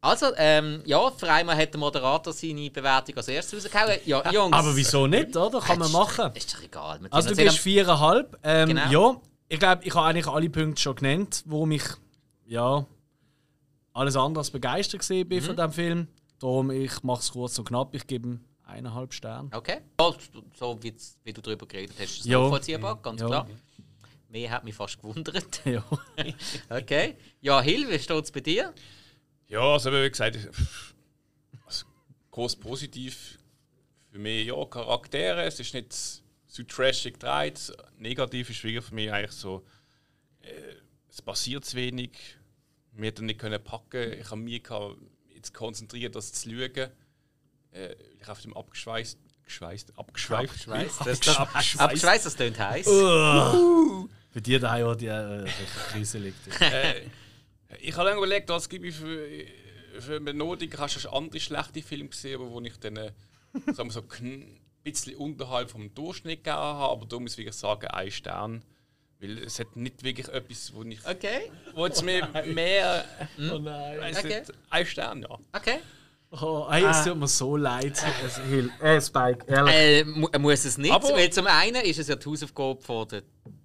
Also, 0.00 0.26
ähm, 0.36 0.82
ja, 0.86 1.10
für 1.10 1.28
einmal 1.30 1.56
hat 1.56 1.72
der 1.74 1.80
Moderator 1.80 2.32
seine 2.32 2.70
Bewertung 2.70 3.16
als 3.16 3.26
erstes 3.28 3.64
rausgehauen. 3.64 3.98
Ja, 4.04 4.30
Jungs. 4.30 4.52
Aber 4.56 4.76
wieso 4.76 5.06
nicht, 5.08 5.36
oder? 5.36 5.60
Kann 5.60 5.78
man 5.80 5.90
machen. 5.90 6.32
Ist 6.34 6.54
doch 6.54 6.62
egal. 6.62 7.00
Wir 7.02 7.12
Also 7.12 7.30
du 7.30 7.34
gibst 7.36 7.58
viereinhalb. 7.58 8.38
Ähm, 8.44 8.68
Genau. 8.68 8.90
Ja, 8.90 9.20
ich 9.48 9.58
glaube, 9.58 9.82
ich 9.84 9.92
habe 9.94 10.06
eigentlich 10.06 10.28
alle 10.28 10.48
Punkte 10.50 10.80
schon 10.80 10.94
genannt, 10.94 11.42
warum 11.46 11.72
ich 11.72 11.82
ja 12.46 12.86
alles 13.92 14.14
andere 14.14 14.40
als 14.42 14.50
begeistert 14.52 15.00
gesehen 15.00 15.28
bin 15.28 15.42
von 15.42 15.54
Mhm. 15.54 15.58
dem 15.58 15.72
Film. 15.72 16.08
Darum, 16.38 16.70
ich 16.70 17.02
mache 17.02 17.20
es 17.20 17.32
kurz 17.32 17.58
und 17.58 17.66
knapp. 17.66 17.92
Ich 17.92 18.06
gebe 18.06 18.28
ihm 18.28 18.44
eineinhalb 18.68 19.12
Sterne. 19.14 19.48
Okay. 19.52 19.80
So 20.58 20.82
wie, 20.82 20.94
wie 21.24 21.32
du 21.32 21.40
darüber 21.40 21.66
geredet 21.66 21.96
hast, 21.98 22.10
ist 22.12 22.20
es 22.20 22.26
Ja. 22.26 22.40
nachvollziehbar, 22.40 23.00
ganz 23.02 23.20
Ja. 23.20 23.26
klar. 23.26 23.48
Mehr 24.28 24.50
hat 24.50 24.64
mich 24.64 24.74
fast 24.74 24.98
gewundert. 25.00 25.60
Ja. 25.64 25.84
Okay. 26.68 27.16
Ja, 27.40 27.60
Hill, 27.62 27.88
wie 27.88 27.98
steht 27.98 28.24
es 28.24 28.30
bei 28.32 28.40
dir? 28.40 28.74
Ja, 29.48 29.60
also 29.60 29.90
wie 29.92 30.08
gesagt, 30.08 30.36
also, 31.66 31.86
groß 32.30 32.56
positiv 32.56 33.38
für 34.10 34.18
mich 34.18 34.46
ja 34.46 34.64
Charaktere. 34.66 35.42
Es 35.44 35.58
ist 35.60 35.72
nicht 35.72 35.92
so 36.46 36.62
trashig 36.64 37.14
gedreht. 37.14 37.72
Negativ 37.98 38.50
ist 38.50 38.62
wirklich 38.64 38.84
für 38.84 38.94
mich 38.94 39.10
eigentlich 39.10 39.32
so, 39.32 39.64
äh, 40.42 40.50
es 41.08 41.22
passiert 41.22 41.64
zu 41.64 41.76
wenig. 41.76 42.10
Wir 42.92 43.06
hätten 43.06 43.26
nicht 43.26 43.38
können 43.38 43.62
packen. 43.62 44.12
Ich 44.12 44.26
habe 44.30 44.40
mich 44.40 44.62
jetzt 45.34 45.54
konzentriert, 45.54 46.14
das 46.14 46.32
zu 46.32 46.50
schauen. 46.50 46.90
Äh, 47.72 47.94
ich 48.20 48.28
auf 48.28 48.40
dem 48.40 48.56
abgeschweißt, 48.56 49.18
geschweißt, 49.44 49.98
abgeschweift. 49.98 50.50
Abgeschweißt. 50.50 51.00
Das, 51.04 51.20
das, 51.20 51.36
Abgeschweißt. 51.36 51.80
abgeschweißt, 51.80 52.26
das 52.26 52.36
klingt 52.36 52.58
heiß. 52.58 52.86
Für 52.86 54.42
die 54.42 54.58
daheim 54.58 54.86
auch 54.86 54.96
die 54.96 55.06
äh, 55.06 55.46
Krise 55.90 56.18
liegt. 56.18 56.60
äh, 56.60 57.02
ich 57.80 57.96
habe 57.96 58.08
lange 58.08 58.18
überlegt, 58.18 58.48
was 58.48 58.68
gebe 58.68 58.88
ich 58.88 58.94
für, 58.94 59.26
für 60.00 60.16
eine 60.16 60.20
Benotung. 60.20 60.68
Hast 60.78 60.96
du 60.96 61.00
schon 61.00 61.12
andere 61.12 61.40
schlechte 61.40 61.82
Filme 61.82 62.08
gesehen, 62.08 62.40
aber 62.40 62.50
wo 62.50 62.60
ich 62.60 62.76
dann 62.78 62.96
äh, 62.96 63.12
sagen 63.72 63.88
wir 63.88 63.92
so 63.92 64.02
ein 64.20 64.60
bisschen 64.84 65.16
unterhalb 65.16 65.70
vom 65.70 65.94
Durchschnitt 65.94 66.44
gegeben 66.44 66.56
habe, 66.56 66.92
aber 66.92 67.06
da 67.06 67.18
muss 67.18 67.32
ich 67.32 67.38
wirklich 67.38 67.56
sagen, 67.56 67.86
ein 67.88 68.10
Stern. 68.10 68.62
Weil 69.20 69.38
es 69.38 69.58
hat 69.58 69.74
nicht 69.74 70.04
wirklich 70.04 70.28
etwas, 70.28 70.72
wo 70.72 70.84
ich. 70.84 71.04
Okay. 71.04 71.50
Wo 71.74 71.86
jetzt 71.86 72.04
mehr. 72.04 72.28
mehr 72.46 73.04
Oh 73.52 73.58
nein. 73.58 73.98
weiss 73.98 74.18
Okay. 74.18 74.40
nicht, 74.40 74.52
ein 74.70 74.86
Stern, 74.86 75.22
ja. 75.22 75.38
Okay. 75.52 75.80
Oh, 76.30 76.66
hey, 76.70 76.84
es 76.84 77.04
tut 77.04 77.16
mir 77.16 77.26
so 77.26 77.56
leid. 77.56 77.94
Äh, 78.82 79.00
Spike, 79.00 79.46
ehrlich. 79.46 79.74
Äh, 79.74 80.04
mu 80.04 80.28
muss 80.38 80.64
es 80.66 80.76
nicht, 80.76 80.92
Aber- 80.92 81.08
weil 81.14 81.30
zum 81.30 81.46
einen 81.46 81.82
ist 81.84 81.98
es 81.98 82.08
ja 82.08 82.16
die 82.16 82.26
Hausaufgabe 82.28 82.78
von 82.82 83.08
den 83.08 83.22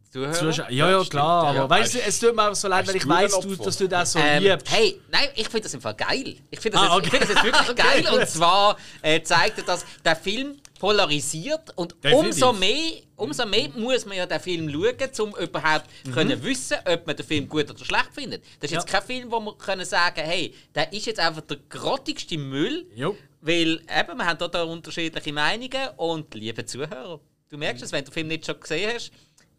Zuhörern. 0.09 0.34
Zuschauer- 0.34 0.70
Ja, 0.72 0.89
ja, 0.91 1.03
klar. 1.03 1.53
ja. 1.55 1.59
Aber 1.64 1.70
weißt 1.72 1.95
du, 1.95 1.99
es 2.01 2.20
tut 2.20 2.34
mir 2.36 2.49
auch 2.49 2.55
so 2.55 2.68
leid, 2.70 2.88
weil 2.88 2.95
ich 2.95 3.07
weiß, 3.07 3.39
du, 3.41 3.55
dass 3.57 3.78
du 3.78 3.88
das 3.89 4.14
so 4.14 4.20
Ähm, 4.20 4.43
liebst. 4.43 4.72
hey, 4.72 5.01
nein, 5.11 5.28
ich 5.36 5.49
finde 5.49 5.61
das 5.64 5.74
im 5.74 5.82
Fall 5.82 5.95
geil. 5.95 6.36
Ich 6.51 6.59
finde 6.59 6.78
das, 6.78 6.89
Ah, 6.89 6.99
ich 7.03 7.09
finde 7.09 7.26
das 7.26 7.36
jetzt 7.36 7.43
wirklich 7.43 7.70
Okay, 7.70 8.01
geil. 8.03 8.14
Und 8.20 8.30
zwar 8.30 8.78
äh, 9.01 9.22
zeigt 9.24 9.57
er, 9.57 9.64
dass 9.66 9.86
der 10.05 10.16
Film 10.16 10.55
polarisiert 10.80 11.71
und 11.78 11.95
Definitiv. 12.03 12.26
umso 12.43 12.53
mehr, 12.53 12.91
umso 13.15 13.45
mehr 13.45 13.69
muss 13.76 14.05
man 14.05 14.17
ja 14.17 14.26
den 14.26 14.39
Film 14.39 14.69
schauen, 14.69 15.09
um 15.19 15.36
überhaupt 15.41 15.89
können 16.13 16.43
wissen, 16.43 16.78
ob 16.86 17.07
man 17.07 17.15
den 17.15 17.26
Film 17.26 17.47
gut 17.47 17.69
oder 17.69 17.84
schlecht 17.86 18.09
findet. 18.13 18.43
Das 18.59 18.69
ist 18.71 18.76
jetzt 18.76 18.86
Mhm. 18.88 18.93
Ja. 18.93 18.99
kein 18.99 19.07
Film, 19.07 19.32
wo 19.32 19.39
man 19.39 19.57
können 19.57 19.86
sagen, 19.86 20.21
hey, 20.24 20.53
der 20.76 20.91
ist 20.91 21.05
jetzt 21.05 21.19
einfach 21.19 21.41
der 21.41 21.57
grottigste 21.69 22.38
Müll, 22.38 22.86
Jo. 22.95 23.15
weil 23.41 23.82
eben, 23.82 24.17
wir 24.17 24.26
haben 24.26 24.38
da, 24.38 24.47
da 24.47 24.63
unterschiedliche 24.63 25.32
Meinungen 25.34 25.89
und 25.97 26.34
liebe 26.34 26.65
Zuhörer, 26.65 27.19
du 27.49 27.57
merkst 27.57 27.84
es, 27.84 27.91
wenn 27.91 28.03
du 28.03 28.09
den 28.09 28.13
Film 28.13 28.28
nicht 28.28 28.45
schon 28.45 28.59
gesehen 28.59 28.91
hast, 28.93 29.11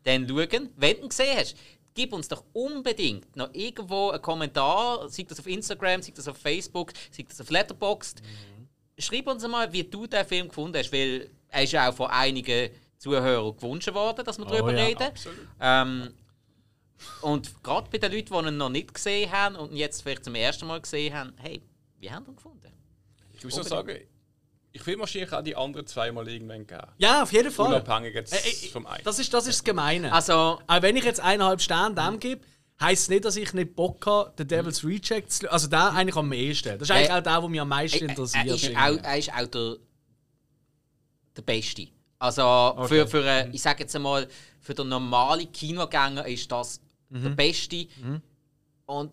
dann 0.03 0.29
schauen, 0.29 0.71
wenn 0.77 0.97
du 0.97 1.03
ihn 1.05 1.09
gesehen 1.09 1.39
hast. 1.39 1.57
Gib 1.97 2.12
uns 2.12 2.27
doch 2.27 2.43
unbedingt 2.53 3.37
noch 3.37 3.51
irgendwo 3.55 4.11
einen 4.11 4.21
Kommentar, 4.21 5.09
sei 5.09 5.23
das 5.23 5.39
auf 5.39 5.47
Instagram, 5.47 6.03
sei 6.03 6.12
das 6.12 6.27
auf 6.27 6.37
Facebook, 6.37 6.93
sei 7.12 7.25
das 7.29 7.41
auf 7.41 7.51
Letterboxd. 7.51 8.21
Schreib 8.99 9.26
uns 9.26 9.47
mal, 9.47 9.72
wie 9.72 9.84
du 9.84 10.07
den 10.07 10.24
Film 10.24 10.49
gefunden 10.49 10.78
hast, 10.78 10.92
weil 10.92 11.30
er 11.49 11.62
ist 11.62 11.72
ja 11.72 11.88
auch 11.90 11.95
von 11.95 12.11
einigen 12.11 12.70
Zuhörern 12.99 13.57
gewünscht 13.57 13.92
worden, 13.92 14.24
dass 14.24 14.38
wir 14.38 14.45
darüber 14.47 14.72
ja, 14.74 14.84
reden. 14.84 15.03
absolut. 15.03 15.38
Ähm, 15.61 16.14
und 17.22 17.62
gerade 17.62 17.88
bei 17.90 17.99
den 17.99 18.12
Leuten, 18.12 18.32
die 18.32 18.49
ihn 18.49 18.57
noch 18.57 18.68
nicht 18.70 18.95
gesehen 18.95 19.30
haben 19.30 19.57
und 19.57 19.72
ihn 19.72 19.76
jetzt 19.78 20.03
vielleicht 20.03 20.24
zum 20.24 20.34
ersten 20.34 20.66
Mal 20.66 20.80
gesehen 20.80 21.12
haben, 21.14 21.34
hey, 21.38 21.61
wie 21.99 22.11
haben 22.11 22.24
wir 22.26 22.32
ihn 22.32 22.36
gefunden? 22.36 22.72
Ich 23.32 23.45
muss 23.45 23.57
noch 23.57 23.64
sagen, 23.64 23.99
Ich 24.72 24.86
will 24.86 24.99
wahrscheinlich 24.99 25.32
auch 25.32 25.42
die 25.42 25.55
anderen 25.55 25.86
zweimal 25.86 26.26
irgendwann 26.28 26.66
geben. 26.66 26.86
Ja, 26.99 27.22
auf 27.22 27.32
jeden 27.32 27.51
Fall. 27.51 27.66
Unabhängig 27.66 28.14
jetzt 28.14 28.32
Äh, 28.32 28.49
äh, 28.49 28.70
vom 28.70 28.86
einen. 28.86 29.05
Das 29.05 29.18
ist 29.18 29.32
das, 29.34 29.47
ist 29.47 29.59
das 29.59 29.64
Gemeine. 29.64 30.12
Also, 30.12 30.61
Auch 30.66 30.82
wenn 30.82 30.97
ich 30.97 31.05
jetzt 31.05 31.20
eineinhalb 31.20 31.61
Sterne 31.61 31.95
dem 31.95 32.18
gebe, 32.20 32.45
heisst 32.81 33.05
es 33.05 33.09
nicht, 33.09 33.25
dass 33.25 33.37
ich 33.37 33.53
nicht 33.53 33.75
Bock 33.75 34.05
habe, 34.07 34.33
den 34.39 34.49
Devil's 34.49 34.85
Reject 34.85 35.33
zu 35.33 35.51
Also 35.51 35.68
der 35.68 35.93
eigentlich 35.93 36.16
am 36.16 36.33
ehesten. 36.33 36.79
Das 36.79 36.89
ist 36.89 36.91
eigentlich 36.91 37.09
Äh, 37.11 37.12
auch 37.12 37.22
der, 37.22 37.41
der 37.41 37.49
mich 37.49 37.61
am 37.61 37.68
meisten 37.68 38.05
er, 38.05 38.09
interessiert. 38.11 38.47
er, 38.47 38.55
ist 38.55 38.77
auch, 38.77 39.05
er 39.05 39.18
ist 39.18 39.33
auch 39.33 39.47
der, 39.47 39.77
der 41.37 41.43
Beste. 41.43 41.89
Also 42.18 42.77
für, 42.87 43.07
für 43.07 43.25
äh, 43.25 43.51
ich 43.51 43.61
sage 43.62 43.83
jetzt 43.83 43.95
einmal, 43.95 44.29
für 44.61 44.75
den 44.75 44.89
normalen 44.89 45.51
Kinogänger 45.53 46.27
ist 46.27 46.51
das 46.51 46.81
der 47.11 47.31
Beste. 47.31 47.87
Und 48.87 49.12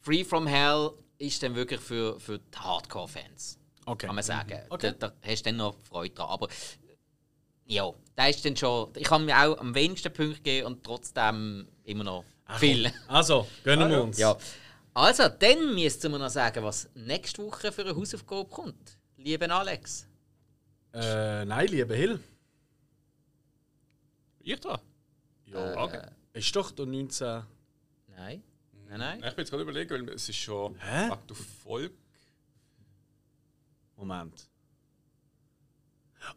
Free 0.00 0.24
From 0.24 0.46
Hell 0.46 0.90
ist 1.18 1.42
dann 1.42 1.54
wirklich 1.54 1.80
für, 1.80 2.18
für 2.18 2.38
die 2.38 2.58
Hardcore-Fans. 2.58 3.58
Okay. 3.84 4.06
Kann 4.06 4.14
man 4.14 4.24
sagen. 4.24 4.60
Okay. 4.70 4.94
Da, 4.98 5.08
da 5.08 5.12
hast 5.22 5.44
du 5.44 5.50
dann 5.50 5.56
noch 5.56 5.76
Freude 5.82 6.14
dran. 6.14 6.28
Aber 6.28 6.48
ja, 7.66 7.90
da 8.14 8.26
ist 8.26 8.44
dann 8.44 8.56
schon. 8.56 8.90
Ich 8.96 9.04
kann 9.04 9.24
mir 9.24 9.36
auch 9.36 9.58
am 9.58 9.74
wenigsten 9.74 10.12
Punkte 10.12 10.40
geben 10.40 10.66
und 10.68 10.84
trotzdem 10.84 11.68
immer 11.84 12.04
noch 12.04 12.24
viel. 12.58 12.92
Also, 13.08 13.46
gönnen 13.64 13.90
wir 13.90 14.02
uns. 14.02 14.18
Ja. 14.18 14.36
Also, 14.94 15.28
dann 15.28 15.74
müssten 15.74 16.12
wir 16.12 16.18
noch 16.18 16.28
sagen, 16.30 16.62
was 16.64 16.88
nächste 16.94 17.44
Woche 17.44 17.72
für 17.72 17.82
eine 17.82 17.96
Hausaufgabe 17.96 18.48
kommt. 18.48 18.98
Lieber 19.16 19.50
Alex. 19.50 20.06
Äh, 20.92 21.44
nein, 21.44 21.68
lieber 21.68 21.94
Hill. 21.94 22.20
Ich 24.40 24.60
da? 24.60 24.80
Ja. 25.46 25.82
Okay. 25.82 26.02
Ist 26.32 26.54
doch 26.54 26.70
der 26.72 26.86
19. 26.86 27.42
Nein. 28.08 28.42
Nein, 28.88 28.98
nein. 28.98 29.18
Ich 29.18 29.30
bin 29.30 29.38
jetzt 29.38 29.50
gerade 29.50 29.62
überlegen, 29.62 30.06
weil 30.06 30.14
es 30.14 30.28
ist 30.28 30.36
schon 30.36 30.74
Hä? 30.80 31.10
aktuell 31.10 31.40
Folge. 31.62 31.94
Moment. 33.96 34.48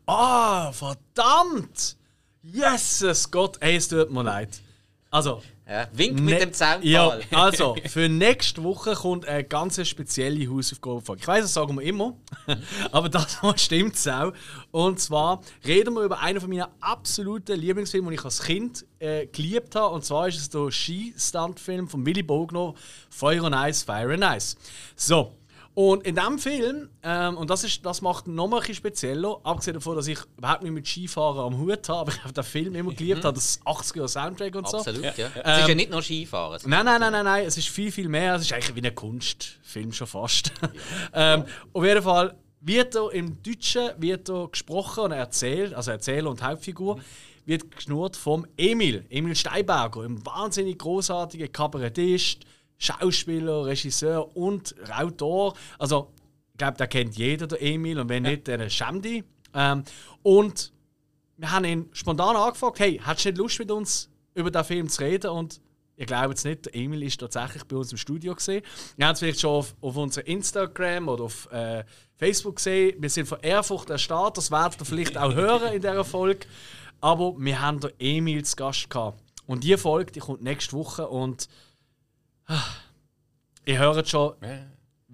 Ah, 0.05 0.71
verdammt! 0.71 1.97
Jesus 2.41 3.29
Gott, 3.31 3.57
ey, 3.61 3.75
es 3.75 3.87
tut 3.87 4.11
mir 4.11 4.23
leid. 4.23 4.61
Also, 5.09 5.41
Ja, 5.67 5.87
wink 5.93 6.19
mit 6.19 6.35
ne- 6.35 6.39
dem 6.41 6.53
Zaunpfahl. 6.53 6.85
Ja, 6.87 7.17
also, 7.31 7.75
für 7.87 8.07
nächste 8.07 8.63
Woche 8.63 8.93
kommt 8.93 9.27
eine 9.27 9.43
ganz 9.43 9.85
spezielle 9.87 10.47
Hausaufgabe. 10.47 11.17
Ich 11.17 11.27
weiß, 11.27 11.43
das 11.43 11.53
sagen 11.53 11.75
wir 11.75 11.81
immer, 11.83 12.15
aber 12.91 13.09
das 13.09 13.39
Mal 13.41 13.57
stimmt 13.57 13.95
es 13.95 14.07
auch. 14.07 14.31
Und 14.69 14.99
zwar 14.99 15.41
reden 15.65 15.95
wir 15.95 16.03
über 16.03 16.19
einen 16.19 16.39
von 16.39 16.49
meinen 16.49 16.67
absoluten 16.81 17.59
Lieblingsfilme, 17.59 18.09
den 18.09 18.19
ich 18.19 18.25
als 18.25 18.43
Kind 18.43 18.85
äh, 18.99 19.25
geliebt 19.25 19.75
habe. 19.75 19.95
Und 19.95 20.05
zwar 20.05 20.27
ist 20.27 20.37
es 20.37 20.49
der 20.49 20.69
Ski-Stunt-Film 20.69 21.87
von 21.87 22.05
Willy 22.05 22.21
Bogner, 22.21 22.75
Feuer 23.09 23.45
and 23.45 23.55
Ice, 23.55 23.83
Fire 23.83 24.13
and 24.13 24.23
Ice. 24.23 24.55
So. 24.95 25.33
Und 25.75 26.07
in 26.07 26.15
diesem 26.15 26.39
Film, 26.39 26.89
ähm, 27.03 27.35
und 27.35 27.49
das, 27.49 27.65
ist, 27.65 27.85
das 27.85 28.01
macht 28.01 28.27
noch 28.27 28.47
mal 28.47 28.57
ein 28.57 28.59
bisschen 28.61 28.75
spezieller, 28.75 29.41
abgesehen 29.43 29.73
davon, 29.73 29.97
dass 29.97 30.07
ich 30.07 30.17
überhaupt 30.37 30.63
nicht 30.63 30.71
mit 30.71 30.87
Skifahren 30.87 31.37
am 31.37 31.59
Hut 31.59 31.89
habe, 31.89 31.99
aber 31.99 32.11
ich 32.13 32.23
habe 32.23 32.33
den 32.33 32.43
Film 32.45 32.75
immer 32.75 32.93
geliebt, 32.93 33.25
habe 33.25 33.35
das 33.35 33.59
80er-Soundtrack 33.65 34.55
und 34.55 34.69
so. 34.69 34.77
Absolut, 34.77 35.03
ja. 35.03 35.25
Ähm, 35.25 35.31
Es 35.43 35.59
ist 35.59 35.67
ja 35.67 35.75
nicht 35.75 35.91
nur 35.91 36.01
Skifahren. 36.01 36.61
Nein, 36.65 36.85
nein, 36.85 37.01
nein, 37.01 37.11
nein, 37.11 37.25
nein, 37.25 37.45
es 37.45 37.57
ist 37.57 37.67
viel, 37.67 37.91
viel 37.91 38.07
mehr. 38.07 38.35
Es 38.35 38.43
ist 38.43 38.53
eigentlich 38.53 38.73
wie 38.73 38.87
ein 38.87 38.95
Kunstfilm 38.95 39.91
schon 39.91 40.07
fast. 40.07 40.53
ähm, 41.13 41.43
auf 41.73 41.83
jeden 41.83 42.01
Fall 42.01 42.35
wird 42.61 42.95
er 42.95 43.11
im 43.11 43.43
Deutschen 43.43 43.89
wird 43.97 44.29
er 44.29 44.47
gesprochen 44.47 45.03
und 45.03 45.11
erzählt, 45.11 45.73
also 45.73 45.91
Erzähler 45.91 46.29
und 46.29 46.41
Hauptfigur, 46.41 47.01
wird 47.45 47.69
geschnurrt 47.69 48.15
vom 48.15 48.47
Emil, 48.57 49.05
Emil 49.09 49.35
Steinberger, 49.35 50.01
ein 50.01 50.25
wahnsinnig 50.25 50.79
großartiger 50.79 51.49
Kabarettist, 51.49 52.45
Schauspieler, 52.77 53.65
Regisseur 53.65 54.35
und 54.35 54.75
Autor. 54.91 55.55
Also, 55.79 56.11
ich 56.53 56.57
glaube, 56.57 56.77
da 56.77 56.87
kennt 56.87 57.17
jeder 57.17 57.47
den 57.47 57.59
Emil 57.59 57.99
und 57.99 58.09
wenn 58.09 58.23
nicht, 58.23 58.47
dann 58.47 58.69
schämt 58.69 59.05
dich. 59.05 59.23
Ähm, 59.53 59.83
und 60.23 60.73
wir 61.37 61.51
haben 61.51 61.65
ihn 61.65 61.89
spontan 61.93 62.35
angefragt, 62.35 62.79
hey, 62.79 63.01
hättest 63.03 63.25
du 63.25 63.29
nicht 63.29 63.37
Lust 63.37 63.59
mit 63.59 63.71
uns 63.71 64.09
über 64.33 64.51
den 64.51 64.63
Film 64.63 64.89
zu 64.89 65.01
reden? 65.01 65.31
Und 65.31 65.59
ihr 65.97 66.05
glaubt 66.05 66.37
es 66.37 66.43
nicht, 66.43 66.65
der 66.65 66.75
Emil 66.75 67.03
ist 67.03 67.19
tatsächlich 67.19 67.63
bei 67.65 67.75
uns 67.75 67.91
im 67.91 67.97
Studio 67.97 68.35
gesehen. 68.35 68.63
Ihr 68.97 69.05
habt 69.05 69.15
es 69.15 69.19
vielleicht 69.19 69.41
schon 69.41 69.51
auf, 69.51 69.75
auf 69.81 69.97
unserem 69.97 70.27
Instagram 70.27 71.09
oder 71.09 71.25
auf 71.25 71.51
äh, 71.51 71.83
Facebook 72.15 72.57
gesehen. 72.57 73.01
Wir 73.01 73.09
sind 73.09 73.27
von 73.27 73.39
Ehrfurcht 73.41 73.89
erstarrt, 73.89 74.37
das 74.37 74.51
werdet 74.51 74.79
ihr 74.79 74.85
vielleicht 74.85 75.17
auch 75.17 75.33
hören 75.33 75.73
in 75.73 75.81
dieser 75.81 76.05
Folge. 76.05 76.47
Aber 77.01 77.35
wir 77.37 77.61
haben 77.61 77.79
den 77.79 77.91
Emil 77.99 78.43
zu 78.45 78.55
Gast 78.55 78.89
gehabt. 78.89 79.21
Und 79.45 79.63
die 79.63 79.77
Folge, 79.77 80.11
die 80.11 80.19
kommt 80.19 80.41
nächste 80.41 80.73
Woche 80.73 81.07
und 81.07 81.47
ah, 82.47 82.63
ihr 83.65 83.79
hört 83.79 84.07
schon, 84.07 84.33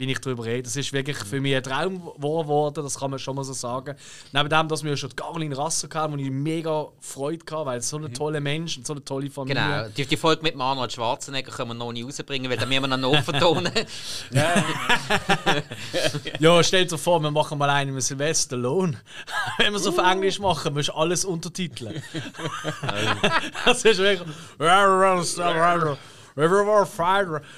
wie 0.02 0.12
ich 0.12 0.20
darüber 0.20 0.46
rede. 0.46 0.64
Das 0.64 0.76
ist 0.76 0.92
wirklich 0.94 1.18
für 1.18 1.40
mich 1.40 1.56
ein 1.56 1.62
Traum 1.62 2.12
geworden, 2.16 2.84
das 2.84 2.98
kann 2.98 3.12
man 3.12 3.20
schon 3.20 3.36
mal 3.36 3.44
so 3.44 3.54
sagen. 3.54 3.96
Neben 4.32 4.50
dem, 4.50 4.68
dass 4.68 4.84
wir 4.84 4.98
schon 4.98 5.10
die 5.12 5.16
Caroline 5.16 5.56
Rasser 5.56 5.88
hatten, 5.94 6.14
wo 6.14 6.18
ich 6.18 6.32
mega 6.32 6.88
Freude 7.00 7.46
hatte, 7.52 7.66
weil 7.66 7.80
es 7.80 7.90
so 7.90 7.98
ein 7.98 8.12
toller 8.12 8.40
Mensch 8.40 8.78
und 8.78 8.88
so 8.88 8.94
eine 8.94 9.04
tolle 9.06 9.30
Familie. 9.30 9.62
Genau. 9.62 9.88
Die, 9.96 10.06
die 10.06 10.18
Folge 10.18 10.42
mit 10.42 10.60
Arnold 10.60 10.92
Schwarzenegger 10.92 11.52
können 11.52 11.70
wir 11.70 11.74
noch 11.76 11.92
nicht 11.92 12.06
rausbringen, 12.06 12.50
weil 12.50 12.58
dann 12.58 12.70
müssen 12.70 12.82
wir 12.82 12.98
noch 12.98 13.14
nachvertonen. 13.14 13.72
Ja, 16.40 16.64
stell 16.64 16.86
dir 16.86 16.98
vor, 16.98 17.20
wir 17.22 17.32
machen 17.32 17.58
mal 17.58 17.70
einen 17.70 17.94
mit 17.94 18.04
Sylvester 18.04 18.56
Stallone. 18.56 19.00
Wenn 19.58 19.72
wir 19.72 19.80
es 19.80 19.86
auf 19.86 19.98
Englisch 19.98 20.40
machen, 20.40 20.74
musst 20.74 20.90
du 20.90 20.94
alles 20.94 21.26
untertiteln. 21.26 22.02
das 23.66 23.86
ist 23.86 24.00
wirklich. 24.00 24.28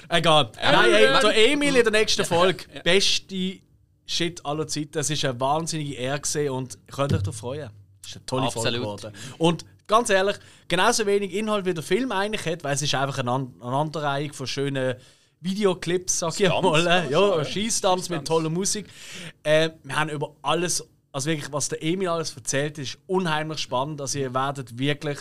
Egal. 0.08 0.50
Nein, 0.56 0.92
ey, 0.92 1.20
der 1.20 1.52
Emil 1.52 1.76
in 1.76 1.82
der 1.82 1.92
nächsten 1.92 2.24
Folge. 2.24 2.64
Beste 2.82 3.60
Shit 4.06 4.44
aller 4.44 4.66
Zeiten. 4.66 4.92
Das 4.92 5.08
ist 5.10 5.24
eine 5.24 5.40
wahnsinnige 5.40 5.94
Ehre 5.94 6.52
und 6.52 6.78
ihr 6.86 6.94
könnt 6.94 7.12
euch 7.12 7.22
darauf 7.22 7.36
freuen. 7.36 7.70
Das 8.02 8.10
ist 8.10 8.16
eine 8.16 8.26
tolle 8.26 8.50
Folge 8.50 8.68
Absolut. 8.68 9.00
geworden. 9.00 9.14
Und 9.38 9.64
ganz 9.86 10.10
ehrlich, 10.10 10.36
genauso 10.68 11.06
wenig 11.06 11.32
Inhalt 11.34 11.64
wie 11.64 11.74
der 11.74 11.82
Film 11.82 12.12
eigentlich 12.12 12.44
hat, 12.46 12.64
weil 12.64 12.74
es 12.74 12.82
ist 12.82 12.94
einfach 12.94 13.18
eine, 13.18 13.30
An 13.30 13.54
eine 13.62 14.32
von 14.32 14.46
schönen 14.46 14.94
Videoclips, 15.40 16.20
sag 16.20 16.40
ich 16.40 16.46
Stunts, 16.46 16.62
mal. 16.62 17.10
Ja. 17.10 17.44
Schießtanz 17.44 18.08
mit 18.08 18.26
toller 18.26 18.50
Musik. 18.50 18.86
Äh, 19.42 19.70
wir 19.82 19.96
haben 19.96 20.10
über 20.10 20.34
alles, 20.42 20.86
also 21.12 21.30
wirklich, 21.30 21.52
was 21.52 21.68
der 21.68 21.82
Emil 21.82 22.08
alles 22.08 22.34
erzählt, 22.34 22.78
ist 22.78 22.98
unheimlich 23.06 23.58
spannend. 23.58 24.00
Also 24.00 24.18
ihr 24.18 24.32
werdet 24.32 24.78
wirklich, 24.78 25.18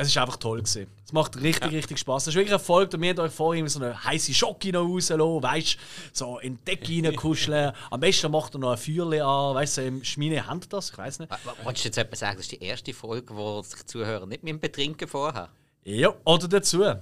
es 0.00 0.08
ist 0.08 0.16
einfach 0.16 0.36
toll 0.36 0.58
gewesen. 0.58 0.86
Es 1.04 1.12
macht 1.12 1.42
richtig, 1.42 1.72
richtig 1.72 1.98
Spaß. 1.98 2.24
Das 2.24 2.32
ist 2.32 2.36
wirklich 2.36 2.52
ein 2.52 2.60
Erfolg. 2.60 2.92
Wir 2.98 3.10
haben 3.10 3.18
euch 3.18 3.32
vorhin 3.32 3.66
so 3.66 3.80
eine 3.80 4.04
heiße 4.04 4.32
Schocke 4.32 4.70
noch 4.70 4.84
rauslassen, 4.88 5.42
weißt 5.42 5.78
so 6.12 6.38
in 6.38 6.56
die 6.56 6.64
Decke 6.64 7.04
reinkuscheln. 7.04 7.72
Am 7.90 7.98
besten 7.98 8.30
macht 8.30 8.54
er 8.54 8.60
noch 8.60 8.70
ein 8.70 8.78
Feuerchen 8.78 9.22
an, 9.22 9.56
weißt 9.56 9.78
du, 9.78 9.86
im 9.86 10.04
Schmine 10.04 10.46
haben 10.46 10.60
das, 10.68 10.90
ich 10.90 10.98
weiß 10.98 11.18
nicht. 11.18 11.32
Wolltest 11.64 11.84
du 11.84 11.88
jetzt 11.88 11.98
etwas 11.98 12.20
sagen, 12.20 12.36
das 12.36 12.46
ist 12.46 12.52
die 12.52 12.62
erste 12.62 12.94
Folge, 12.94 13.34
wo 13.34 13.60
sich 13.62 13.84
Zuhörer 13.86 14.26
nicht 14.26 14.44
mit 14.44 14.52
dem 14.52 14.60
Betrinken 14.60 15.08
vorher? 15.08 15.48
Ja, 15.82 16.14
oder 16.24 16.46
dazu. 16.46 16.84
Ah. 16.84 17.00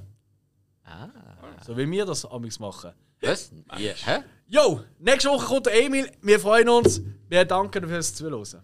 So 1.66 1.76
wie 1.76 1.90
wir 1.90 2.06
das 2.06 2.24
amigs 2.24 2.58
machen. 2.58 2.92
Was? 3.20 3.50
Ja. 3.76 3.92
Hä? 3.92 4.22
Jo, 4.48 4.80
nächste 5.00 5.28
Woche 5.28 5.44
kommt 5.44 5.66
der 5.66 5.84
Emil. 5.84 6.10
Wir 6.22 6.40
freuen 6.40 6.70
uns. 6.70 7.02
Wir 7.28 7.44
danken 7.44 7.86
fürs 7.86 8.14
Zuhören. 8.14 8.62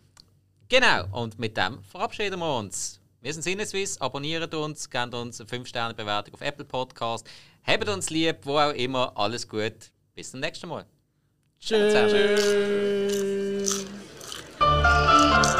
Genau, 0.69 1.21
und 1.21 1.39
mit 1.39 1.55
dem 1.55 1.83
verabschieden 1.85 2.39
wir 2.39 2.57
uns. 2.57 3.02
Wir 3.23 3.33
sind 3.33 3.43
Sinneswiss, 3.43 4.01
abonniert 4.01 4.53
uns, 4.53 4.91
gebt 4.91 5.15
uns 5.15 5.41
eine 5.41 5.49
5-Sterne-Bewertung 5.49 6.35
auf 6.35 6.41
Apple 6.41 6.65
Podcast. 6.65 7.25
Habt 7.65 7.89
uns 7.89 8.11
lieb, 8.11 8.39
wo 8.43 8.59
auch 8.59 8.73
immer. 8.73 9.17
Alles 9.17 9.47
gut. 9.47 9.93
Bis 10.17 10.33
zum 10.33 10.41
nächsten 10.41 10.69
Mal. 10.69 10.85
Tschüss. 11.61 11.95
Tschüss. 14.59 15.57